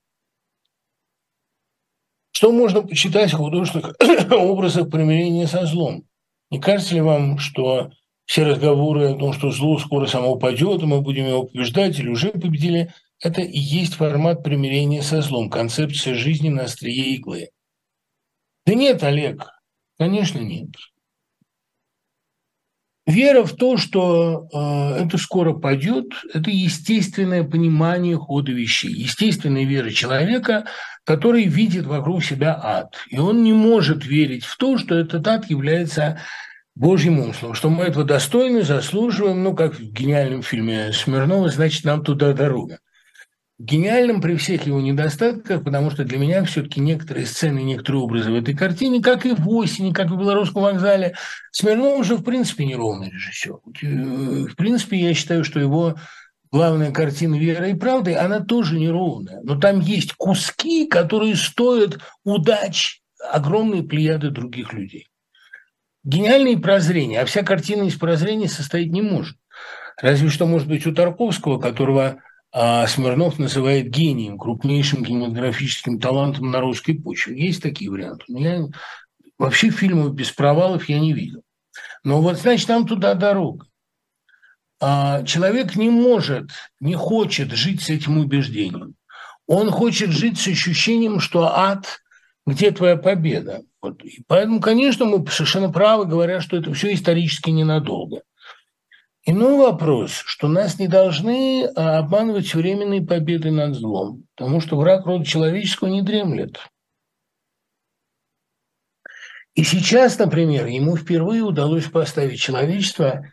Что 2.33 2.51
можно 2.51 2.83
почитать 2.83 3.33
в 3.33 3.37
художественных 3.37 3.95
образах 4.33 4.91
примирения 4.91 5.47
со 5.47 5.67
злом? 5.67 6.03
Не 6.51 6.61
кажется 6.61 6.97
ли 6.97 7.01
вам, 7.01 7.39
что 7.39 7.93
все 8.33 8.45
разговоры 8.45 9.11
о 9.11 9.15
том, 9.15 9.35
что 9.35 9.51
зло 9.51 9.79
скоро 9.79 10.07
само 10.07 10.33
упадет, 10.33 10.81
мы 10.81 11.03
будем 11.03 11.27
его 11.27 11.43
побеждать 11.43 11.99
или 11.99 12.09
уже 12.09 12.31
победили, 12.31 12.91
это 13.21 13.43
и 13.43 13.59
есть 13.59 13.93
формат 13.93 14.43
примирения 14.43 15.03
со 15.03 15.21
злом, 15.21 15.51
концепция 15.51 16.15
жизни 16.15 16.49
на 16.49 16.63
острие 16.63 17.15
иглы. 17.15 17.51
Да 18.65 18.73
нет, 18.73 19.03
Олег, 19.03 19.51
конечно 19.99 20.39
нет. 20.39 20.71
Вера 23.05 23.45
в 23.45 23.55
то, 23.55 23.77
что 23.77 24.49
э, 24.51 25.05
это 25.05 25.19
скоро 25.19 25.53
пойдет, 25.53 26.07
это 26.33 26.51
естественное 26.51 27.45
понимание 27.45 28.17
хода 28.17 28.51
вещей, 28.51 28.95
естественная 28.95 29.65
вера 29.65 29.91
человека, 29.91 30.65
который 31.05 31.45
видит 31.45 31.85
вокруг 31.85 32.25
себя 32.25 32.59
ад. 32.59 32.97
И 33.11 33.19
он 33.19 33.43
не 33.43 33.53
может 33.53 34.07
верить 34.07 34.45
в 34.45 34.57
то, 34.57 34.79
что 34.79 34.95
этот 34.95 35.29
ад 35.29 35.51
является 35.51 36.19
Божьим 36.75 37.21
умыслом, 37.21 37.55
что 37.55 37.69
мы 37.69 37.85
этого 37.85 38.05
достойны, 38.05 38.63
заслуживаем, 38.63 39.43
ну, 39.43 39.55
как 39.55 39.75
в 39.75 39.83
гениальном 39.83 40.43
фильме 40.43 40.93
Смирнова, 40.93 41.49
значит, 41.51 41.85
нам 41.85 42.03
туда 42.03 42.33
дорога. 42.33 42.79
Гениальным 43.59 44.21
при 44.21 44.37
всех 44.37 44.67
его 44.67 44.81
недостатках, 44.81 45.63
потому 45.63 45.91
что 45.91 46.05
для 46.05 46.19
меня 46.19 46.43
все-таки 46.45 46.81
некоторые 46.81 47.27
сцены, 47.27 47.61
некоторые 47.61 48.03
образы 48.03 48.33
в 48.33 48.35
этой 48.35 48.57
картине, 48.57 49.03
как 49.03 49.27
и 49.27 49.35
в 49.35 49.49
«Осени», 49.49 49.93
как 49.93 50.07
и 50.07 50.15
в 50.15 50.19
«Белорусском 50.19 50.63
вокзале», 50.63 51.15
Смирнов 51.53 52.01
уже, 52.01 52.17
в 52.17 52.25
принципе, 52.25 52.65
неровный 52.65 53.11
режиссер. 53.11 53.59
Э, 53.83 54.47
в 54.51 54.57
принципе, 54.57 54.97
я 54.97 55.15
считаю, 55.15 55.45
что 55.45 55.61
его 55.61 55.97
главная 56.51 56.91
картина 56.91 57.37
«Вера 57.37 57.69
и 57.69 57.75
правды», 57.75 58.15
она 58.15 58.41
тоже 58.41 58.79
неровная. 58.79 59.41
Но 59.43 59.61
там 59.61 59.81
есть 59.81 60.15
куски, 60.15 60.87
которые 60.87 61.37
стоят 61.37 62.01
удач 62.25 63.03
огромной 63.31 63.83
плеяды 63.83 64.31
других 64.31 64.73
людей. 64.73 65.12
Гениальные 66.05 66.59
прозрения, 66.59 67.21
а 67.21 67.27
вся 67.27 67.43
картина 67.43 67.85
из 67.85 67.97
прозрений 67.97 68.49
состоять 68.49 68.91
не 68.91 69.03
может. 69.03 69.37
Разве 70.01 70.29
что, 70.31 70.47
может 70.47 70.67
быть, 70.67 70.87
у 70.87 70.93
Тарковского, 70.93 71.61
которого 71.61 72.21
а, 72.51 72.87
Смирнов 72.87 73.39
называет 73.39 73.89
гением, 73.89 74.39
крупнейшим 74.39 75.05
кинематографическим 75.05 76.01
талантом 76.01 76.51
на 76.51 76.61
русской 76.61 76.95
почве. 76.95 77.41
Есть 77.47 77.63
такие 77.63 77.91
варианты. 77.91 78.25
Но 78.29 78.39
я 78.41 78.67
вообще 79.39 79.71
фильмов 79.71 80.15
без 80.15 80.31
провалов 80.31 80.89
я 80.89 80.99
не 80.99 81.13
видел. 81.13 81.43
Но 82.05 82.21
вот, 82.21 82.39
значит, 82.39 82.69
нам 82.69 82.87
туда 82.87 83.15
дорога. 83.15 83.67
А, 84.81 85.23
человек 85.23 85.77
не 85.77 85.89
может, 85.89 86.51
не 86.81 86.97
хочет 86.97 87.53
жить 87.53 87.83
с 87.83 87.91
этим 87.91 88.19
убеждением. 88.19 88.97
Он 89.47 89.71
хочет 89.71 90.11
жить 90.11 90.39
с 90.39 90.49
ощущением, 90.49 91.21
что 91.21 91.57
ад 91.57 92.01
где 92.47 92.73
твоя 92.73 92.97
победа? 92.97 93.63
Вот. 93.83 94.03
И 94.05 94.23
поэтому, 94.29 94.61
конечно, 94.61 95.05
мы 95.05 95.27
совершенно 95.27 95.71
правы, 95.71 96.07
говоря, 96.07 96.41
что 96.41 96.57
это 96.57 96.73
все 96.73 96.95
исторически 96.95 97.51
ненадолго. 97.51 98.23
Иной 99.25 99.57
вопрос, 99.57 100.13
что 100.13 100.49
нас 100.49 100.79
не 100.79 100.89
должны 100.89 101.67
а, 101.67 101.99
обманывать 101.99 102.55
временной 102.55 103.05
победой 103.05 103.51
над 103.51 103.75
злом, 103.75 104.25
потому 104.37 104.61
что 104.61 104.77
враг 104.77 105.07
рода 105.07 105.25
человеческого 105.25 105.89
не 105.89 106.03
дремлет. 106.03 106.59
И 109.55 109.65
сейчас, 109.65 110.19
например, 110.19 110.67
ему 110.67 110.97
впервые 110.97 111.43
удалось 111.43 111.85
поставить 111.85 112.41
человечество 112.41 113.27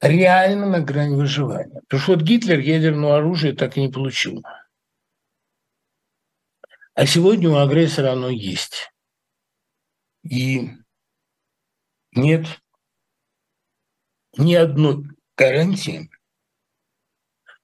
реально 0.00 0.66
на 0.66 0.80
грань 0.80 1.14
выживания. 1.14 1.80
Потому 1.88 2.02
что 2.02 2.12
вот 2.12 2.22
Гитлер 2.22 2.58
ядерного 2.58 3.16
оружия 3.16 3.54
так 3.54 3.76
и 3.76 3.80
не 3.80 3.88
получил. 3.88 4.44
А 6.94 7.06
сегодня 7.06 7.48
у 7.48 7.56
агрессора 7.56 8.12
оно 8.12 8.28
есть. 8.28 8.92
И 10.22 10.70
нет 12.12 12.46
ни 14.36 14.54
одной 14.54 15.04
гарантии, 15.36 16.10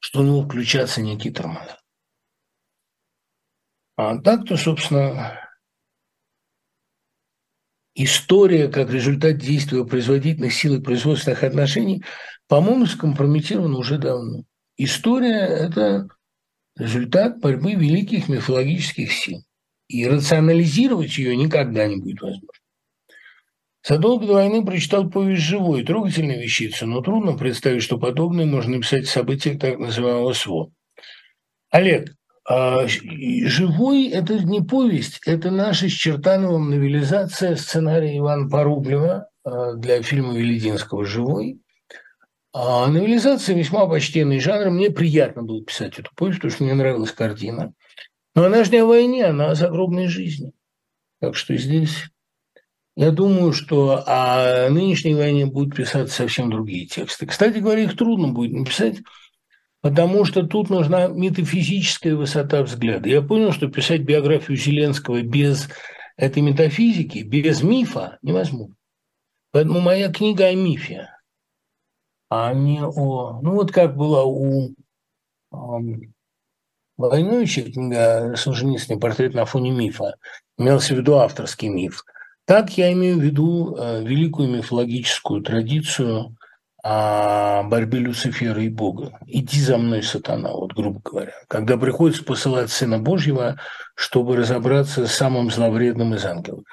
что 0.00 0.20
у 0.20 0.24
него 0.24 0.42
включатся 0.42 1.00
некие 1.00 1.32
тормоза. 1.32 1.80
А 3.96 4.18
так-то, 4.18 4.56
собственно, 4.56 5.48
история 7.94 8.68
как 8.68 8.90
результат 8.90 9.38
действия 9.38 9.84
производительных 9.84 10.54
сил 10.54 10.76
и 10.76 10.82
производственных 10.82 11.42
отношений, 11.42 12.04
по-моему, 12.46 12.86
скомпрометирована 12.86 13.76
уже 13.76 13.98
давно. 13.98 14.44
История– 14.76 15.40
это 15.48 16.08
результат 16.76 17.40
борьбы 17.40 17.74
великих 17.74 18.28
мифологических 18.28 19.12
сил. 19.12 19.44
И 19.88 20.06
рационализировать 20.06 21.16
ее 21.16 21.36
никогда 21.36 21.86
не 21.86 21.96
будет 21.96 22.20
возможно. 22.20 22.48
Задолго 23.86 24.26
до 24.26 24.34
войны 24.34 24.64
прочитал 24.64 25.08
повесть 25.08 25.42
«Живой», 25.42 25.82
трогательная 25.82 26.38
вещица, 26.38 26.84
но 26.84 27.00
трудно 27.00 27.38
представить, 27.38 27.82
что 27.82 27.96
подобное 27.96 28.44
можно 28.44 28.76
написать 28.76 29.06
в 29.06 29.10
событиях 29.10 29.58
так 29.58 29.78
называемого 29.78 30.32
СВО. 30.34 30.70
Олег, 31.70 32.14
а 32.46 32.86
«Живой»– 32.86 34.08
это 34.12 34.42
не 34.44 34.60
повесть, 34.60 35.20
это 35.26 35.50
наша 35.50 35.88
с 35.88 35.92
Чертановым 35.92 36.68
новелизация 36.70 37.56
сценария 37.56 38.18
Ивана 38.18 38.50
Порублева 38.50 39.28
а, 39.44 39.74
для 39.74 40.02
фильма 40.02 40.36
Велединского 40.36 41.06
«Живой». 41.06 41.60
А 42.52 42.86
новелизация 42.88 43.54
весьма 43.54 43.86
почтенный 43.86 44.40
жанр. 44.40 44.70
Мне 44.70 44.90
приятно 44.90 45.42
было 45.42 45.62
писать 45.62 45.98
эту 45.98 46.10
повесть, 46.16 46.38
потому 46.38 46.50
что 46.50 46.64
мне 46.64 46.74
нравилась 46.74 47.12
картина. 47.12 47.72
Но 48.34 48.44
она 48.44 48.64
же 48.64 48.70
не 48.70 48.78
о 48.78 48.86
войне, 48.86 49.24
она 49.26 49.50
о 49.50 49.54
загробной 49.54 50.06
жизни. 50.06 50.52
Так 51.20 51.34
что 51.34 51.56
здесь 51.56 52.04
я 52.96 53.10
думаю, 53.10 53.52
что 53.52 54.02
о 54.06 54.68
нынешней 54.70 55.14
войне 55.14 55.46
будут 55.46 55.76
писать 55.76 56.10
совсем 56.10 56.50
другие 56.50 56.86
тексты. 56.86 57.26
Кстати 57.26 57.58
говоря, 57.58 57.82
их 57.82 57.96
трудно 57.96 58.28
будет 58.28 58.52
написать, 58.52 58.98
потому 59.80 60.24
что 60.24 60.46
тут 60.46 60.70
нужна 60.70 61.08
метафизическая 61.08 62.14
высота 62.14 62.62
взгляда. 62.62 63.08
Я 63.08 63.22
понял, 63.22 63.52
что 63.52 63.68
писать 63.68 64.02
биографию 64.02 64.56
Зеленского 64.56 65.22
без 65.22 65.68
этой 66.16 66.42
метафизики, 66.42 67.18
без 67.18 67.62
мифа 67.62 68.18
невозможно. 68.22 68.74
Поэтому 69.50 69.80
моя 69.80 70.12
книга 70.12 70.46
о 70.46 70.54
мифе– 70.54 71.08
а 72.28 72.52
не 72.52 72.82
о... 72.82 73.40
Ну, 73.42 73.54
вот 73.54 73.72
как 73.72 73.96
было 73.96 74.22
у 74.22 74.74
Войновича 76.98 77.62
книга 77.62 78.34
Солженицына 78.36 78.98
«Портрет 78.98 79.32
на 79.32 79.44
фоне 79.44 79.70
мифа». 79.70 80.16
Имелся 80.58 80.94
в 80.94 80.98
виду 80.98 81.14
авторский 81.14 81.68
миф. 81.68 82.04
Так 82.44 82.76
я 82.76 82.92
имею 82.92 83.18
в 83.18 83.22
виду 83.22 83.76
э, 83.76 84.02
великую 84.02 84.48
мифологическую 84.48 85.42
традицию 85.42 86.36
о 86.82 87.62
борьбе 87.62 88.00
Люцифера 88.00 88.60
и 88.60 88.68
Бога. 88.68 89.16
«Иди 89.26 89.60
за 89.60 89.78
мной, 89.78 90.02
сатана», 90.02 90.50
вот 90.50 90.74
грубо 90.74 91.00
говоря. 91.04 91.34
Когда 91.46 91.76
приходится 91.76 92.24
посылать 92.24 92.70
Сына 92.70 92.98
Божьего, 92.98 93.60
чтобы 93.94 94.36
разобраться 94.36 95.06
с 95.06 95.14
самым 95.14 95.52
зловредным 95.52 96.14
из 96.14 96.24
ангелов. 96.24 96.64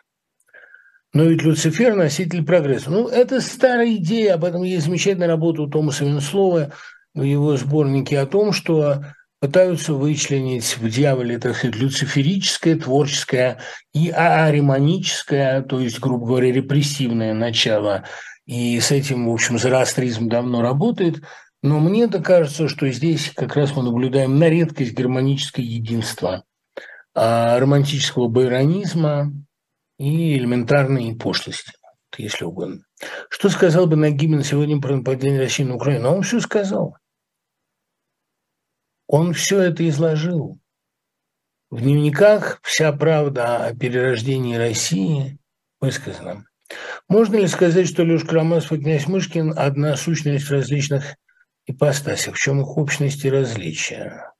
Но 1.13 1.25
ведь 1.25 1.43
Люцифер– 1.43 1.93
носитель 1.95 2.43
прогресса. 2.43 2.89
Ну, 2.89 3.07
это 3.07 3.41
старая 3.41 3.93
идея, 3.95 4.33
об 4.33 4.43
этом 4.43 4.63
есть 4.63 4.85
замечательная 4.85 5.27
работа 5.27 5.61
у 5.61 5.67
Томаса 5.67 6.03
Винслова 6.03 6.71
в 7.13 7.21
его 7.21 7.55
сборнике 7.57 8.19
о 8.19 8.25
том, 8.25 8.53
что 8.53 9.03
пытаются 9.39 9.93
вычленить 9.93 10.77
в 10.77 10.89
дьяволе, 10.89 11.37
так 11.37 11.55
сказать, 11.55 11.75
люциферическое, 11.75 12.77
творческое 12.77 13.59
и 13.93 14.09
аариманическое, 14.09 15.61
то 15.61 15.79
есть, 15.79 15.99
грубо 15.99 16.25
говоря, 16.25 16.51
репрессивное 16.51 17.33
начало. 17.33 18.05
И 18.45 18.79
с 18.79 18.91
этим, 18.91 19.27
в 19.27 19.33
общем, 19.33 19.57
зороастризм 19.57 20.29
давно 20.29 20.61
работает. 20.61 21.21
Но 21.63 21.79
мне 21.79 22.03
это 22.03 22.21
кажется, 22.21 22.67
что 22.67 22.89
здесь 22.89 23.31
как 23.35 23.55
раз 23.55 23.75
мы 23.75 23.83
наблюдаем 23.83 24.37
на 24.37 24.49
редкость 24.49 24.93
гармоническое 24.93 25.65
единство 25.65 26.43
а, 27.15 27.59
романтического 27.59 28.27
байронизма 28.27 29.31
и 29.97 30.37
элементарной 30.37 31.15
пошлости, 31.15 31.71
если 32.17 32.45
угодно. 32.45 32.81
Что 33.29 33.49
сказал 33.49 33.87
бы 33.87 33.95
Нагибин 33.95 34.43
сегодня 34.43 34.79
про 34.79 34.95
нападение 34.95 35.39
России 35.39 35.63
на 35.63 35.75
Украину? 35.75 36.11
Он 36.11 36.21
все 36.21 36.39
сказал. 36.39 36.97
Он 39.07 39.33
все 39.33 39.61
это 39.61 39.87
изложил. 39.87 40.59
В 41.69 41.81
дневниках 41.81 42.59
вся 42.63 42.91
правда 42.93 43.65
о 43.65 43.75
перерождении 43.75 44.55
России 44.55 45.39
высказана. 45.79 46.45
Можно 47.07 47.37
ли 47.37 47.47
сказать, 47.47 47.87
что 47.87 48.03
Леша 48.03 48.25
Карамазов 48.25 48.71
и 48.71 48.77
князь 48.79 49.07
Мышкин– 49.07 49.53
одна 49.57 49.95
сущность 49.95 50.45
в 50.45 50.51
различных 50.51 51.15
ипостасях? 51.67 52.35
В 52.35 52.39
чем 52.39 52.61
их 52.61 52.77
общность 52.77 53.23
и 53.25 53.29
различия? 53.29 54.33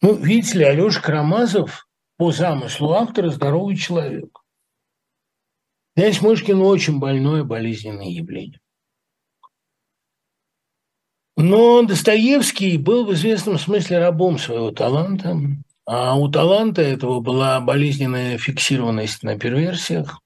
Ну, 0.00 0.14
видите 0.14 0.58
ли, 0.58 0.64
Алеша 0.64 1.00
Карамазов 1.00 1.88
по 2.16 2.30
замыслу 2.30 2.92
автора 2.92 3.30
здоровый 3.30 3.76
человек. 3.76 4.38
Князь 5.96 6.20
Мышкин 6.20 6.60
очень 6.60 7.00
больное 7.00 7.42
болезненное 7.42 8.06
явление. 8.06 8.60
Но 11.40 11.82
Достоевский 11.82 12.78
был 12.78 13.06
в 13.06 13.14
известном 13.14 13.60
смысле 13.60 13.98
рабом 13.98 14.40
своего 14.40 14.72
таланта, 14.72 15.38
а 15.86 16.18
у 16.18 16.28
таланта 16.28 16.82
этого 16.82 17.20
была 17.20 17.60
болезненная 17.60 18.38
фиксированность 18.38 19.22
на 19.22 19.38
перверсиях. 19.38 20.20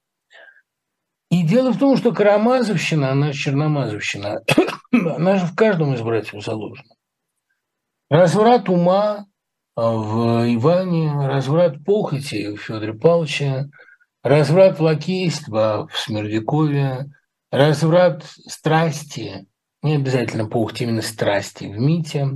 И 1.29 1.43
дело 1.43 1.71
в 1.71 1.77
том, 1.77 1.97
что 1.97 2.13
Карамазовщина, 2.13 3.11
она 3.11 3.31
черномазовщина, 3.31 4.41
она 4.91 5.37
же 5.37 5.45
в 5.45 5.53
каждом 5.55 5.93
из 5.93 6.01
братьев 6.01 6.43
заложена. 6.43 6.95
Разврат 8.09 8.67
ума 8.67 9.27
в 9.75 10.51
Иване, 10.51 11.27
разврат 11.27 11.85
похоти 11.85 12.55
в 12.55 12.57
Федоре 12.59 12.95
Павловиче, 12.95 13.69
разврат 14.23 14.79
лакейства 14.79 15.87
в 15.91 15.99
Смердякове, 15.99 17.11
разврат 17.51 18.23
страсти 18.47 19.45
не 19.83 19.95
обязательно 19.95 20.47
пухть 20.47 20.81
именно 20.81 21.01
страсти 21.01 21.65
в 21.65 21.77
Мите. 21.77 22.29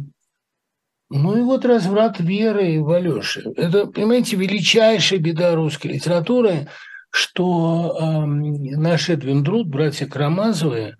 Ну 1.10 1.38
и 1.38 1.41
вот 1.41 1.64
разврат 1.65 2.19
веры 2.19 2.84
в 2.84 2.91
Алёше. 2.91 3.49
Это, 3.56 3.88
понимаете, 3.88 4.36
величайшая 4.36 5.19
беда 5.19 5.56
русской 5.56 5.88
литературы, 5.88 6.68
что 7.10 7.98
э, 7.98 8.26
наш 8.26 9.10
Эдвин 9.10 9.41
Друд, 9.41 9.68
братья 9.68 10.06
Карамазовы, 10.06 10.98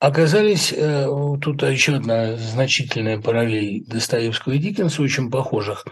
оказались, 0.00 0.74
э, 0.76 1.06
тут 1.40 1.62
еще 1.62 1.94
одна 1.94 2.36
значительная 2.36 3.20
параллель 3.20 3.84
Достоевского 3.86 4.54
и 4.54 4.58
Диккенса, 4.58 5.00
очень 5.00 5.30
похожих, 5.30 5.86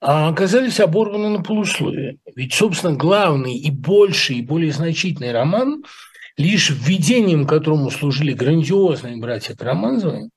а 0.00 0.28
оказались 0.28 0.80
оборваны 0.80 1.28
на 1.28 1.42
полусловие. 1.44 2.18
Ведь, 2.34 2.52
собственно, 2.52 2.96
главный 2.96 3.56
и 3.56 3.70
больший, 3.70 4.38
и 4.38 4.42
более 4.42 4.72
значительный 4.72 5.30
роман– 5.30 5.84
лишь 6.38 6.70
введением 6.70 7.46
которому 7.46 7.90
служили 7.90 8.32
грандиозные 8.32 9.18
братья 9.18 9.54
Карамазовы, 9.54 10.30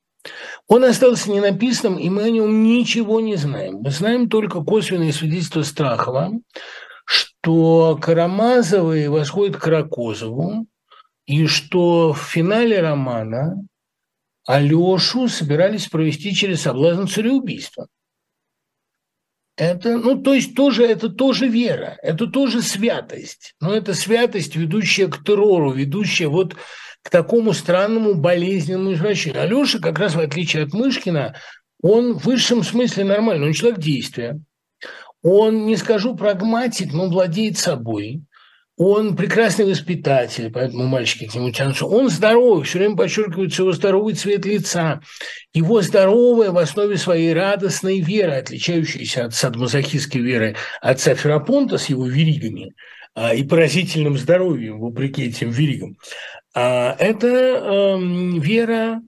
он 0.68 0.84
остался 0.84 1.30
ненаписанным, 1.30 1.98
и 1.98 2.08
мы 2.10 2.24
о 2.24 2.30
нем 2.30 2.62
ничего 2.62 3.20
не 3.20 3.36
знаем. 3.36 3.78
Мы 3.82 3.90
знаем 3.90 4.28
только 4.28 4.62
косвенные 4.62 5.12
свидетельства 5.12 5.62
Страхова, 5.62 6.32
что 7.04 7.98
Карамазовы 8.00 9.08
восходят 9.10 9.56
к 9.56 9.66
Ракозову, 9.66 10.66
и 11.26 11.46
что 11.46 12.12
в 12.12 12.18
финале 12.18 12.80
романа 12.80 13.64
Алешу 14.46 15.28
собирались 15.28 15.86
провести 15.86 16.34
через 16.34 16.62
соблазн 16.62 17.06
цареубийства. 17.06 17.86
Это, 19.56 19.98
ну, 19.98 20.20
то 20.20 20.32
есть 20.32 20.54
тоже, 20.54 20.84
это 20.84 21.10
тоже 21.10 21.46
вера, 21.46 21.98
это 22.02 22.26
тоже 22.26 22.62
святость. 22.62 23.54
Но 23.60 23.74
это 23.74 23.92
святость, 23.92 24.56
ведущая 24.56 25.08
к 25.08 25.22
террору, 25.22 25.72
ведущая 25.72 26.28
вот 26.28 26.56
к 27.02 27.10
такому 27.10 27.52
странному 27.52 28.14
болезненному 28.14 28.94
извращению. 28.94 29.42
Алеша, 29.42 29.78
как 29.78 29.98
раз 29.98 30.14
в 30.14 30.20
отличие 30.20 30.64
от 30.64 30.72
Мышкина, 30.72 31.36
он 31.82 32.14
в 32.14 32.24
высшем 32.24 32.62
смысле 32.62 33.04
нормальный, 33.04 33.48
он 33.48 33.52
человек 33.52 33.80
действия. 33.80 34.40
Он, 35.22 35.66
не 35.66 35.76
скажу 35.76 36.16
прагматик, 36.16 36.92
но 36.92 37.08
владеет 37.08 37.58
собой. 37.58 38.22
Он 38.84 39.14
прекрасный 39.14 39.64
воспитатель, 39.64 40.50
поэтому 40.50 40.88
мальчики 40.88 41.28
к 41.28 41.34
нему 41.36 41.52
тянутся. 41.52 41.86
Он 41.86 42.08
здоровый, 42.10 42.64
все 42.64 42.78
время 42.78 42.96
подчеркивается 42.96 43.62
его 43.62 43.70
здоровый 43.70 44.14
цвет 44.14 44.44
лица. 44.44 45.00
Его 45.54 45.82
здоровая 45.82 46.50
в 46.50 46.58
основе 46.58 46.96
своей 46.96 47.32
радостной 47.32 48.00
веры, 48.00 48.32
отличающейся 48.32 49.26
от 49.26 49.34
садмазохистской 49.34 50.20
веры 50.20 50.56
отца 50.80 51.14
Ферапонта 51.14 51.78
с 51.78 51.86
его 51.90 52.08
веригами 52.08 52.74
а, 53.14 53.32
и 53.32 53.44
поразительным 53.44 54.18
здоровьем, 54.18 54.80
вопреки 54.80 55.26
этим 55.26 55.50
веригам. 55.50 55.96
А, 56.52 56.96
это 56.98 57.28
э, 57.28 57.98
вера 58.40 59.00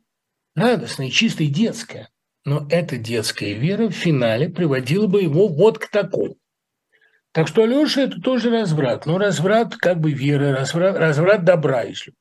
радостная, 0.55 1.11
чистая, 1.11 1.49
детская. 1.49 2.11
Но 2.45 2.65
эта 2.71 2.97
детская 2.97 3.55
вера 3.55 3.89
в 3.89 3.93
финале 3.93 4.49
приводила 4.49 5.09
бы 5.09 5.23
его 5.23 5.49
вот 5.49 5.81
к 5.81 5.89
такому. 5.89 6.37
Так 7.35 7.49
что 7.49 7.65
Алеша– 7.65 8.03
это 8.03 8.21
тоже 8.21 8.49
разврат. 8.49 9.07
Но 9.07 9.19
разврат 9.19 9.75
как 9.75 9.99
бы 9.99 10.13
веры, 10.13 10.53
разврат, 10.53 10.97
разврат 10.97 11.45
добра, 11.45 11.83
если. 11.83 12.15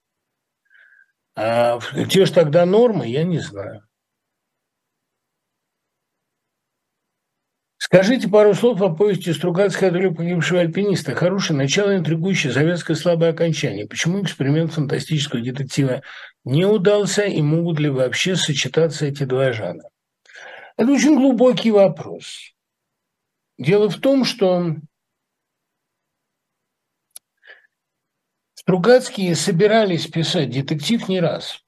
А 1.35 1.80
те 2.10 2.26
же 2.26 2.34
тогда 2.34 2.65
нормы, 2.65 3.07
я 3.07 3.23
не 3.23 3.38
знаю. 3.38 3.84
Скажите 7.77 8.27
пару 8.27 8.56
слов 8.56 8.81
о 8.81 8.90
повести 8.90 9.34
Стругацкой 9.34 9.90
«Отрыв 9.90 10.15
погибшего 10.15 10.61
альпиниста». 10.61 11.14
Хорошее 11.14 11.60
начало, 11.60 11.95
интригующее, 11.95 12.52
завязка 12.52 12.95
слабое 12.95 13.34
окончание. 13.34 13.85
Почему 13.85 14.23
эксперимент 14.23 14.73
фантастического 14.73 15.44
детектива 15.44 16.02
не 16.44 16.65
удался 16.65 17.26
и 17.26 17.40
могут 17.44 17.80
ли 17.80 17.90
вообще 17.90 18.35
сочетаться 18.35 19.06
эти 19.06 19.26
два 19.26 19.52
жанра? 19.52 19.88
Это 20.76 20.91
очень 20.91 21.15
глубокий 21.15 21.69
вопрос. 21.69 22.56
Дело 23.60 23.91
в 23.91 23.98
том, 23.99 24.26
что 24.26 24.76
Стругацкие 28.64 29.35
собирались 29.35 30.07
писать 30.07 30.49
детектив 30.49 31.10
не 31.10 31.19
раз. 31.19 31.60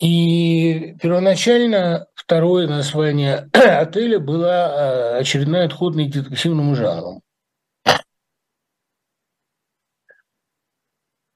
И 0.00 0.96
первоначально 1.00 2.08
второе 2.14 2.66
название 2.66 3.48
отеля 3.52 4.18
была 4.18 5.16
очередная 5.18 5.66
отходная 5.66 6.08
детективному 6.08 6.74
жанру. 6.74 7.22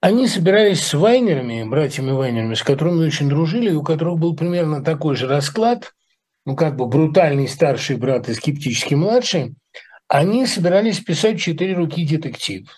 Они 0.00 0.26
собирались 0.26 0.84
с 0.84 0.94
Вайнерами, 0.94 1.62
братьями 1.68 2.10
Вайнерами, 2.10 2.54
с 2.54 2.64
которыми 2.64 3.06
очень 3.06 3.28
дружили, 3.28 3.70
и 3.70 3.74
у 3.74 3.84
которых 3.84 4.18
был 4.18 4.34
примерно 4.34 4.82
такой 4.82 5.14
же 5.14 5.28
расклад, 5.28 5.94
ну, 6.44 6.56
как 6.56 6.76
бы 6.76 6.86
брутальный 6.86 7.46
старший 7.46 7.96
брат 7.96 8.28
и 8.28 8.34
скептический 8.34 8.96
младший, 8.96 9.54
они 10.08 10.46
собирались 10.46 11.00
писать 11.00 11.40
«Четыре 11.40 11.74
руки 11.74 12.06
детектив». 12.06 12.68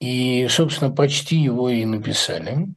И, 0.00 0.48
собственно, 0.48 0.90
почти 0.90 1.36
его 1.36 1.68
и 1.68 1.84
написали. 1.84 2.68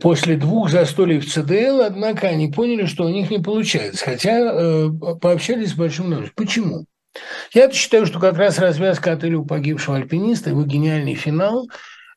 После 0.00 0.36
двух 0.36 0.68
застолий 0.68 1.18
в 1.18 1.30
ЦДЛ, 1.30 1.80
однако, 1.80 2.28
они 2.28 2.48
поняли, 2.48 2.84
что 2.84 3.06
у 3.06 3.08
них 3.08 3.30
не 3.30 3.38
получается, 3.38 4.04
хотя 4.04 4.40
э, 4.40 4.90
пообщались 5.20 5.70
с 5.70 5.74
большим 5.74 6.08
удовольствием. 6.08 6.34
Почему? 6.36 6.84
Я 7.52 7.70
считаю, 7.70 8.04
что 8.04 8.20
как 8.20 8.36
раз 8.36 8.58
развязка 8.58 9.12
отеля 9.12 9.38
у 9.38 9.46
погибшего 9.46 9.96
альпиниста, 9.96 10.50
его 10.50 10.64
гениальный 10.64 11.14
финал, 11.14 11.66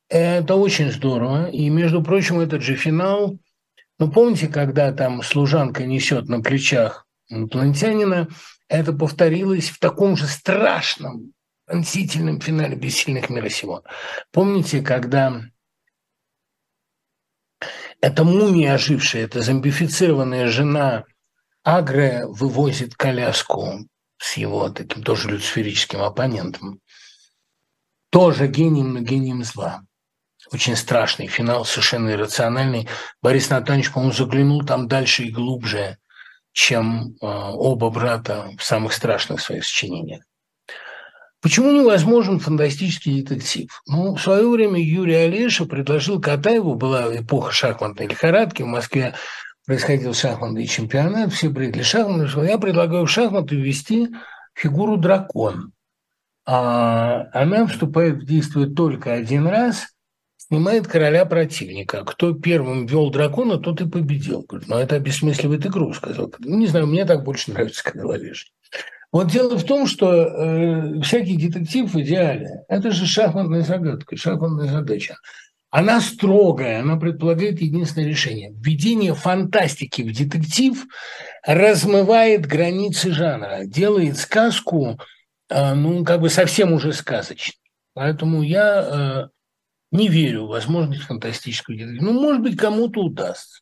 это 0.10 0.56
очень 0.56 0.92
здорово. 0.92 1.50
И, 1.50 1.70
между 1.70 2.04
прочим, 2.04 2.42
этот 2.42 2.62
же 2.64 2.76
финал, 2.76 3.38
ну, 3.98 4.12
помните, 4.12 4.50
когда 4.50 4.92
там 4.92 5.24
служанка 5.24 5.86
несет 5.86 6.28
на 6.28 6.42
плечах 6.42 7.06
инопланетянина, 7.30 8.28
это 8.68 8.92
повторилось 8.92 9.70
в 9.70 9.80
таком 9.80 10.18
же 10.18 10.26
страшном 10.26 11.32
пронзительном 11.68 12.40
финале 12.40 12.76
«Бессильных 12.76 13.30
мира 13.30 13.50
сего». 13.50 13.84
Помните, 14.32 14.82
когда 14.82 15.42
эта 18.02 18.24
мумия 18.24 18.74
ожившая, 18.74 19.26
эта 19.26 19.42
зомбифицированная 19.42 20.48
жена 20.48 21.04
Агре 21.64 22.26
вывозит 22.26 22.96
коляску 22.96 23.88
с 24.18 24.38
его 24.38 24.70
таким 24.70 25.04
тоже 25.04 25.30
люциферическим 25.30 26.02
оппонентом, 26.02 26.80
тоже 28.10 28.48
гением, 28.48 28.94
но 28.94 29.02
гением 29.02 29.44
зла. 29.44 29.82
очень 30.54 30.78
страшный 30.78 31.28
финал, 31.28 31.66
совершенно 31.66 32.12
иррациональный. 32.12 32.88
Борис 33.22 33.50
Натанович, 33.50 33.92
по-моему, 33.92 34.14
заглянул 34.14 34.64
там 34.64 34.88
дальше 34.88 35.24
и 35.24 35.32
глубже, 35.32 35.98
чем 36.54 37.10
э, 37.10 37.26
оба 37.26 37.90
брата 37.90 38.52
в 38.58 38.64
самых 38.64 38.94
страшных 38.94 39.42
своих 39.42 39.66
сочинениях. 39.66 40.24
Почему 41.42 41.72
невозможен 41.72 42.40
фантастический 42.40 43.22
детектив? 43.22 43.70
Ну, 43.88 44.16
в 44.16 44.22
свое 44.22 44.50
время 44.50 44.82
Юрий 44.82 45.16
Олеша 45.16 45.66
предложил 45.66 46.20
Катаеву, 46.20 46.76
была 46.76 47.16
эпоха 47.16 47.52
шахматной 47.52 48.08
лихорадки, 48.08 48.64
в 48.64 48.68
Москве 48.68 49.14
происходил 49.66 50.14
шахматный 50.14 50.66
чемпионат, 50.66 51.32
все 51.32 51.52
прыгали 51.52 51.84
шахматы. 51.84 52.48
Я 52.48 52.58
предлагаю 52.58 53.06
в 53.06 53.12
шахматы 53.12 53.56
ввести 53.56 54.10
фигуру 54.56 54.98
дракон. 54.98 55.74
А 56.46 57.28
она 57.34 57.68
вступает 57.68 58.24
в 58.24 58.26
действие 58.26 58.68
только 58.68 59.14
один 59.14 59.46
раз, 59.48 59.88
снимает 60.38 60.88
короля 60.88 61.26
противника. 61.26 62.04
Кто 62.06 62.34
первым 62.34 62.86
вел 62.86 63.12
дракона, 63.12 63.58
тот 63.58 63.82
и 63.82 63.90
победил. 63.90 64.46
Говорит, 64.48 64.70
ну 64.70 64.78
это 64.78 64.96
обесмысливает 64.96 65.66
игру, 65.66 65.94
сказал. 65.94 66.34
Ну, 66.40 66.58
не 66.58 66.68
знаю, 66.68 66.88
мне 66.88 67.06
так 67.06 67.24
больше 67.24 67.52
нравится, 67.52 67.80
сказал 67.80 68.12
Олеша. 68.12 68.48
Вот 69.12 69.32
дело 69.32 69.58
в 69.58 69.64
том, 69.64 69.88
что 69.88 70.14
э, 70.14 71.02
всякий 71.02 71.38
детектив 71.38 71.94
в 71.94 72.00
идеале– 72.02 72.64
это 72.68 72.92
же 72.92 73.06
шахматная 73.06 73.62
загадка, 73.62 74.18
шахматная 74.18 74.68
задача. 74.68 75.16
Она 75.70 76.02
строгая, 76.02 76.82
она 76.82 76.98
предполагает 76.98 77.62
единственное 77.62 78.08
решение. 78.08 78.54
Введение 78.54 79.14
фантастики 79.14 80.02
в 80.02 80.16
детектив 80.16 80.86
размывает 81.46 82.46
границы 82.46 83.12
жанра, 83.12 83.62
делает 83.66 84.18
сказку, 84.18 85.00
э, 85.50 85.74
ну, 85.74 86.04
как 86.04 86.22
бы 86.22 86.30
совсем 86.30 86.74
уже 86.74 86.92
сказочной. 86.94 87.56
Поэтому 87.94 88.44
я 88.44 88.82
э, 88.82 89.28
не 89.92 90.10
верю 90.10 90.46
в 90.46 90.50
возможность 90.50 91.04
фантастического 91.04 91.78
детектива. 91.78 92.06
Ну, 92.06 92.14
может 92.14 92.42
быть, 92.42 92.58
кому-то 92.58 93.02
удастся. 93.02 93.62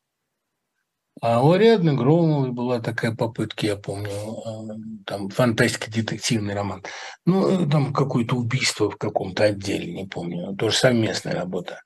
А 1.22 1.42
у 1.42 1.54
Ариадны 1.54 1.94
Громовой 1.94 2.52
была 2.52 2.82
такая 2.82 3.16
попытка, 3.16 3.66
я 3.66 3.78
помню, 3.78 4.10
а, 4.46 4.68
там 5.06 5.30
фантастика, 5.30 5.90
детективный 5.90 6.54
роман. 6.54 6.84
Ну, 7.26 7.70
там 7.70 7.94
какое-то 7.94 8.36
убийство 8.36 8.90
в 8.92 8.98
каком-то 8.98 9.46
отделе, 9.46 9.94
не 9.94 10.06
помню, 10.06 10.56
тоже 10.58 10.76
совместная 10.76 11.34
работа. 11.34 11.82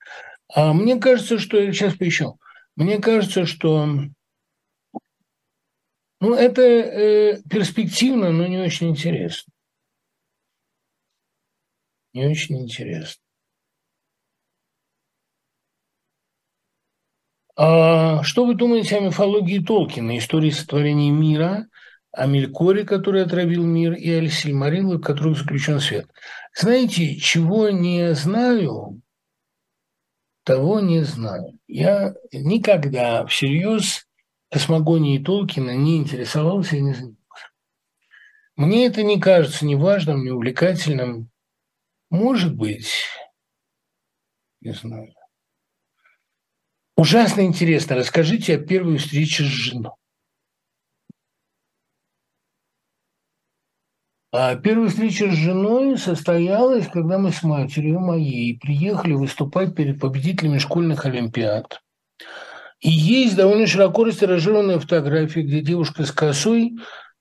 А 0.54 0.74
мне 0.74 0.98
кажется, 0.98 1.38
что, 1.38 1.60
сейчас 1.72 1.96
поищу, 1.96 2.40
мне 2.76 2.98
кажется, 2.98 3.46
что 3.46 3.88
ну, 6.22 6.34
это 6.34 6.62
э, 6.62 7.42
перспективно, 7.50 8.32
но 8.32 8.48
не 8.48 8.58
очень 8.58 8.90
интересно. 8.90 9.54
Не 12.14 12.26
очень 12.26 12.64
интересно. 12.64 13.22
А 17.62 18.24
что 18.24 18.46
вы 18.46 18.56
думаете 18.56 18.96
о 18.96 19.02
мифологии 19.02 19.60
Толкина, 19.60 20.18
истории 20.18 20.50
сотворения 20.50 21.12
мира, 21.12 21.68
о 22.14 22.26
Мелькоре, 22.26 22.86
который 22.86 23.22
отравил 23.22 23.66
мир, 23.66 23.96
и 23.96 24.10
о 24.12 24.30
Сильмариле, 24.30 24.96
в 24.96 25.02
которых 25.02 25.38
заключен 25.38 25.82
свет? 25.82 26.10
Знаете, 26.56 27.18
чего 27.18 27.70
не 27.70 28.14
знаю, 28.14 29.02
того 30.46 30.80
не 30.80 31.04
знаю. 31.04 31.60
Я 31.68 32.16
никогда 32.32 33.26
всерьез 33.26 34.08
космогонией 34.50 35.22
Толкина 35.22 35.76
не 35.76 35.98
интересовался 35.98 36.78
и 36.78 36.82
не 36.82 36.94
занимался. 36.94 37.18
Мне 38.56 38.86
это 38.86 39.04
не 39.04 39.20
кажется 39.20 39.66
ни 39.66 39.76
важным, 39.76 40.24
ни 40.24 40.30
увлекательным. 40.30 41.30
Может 42.10 42.56
быть, 42.56 42.90
не 44.62 44.72
знаю. 44.72 45.14
Ужасно 47.00 47.46
интересно. 47.46 47.96
Расскажите 47.96 48.56
о 48.56 48.58
первой 48.58 48.98
встрече 48.98 49.46
с 49.46 49.48
женой. 49.48 49.94
А 54.34 54.58
первая 54.58 54.90
встреча 54.90 55.32
с 55.32 55.34
женой 55.34 55.98
состоялась, 55.98 56.90
когда 56.90 57.18
мы 57.18 57.32
с 57.32 57.42
матерью 57.42 58.02
моей 58.02 58.60
приехали 58.60 59.14
выступать 59.14 59.76
перед 59.76 60.02
победителями 60.02 60.58
школьных 60.58 61.06
олимпиад. 61.06 61.80
И 62.82 62.90
есть 62.90 63.38
довольно 63.38 63.66
широко 63.66 64.04
растиражированная 64.04 64.80
фотография, 64.80 65.44
где 65.44 65.62
девушка 65.62 66.04
с 66.04 66.12
косой, 66.12 66.74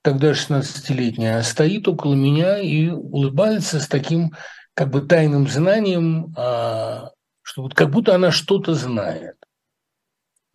тогда 0.03 0.33
16-летняя, 0.33 1.41
стоит 1.43 1.87
около 1.87 2.15
меня 2.15 2.59
и 2.59 2.89
улыбается 2.89 3.79
с 3.79 3.87
таким 3.87 4.33
как 4.75 4.91
бы 4.91 5.03
тайным 5.03 5.47
знанием, 5.47 6.35
а, 6.37 7.11
что 7.43 7.63
вот 7.63 7.75
как 7.75 7.91
будто 7.91 8.17
она 8.17 8.33
что-то 8.33 8.75
знает. 8.75 9.38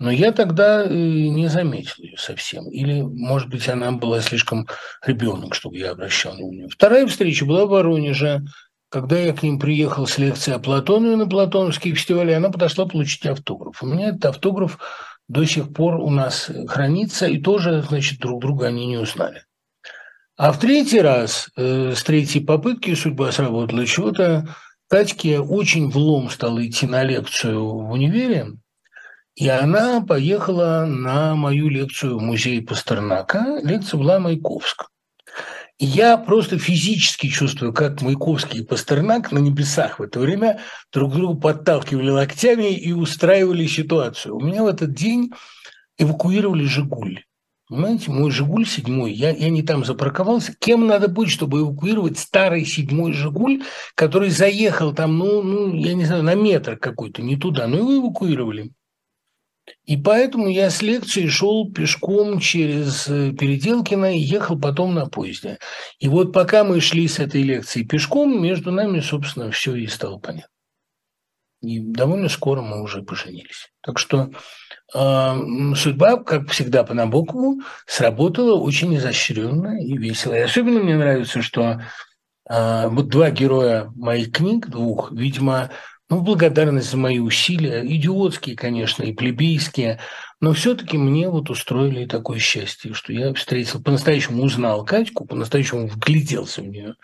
Но 0.04 0.12
я 0.12 0.34
тогда 0.34 0.86
не 0.86 1.48
заметил 1.48 2.04
ее 2.04 2.18
совсем. 2.18 2.70
Или, 2.70 3.00
может 3.00 3.48
быть, 3.48 3.70
она 3.70 3.94
была 3.94 4.20
слишком 4.20 4.68
ребенок, 5.06 5.56
чтобы 5.56 5.78
я 5.78 5.92
обращал 5.92 6.34
на 6.34 6.42
нее. 6.42 6.68
Вторая 6.68 7.08
встреча 7.08 7.46
была 7.46 7.66
в 7.66 7.70
Воронеже. 7.70 8.42
Когда 8.90 9.18
я 9.18 9.32
к 9.32 9.42
ним 9.44 9.60
приехал 9.60 10.06
с 10.06 10.18
лекцией 10.18 10.58
о 10.58 10.60
Платонове 10.60 11.16
на 11.16 11.26
Платоновский 11.26 11.96
фестиваль, 11.96 12.34
она 12.34 12.50
подошла 12.50 12.86
получить 12.86 13.26
автограф. 13.26 13.82
У 13.82 13.86
меня 13.86 14.10
этот 14.10 14.26
автограф 14.26 14.78
до 15.30 15.46
сих 15.46 15.74
пор 15.74 15.96
у 15.96 16.10
нас 16.10 16.52
хранится, 16.68 17.28
и 17.28 17.42
тоже, 17.42 17.82
значит, 17.88 18.20
друг 18.20 18.42
друга 18.42 18.68
они 18.68 18.86
не 18.86 18.98
узнали. 18.98 19.46
А 20.36 20.52
в 20.52 20.60
третий 20.60 21.00
раз, 21.00 21.48
э, 21.56 21.94
с 21.96 22.04
третьей 22.04 22.44
попытки 22.44 22.94
судьба 22.94 23.32
сработала 23.32 23.86
чего-то, 23.86 24.54
Катьке 24.90 25.40
очень 25.40 25.90
влом 25.90 26.30
стало 26.30 26.68
идти 26.68 26.88
на 26.88 27.04
лекцию 27.04 27.66
в 27.66 27.92
универе, 27.92 28.48
и 29.36 29.48
она 29.48 30.02
поехала 30.02 30.86
на 30.88 31.36
мою 31.36 31.68
лекцию 31.70 32.20
в 32.20 32.22
музей 32.22 32.62
Пастернака. 32.62 33.60
Лекция 33.64 33.98
была 33.98 34.20
Маяковская. 34.20 34.88
И 35.80 35.86
я 35.86 36.18
просто 36.18 36.60
физически 36.60 37.28
чувствую, 37.28 37.74
как 37.74 38.02
Маяковский 38.02 38.60
и 38.60 38.64
Пастернак 38.64 39.32
на 39.32 39.40
небесах 39.40 39.98
в 39.98 40.04
это 40.04 40.20
время 40.20 40.60
друг 40.92 41.14
друга 41.14 41.40
подталкивали 41.40 42.10
локтями 42.10 42.74
и 42.74 42.94
устраивали 42.94 43.66
ситуацию. 43.66 44.36
У 44.36 44.40
меня 44.40 44.64
в 44.64 44.68
этот 44.68 44.94
день 44.94 45.32
эвакуировали 45.98 46.66
«Жигуль». 46.66 47.24
Понимаете, 47.68 48.12
мой 48.12 48.30
«Жигуль» 48.30 48.68
седьмой, 48.68 49.14
я, 49.14 49.32
я 49.32 49.50
не 49.50 49.64
там 49.64 49.84
запарковался. 49.84 50.54
Кем 50.60 50.86
надо 50.86 51.08
быть, 51.08 51.32
чтобы 51.32 51.62
эвакуировать 51.62 52.20
старый 52.20 52.66
седьмой 52.66 53.14
«Жигуль», 53.14 53.64
который 53.96 54.30
заехал 54.30 54.94
там, 54.94 55.18
ну, 55.18 55.42
ну 55.42 55.74
я 55.74 55.96
не 55.96 56.06
знаю, 56.06 56.22
на 56.22 56.36
метр 56.36 56.78
какой-то, 56.78 57.24
не 57.24 57.36
туда, 57.36 57.66
но 57.68 57.78
его 57.78 57.98
эвакуировали. 57.98 58.72
И 59.86 59.98
поэтому 59.98 60.48
я 60.48 60.70
с 60.70 60.82
лекции 60.82 61.28
шел 61.28 61.72
пешком 61.72 62.40
через 62.40 63.08
э, 63.08 63.32
Переделкино 63.32 64.16
и 64.16 64.20
ехал 64.20 64.60
потом 64.60 64.94
на 64.94 65.08
поезде. 65.08 65.60
И 66.00 66.08
вот 66.08 66.34
пока 66.34 66.64
мы 66.64 66.82
шли 66.82 67.08
с 67.08 67.20
этой 67.20 67.42
лекции 67.42 67.84
пешком, 67.84 68.42
между 68.42 68.72
нами, 68.72 69.00
собственно, 69.00 69.52
все 69.52 69.76
и 69.76 69.88
стало 69.88 70.20
понятно. 70.20 70.50
И 71.62 71.80
довольно 71.80 72.28
скоро 72.28 72.62
мы 72.62 72.82
уже 72.82 73.04
поженились. 73.04 73.72
Так 73.82 73.98
что 74.00 74.32
э, 74.94 75.76
судьба, 75.76 76.18
как 76.24 76.50
всегда 76.50 76.84
по 76.84 76.94
Набокову, 76.94 77.62
сработала 77.86 78.60
очень 78.60 78.96
изощренно 78.98 79.82
и 79.82 79.98
весело. 79.98 80.34
И 80.34 80.42
особенно 80.42 80.80
мне 80.82 80.98
нравится, 80.98 81.42
что 81.42 81.82
э, 82.50 82.88
вот 82.90 83.08
два 83.08 83.32
героя 83.32 83.92
моих 83.96 84.34
книг, 84.34 84.68
двух, 84.68 85.14
видимо, 85.14 85.72
ну, 86.16 86.22
благодарность 86.22 86.92
за 86.92 86.98
мои 86.98 87.20
усилия, 87.20 87.86
идиотские, 87.86 88.56
конечно, 88.56 89.04
и 89.04 89.14
плебейские, 89.14 90.00
но 90.42 90.54
все-таки 90.54 90.98
мне 90.98 91.30
вот 91.30 91.50
устроили 91.50 92.06
такое 92.06 92.40
счастье, 92.40 92.94
что 92.94 93.14
я 93.14 93.34
встретил, 93.34 93.82
по-настоящему 93.82 94.44
узнал 94.44 94.86
Катьку, 94.86 95.26
по-настоящему 95.26 95.88
вгляделся 95.88 96.62
в 96.62 96.68
нее 96.68 96.96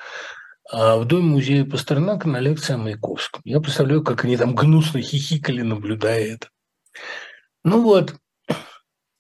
а 0.72 0.98
в 0.98 1.06
Доме 1.06 1.24
музея 1.24 1.66
Пастернака 1.66 2.30
на 2.30 2.40
лекции 2.40 2.74
о 2.74 2.78
Маяковском. 2.78 3.42
Я 3.44 3.60
представляю, 3.60 4.04
как 4.04 4.24
они 4.24 4.38
там 4.38 4.54
гнусно 4.54 5.02
хихикали, 5.02 5.62
наблюдая 5.62 6.36
это. 6.36 6.50
Ну 7.64 7.82
вот, 7.82 8.16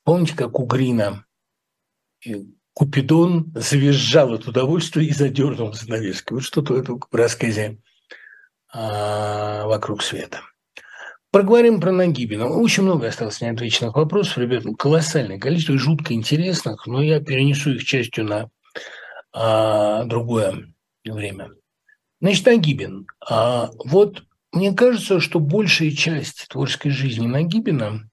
помните, 0.04 0.36
как 0.36 0.60
у 0.60 0.66
Грина 0.66 1.26
Купидон 2.74 3.52
завизжал 3.56 4.34
от 4.34 4.48
удовольствия 4.48 5.06
и 5.06 5.12
задернул 5.12 5.74
занавески. 5.74 6.34
Вот 6.34 6.44
что-то 6.44 6.74
в 6.74 6.78
этом 6.78 7.02
рассказе 7.12 7.80
вокруг 8.74 10.04
света. 10.04 10.42
Проговорим 11.32 11.80
про 11.80 11.92
Нагибина. 11.92 12.48
Очень 12.48 12.84
много 12.84 13.08
осталось 13.08 13.40
неотвеченных 13.40 13.96
вопросов, 13.96 14.40
ребят, 14.40 14.64
колоссальное 14.80 15.38
количество, 15.38 15.74
и 15.74 15.78
жутко 15.78 16.14
интересных, 16.16 16.88
но 16.88 17.04
я 17.04 17.20
перенесу 17.20 17.72
их 17.74 17.86
частью 17.86 18.26
на 18.26 18.50
а, 19.32 20.06
другое 20.06 20.74
время. 21.06 21.52
Значит, 22.20 22.48
Нагибин. 22.48 23.06
А, 23.30 23.70
вот 23.86 24.24
мне 24.52 24.74
кажется, 24.74 25.20
что 25.20 25.40
большая 25.40 25.92
часть 25.92 26.48
творческой 26.50 26.90
жизни 26.90 27.28
Нагибина 27.28 28.10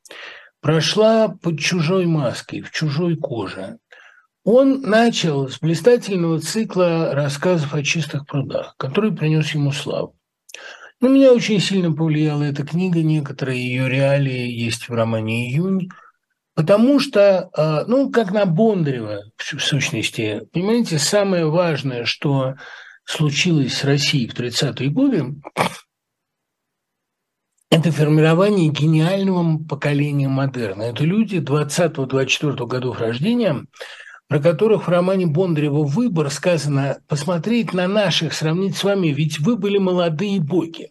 прошла 0.60 1.28
под 1.28 1.58
чужой 1.58 2.04
маской, 2.04 2.60
в 2.60 2.70
чужой 2.70 3.16
коже. 3.16 3.78
Он 4.44 4.82
начал 4.82 5.48
с 5.48 5.58
блистательного 5.58 6.38
цикла 6.40 7.14
рассказов 7.14 7.72
о 7.72 7.82
чистых 7.82 8.26
прудах, 8.26 8.74
который 8.76 9.10
принес 9.10 9.54
ему 9.54 9.72
славу. 9.72 10.16
На 11.00 11.08
меня 11.08 11.32
очень 11.32 11.60
сильно 11.60 11.92
повлияла 11.92 12.42
эта 12.42 12.64
книга, 12.64 13.02
некоторые 13.02 13.66
ее 13.66 13.88
реалии 13.88 14.50
есть 14.50 14.88
в 14.88 14.94
романе 14.94 15.50
«Июнь», 15.50 15.90
потому 16.54 16.98
что, 16.98 17.50
а, 17.52 17.84
ну, 17.86 18.10
как 18.10 18.32
на 18.32 18.46
Бондарева, 18.46 19.24
в 19.36 19.60
сущности, 19.60 20.42
понимаете, 20.52 20.98
самое 20.98 21.50
важное, 21.50 22.06
что 22.06 22.54
случилось 23.04 23.74
с 23.74 23.84
Россией 23.84 24.26
в 24.26 24.34
30-е 24.34 24.88
годы, 24.88 25.34
это 27.70 27.92
формирование 27.92 28.70
гениального 28.70 29.62
поколения 29.64 30.28
модерна. 30.28 30.84
Это 30.84 31.04
люди 31.04 31.36
20-24 31.36 32.66
годов 32.66 33.00
рождения, 33.00 33.66
про 34.28 34.40
которых 34.40 34.86
в 34.86 34.90
романе 34.90 35.26
Бондарева 35.26 35.84
«Выбор» 35.84 36.30
сказано 36.30 37.00
«посмотреть 37.06 37.72
на 37.72 37.86
наших, 37.86 38.34
сравнить 38.34 38.76
с 38.76 38.84
вами, 38.84 39.08
ведь 39.08 39.38
вы 39.38 39.56
были 39.56 39.78
молодые 39.78 40.40
боги». 40.40 40.90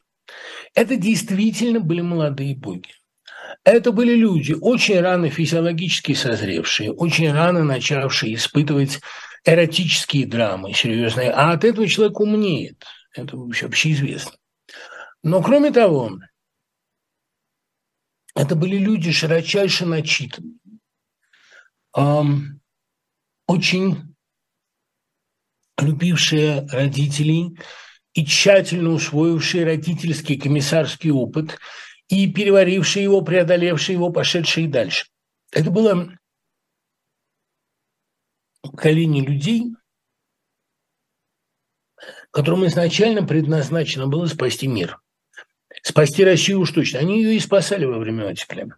Это 0.74 0.95
действительно 0.95 1.80
были 1.80 2.02
молодые 2.02 2.56
боги. 2.56 2.91
Это 3.64 3.91
были 3.91 4.14
люди, 4.14 4.53
очень 4.53 4.99
рано 4.99 5.30
физиологически 5.30 6.14
созревшие, 6.14 6.91
очень 6.91 7.32
рано 7.32 7.64
начавшие 7.64 8.36
испытывать 8.36 9.02
эротические 9.45 10.26
драмы 10.26 10.74
серьезные, 10.74 11.32
а 11.32 11.52
от 11.52 11.64
этого 11.64 11.88
человек 11.88 12.20
умнеет. 12.20 12.84
Это 13.14 13.38
вообще 13.38 13.68
общеизвестно. 13.68 14.38
Но 15.24 15.41
кроме 15.41 15.72
того, 15.72 16.20
это 18.36 18.56
были 18.56 18.78
люди 18.78 19.12
широчайше 19.12 19.86
начитанные, 19.86 20.60
очень 23.47 24.15
любившие 25.80 26.67
родителей 26.67 27.57
и 28.13 28.26
тщательно 28.26 28.91
усвоившие 28.91 29.65
родительский 29.65 30.39
комиссарский 30.39 31.11
опыт 31.11 31.59
и 32.07 32.31
переварившие 32.31 33.03
его, 33.03 33.22
преодолевшие 33.22 33.95
его, 33.95 34.11
пошедшие 34.11 34.67
дальше. 34.67 35.07
Это 35.51 35.69
было 35.72 36.17
поколение 38.61 39.23
людей, 39.23 39.76
которым 42.31 42.65
изначально 42.67 43.26
предназначено 43.26 44.07
было 44.07 44.26
спасти 44.27 44.67
мир– 44.67 44.99
Спасти 45.81 46.23
Россию 46.23 46.61
уж 46.61 46.72
точно. 46.72 46.99
Они 46.99 47.22
ее 47.22 47.35
и 47.35 47.39
спасали 47.39 47.85
во 47.85 47.99
время 47.99 48.27
оттепеля. 48.27 48.76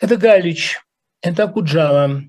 Это 0.00 0.16
Галич, 0.16 0.80
это 1.20 1.44
Акуджава, 1.44 2.22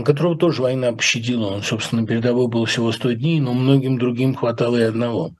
которого 0.00 0.38
тоже 0.38 0.62
война 0.62 0.92
пощадила. 0.92 1.48
Он, 1.48 1.62
собственно, 1.62 2.06
передовой 2.06 2.48
был 2.48 2.64
всего 2.64 2.92
100 2.92 3.12
дней, 3.12 3.40
но 3.40 3.52
многим 3.52 3.98
другим 3.98 4.34
хватало 4.34 4.76
и 4.78 4.82
одного. 4.82 5.34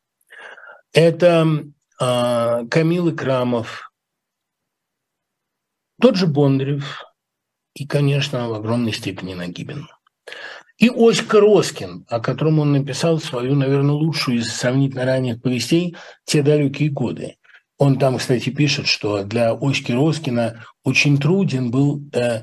Это 0.92 1.64
э, 1.98 2.66
Камил 2.68 3.16
Крамов, 3.16 3.90
тот 5.98 6.16
же 6.16 6.26
Бондарев 6.26 7.02
и, 7.74 7.86
конечно, 7.86 8.48
в 8.48 8.54
огромной 8.54 8.92
степени 8.92 9.32
Нагибин. 9.32 9.88
И 10.76 10.90
Оська 10.90 11.40
Роскин, 11.40 12.04
о 12.08 12.20
котором 12.20 12.58
он 12.58 12.72
написал 12.72 13.20
свою, 13.20 13.54
наверное, 13.54 13.94
лучшую 13.94 14.38
из 14.38 14.52
сравнительно 14.52 15.04
ранних 15.04 15.40
повестей 15.40 15.96
«Те 16.24 16.42
далекие 16.42 16.90
годы». 16.90 17.36
Он 17.78 17.98
там, 17.98 18.18
кстати, 18.18 18.50
пишет, 18.50 18.86
что 18.86 19.22
для 19.24 19.54
Оськи 19.54 19.92
Роскина 19.92 20.64
очень 20.84 21.18
труден 21.18 21.70
был 21.70 22.02
э, 22.12 22.42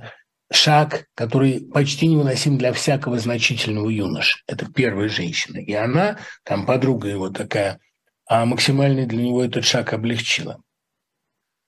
шаг, 0.51 1.07
который 1.15 1.61
почти 1.61 2.07
невыносим 2.07 2.57
для 2.57 2.73
всякого 2.73 3.19
значительного 3.19 3.89
юноши. 3.89 4.41
Это 4.47 4.71
первая 4.71 5.09
женщина. 5.09 5.57
И 5.57 5.73
она, 5.73 6.19
там 6.43 6.65
подруга 6.65 7.07
его 7.07 7.29
такая, 7.29 7.79
а 8.25 8.45
максимально 8.45 9.05
для 9.05 9.23
него 9.23 9.43
этот 9.43 9.65
шаг 9.65 9.93
облегчила. 9.93 10.61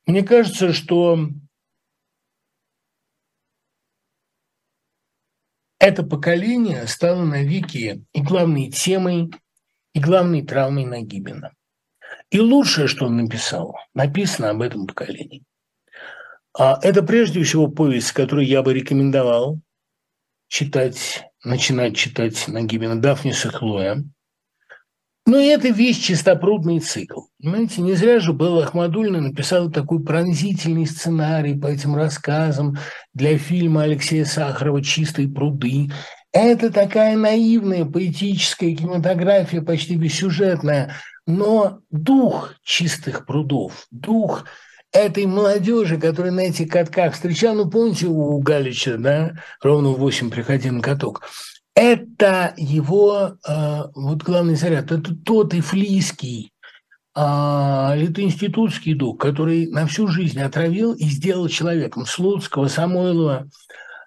Мне 0.05 0.23
кажется, 0.23 0.73
что 0.73 1.29
это 5.79 6.03
поколение 6.03 6.87
стало 6.87 7.23
навеки 7.23 8.03
и 8.13 8.21
главной 8.21 8.71
темой, 8.71 9.31
и 9.93 9.99
главной 9.99 10.43
травмой 10.45 10.85
Нагибина. 10.85 11.53
И 12.29 12.39
лучшее, 12.39 12.87
что 12.87 13.07
он 13.07 13.17
написал, 13.17 13.75
написано 13.93 14.49
об 14.51 14.61
этом 14.61 14.87
поколении. 14.87 15.43
А 16.57 16.79
это 16.81 17.03
прежде 17.03 17.43
всего 17.43 17.67
повесть, 17.67 18.11
которую 18.11 18.45
я 18.45 18.61
бы 18.61 18.73
рекомендовал 18.73 19.59
читать, 20.47 21.23
начинать 21.43 21.95
читать 21.95 22.47
Нагибина 22.47 22.99
Дафниса 22.99 23.49
Хлоя. 23.49 24.03
Но 25.25 25.39
и 25.39 25.45
это 25.45 25.69
весь 25.69 25.99
чистопрудный 25.99 26.79
цикл. 26.79 27.21
Понимаете, 27.39 27.81
не 27.81 27.93
зря 27.93 28.19
же 28.19 28.33
Белла 28.33 28.63
Ахмадульна 28.63 29.21
написала 29.21 29.71
такой 29.71 30.03
пронзительный 30.03 30.87
сценарий 30.87 31.57
по 31.57 31.67
этим 31.67 31.95
рассказам 31.95 32.77
для 33.13 33.37
фильма 33.37 33.83
Алексея 33.83 34.25
Сахарова 34.25 34.83
«Чистые 34.83 35.29
пруды». 35.29 35.91
Это 36.33 36.71
такая 36.71 37.15
наивная 37.15 37.85
поэтическая 37.85 38.75
кинематография, 38.75 39.61
почти 39.61 39.95
бессюжетная– 39.95 40.95
но 41.27 41.79
дух 41.89 42.55
чистых 42.63 43.25
прудов, 43.25 43.87
дух 43.91 44.45
этой 44.91 45.25
молодежи, 45.25 45.97
которая 45.97 46.31
на 46.31 46.41
этих 46.41 46.69
катках 46.69 47.13
встречала, 47.13 47.63
ну, 47.63 47.69
помните, 47.69 48.07
у 48.07 48.39
Галича, 48.39 48.97
да, 48.97 49.33
ровно 49.61 49.89
в 49.89 49.99
8 49.99 50.29
приходи 50.29 50.69
на 50.69 50.81
каток, 50.81 51.21
это 51.73 52.53
его 52.57 53.37
э, 53.47 53.83
вот 53.95 54.23
главный 54.23 54.55
заряд, 54.55 54.91
это 54.91 55.15
тот 55.15 55.53
ифлийский, 55.53 56.51
э, 57.15 57.19
это 57.19 58.21
институтский 58.21 58.93
дух, 58.93 59.17
который 59.19 59.67
на 59.67 59.87
всю 59.87 60.07
жизнь 60.07 60.41
отравил 60.41 60.93
и 60.93 61.05
сделал 61.05 61.47
человеком. 61.47 62.05
Слуцкого, 62.05 62.67
Самойлова, 62.67 63.47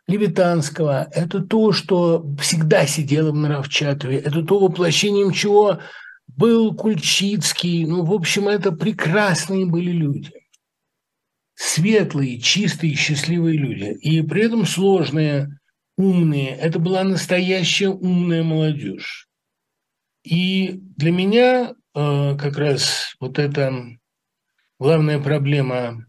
Левитанского. 0.07 1.09
Это 1.13 1.41
то, 1.41 1.73
что 1.73 2.27
всегда 2.39 2.87
сидело 2.87 3.31
в 3.31 3.37
Наровчатове, 3.37 4.19
это 4.19 4.43
то 4.43 4.59
воплощением 4.59 5.33
чего 5.33 5.79
был 6.27 6.75
Кульчицкий, 6.75 7.87
ну, 7.87 8.05
в 8.05 8.13
общем, 8.13 8.49
это 8.49 8.73
прекрасные 8.73 9.67
были 9.67 9.91
люди. 9.91 10.33
Светлые, 11.55 12.41
чистые, 12.41 12.95
счастливые 12.95 13.57
люди. 13.57 13.97
И 14.01 14.23
при 14.23 14.45
этом 14.45 14.67
сложные, 14.67 15.59
умные. 15.97 16.51
Это 16.51 16.79
была 16.79 17.05
настоящая 17.05 17.89
умная 17.89 18.43
молодежь. 18.43 19.29
И 20.25 20.81
для 20.97 21.13
меня 21.13 21.75
э, 21.95 22.37
как 22.37 22.57
раз 22.57 23.15
вот 23.21 23.39
эта 23.39 23.73
главная 24.79 25.21
проблема 25.21 26.07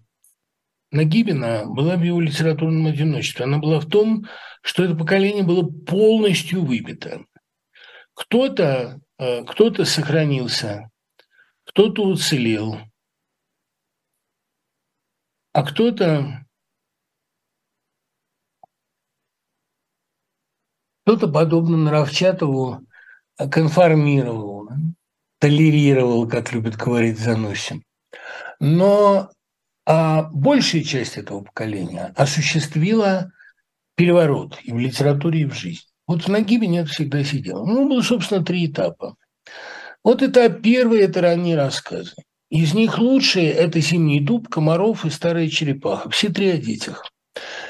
Нагибина 0.91 1.65
была 1.65 1.97
в 1.97 2.03
его 2.03 2.21
литературном 2.21 2.87
одиночестве. 2.87 3.45
Она 3.45 3.57
была 3.57 3.79
в 3.79 3.85
том, 3.87 4.25
что 4.61 4.83
это 4.83 4.95
поколение 4.95 5.43
было 5.43 5.63
полностью 5.63 6.63
выбито. 6.63 7.25
Кто-то 8.13 9.01
Э, 9.17 9.43
кто-то 9.45 9.85
сохранился, 9.85 10.89
кто-то 11.63 12.03
уцелел, 12.03 12.79
а 15.55 15.63
кто-то 15.63 16.45
кто-то, 21.03 21.29
подобно 21.29 21.77
Наровчатову, 21.77 22.81
конформировал, 23.37 24.67
толерировал, 25.39 26.27
как 26.27 26.51
любит 26.51 26.75
говорить 26.75 27.19
Заносин. 27.19 27.83
Но 28.59 29.31
а 29.85 30.23
большая 30.23 30.83
часть 30.83 31.15
этого 31.15 31.43
поколения 31.43 32.13
осуществила 32.17 33.31
переворот 33.95 34.59
и 34.61 34.73
в 34.73 34.77
литературе, 34.77 35.41
и 35.41 35.45
в 35.45 35.53
жизни. 35.53 35.87
Вот 36.05 36.23
в 36.23 36.27
Нагибине 36.27 36.79
это 36.79 36.89
всегда 36.89 37.23
сидело. 37.23 37.65
Ну, 37.65 37.87
было, 37.87 38.01
собственно, 38.01 38.43
три 38.43 38.65
этапа. 38.65 39.15
Вот 40.03 40.21
этап 40.21 40.61
первый– 40.61 40.99
это 41.01 41.21
ранние 41.21 41.55
рассказы. 41.55 42.13
Из 42.49 42.73
них 42.73 42.99
лучшие– 42.99 43.51
это 43.51 43.79
«Зимний 43.79 44.19
дуб», 44.19 44.47
«Комаров» 44.49 45.05
и 45.05 45.09
«Старая 45.09 45.49
черепаха». 45.49 46.09
Все 46.09 46.29
три 46.29 46.49
о 46.49 46.57
детях. 46.57 47.03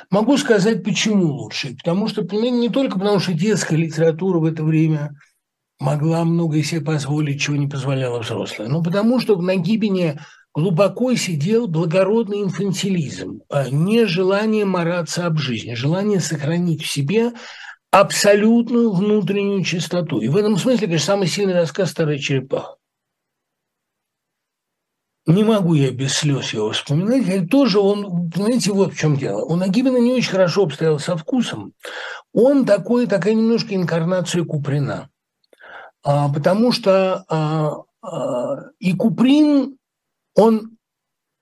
Могу 0.09 0.37
сказать, 0.37 0.83
почему 0.83 1.25
лучшие. 1.25 1.75
Потому 1.75 2.07
что, 2.07 2.23
понимаете, 2.23 2.57
не 2.57 2.69
только 2.69 2.99
потому, 2.99 3.19
что 3.19 3.33
детская 3.33 3.77
литература 3.77 4.39
в 4.39 4.45
это 4.45 4.63
время 4.63 5.15
могла 5.79 6.23
многое 6.23 6.63
себе 6.63 6.81
позволить, 6.81 7.41
чего 7.41 7.55
не 7.55 7.67
позволяла 7.67 8.19
взрослая, 8.19 8.67
но 8.67 8.81
потому 8.81 9.19
что 9.19 9.35
в 9.35 9.41
Нагибине 9.41 10.19
глубоко 10.53 11.13
сидел 11.15 11.67
благородный 11.67 12.41
инфантилизм, 12.43 13.41
а 13.49 13.69
не 13.69 14.05
желание 14.05 14.65
мараться 14.65 15.25
об 15.25 15.37
жизни, 15.37 15.73
желание 15.73 16.19
сохранить 16.19 16.81
в 16.81 16.89
себе 16.89 17.33
абсолютную 17.91 18.91
внутреннюю 18.91 19.63
чистоту. 19.63 20.19
И 20.19 20.27
в 20.27 20.37
этом 20.37 20.57
смысле, 20.57 20.87
конечно, 20.87 21.05
самый 21.05 21.27
сильный 21.27 21.55
рассказ 21.55 21.91
«Старая 21.91 22.19
черепаха». 22.19 22.75
Не 25.27 25.43
могу 25.43 25.73
я 25.73 25.91
без 25.91 26.13
слез 26.13 26.53
его 26.53 26.71
вспоминать. 26.71 27.27
И 27.27 27.47
тоже 27.47 27.79
он, 27.79 28.29
понимаете, 28.29 28.71
вот 28.71 28.93
в 28.93 28.97
чем 28.97 29.17
дело. 29.17 29.43
У 29.43 29.55
Нагибина 29.55 29.97
не 29.97 30.13
очень 30.13 30.31
хорошо 30.31 30.63
обстоял 30.63 30.99
со 30.99 31.17
вкусом. 31.17 31.73
Он 32.33 32.65
такой, 32.65 33.07
такая 33.07 33.33
немножко 33.33 33.73
инкарнация 33.75 34.43
Куприна. 34.43 35.09
А, 36.03 36.31
потому 36.31 36.71
что 36.71 37.25
а, 37.27 37.85
А, 38.05 38.69
и 38.79 38.93
Куприн, 38.93 39.77
он 40.35 40.77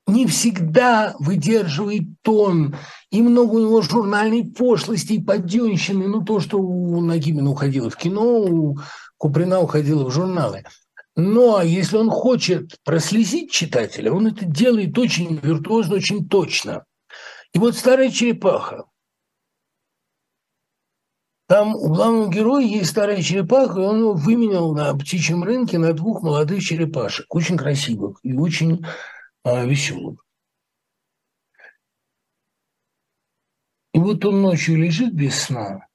не 0.07 0.27
всегда 0.27 1.15
выдерживает 1.19 2.03
тон, 2.21 2.75
и 3.09 3.21
много 3.21 3.55
у 3.55 3.59
него 3.59 3.81
журнальной 3.81 4.45
пошлости 4.45 5.13
и 5.13 5.23
подденщины, 5.23 6.07
ну, 6.07 6.23
то, 6.23 6.39
что 6.39 6.57
у 6.59 7.01
Нагимина 7.01 7.49
уходило 7.49 7.89
в 7.89 7.95
кино, 7.95 8.41
у 8.41 8.77
Куприна 9.17 9.61
уходило 9.61 10.05
в 10.05 10.11
журналы. 10.11 10.63
Но 11.15 11.61
если 11.61 11.97
он 11.97 12.09
хочет 12.09 12.75
прослезить 12.83 13.51
читателя, 13.51 14.11
он 14.11 14.27
это 14.27 14.45
делает 14.45 14.97
очень 14.97 15.35
виртуозно, 15.37 15.95
очень 15.95 16.27
точно. 16.27 16.85
И 17.53 17.59
вот 17.59 17.75
«Старая 17.75 18.09
черепаха», 18.09 18.85
там 21.47 21.75
у 21.75 21.93
главного 21.93 22.31
героя 22.31 22.65
есть 22.65 22.89
старая 22.89 23.21
черепаха, 23.21 23.79
и 23.79 23.83
он 23.83 23.99
его 23.99 24.13
выменял 24.13 24.73
на 24.73 24.95
птичьем 24.95 25.43
рынке 25.43 25.77
на 25.77 25.93
двух 25.93 26.23
молодых 26.23 26.63
черепашек, 26.63 27.27
очень 27.29 27.57
красивых 27.57 28.19
и 28.23 28.33
очень 28.33 28.83
а, 29.43 29.63
веселых. 29.65 30.25
И 33.93 33.99
вот 33.99 34.25
он 34.25 34.41
ночью 34.41 34.77
лежит 34.77 35.13
без 35.13 35.39
сна 35.39 35.85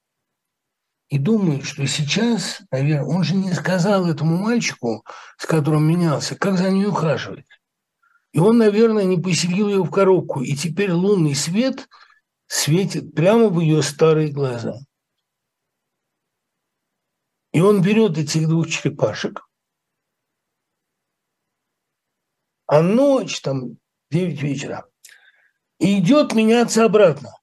и 1.09 1.17
думает, 1.17 1.65
что 1.65 1.85
сейчас, 1.87 2.61
наверное, 2.71 3.05
он 3.05 3.23
же 3.23 3.35
не 3.35 3.53
сказал 3.53 4.07
этому 4.07 4.37
мальчику, 4.37 5.05
с 5.37 5.45
которым 5.45 5.87
менялся, 5.87 6.35
как 6.35 6.57
за 6.57 6.69
ней 6.69 6.85
ухаживать. 6.85 7.45
И 8.31 8.39
он, 8.39 8.57
наверное, 8.57 9.05
не 9.05 9.19
поселил 9.19 9.69
ее 9.69 9.83
в 9.83 9.89
коробку, 9.89 10.41
и 10.41 10.55
теперь 10.55 10.91
лунный 10.91 11.35
свет 11.35 11.87
светит 12.47 13.13
прямо 13.15 13.49
в 13.49 13.59
ее 13.59 13.81
старые 13.81 14.29
глаза– 14.29 14.75
и 17.51 17.61
он 17.61 17.81
берет 17.81 18.17
этих 18.17 18.47
двух 18.47 18.69
черепашек, 18.69 19.47
а 22.67 22.81
ночь, 22.81 23.41
там, 23.41 23.77
9 24.11 24.41
вечера, 24.41 24.87
и 25.79 25.99
идет 25.99 26.33
меняться 26.33 26.85
обратно. 26.85 27.33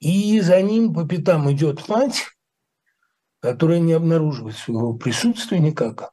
И 0.00 0.40
за 0.40 0.60
ним 0.62 0.92
по 0.92 1.06
пятам 1.06 1.50
идет 1.52 1.88
мать, 1.88 2.26
которая 3.40 3.78
не 3.78 3.92
обнаруживает 3.92 4.56
своего 4.56 4.94
присутствия 4.94 5.58
никак. 5.58 6.12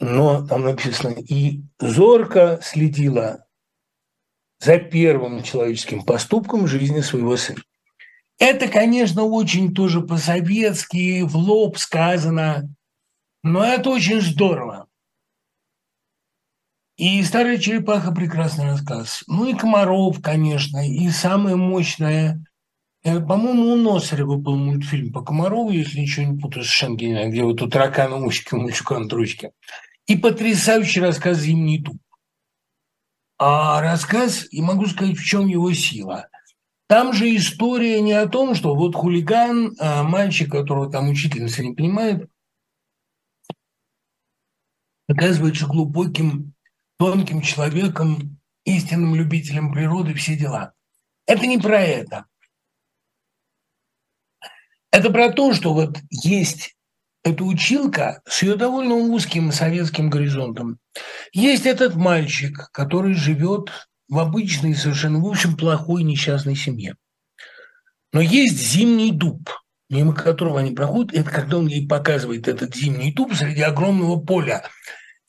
Но 0.00 0.46
там 0.46 0.62
написано, 0.62 1.14
и 1.18 1.62
зорко 1.80 2.60
следила 2.62 3.46
за 4.60 4.78
первым 4.78 5.42
человеческим 5.42 6.04
поступком 6.04 6.66
жизни 6.66 7.00
своего 7.00 7.36
сына. 7.36 7.62
Это, 8.38 8.68
конечно, 8.68 9.24
очень 9.24 9.74
тоже 9.74 10.00
по-советски, 10.00 11.22
в 11.22 11.36
лоб 11.36 11.76
сказано, 11.78 12.72
но 13.42 13.64
это 13.64 13.90
очень 13.90 14.20
здорово. 14.20 14.87
И 16.98 17.22
«Старая 17.22 17.58
черепаха»– 17.58 18.12
прекрасный 18.14 18.66
рассказ. 18.66 19.22
Ну 19.28 19.48
и 19.48 19.54
«Комаров», 19.54 20.20
конечно, 20.20 20.86
и 20.86 21.08
самое 21.10 21.54
мощное 21.54 22.44
э, 23.04 23.20
по-моему, 23.20 23.72
у 23.72 23.76
Носарева 23.76 24.36
был 24.36 24.56
мультфильм 24.56 25.12
по 25.12 25.22
Комарову, 25.22 25.70
если 25.70 26.00
ничего 26.00 26.26
не 26.26 26.38
путаю, 26.38 26.64
с 26.64 26.68
Шангина, 26.68 27.28
где 27.28 27.44
вот 27.44 27.62
у 27.62 27.68
таракана 27.70 28.16
ушки, 28.16 28.52
у 28.54 28.60
мальчука 28.60 28.98
ручки. 28.98 29.52
И 30.06 30.16
потрясающий 30.16 31.00
рассказ 31.00 31.38
«Зимний 31.38 31.78
дуб». 31.78 31.96
А 33.38 33.80
рассказ, 33.80 34.48
и 34.50 34.60
могу 34.60 34.86
сказать, 34.86 35.16
в 35.16 35.24
чем 35.24 35.46
его 35.46 35.72
сила– 35.72 36.28
там 36.88 37.12
же 37.12 37.36
история 37.36 38.00
не 38.00 38.14
о 38.14 38.26
том, 38.26 38.54
что 38.54 38.74
вот 38.74 38.96
хулиган, 38.96 39.76
а 39.78 40.02
мальчик, 40.02 40.50
которого 40.50 40.90
там 40.90 41.10
учительница 41.10 41.62
не 41.62 41.74
понимает, 41.74 42.30
оказывается 45.06 45.66
глубоким, 45.66 46.54
тонким 46.98 47.40
человеком, 47.42 48.38
истинным 48.64 49.14
любителем 49.14 49.72
природы, 49.72 50.14
все 50.14 50.36
дела. 50.36 50.72
Это 51.26 51.46
не 51.46 51.58
про 51.58 51.80
это. 51.80 52.26
Это 54.90 55.10
про 55.10 55.30
то, 55.30 55.52
что 55.52 55.74
вот 55.74 55.98
есть 56.10 56.74
эта 57.22 57.44
училка 57.44 58.22
с 58.26 58.42
ее 58.42 58.56
довольно 58.56 58.94
узким 58.94 59.52
советским 59.52 60.10
горизонтом. 60.10 60.78
Есть 61.32 61.66
этот 61.66 61.94
мальчик, 61.94 62.70
который 62.72 63.14
живет 63.14 63.70
в 64.08 64.18
обычной, 64.18 64.74
совершенно, 64.74 65.20
в 65.20 65.26
общем, 65.26 65.56
плохой 65.56 66.02
несчастной 66.02 66.56
семье. 66.56 66.96
Но 68.12 68.20
есть 68.20 68.56
зимний 68.56 69.12
дуб, 69.12 69.50
мимо 69.90 70.14
которого 70.14 70.60
они 70.60 70.72
проходят, 70.72 71.12
это 71.12 71.30
когда 71.30 71.58
он 71.58 71.66
ей 71.66 71.86
показывает 71.86 72.48
этот 72.48 72.74
зимний 72.74 73.12
дуб 73.12 73.34
среди 73.34 73.60
огромного 73.62 74.18
поля. 74.18 74.64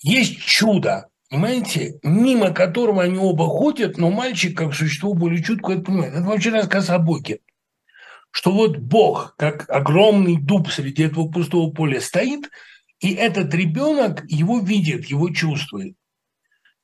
Есть 0.02 0.40
чудо, 0.40 1.10
понимаете, 1.30 2.00
мимо 2.04 2.52
которого 2.52 3.04
они 3.04 3.18
оба 3.18 3.46
ходят, 3.46 3.98
но 3.98 4.10
мальчик, 4.10 4.58
как 4.58 4.74
существо 4.74 5.14
более 5.14 5.44
чутко, 5.44 5.74
это 5.74 5.84
понимает. 5.84 6.14
Это 6.14 6.24
вообще 6.24 6.50
рассказ 6.50 6.90
о 6.90 7.00
Боге. 7.00 7.40
Что 8.32 8.52
вот 8.52 8.78
Бог, 8.78 9.36
как 9.38 9.70
огромный 9.70 10.38
дуб 10.38 10.70
среди 10.70 11.04
этого 11.04 11.30
пустого 11.30 11.72
поля 11.72 12.02
стоит, 12.02 12.50
и 13.00 13.14
этот 13.14 13.54
ребенок 13.54 14.24
его 14.28 14.60
видит, 14.60 15.06
его 15.06 15.30
чувствует. 15.30 15.96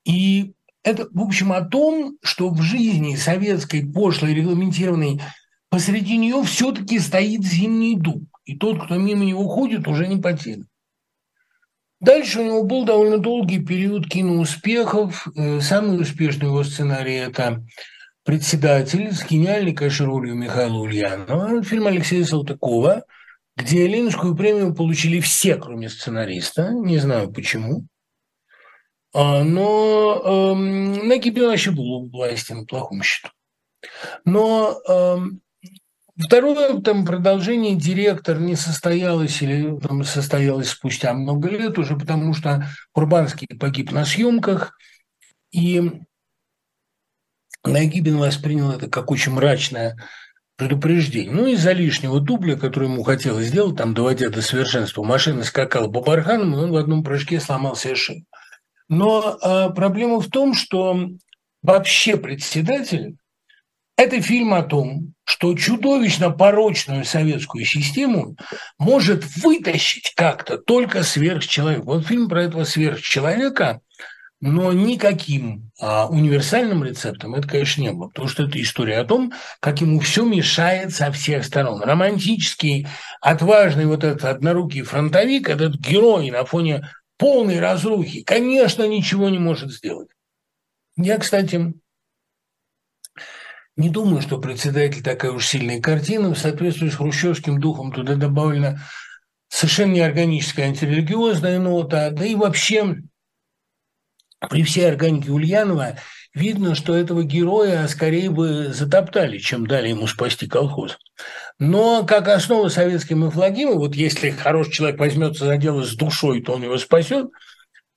И 0.06 0.54
это, 0.84 1.08
в 1.12 1.22
общем, 1.22 1.52
о 1.52 1.62
том, 1.62 2.18
что 2.24 2.50
в 2.50 2.62
жизни 2.62 3.16
советской, 3.16 3.86
пошлой, 3.86 4.34
регламентированной, 4.34 5.20
посреди 5.70 6.18
нее 6.18 6.42
все-таки 6.44 7.00
стоит 7.00 7.44
зимний 7.44 7.98
дуб. 7.98 8.24
И 8.46 8.56
тот, 8.56 8.86
кто 8.86 8.96
мимо 8.96 9.26
него 9.26 9.48
ходит, 9.48 9.88
уже 9.88 10.08
не 10.08 10.18
потерян. 10.18 10.68
Дальше 12.00 12.40
у 12.40 12.46
него 12.46 12.64
был 12.64 12.86
довольно 12.86 13.18
долгий 13.18 13.60
период 13.60 14.08
киноуспехов. 14.08 15.28
Э, 15.36 15.60
самый 15.62 16.00
успешный 16.02 16.48
его 16.48 16.64
сценарий– 16.64 17.16
это 17.16 17.64
«Председатель» 18.24 19.14
с 19.14 19.26
гениальной, 19.26 19.74
конечно, 19.74 20.06
ролью 20.06 20.36
Михаила 20.36 20.78
Ульянова. 20.78 21.64
Фильм 21.64 21.88
Алексея 21.88 22.26
Салтыкова, 22.26 23.04
где 23.56 23.88
Ленинскую 23.88 24.36
премию 24.36 24.76
получили 24.76 25.20
все, 25.20 25.56
кроме 25.56 25.90
сценариста. 25.90 26.72
Не 26.72 26.98
знаю 26.98 27.32
почему. 27.32 27.86
А, 29.14 29.46
но 29.46 30.22
э, 30.26 30.30
эм, 30.30 31.08
Нагибин 31.08 31.46
вообще 31.46 31.72
был 31.72 31.86
у 31.94 32.10
власти 32.10 32.52
на 32.52 32.66
плохом 32.66 33.02
счету. 33.02 33.30
Но 34.26 34.82
э, 34.88 35.18
второе 36.18 36.80
там 36.82 37.06
продолжение 37.06 37.76
директор 37.76 38.40
не 38.40 38.56
состоялось 38.56 39.42
или 39.42 39.78
там, 39.80 40.04
состоялось 40.04 40.70
спустя 40.70 41.14
много 41.14 41.50
лет 41.50 41.78
уже, 41.78 41.98
потому 41.98 42.34
что 42.34 42.68
Курбанский 42.92 43.48
погиб 43.58 43.92
на 43.92 44.06
съемках, 44.06 44.78
и 45.52 46.02
Нагибин 47.64 48.18
воспринял 48.18 48.72
это 48.72 48.90
как 48.90 49.12
очень 49.12 49.34
мрачное 49.34 49.98
предупреждение. 50.56 51.34
Ну, 51.34 51.48
из-за 51.48 51.74
лишнего 51.74 52.20
дубля, 52.20 52.56
который 52.56 52.88
ему 52.90 53.04
хотелось 53.04 53.48
сделать, 53.48 53.78
там, 53.78 53.94
доводя 53.94 54.30
до 54.30 54.42
совершенства, 54.42 55.04
машина 55.04 55.44
скакала 55.44 55.90
по 55.90 56.02
барханам, 56.02 56.54
и 56.54 56.58
он 56.58 56.72
в 56.72 56.78
одном 56.78 57.04
прыжке 57.04 57.40
сломал 57.40 57.76
себе 57.76 57.96
шину. 57.96 58.26
Но 58.88 59.38
э, 59.42 59.74
проблема 59.74 60.22
в 60.22 60.30
том, 60.30 60.54
что 60.54 61.10
вообще 61.62 62.18
председатель– 62.18 63.18
это 63.98 64.22
фильм 64.22 64.54
о 64.54 64.64
том, 64.64 65.15
что 65.26 65.54
чудовищно 65.56 66.30
порочную 66.30 67.04
советскую 67.04 67.66
систему 67.66 68.38
может 68.78 69.26
вытащить 69.38 70.14
как-то 70.16 70.58
только 70.58 71.04
сверхчеловек. 71.04 71.84
Вот 71.84 72.06
фильм 72.06 72.30
про 72.30 72.44
этого 72.44 72.64
сверхчеловека, 72.64 73.82
но 74.40 74.72
никаким 74.72 75.72
а, 75.80 76.08
универсальным 76.08 76.84
рецептом 76.84 77.34
это, 77.34 77.48
конечно, 77.48 77.82
не 77.82 77.92
было, 77.92 78.10
потому 78.10 78.28
что 78.28 78.44
это 78.44 78.62
история 78.62 79.00
о 79.00 79.06
том, 79.06 79.34
как 79.60 79.82
ему 79.82 80.00
все 80.00 80.24
мешает 80.24 80.94
со 80.94 81.12
всех 81.12 81.44
сторон. 81.44 81.82
Романтический, 81.82 82.88
отважный 83.20 83.88
вот 83.88 84.04
этот 84.04 84.26
однорукий 84.26 84.84
фронтовик, 84.84 85.50
этот 85.50 85.76
герой 85.78 86.30
на 86.30 86.46
фоне 86.46 86.88
полной 87.18 87.60
разрухи, 87.60 88.24
конечно, 88.24 88.88
ничего 88.88 89.30
не 89.30 89.40
может 89.40 89.72
сделать. 89.72 90.10
Я, 90.98 91.18
кстати, 91.18 91.74
не 93.78 93.90
думаю, 93.90 94.22
что 94.22 94.40
председатель 94.40 95.04
такая 95.04 95.32
уж 95.32 95.48
сильная 95.48 95.82
картина. 95.82 96.34
В 96.34 96.38
соответствии 96.38 96.90
с 96.90 96.96
хрущевским 96.96 97.60
духом 97.60 97.92
туда 97.92 98.16
добавлена 98.16 98.80
совершенно 99.50 99.94
неорганическая 99.94 100.68
антирелигиозная 100.68 101.60
нота. 101.60 102.10
Да 102.12 102.26
и 102.26 102.36
вообще 102.36 102.98
при 104.50 104.64
всей 104.64 104.88
органике 104.88 105.32
Ульянова 105.32 105.98
видно, 106.34 106.76
что 106.76 106.96
этого 106.96 107.24
героя 107.24 107.88
скорее 107.88 108.30
бы 108.30 108.72
затоптали, 108.74 109.40
чем 109.40 109.68
дали 109.68 109.90
ему 109.90 110.08
спасти 110.08 110.48
колхоз. 110.48 110.98
Но 111.60 112.06
как 112.06 112.28
основа 112.28 112.70
советской 112.70 113.14
мифологемы, 113.14 113.76
вот 113.76 113.96
если 113.96 114.30
хороший 114.30 114.72
человек 114.72 115.00
возьмется 115.00 115.46
за 115.46 115.58
дело 115.58 115.84
с 115.84 115.96
душой, 115.96 116.42
то 116.42 116.54
он 116.54 116.64
его 116.64 116.78
спасет, 116.78 117.28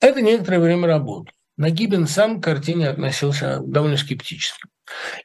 это 0.01 0.21
некоторое 0.21 0.59
время 0.59 0.87
работает. 0.87 1.35
Нагибин 1.57 2.07
сам 2.07 2.39
к 2.39 2.45
картине 2.45 2.87
относился 2.87 3.59
довольно 3.61 3.97
скептически. 3.97 4.61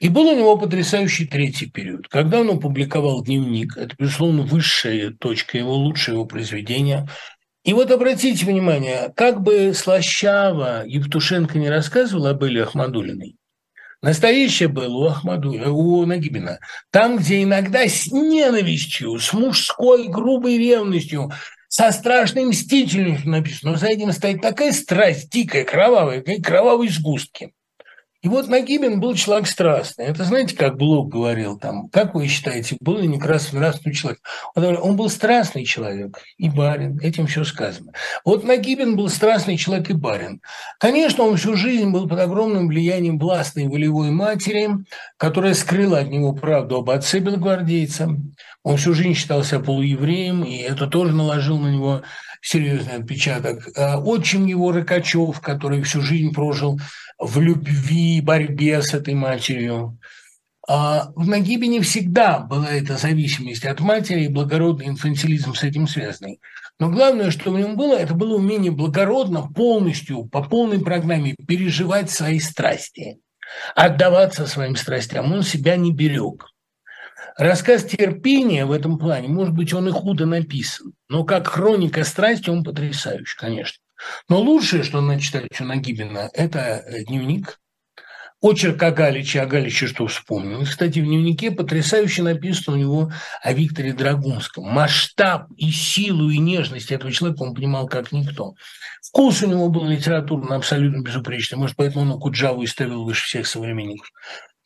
И 0.00 0.08
был 0.08 0.28
у 0.28 0.36
него 0.36 0.56
потрясающий 0.56 1.26
третий 1.26 1.66
период, 1.66 2.08
когда 2.08 2.40
он 2.40 2.50
опубликовал 2.50 3.22
дневник, 3.22 3.76
это, 3.76 3.94
безусловно, 3.98 4.42
высшая 4.42 5.10
точка 5.10 5.58
его, 5.58 5.74
лучшее 5.74 6.14
его 6.14 6.26
произведение. 6.26 7.08
И 7.64 7.72
вот 7.72 7.90
обратите 7.90 8.44
внимание, 8.44 9.12
как 9.16 9.42
бы 9.42 9.72
слащаво 9.74 10.82
Евтушенко 10.86 11.58
не 11.58 11.70
рассказывал 11.70 12.26
об 12.26 12.44
Эле 12.44 12.62
Ахмадулиной, 12.62 13.36
Настоящее 14.04 14.68
было 14.68 14.94
у 14.98 15.06
Ахмаду, 15.06 15.52
у 15.52 16.04
Нагибина. 16.04 16.58
Там, 16.90 17.16
где 17.16 17.42
иногда 17.42 17.88
с 17.88 18.08
ненавистью, 18.12 19.18
с 19.18 19.32
мужской 19.32 20.08
грубой 20.08 20.58
ревностью, 20.58 21.32
со 21.68 21.90
страшной 21.90 22.44
мстительностью 22.44 23.30
написано, 23.30 23.72
но 23.72 23.78
за 23.78 23.86
этим 23.86 24.12
стоит 24.12 24.42
такая 24.42 24.72
страсть, 24.72 25.30
дикая, 25.30 25.64
кровавая, 25.64 26.20
как 26.20 26.42
кровавые 26.42 26.90
сгустки. 26.90 27.54
И 28.24 28.28
вот 28.28 28.48
Нагибин 28.48 29.00
был 29.00 29.14
человек 29.14 29.46
страстный. 29.46 30.06
Это 30.06 30.24
знаете, 30.24 30.56
как 30.56 30.78
Блок 30.78 31.10
говорил 31.10 31.58
там, 31.58 31.90
как 31.90 32.14
вы 32.14 32.26
считаете, 32.26 32.78
был 32.80 32.96
ли 32.96 33.06
Некрасов 33.06 33.52
нравственный 33.52 33.94
человек? 33.94 34.20
Он, 34.54 34.62
говорил, 34.62 34.82
он 34.82 34.96
был 34.96 35.10
страстный 35.10 35.66
человек 35.66 36.18
и 36.38 36.48
барин, 36.48 36.98
этим 37.00 37.26
все 37.26 37.44
сказано. 37.44 37.92
Вот 38.24 38.42
Нагибин 38.42 38.96
был 38.96 39.10
страстный 39.10 39.58
человек 39.58 39.90
и 39.90 39.92
барин. 39.92 40.40
Конечно, 40.80 41.24
он 41.24 41.36
всю 41.36 41.54
жизнь 41.54 41.90
был 41.90 42.08
под 42.08 42.18
огромным 42.18 42.68
влиянием 42.68 43.18
властной 43.18 43.68
волевой 43.68 44.10
матери, 44.10 44.70
которая 45.18 45.52
скрыла 45.52 45.98
от 45.98 46.08
него 46.08 46.32
правду 46.32 46.76
об 46.76 46.88
отце 46.88 47.18
белогвардейца. 47.18 48.08
Он 48.64 48.78
всю 48.78 48.94
жизнь 48.94 49.14
считался 49.14 49.60
полуевреем, 49.60 50.42
и 50.42 50.56
это 50.56 50.86
тоже 50.86 51.12
наложил 51.12 51.58
на 51.58 51.68
него 51.68 52.02
серьезный 52.40 52.94
отпечаток. 52.94 53.68
А 53.76 53.98
отчим 53.98 54.46
его 54.46 54.72
Рыкачев, 54.72 55.38
который 55.40 55.82
всю 55.82 56.00
жизнь 56.00 56.32
прожил 56.32 56.80
в 57.18 57.38
любви, 57.40 58.22
борьбе 58.22 58.80
с 58.82 58.94
этой 58.94 59.14
матерью. 59.14 59.98
А 60.66 61.12
в 61.14 61.28
Нагибине 61.28 61.82
всегда 61.82 62.38
была 62.38 62.70
эта 62.70 62.96
зависимость 62.96 63.66
от 63.66 63.80
матери 63.80 64.24
и 64.24 64.28
благородный 64.28 64.88
инфантилизм 64.88 65.52
с 65.52 65.62
этим 65.62 65.86
связанный. 65.86 66.40
Но 66.78 66.88
главное, 66.88 67.30
что 67.30 67.52
в 67.52 67.58
нем 67.58 67.76
было, 67.76 67.96
это 67.96 68.14
было 68.14 68.36
умение 68.36 68.72
благородно, 68.72 69.42
полностью, 69.42 70.24
по 70.24 70.42
полной 70.42 70.80
программе 70.80 71.34
переживать 71.46 72.10
свои 72.10 72.40
страсти, 72.40 73.18
отдаваться 73.76 74.46
своим 74.46 74.74
страстям. 74.74 75.30
Он 75.32 75.42
себя 75.42 75.76
не 75.76 75.92
берег. 75.92 76.46
Рассказ 77.36 77.84
терпения 77.84 78.64
в 78.64 78.70
этом 78.70 78.98
плане, 78.98 79.28
может 79.28 79.54
быть, 79.54 79.72
он 79.72 79.88
и 79.88 79.92
худо 79.92 80.24
написан, 80.24 80.92
но 81.08 81.24
как 81.24 81.48
хроника 81.48 82.04
страсти 82.04 82.48
он 82.48 82.62
потрясающий, 82.62 83.36
конечно. 83.36 83.78
Но 84.28 84.40
лучшее, 84.40 84.82
что 84.82 85.00
надо 85.00 85.20
читать 85.20 85.60
у 85.60 85.64
Нагибина, 85.64 86.30
это 86.32 86.58
э, 86.60 87.04
дневник, 87.04 87.58
очерк 88.40 88.82
о 88.82 88.90
Галиче, 88.90 89.40
о 89.40 89.46
Галиче 89.46 89.86
что 89.86 90.06
вспомнил. 90.06 90.60
И, 90.60 90.64
кстати, 90.64 90.98
в 90.98 91.04
дневнике 91.04 91.50
потрясающе 91.50 92.22
написано 92.22 92.76
у 92.76 92.80
него 92.80 93.12
о 93.42 93.52
Викторе 93.52 93.94
Драгунском. 93.94 94.64
Масштаб 94.64 95.46
и 95.56 95.70
силу, 95.70 96.28
и 96.28 96.38
нежность 96.38 96.92
этого 96.92 97.10
человека 97.10 97.42
он 97.42 97.54
понимал 97.54 97.88
как 97.88 98.12
никто. 98.12 98.54
Вкус 99.02 99.42
у 99.42 99.46
него 99.46 99.70
был 99.70 99.86
литературно 99.86 100.56
абсолютно 100.56 101.02
безупречный. 101.02 101.56
Может, 101.56 101.76
поэтому 101.76 102.12
он 102.12 102.20
Куджаву 102.20 102.62
и 102.62 102.66
ставил 102.66 103.04
выше 103.04 103.24
всех 103.24 103.46
современников. 103.46 104.10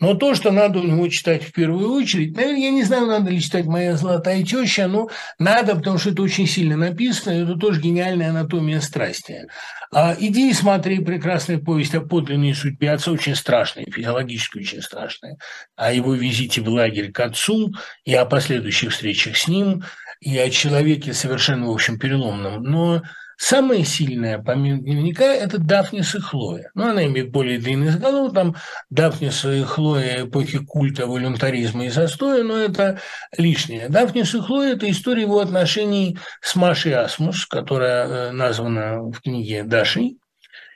Но 0.00 0.14
то, 0.14 0.34
что 0.34 0.52
надо 0.52 0.78
у 0.78 0.84
него 0.84 1.08
читать 1.08 1.42
в 1.42 1.52
первую 1.52 1.90
очередь, 1.90 2.36
наверное, 2.36 2.60
я 2.60 2.70
не 2.70 2.84
знаю, 2.84 3.06
надо 3.06 3.30
ли 3.30 3.40
читать 3.40 3.66
«Моя 3.66 3.96
золотая 3.96 4.44
теща», 4.44 4.86
но 4.86 5.08
надо, 5.38 5.74
потому 5.74 5.98
что 5.98 6.10
это 6.10 6.22
очень 6.22 6.46
сильно 6.46 6.76
написано, 6.76 7.32
это 7.32 7.56
тоже 7.56 7.80
гениальная 7.80 8.30
анатомия 8.30 8.80
страсти. 8.80 9.46
А, 9.92 10.14
иди 10.18 10.50
и 10.50 10.54
смотри 10.54 11.00
прекрасная 11.00 11.58
повесть 11.58 11.94
о 11.94 12.00
подлинной 12.00 12.54
судьбе 12.54 12.92
отца, 12.92 13.10
очень 13.10 13.34
страшная, 13.34 13.86
физиологически 13.86 14.58
очень 14.58 14.82
страшная, 14.82 15.36
о 15.74 15.92
его 15.92 16.14
визите 16.14 16.60
в 16.60 16.68
лагерь 16.68 17.10
к 17.10 17.18
отцу 17.20 17.72
и 18.04 18.14
о 18.14 18.24
последующих 18.24 18.92
встречах 18.92 19.36
с 19.36 19.48
ним, 19.48 19.82
и 20.20 20.36
о 20.38 20.50
человеке 20.50 21.12
совершенно, 21.12 21.66
в 21.66 21.72
общем, 21.72 21.98
переломном. 21.98 22.62
Но 22.62 23.02
Самая 23.40 23.84
сильная, 23.84 24.40
помимо 24.40 24.80
дневника, 24.80 25.24
это 25.24 25.58
Дафнис 25.58 26.12
и 26.16 26.18
Хлоя. 26.18 26.72
Ну, 26.74 26.88
она 26.88 27.06
имеет 27.06 27.30
более 27.30 27.60
длинный 27.60 27.90
заголовок, 27.90 28.34
там 28.34 28.56
Дафнис 28.90 29.44
и 29.44 29.62
Хлоя 29.62 30.26
эпохи 30.26 30.58
культа, 30.58 31.06
волюнтаризма 31.06 31.86
и 31.86 31.88
застоя, 31.88 32.42
но 32.42 32.56
это 32.56 33.00
лишнее. 33.36 33.88
Дафнис 33.88 34.34
и 34.34 34.40
Хлоя– 34.40 34.72
это 34.74 34.90
история 34.90 35.22
его 35.22 35.38
отношений 35.38 36.18
с 36.40 36.56
Машей 36.56 36.92
Асмус, 36.94 37.46
которая 37.46 38.06
э, 38.08 38.30
названа 38.32 39.02
в 39.02 39.20
книге 39.20 39.62
Дашей. 39.62 40.18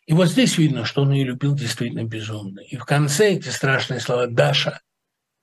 И 0.06 0.12
вот 0.12 0.28
здесь 0.28 0.56
видно, 0.56 0.84
что 0.84 1.02
он 1.02 1.10
ее 1.10 1.24
любил 1.24 1.56
действительно 1.56 2.04
безумно. 2.04 2.60
И 2.60 2.76
в 2.76 2.84
конце 2.84 3.32
эти 3.32 3.48
страшные 3.48 3.98
слова 3.98 4.28
«Даша, 4.28 4.80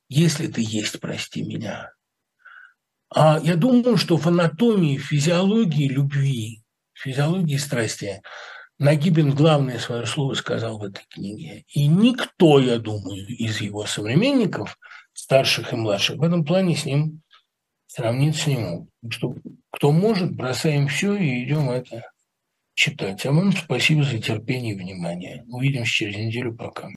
если 0.08 0.48
ты 0.48 0.62
есть, 0.66 0.98
прости 1.02 1.44
меня». 1.44 1.92
А 3.14 3.42
я 3.44 3.58
думаю, 3.58 3.98
что 3.98 4.16
в 4.16 4.26
анатомии, 4.26 4.98
физиологии 4.98 5.90
любви 5.90 6.64
физиологии 7.00 7.58
страсти, 7.58 8.22
Нагибин 8.78 9.36
главное 9.36 9.78
свое 9.78 10.06
слово 10.06 10.36
сказал 10.36 10.80
в 10.80 10.84
этой 10.84 11.04
книге. 11.10 11.66
И 11.74 11.88
никто, 11.88 12.60
я 12.60 12.80
думаю, 12.80 13.28
из 13.28 13.60
его 13.60 13.86
современников, 13.86 14.78
старших 15.14 15.74
и 15.74 15.76
младших, 15.76 16.18
в 16.18 16.24
этом 16.24 16.46
плане 16.46 16.78
с 16.78 16.86
ним 16.86 17.22
сравниться 17.88 18.50
не 18.50 18.58
мог. 18.58 18.90
Что, 19.10 19.36
кто 19.70 19.92
может, 19.92 20.34
бросаем 20.34 20.88
все 20.88 21.14
и 21.16 21.44
идем 21.44 21.70
это 21.70 22.10
читать. 22.74 23.26
А 23.26 23.34
вам 23.34 23.52
спасибо 23.52 24.04
за 24.04 24.20
терпение 24.20 24.74
и 24.74 24.78
внимание. 24.78 25.44
Увидимся 25.50 25.92
через 25.92 26.16
неделю. 26.16 26.56
Пока. 26.56 26.88